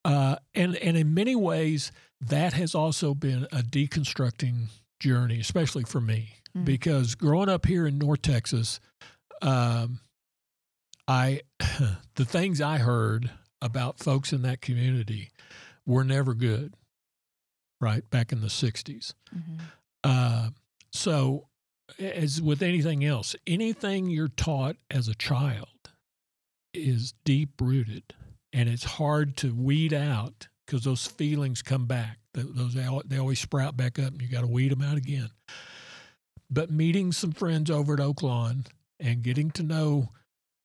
uh, 0.05 0.37
and 0.55 0.75
and 0.77 0.97
in 0.97 1.13
many 1.13 1.35
ways 1.35 1.91
that 2.21 2.53
has 2.53 2.73
also 2.73 3.13
been 3.13 3.43
a 3.51 3.57
deconstructing 3.61 4.67
journey, 4.99 5.39
especially 5.39 5.83
for 5.83 5.99
me, 6.01 6.29
Mm. 6.55 6.65
because 6.65 7.15
growing 7.15 7.49
up 7.49 7.65
here 7.65 7.87
in 7.87 7.97
North 7.97 8.21
Texas, 8.21 8.79
um, 9.41 9.99
I 11.07 11.41
the 12.15 12.25
things 12.25 12.61
I 12.61 12.77
heard 12.77 13.31
about 13.61 13.99
folks 13.99 14.31
in 14.33 14.41
that 14.43 14.61
community 14.61 15.31
were 15.85 16.03
never 16.03 16.33
good. 16.33 16.73
Right 17.81 18.09
back 18.09 18.31
in 18.31 18.39
the 18.39 18.47
'60s, 18.49 19.13
Mhm. 19.35 19.59
uh, 20.05 20.49
so 20.93 21.47
as 21.99 22.41
with 22.41 22.61
anything 22.61 23.03
else, 23.03 23.35
anything 23.45 24.09
you're 24.09 24.29
taught 24.29 24.77
as 24.89 25.09
a 25.09 25.15
child 25.15 25.67
is 26.73 27.13
deep 27.25 27.59
rooted, 27.59 28.15
and 28.53 28.69
it's 28.69 28.85
hard 28.85 29.35
to 29.37 29.53
weed 29.53 29.93
out 29.93 30.47
because 30.65 30.85
those 30.85 31.05
feelings 31.07 31.61
come 31.61 31.85
back. 31.85 32.19
Those 32.33 32.73
they 32.73 32.87
they 33.05 33.17
always 33.17 33.39
sprout 33.39 33.75
back 33.75 33.99
up, 33.99 34.13
and 34.13 34.21
you 34.21 34.29
got 34.29 34.41
to 34.41 34.47
weed 34.47 34.71
them 34.71 34.81
out 34.81 34.95
again. 34.97 35.31
But 36.49 36.71
meeting 36.71 37.11
some 37.11 37.33
friends 37.33 37.69
over 37.69 37.95
at 37.95 37.99
Oaklawn 37.99 38.65
and 38.99 39.23
getting 39.23 39.51
to 39.51 39.63
know 39.63 40.09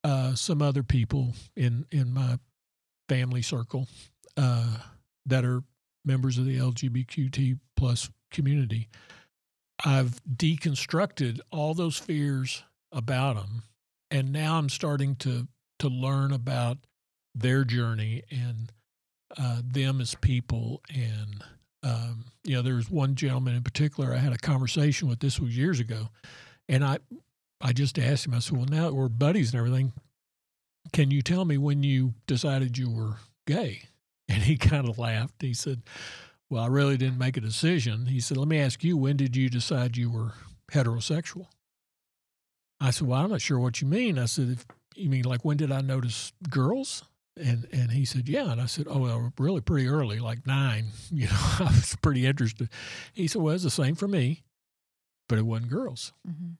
uh, 0.05 0.35
some 0.35 0.63
other 0.63 0.83
people 0.83 1.35
in 1.57 1.85
in 1.91 2.13
my 2.13 2.39
family 3.09 3.43
circle 3.43 3.89
uh, 4.37 4.77
that 5.27 5.45
are 5.45 5.63
members 6.05 6.39
of 6.39 6.45
the 6.45 6.59
LGBTQ 6.59 7.59
plus 7.77 8.11
community, 8.31 8.89
I've 9.85 10.21
deconstructed 10.25 11.41
all 11.51 11.75
those 11.75 11.99
fears 11.99 12.63
about 12.93 13.37
them, 13.37 13.65
and 14.11 14.33
now 14.33 14.59
I'm 14.59 14.69
starting 14.69 15.17
to 15.17 15.49
to 15.81 15.89
learn 15.89 16.33
about 16.33 16.79
their 17.35 17.65
journey 17.65 18.25
and 18.31 18.73
uh, 19.37 19.63
them 19.65 20.01
as 20.01 20.15
people. 20.17 20.83
And 20.93 21.45
um, 21.83 22.25
you 22.45 22.57
know, 22.57 22.63
there 22.63 22.75
was 22.75 22.91
one 22.91 23.15
gentleman 23.15 23.55
in 23.55 23.63
particular 23.63 24.13
I 24.13 24.19
had 24.19 24.33
a 24.33 24.39
conversation 24.39 25.09
with. 25.09 25.21
This 25.21 25.39
was 25.39 25.57
years 25.57 25.81
ago, 25.81 26.09
and 26.69 26.85
I 26.85 26.99
I 27.61 27.73
just 27.73 27.99
asked 27.99 28.27
him. 28.27 28.35
I 28.35 28.39
said, 28.39 28.57
"Well, 28.57 28.67
now 28.67 28.87
that 28.89 28.95
we're 28.95 29.09
buddies 29.09 29.53
and 29.53 29.59
everything, 29.59 29.93
can 30.93 31.11
you 31.11 31.23
tell 31.23 31.45
me 31.45 31.59
when 31.59 31.83
you 31.83 32.15
decided 32.27 32.79
you 32.79 32.91
were 32.91 33.17
gay?" 33.47 33.83
And 34.31 34.43
he 34.43 34.59
kind 34.59 34.87
of 34.87 34.99
laughed. 34.99 35.41
He 35.41 35.55
said, 35.55 35.81
well, 36.51 36.63
I 36.63 36.67
really 36.67 36.99
didn't 36.99 37.17
make 37.17 37.39
a 37.39 37.41
decision. 37.41 38.05
He 38.05 38.21
said, 38.21 38.37
Let 38.37 38.47
me 38.49 38.59
ask 38.59 38.85
you, 38.85 38.95
when 38.97 39.17
did 39.17 39.37
you 39.37 39.49
decide 39.49 39.97
you 39.97 40.11
were 40.11 40.33
heterosexual? 40.71 41.47
I 42.81 42.91
said, 42.91 43.09
Well, 43.09 43.21
I'm 43.21 43.31
not 43.31 43.41
sure 43.41 43.59
what 43.59 43.81
you 43.81 43.89
mean. 43.89 44.19
I 44.19 44.27
said, 44.27 44.51
if 44.51 44.67
you 44.95 45.09
mean 45.09 45.25
like 45.25 45.45
when 45.47 45.57
did 45.57 45.73
I 45.73 45.81
notice 45.81 46.33
girls? 46.51 47.05
And 47.37 47.67
and 47.73 47.91
he 47.91 48.05
said, 48.05 48.29
Yeah. 48.29 48.51
And 48.51 48.61
I 48.61 48.67
said, 48.67 48.87
Oh 48.89 48.99
well, 48.99 49.33
really 49.39 49.61
pretty 49.61 49.89
early, 49.89 50.19
like 50.21 50.47
nine. 50.47 50.87
You 51.11 51.27
know, 51.27 51.37
I 51.61 51.65
was 51.65 51.97
pretty 52.03 52.27
interested. 52.27 52.69
He 53.15 53.27
said, 53.29 53.43
Well, 53.43 53.55
it's 53.55 53.65
the 53.65 53.71
same 53.71 53.95
for 53.95 54.09
me, 54.09 54.43
but 55.29 55.39
it 55.39 55.47
wasn't 55.47 55.71
girls. 55.71 56.13
Mhm. 56.29 56.57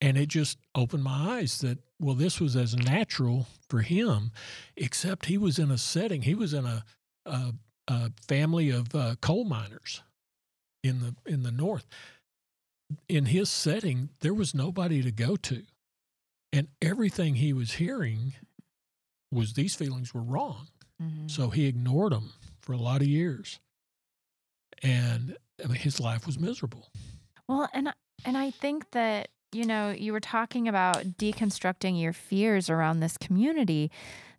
And 0.00 0.18
it 0.18 0.28
just 0.28 0.58
opened 0.74 1.02
my 1.04 1.38
eyes 1.38 1.58
that, 1.58 1.78
well, 2.00 2.14
this 2.14 2.40
was 2.40 2.56
as 2.56 2.76
natural 2.76 3.46
for 3.68 3.80
him, 3.80 4.32
except 4.76 5.26
he 5.26 5.38
was 5.38 5.58
in 5.58 5.70
a 5.70 5.78
setting, 5.78 6.22
he 6.22 6.34
was 6.34 6.52
in 6.52 6.66
a, 6.66 6.84
a, 7.24 7.54
a 7.88 8.10
family 8.28 8.70
of 8.70 8.94
uh, 8.94 9.14
coal 9.20 9.44
miners 9.44 10.02
in 10.82 11.00
the, 11.00 11.14
in 11.24 11.42
the 11.42 11.52
north. 11.52 11.86
In 13.08 13.26
his 13.26 13.48
setting, 13.48 14.10
there 14.20 14.34
was 14.34 14.54
nobody 14.54 15.02
to 15.02 15.10
go 15.10 15.36
to. 15.36 15.62
And 16.52 16.68
everything 16.82 17.36
he 17.36 17.52
was 17.52 17.72
hearing 17.72 18.34
was 19.32 19.54
these 19.54 19.74
feelings 19.74 20.12
were 20.12 20.22
wrong. 20.22 20.68
Mhm. 21.02 21.30
So 21.30 21.50
he 21.50 21.66
ignored 21.66 22.12
them 22.12 22.34
for 22.60 22.72
a 22.72 22.76
lot 22.76 23.00
of 23.00 23.08
years. 23.08 23.58
And 24.82 25.36
I 25.62 25.66
mean, 25.66 25.76
his 25.76 25.98
life 25.98 26.26
was 26.26 26.38
miserable. 26.38 26.88
Well, 27.48 27.68
and 27.72 27.92
and 28.24 28.36
I 28.36 28.50
think 28.50 28.90
that 28.92 29.30
you 29.54 29.64
know 29.64 29.90
you 29.90 30.12
were 30.12 30.20
talking 30.20 30.68
about 30.68 31.04
deconstructing 31.18 32.00
your 32.00 32.12
fears 32.12 32.68
around 32.70 33.00
this 33.00 33.16
community. 33.16 33.90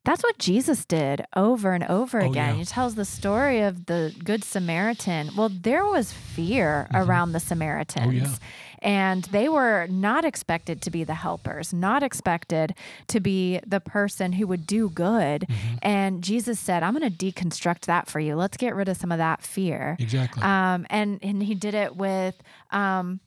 That's 0.03 0.21
what 0.21 0.37
Jesus 0.37 0.85
did 0.85 1.25
over 1.35 1.73
and 1.73 1.83
over 1.85 2.21
Oh, 2.21 2.29
again. 2.29 2.53
yeah. 2.53 2.59
He 2.59 2.65
tells 2.65 2.93
the 2.93 3.05
story 3.05 3.61
of 3.61 3.87
the 3.87 4.13
Good 4.23 4.43
Samaritan. 4.43 5.31
Well, 5.35 5.49
there 5.49 5.83
was 5.83 6.11
fear 6.11 6.87
Mhm. 6.91 7.07
around 7.07 7.31
the 7.31 7.39
Samaritans. 7.39 8.39
And 8.83 9.23
they 9.31 9.49
were 9.49 9.87
not 9.89 10.23
expected 10.23 10.79
to 10.83 10.91
be 10.91 11.03
the 11.03 11.15
helpers, 11.15 11.73
not 11.73 12.03
expected 12.03 12.75
to 13.07 13.19
be 13.19 13.59
the 13.65 13.79
person 13.79 14.33
who 14.33 14.45
would 14.45 14.67
do 14.67 14.89
good. 14.91 15.47
Mhm. 15.49 15.79
And 15.81 16.23
Jesus 16.23 16.59
said, 16.59 16.83
I'm 16.83 16.95
going 16.95 17.11
to 17.11 17.25
deconstruct 17.25 17.85
that 17.87 18.07
for 18.07 18.19
you. 18.19 18.35
Let's 18.35 18.57
get 18.57 18.75
rid 18.75 18.87
of 18.87 18.97
some 18.97 19.11
of 19.11 19.17
that 19.17 19.41
fear. 19.41 19.95
Exactly. 19.97 20.43
Um, 20.43 20.85
and 20.91 21.17
and 21.23 21.41
he 21.41 21.55
did 21.55 21.73
it 21.73 21.95
with 21.95 22.35
um, 22.71 23.21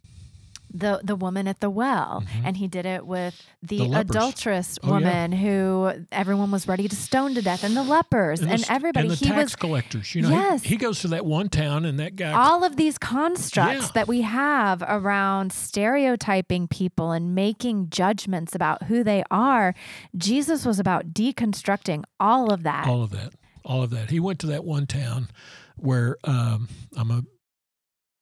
the 0.72 1.00
the 1.02 1.16
woman 1.16 1.48
at 1.48 1.60
the 1.60 1.70
well 1.70 2.22
Mhm. 2.26 2.42
and 2.44 2.56
he 2.58 2.68
did 2.68 2.84
it 2.86 3.06
with 3.06 3.40
the, 3.62 3.78
The 3.88 3.92
adulterous 4.00 4.78
Oh, 4.82 4.86
yeah. 4.88 4.92
woman 4.94 5.32
who 5.32 5.90
everyone 6.12 6.50
was 6.50 6.68
ready 6.68 6.86
to 6.88 6.94
stone 6.96 7.34
to 7.34 7.42
death 7.42 7.64
and 7.64 7.76
the 7.76 7.82
lepers 7.82 8.40
and, 8.40 8.50
the 8.50 8.58
st- 8.58 8.70
everybody 8.70 9.08
and 9.08 9.16
the 9.16 9.24
he 9.24 9.26
tax 9.30 9.42
was 9.44 9.56
collectors. 9.56 10.14
You 10.14 10.22
know, 10.22 10.30
Yes. 10.30 10.62
he, 10.62 10.70
he 10.70 10.76
goes 10.76 11.00
to 11.00 11.08
that 11.08 11.24
one 11.24 11.48
town, 11.48 11.84
and 11.84 11.98
that 11.98 12.16
guy. 12.16 12.32
all 12.32 12.64
of 12.64 12.76
these 12.76 12.98
constructs 12.98 13.86
Yeah. 13.86 13.90
that 13.94 14.08
we 14.08 14.20
have 14.22 14.82
around 14.86 15.52
stereotyping 15.52 16.68
people 16.68 17.12
and 17.12 17.34
making 17.34 17.88
judgments 17.90 18.54
about 18.54 18.84
who 18.84 19.02
they 19.02 19.24
are 19.30 19.74
jesus 20.16 20.64
was 20.66 20.78
about 20.78 21.12
deconstructing 21.14 22.04
all 22.20 22.52
of 22.52 22.62
that 22.62 22.86
all 22.86 23.02
of 23.02 23.10
that, 23.10 23.32
all 23.64 23.82
of 23.82 23.90
that. 23.90 24.10
He 24.10 24.20
went 24.20 24.38
to 24.40 24.46
that 24.48 24.64
one 24.64 24.86
town 24.86 25.28
where 25.76 26.16
um, 26.24 26.68
I'm 26.96 27.10
a 27.10 27.22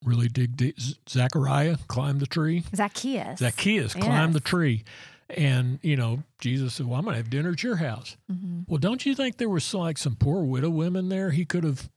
really 0.06 0.28
dig 0.28 0.56
deep. 0.56 0.76
Zachariah 1.08 1.76
climbed 1.88 2.20
the 2.20 2.26
tree. 2.26 2.62
zacchaeus 2.74 3.40
Zacchaeus 3.40 3.92
climbed 3.94 4.32
the 4.34 4.40
tree, 4.40 4.84
and 5.28 5.78
you 5.82 5.96
know 5.96 6.22
Jesus 6.38 6.74
said, 6.74 6.86
"Well, 6.86 6.98
I'm 6.98 7.04
going 7.04 7.14
to 7.14 7.18
have 7.22 7.28
dinner 7.30 7.50
at 7.50 7.62
your 7.62 7.76
house." 7.76 8.16
Mhm. 8.32 8.64
Well, 8.68 8.78
don't 8.78 9.04
you 9.04 9.14
think 9.14 9.36
there 9.36 9.48
was 9.48 9.74
like 9.74 9.98
some 9.98 10.14
poor 10.16 10.42
widow 10.44 10.70
women 10.70 11.08
there 11.08 11.30
he 11.32 11.44
could 11.44 11.64
have 11.64 11.90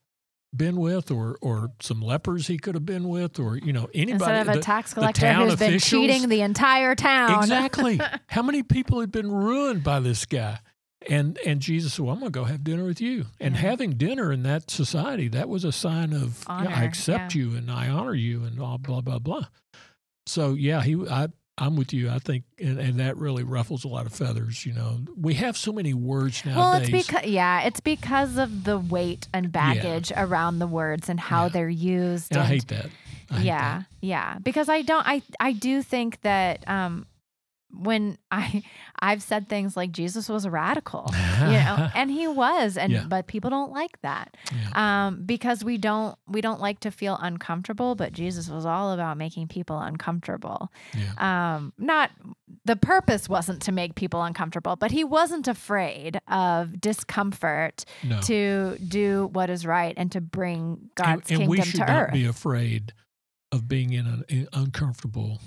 been 0.55 0.77
with, 0.77 1.11
or 1.11 1.37
or 1.41 1.71
some 1.79 2.01
lepers 2.01 2.47
he 2.47 2.57
could 2.57 2.73
have 2.73 2.85
been 2.85 3.07
with, 3.07 3.37
or 3.39 3.55
you 3.57 3.71
know 3.71 3.87
anybody 3.93 4.13
instead 4.13 4.41
of 4.41 4.49
a 4.49 4.57
the- 4.57 4.63
tax 4.63 4.93
collector 4.95 5.21
town 5.21 5.47
who's 5.47 5.59
been 5.59 5.77
cheating 5.79 6.27
the 6.27 6.41
entire 6.41 6.95
town 6.95 7.37
Exactly. 7.43 8.01
How 8.27 8.41
many 8.41 8.63
people 8.63 8.99
had 8.99 9.11
been 9.11 9.31
ruined 9.31 9.83
by 9.83 9.99
this 9.99 10.25
guy? 10.25 10.59
And 11.07 11.37
and 11.45 11.61
Jesus 11.61 11.93
said, 11.93 12.03
"Well, 12.05 12.13
I'm 12.13 12.19
going 12.19 12.31
to 12.31 12.39
go 12.39 12.43
have 12.45 12.63
dinner 12.63 12.83
with 12.83 12.99
you." 12.99 13.27
And 13.39 13.55
Yeah. 13.55 13.61
having 13.61 13.91
dinner 13.91 14.31
in 14.33 14.43
that 14.43 14.69
society, 14.69 15.27
that 15.29 15.47
was 15.47 15.63
a 15.63 15.71
sign 15.71 16.11
of 16.13 16.43
yeah, 16.49 16.73
I 16.75 16.83
accept 16.83 17.35
yeah. 17.35 17.41
you 17.41 17.55
and 17.55 17.71
I 17.71 17.87
honor 17.87 18.13
you 18.15 18.43
and 18.43 18.59
all 18.59 18.77
blah 18.77 18.99
blah 19.01 19.19
blah. 19.19 19.45
So 20.27 20.53
yeah, 20.55 20.81
he 20.83 20.95
I 21.09 21.29
I'm 21.57 21.75
with 21.77 21.93
you. 21.93 22.09
I 22.09 22.19
think 22.19 22.43
and, 22.59 22.79
and 22.79 22.99
that 22.99 23.15
really 23.17 23.43
ruffles 23.43 23.85
a 23.85 23.87
lot 23.87 24.05
of 24.07 24.13
feathers. 24.13 24.65
You 24.65 24.73
know, 24.73 24.99
we 25.15 25.35
have 25.35 25.55
so 25.57 25.71
many 25.71 25.93
words 25.93 26.43
Well, 26.45 26.73
it's 26.81 26.89
because 26.89 27.25
yeah, 27.25 27.61
it's 27.61 27.79
because 27.79 28.37
of 28.37 28.65
the 28.65 28.77
weight 28.77 29.27
and 29.33 29.51
baggage 29.53 30.11
around 30.15 30.59
the 30.59 30.67
words 30.67 31.07
and 31.07 31.19
how 31.19 31.43
Yeah. 31.45 31.49
they're 31.49 31.69
used. 31.69 32.31
And 32.33 32.41
I 32.41 32.45
hate 32.45 32.67
that. 32.67 32.87
I 33.31 33.35
hate 33.37 33.45
yeah, 33.45 33.77
that. 33.79 33.85
yeah. 34.01 34.37
Because 34.43 34.67
I 34.69 34.81
don't. 34.81 35.07
I 35.07 35.21
I 35.39 35.53
do 35.53 35.81
think 35.81 36.19
that 36.21 36.67
um, 36.67 37.05
when 37.71 38.17
I 38.31 38.63
I've 39.01 39.21
said 39.23 39.47
things 39.49 39.77
like 39.77 39.91
Jesus 39.91 40.27
was 40.29 40.45
a 40.45 40.51
radical, 40.51 41.09
you 41.41 41.45
know, 41.47 41.89
and 41.95 42.11
he 42.11 42.27
was, 42.27 42.77
and 42.77 42.91
Yeah. 42.91 43.05
but 43.07 43.27
people 43.27 43.49
don't 43.49 43.71
like 43.71 43.99
that 44.01 44.35
Yeah. 44.53 45.07
um, 45.07 45.23
because 45.25 45.63
we 45.63 45.77
don't 45.77 46.17
we 46.27 46.41
don't 46.41 46.59
like 46.59 46.79
to 46.81 46.91
feel 46.91 47.17
uncomfortable. 47.21 47.95
But 47.95 48.13
Jesus 48.13 48.49
was 48.49 48.65
all 48.65 48.91
about 48.91 49.17
making 49.17 49.47
people 49.47 49.79
uncomfortable. 49.79 50.71
Yeah. 50.97 51.55
Um, 51.55 51.73
not 51.77 52.11
the 52.65 52.75
purpose 52.75 53.29
wasn't 53.29 53.61
to 53.63 53.71
make 53.71 53.95
people 53.95 54.21
uncomfortable, 54.23 54.75
but 54.75 54.91
he 54.91 55.03
wasn't 55.03 55.47
afraid 55.47 56.19
of 56.27 56.79
discomfort 56.81 57.85
No. 58.03 58.19
to 58.21 58.77
do 58.87 59.29
what 59.33 59.49
is 59.49 59.65
right 59.65 59.93
and 59.97 60.11
to 60.11 60.21
bring 60.21 60.89
God's 60.95 61.31
and, 61.31 61.41
and 61.41 61.49
we 61.49 61.57
kingdom 61.57 61.71
should 61.71 61.79
to 61.81 61.85
not 61.93 62.01
earth. 62.07 62.13
be 62.13 62.25
afraid 62.25 62.93
of 63.51 63.67
being 63.67 63.93
in 63.93 64.05
an 64.29 64.47
uncomfortable 64.53 65.39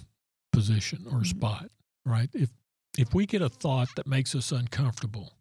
position 0.53 1.05
or 1.11 1.20
Mhm. 1.20 1.27
spot, 1.27 1.70
right? 2.05 2.31
If 2.35 2.51
if 2.98 3.14
we 3.14 3.27
get 3.27 3.43
a 3.43 3.48
thought 3.48 3.89
that 3.97 4.06
makes 4.06 4.35
us 4.35 4.52
uncomfortable, 4.52 5.32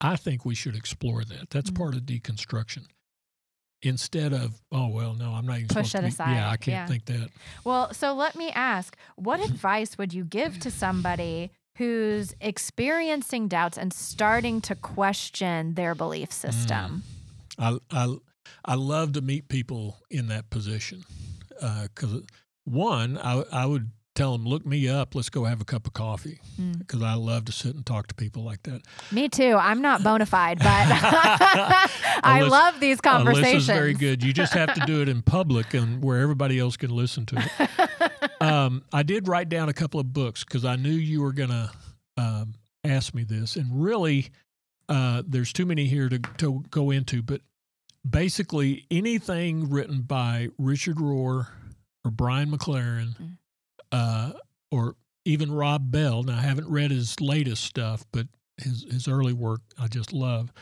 I 0.00 0.16
think 0.16 0.44
we 0.44 0.54
should 0.54 0.76
explore 0.76 1.24
that. 1.24 1.50
That's 1.50 1.70
Mhm. 1.70 1.76
part 1.76 1.94
of 1.96 2.02
deconstruction. 2.02 2.86
Instead 3.82 4.32
of, 4.32 4.60
oh 4.72 4.88
well, 4.88 5.14
no, 5.14 5.34
I'm 5.34 5.46
not 5.46 5.56
even 5.58 5.68
Push 5.68 5.94
it 5.94 5.98
to 5.98 6.02
be- 6.02 6.08
aside, 6.08 6.34
Yeah, 6.34 6.50
I 6.50 6.56
can't 6.56 6.74
yeah. 6.74 6.86
think 6.86 7.04
that. 7.06 7.30
Well, 7.64 7.94
so 7.94 8.12
let 8.12 8.34
me 8.34 8.50
ask 8.50 8.96
what 9.16 9.40
mm-hmm. 9.40 9.52
advice 9.52 9.96
would 9.96 10.12
you 10.12 10.24
give 10.24 10.58
to 10.60 10.70
somebody 10.70 11.50
who's 11.76 12.34
experiencing 12.40 13.46
doubts 13.46 13.78
and 13.78 13.92
starting 13.92 14.60
to 14.62 14.74
question 14.74 15.74
their 15.74 15.94
belief 15.94 16.32
system? 16.32 17.04
Mm. 17.56 17.80
I 17.90 18.04
I 18.04 18.16
I 18.64 18.74
love 18.74 19.12
to 19.12 19.20
meet 19.20 19.48
people 19.48 19.98
in 20.10 20.26
that 20.28 20.50
position 20.50 21.04
uh, 21.60 21.84
because 21.94 22.22
one, 22.64 23.16
I 23.18 23.42
I 23.52 23.66
would 23.66 23.90
tell 24.18 24.32
them, 24.32 24.44
look 24.44 24.66
me 24.66 24.88
up, 24.88 25.14
let's 25.14 25.30
go 25.30 25.44
have 25.44 25.60
a 25.60 25.64
cup 25.64 25.86
of 25.86 25.92
coffee 25.92 26.40
Mm. 26.60 26.78
because 26.80 27.02
I 27.02 27.14
love 27.14 27.44
to 27.46 27.52
sit 27.52 27.74
and 27.74 27.86
talk 27.86 28.08
to 28.08 28.14
people 28.14 28.42
like 28.42 28.62
that. 28.64 28.82
Me 29.12 29.28
too. 29.28 29.54
I'm 29.58 29.80
not 29.80 30.02
bona 30.02 30.26
fide, 30.26 30.58
but 30.58 30.66
I 30.68 32.40
Alyssa- 32.42 32.50
love 32.50 32.80
these 32.80 33.00
conversations. 33.00 33.54
Alyssa's 33.64 33.66
very 33.66 33.94
good. 33.94 34.22
You 34.24 34.32
just 34.32 34.52
have 34.54 34.74
to 34.74 34.80
do 34.86 35.00
it 35.02 35.08
in 35.08 35.22
public 35.22 35.72
and 35.74 36.02
where 36.02 36.20
everybody 36.20 36.58
else 36.58 36.76
can 36.76 36.90
listen 36.90 37.26
to 37.26 37.36
it. 37.60 38.30
um, 38.42 38.82
I 38.92 39.02
did 39.02 39.28
write 39.28 39.48
down 39.48 39.68
a 39.68 39.72
couple 39.72 40.00
of 40.00 40.12
books 40.12 40.44
because 40.44 40.64
I 40.64 40.76
knew 40.76 40.90
you 40.90 41.22
were 41.22 41.32
going 41.32 41.50
to 41.50 41.70
um, 42.16 42.54
ask 42.84 43.14
me 43.14 43.22
this, 43.24 43.54
and 43.56 43.82
really, 43.84 44.28
uh, 44.88 45.22
there's 45.26 45.52
too 45.52 45.66
many 45.66 45.86
here 45.86 46.08
to 46.08 46.18
to 46.38 46.64
go 46.70 46.90
into. 46.90 47.22
But 47.22 47.42
basically, 48.08 48.86
anything 48.90 49.70
written 49.70 50.02
by 50.02 50.48
Richard 50.58 50.96
Rohr 50.96 51.46
or 52.04 52.10
Brian 52.10 52.50
McLaren, 52.50 53.16
Mm. 53.16 53.36
Uh, 53.92 54.32
or 54.70 54.96
even 55.24 55.52
Rob 55.52 55.90
Bell. 55.90 56.22
Now, 56.22 56.38
I 56.38 56.42
haven't 56.42 56.68
read 56.68 56.90
his 56.90 57.20
latest 57.20 57.64
stuff, 57.64 58.04
but 58.12 58.26
his 58.56 58.84
his 58.90 59.08
early 59.08 59.32
work 59.32 59.60
I 59.78 59.86
just 59.88 60.12
love. 60.12 60.52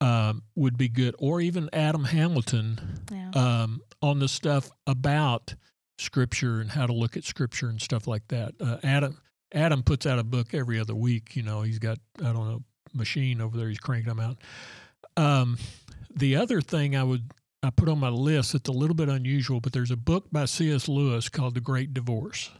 Um, 0.00 0.44
would 0.54 0.78
be 0.78 0.88
good, 0.88 1.16
or 1.18 1.40
even 1.40 1.68
Adam 1.72 2.04
Hamilton 2.04 3.00
Yeah. 3.10 3.30
um, 3.34 3.80
on 4.00 4.20
the 4.20 4.28
stuff 4.28 4.70
about 4.86 5.56
scripture 5.98 6.60
and 6.60 6.70
how 6.70 6.86
to 6.86 6.92
look 6.92 7.16
at 7.16 7.24
scripture 7.24 7.68
and 7.68 7.82
stuff 7.82 8.06
like 8.06 8.22
that. 8.28 8.54
Uh, 8.60 8.76
Adam 8.84 9.18
Adam 9.52 9.82
puts 9.82 10.06
out 10.06 10.20
a 10.20 10.24
book 10.24 10.54
every 10.54 10.78
other 10.78 10.94
week. 10.94 11.34
You 11.34 11.42
know, 11.42 11.62
he's 11.62 11.80
got 11.80 11.98
I 12.20 12.32
don't 12.32 12.48
know 12.48 12.62
machine 12.94 13.40
over 13.40 13.56
there. 13.56 13.68
He's 13.68 13.80
cranking 13.80 14.08
them 14.14 14.20
out. 14.20 14.38
Um, 15.16 15.58
the 16.14 16.36
other 16.36 16.60
thing 16.60 16.94
I 16.94 17.02
would 17.02 17.32
I 17.62 17.70
put 17.70 17.88
on 17.88 17.98
my 17.98 18.08
list 18.08 18.52
that's 18.52 18.68
a 18.68 18.72
little 18.72 18.94
bit 18.94 19.08
unusual, 19.08 19.60
but 19.60 19.72
there's 19.72 19.90
a 19.90 19.96
book 19.96 20.26
by 20.30 20.44
C.S. 20.44 20.88
Lewis 20.88 21.28
called 21.28 21.54
The 21.54 21.60
Great 21.60 21.92
Divorce, 21.92 22.50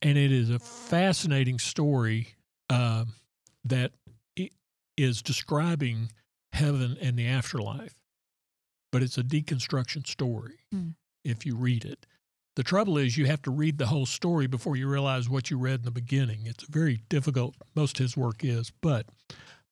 and 0.00 0.18
it 0.18 0.32
is 0.32 0.50
a 0.50 0.58
fascinating 0.58 1.58
story 1.58 2.34
uh, 2.68 3.04
that 3.64 3.92
is 4.96 5.22
describing 5.22 6.10
heaven 6.52 6.96
and 7.00 7.16
the 7.16 7.26
afterlife, 7.28 7.94
but 8.90 9.02
it's 9.02 9.18
a 9.18 9.22
deconstruction 9.22 10.06
story 10.06 10.58
Mm. 10.74 10.94
if 11.24 11.46
you 11.46 11.54
read 11.56 11.84
it. 11.84 12.06
The 12.56 12.62
trouble 12.62 12.98
is 12.98 13.16
you 13.16 13.26
have 13.26 13.40
to 13.42 13.50
read 13.50 13.78
the 13.78 13.86
whole 13.86 14.04
story 14.04 14.46
before 14.46 14.76
you 14.76 14.86
realize 14.88 15.28
what 15.28 15.50
you 15.50 15.56
read 15.58 15.80
in 15.80 15.84
the 15.84 15.90
beginning. 15.90 16.40
It's 16.44 16.64
very 16.64 17.02
difficult. 17.08 17.54
Most 17.74 17.98
of 17.98 18.04
his 18.04 18.16
work 18.16 18.44
is, 18.44 18.70
but 18.82 19.06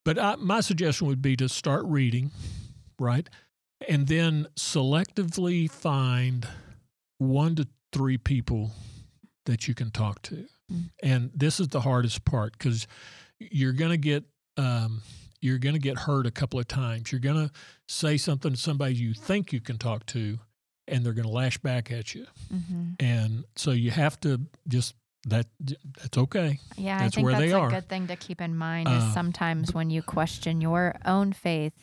but 0.05 0.19
I, 0.19 0.36
my 0.36 0.61
suggestion 0.61 1.07
would 1.09 1.20
be 1.20 1.36
to 1.36 1.48
start 1.48 1.85
reading, 1.85 2.31
right, 2.98 3.28
and 3.89 4.07
then 4.07 4.47
selectively 4.57 5.70
find 5.70 6.47
one 7.19 7.55
to 7.57 7.66
three 7.93 8.19
people 8.19 8.70
that 9.47 9.66
you 9.69 9.74
can 9.74 9.90
talk 9.90 10.23
to. 10.23 10.47
Mm. 10.73 10.90
And 11.02 11.31
this 11.35 11.61
is 11.61 11.69
the 11.69 11.81
hardest 11.81 12.24
part 12.24 12.52
because 12.59 12.86
you're 13.39 13.73
going 13.73 13.90
to 13.90 13.97
get 13.97 14.24
um, 14.57 15.02
you're 15.40 15.59
going 15.59 15.74
to 15.74 15.81
get 15.81 15.97
hurt 15.98 16.27
a 16.27 16.31
couple 16.31 16.61
of 16.61 16.69
times. 16.69 17.11
You're 17.11 17.20
going 17.20 17.48
to 17.48 17.52
say 17.89 18.16
something 18.19 18.52
to 18.52 18.57
somebody 18.59 18.94
you 18.94 19.15
think 19.15 19.52
you 19.52 19.61
can 19.61 19.78
talk 19.78 20.05
to, 20.07 20.39
and 20.86 21.05
they're 21.05 21.15
going 21.15 21.27
to 21.27 21.32
lash 21.32 21.57
back 21.59 21.90
at 21.90 22.15
you. 22.15 22.27
hmm 22.51 22.90
And 23.01 23.44
so 23.57 23.70
you 23.70 23.90
have 23.90 24.20
to 24.20 24.40
just 24.69 24.94
that 25.28 25.47
that's 26.01 26.16
okay. 26.16 26.59
Yeah, 26.77 26.97
I 26.97 27.01
That's 27.01 27.15
think 27.15 27.24
where 27.27 27.35
that's 27.35 27.44
they 27.44 27.51
a 27.52 27.59
are. 27.59 27.70
good 27.70 27.89
thing 27.89 28.07
to 28.07 28.16
keep 28.16 28.40
in 28.40 28.57
mind 28.57 28.89
Uh, 28.89 28.93
is 28.93 29.12
sometimes 29.12 29.74
when 29.74 29.90
you 29.90 30.02
question 30.02 30.61
your 30.62 30.94
own 31.05 31.32
faith, 31.35 31.74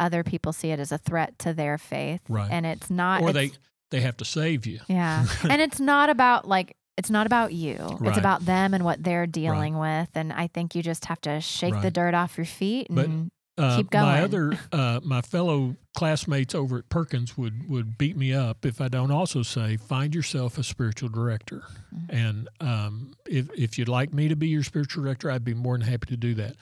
other 0.00 0.24
people 0.24 0.52
see 0.52 0.70
it 0.70 0.80
as 0.80 0.90
a 0.90 0.98
threat 0.98 1.38
to 1.40 1.52
their 1.54 1.78
faith. 1.78 2.20
Right. 2.28 2.50
And 2.50 2.66
it's 2.66 2.90
not 2.90 3.22
or 3.22 3.30
it's- 3.30 3.50
they 3.50 3.56
they 3.98 4.00
have 4.02 4.16
to 4.18 4.24
save 4.24 4.66
you. 4.66 4.80
Yeah. 4.88 5.26
and 5.50 5.60
it's 5.60 5.78
not 5.80 6.10
about 6.10 6.48
like 6.48 6.76
it's 6.96 7.10
not 7.10 7.26
about 7.26 7.52
you. 7.52 7.76
It's 8.02 8.18
about 8.18 8.44
them 8.44 8.74
and 8.74 8.84
what 8.84 9.02
they're 9.02 9.26
dealing 9.26 9.78
with. 9.78 10.08
And 10.14 10.32
I 10.32 10.48
think 10.48 10.74
you 10.74 10.82
just 10.82 11.06
have 11.06 11.20
to 11.22 11.40
shake 11.40 11.80
the 11.80 11.90
dirt 11.90 12.14
off 12.14 12.36
your 12.36 12.44
feet 12.46 12.88
But- 12.90 13.04
and 13.06 13.30
Uh, 13.58 13.76
Keep 13.76 13.92
My 13.92 14.22
other 14.22 14.52
uh, 14.72 15.00
my 15.02 15.20
fellow 15.20 15.76
classmates 15.94 16.54
over 16.54 16.78
at 16.78 16.88
Perkins 16.88 17.36
would 17.36 17.68
would 17.68 17.98
beat 17.98 18.16
me 18.16 18.32
up 18.32 18.64
if 18.64 18.80
I 18.80 18.88
don't 18.88 19.10
also 19.10 19.42
say 19.42 19.76
find 19.76 20.14
yourself 20.14 20.56
a 20.56 20.62
spiritual 20.62 21.10
director. 21.10 21.64
Mhm. 21.94 22.06
And 22.08 22.48
um, 22.60 23.12
if 23.28 23.50
if 23.58 23.76
you'd 23.78 23.88
like 23.88 24.14
me 24.14 24.28
to 24.28 24.36
be 24.36 24.48
your 24.48 24.62
spiritual 24.62 25.02
director, 25.04 25.30
I'd 25.30 25.44
be 25.44 25.52
more 25.54 25.76
than 25.76 25.86
happy 25.86 26.06
to 26.06 26.16
do 26.16 26.34
that. 26.36 26.56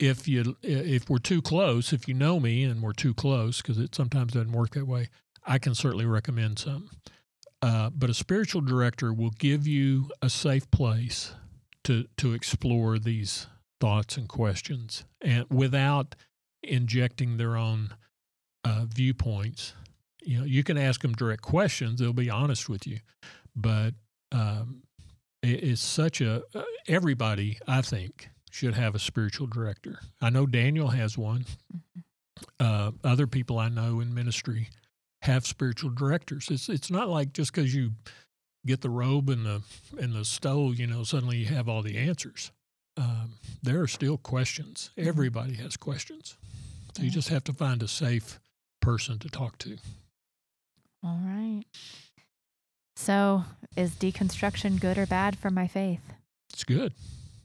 If 0.00 0.26
you 0.26 0.56
if 0.62 1.10
we're 1.10 1.18
too 1.18 1.42
close, 1.42 1.92
if 1.92 2.08
you 2.08 2.14
know 2.14 2.40
me 2.40 2.64
and 2.64 2.82
we're 2.82 2.94
too 2.94 3.12
close, 3.12 3.60
because 3.60 3.78
it 3.78 3.94
sometimes 3.94 4.32
doesn't 4.32 4.52
work 4.52 4.70
that 4.70 4.86
way, 4.86 5.10
I 5.46 5.58
can 5.58 5.74
certainly 5.74 6.06
recommend 6.06 6.58
some. 6.58 6.88
Uh, 7.62 7.90
but 7.90 8.08
a 8.08 8.14
spiritual 8.14 8.62
director 8.62 9.12
will 9.12 9.32
give 9.38 9.66
you 9.66 10.10
a 10.22 10.30
safe 10.30 10.70
place 10.70 11.34
to 11.84 12.06
to 12.16 12.32
explore 12.32 12.98
these 12.98 13.46
thoughts 13.78 14.16
and 14.16 14.26
questions, 14.26 15.04
and 15.20 15.44
without 15.50 16.16
injecting 16.62 17.36
their 17.36 17.56
own 17.56 17.94
uh, 18.64 18.86
viewpoints. 18.86 19.74
You 20.22 20.38
know, 20.38 20.44
you 20.44 20.64
can 20.64 20.78
ask 20.78 21.02
them 21.02 21.12
direct 21.12 21.42
questions; 21.42 22.00
they'll 22.00 22.14
be 22.14 22.30
honest 22.30 22.70
with 22.70 22.86
you. 22.86 23.00
But 23.54 23.92
um, 24.32 24.82
is 25.42 25.80
such 25.80 26.20
a 26.20 26.42
uh, 26.54 26.62
everybody 26.88 27.58
I 27.66 27.82
think 27.82 28.30
should 28.50 28.74
have 28.74 28.94
a 28.94 28.98
spiritual 28.98 29.46
director. 29.46 30.00
I 30.20 30.30
know 30.30 30.46
Daniel 30.46 30.88
has 30.88 31.16
one. 31.16 31.46
Mm-hmm. 31.74 32.00
Uh, 32.58 32.92
other 33.04 33.26
people 33.26 33.58
I 33.58 33.68
know 33.68 34.00
in 34.00 34.14
ministry 34.14 34.68
have 35.22 35.46
spiritual 35.46 35.90
directors. 35.90 36.48
It's 36.50 36.68
it's 36.68 36.90
not 36.90 37.08
like 37.08 37.32
just 37.32 37.54
because 37.54 37.74
you 37.74 37.92
get 38.66 38.80
the 38.80 38.90
robe 38.90 39.28
and 39.28 39.44
the 39.44 39.62
and 39.98 40.14
the 40.14 40.24
stole, 40.24 40.74
you 40.74 40.86
know, 40.86 41.04
suddenly 41.04 41.38
you 41.38 41.46
have 41.46 41.68
all 41.68 41.82
the 41.82 41.98
answers. 41.98 42.50
Um, 42.96 43.34
there 43.62 43.80
are 43.80 43.86
still 43.86 44.18
questions. 44.18 44.90
Mm-hmm. 44.96 45.08
Everybody 45.08 45.54
has 45.54 45.76
questions, 45.76 46.36
so 46.96 47.02
you 47.02 47.10
just 47.10 47.28
have 47.28 47.44
to 47.44 47.52
find 47.52 47.82
a 47.82 47.88
safe 47.88 48.40
person 48.80 49.18
to 49.18 49.28
talk 49.28 49.58
to. 49.58 49.76
All 51.02 51.20
right. 51.22 51.64
So, 52.96 53.44
is 53.76 53.92
deconstruction 53.92 54.78
good 54.78 54.98
or 54.98 55.06
bad 55.06 55.38
for 55.38 55.50
my 55.50 55.66
faith? 55.66 56.02
It's 56.52 56.64
good. 56.64 56.92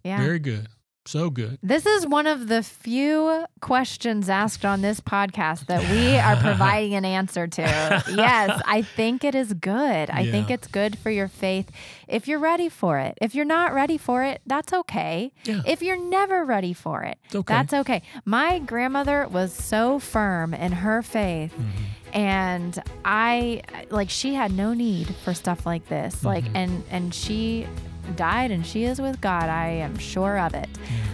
Yeah. 0.04 0.22
Very 0.22 0.40
good. 0.40 0.68
So 1.08 1.30
good. 1.30 1.60
This 1.62 1.86
is 1.86 2.08
one 2.08 2.26
of 2.26 2.48
the 2.48 2.64
few 2.64 3.46
questions 3.62 4.28
asked 4.28 4.66
on 4.66 4.82
this 4.82 5.00
podcast 5.00 5.68
that 5.68 5.88
we 5.92 6.18
are 6.18 6.36
providing 6.36 6.96
an 6.96 7.06
answer 7.06 7.46
to. 7.46 7.62
yes, 8.10 8.60
I 8.66 8.82
think 8.82 9.24
it 9.24 9.36
is 9.36 9.54
good. 9.54 10.10
I 10.10 10.22
yeah. 10.22 10.32
think 10.32 10.50
it's 10.50 10.68
good 10.68 10.98
for 10.98 11.12
your 11.12 11.28
faith 11.28 11.70
if 12.08 12.28
you're 12.28 12.40
ready 12.40 12.70
for 12.70 12.98
it. 12.98 13.20
If 13.22 13.36
you're 13.36 13.46
not 13.46 13.72
ready 13.72 14.00
for 14.00 14.24
it, 14.24 14.42
that's 14.48 14.74
okay. 14.74 15.32
Yeah. 15.44 15.62
If 15.68 15.84
you're 15.84 16.02
never 16.02 16.44
ready 16.44 16.74
for 16.74 17.04
it, 17.04 17.20
okay. 17.34 17.54
that's 17.54 17.74
okay. 17.74 18.02
My 18.26 18.58
grandmother 18.58 19.28
was 19.28 19.54
so 19.54 20.00
firm 20.00 20.56
in 20.56 20.72
her 20.72 21.04
faith. 21.04 21.54
Mm-hmm. 21.54 22.18
And 22.18 22.84
I 23.04 23.62
like 23.92 24.10
she 24.10 24.34
had 24.34 24.54
no 24.54 24.74
need 24.74 25.14
for 25.24 25.36
stuff 25.36 25.68
like 25.68 25.88
this. 25.88 26.16
Mm-hmm. 26.16 26.28
Like 26.28 26.46
and 26.56 26.84
and 26.90 27.14
she 27.14 27.68
died 28.16 28.52
and 28.52 28.66
she 28.66 28.84
is 28.86 29.00
with 29.00 29.20
God. 29.22 29.50
I 29.50 29.68
am 29.68 29.98
sure 29.98 30.40
of 30.40 30.54
it. 30.54 30.70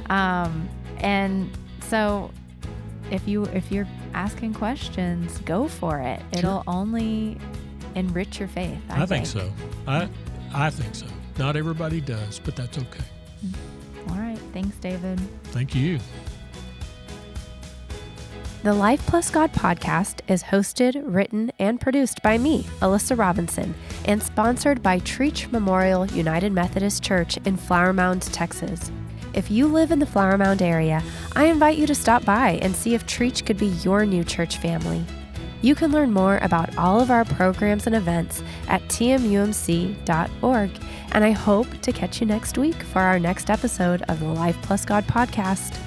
Um, 0.10 0.70
and 0.98 1.50
so 1.82 2.32
if 3.10 3.28
you 3.28 3.44
if 3.46 3.72
you're 3.72 3.88
asking 4.14 4.54
questions, 4.54 5.40
go 5.40 5.68
for 5.68 6.00
it. 6.00 6.22
It'll 6.32 6.64
only 6.68 7.38
enrich 7.96 8.40
your 8.40 8.48
faith. 8.48 8.80
I, 8.90 9.04
I 9.04 9.06
think. 9.06 9.26
think. 9.26 9.28
so. 9.28 9.54
I 9.88 10.10
I 10.54 10.70
think 10.70 10.96
so. 10.96 11.06
Not 11.38 11.56
everybody 11.56 12.02
does, 12.02 12.40
but 12.40 12.56
that's 12.56 12.78
okay. 12.78 13.04
All 14.10 14.18
right. 14.18 14.40
Thanks, 14.54 14.76
David. 14.78 15.20
Thank 15.46 15.76
you. 15.76 16.00
The 18.64 18.76
Life 18.76 19.04
Plus 19.08 19.32
God 19.32 19.52
podcast 19.54 20.20
is 20.28 20.44
hosted, 20.44 21.02
written, 21.04 21.52
and 21.58 21.82
produced 21.82 22.22
by 22.22 22.38
me, 22.38 22.62
Alyssa 22.80 23.18
Robinson, 23.18 23.74
and 24.06 24.22
sponsored 24.22 24.84
by 24.84 25.00
Trietsch 25.00 25.52
Memorial 25.52 26.06
United 26.06 26.52
Methodist 26.52 27.02
Church 27.02 27.38
in 27.38 27.58
Flower 27.58 27.92
Mound, 27.92 28.22
Texas. 28.22 28.92
If 29.34 29.50
you 29.50 29.66
live 29.66 29.90
in 29.90 29.98
the 29.98 30.06
Flower 30.06 30.38
Mound 30.38 30.62
area, 30.62 31.02
I 31.36 31.46
invite 31.46 31.80
you 31.80 31.88
to 31.88 31.96
stop 31.96 32.24
by 32.24 32.60
and 32.62 32.76
see 32.76 32.94
if 32.94 33.08
Trietsch 33.08 33.44
could 33.48 33.58
be 33.58 33.74
your 33.84 34.06
new 34.06 34.24
church 34.24 34.58
family. 34.58 35.04
You 35.64 35.74
can 35.74 35.92
learn 35.92 36.14
more 36.14 36.38
about 36.44 36.78
all 36.78 37.00
of 37.00 37.10
our 37.10 37.26
programs 37.26 37.88
and 37.88 37.96
events 37.96 38.44
at 38.68 38.84
tmumc.org, 38.90 40.70
and 41.14 41.24
I 41.24 41.32
hope 41.32 41.82
to 41.82 41.92
catch 41.92 42.22
you 42.22 42.28
next 42.28 42.60
week 42.60 42.76
for 42.76 43.00
our 43.00 43.18
next 43.18 43.50
episode 43.50 44.04
of 44.04 44.20
the 44.20 44.28
Life 44.28 44.58
Plus 44.62 44.86
God 44.86 45.08
podcast. 45.08 45.80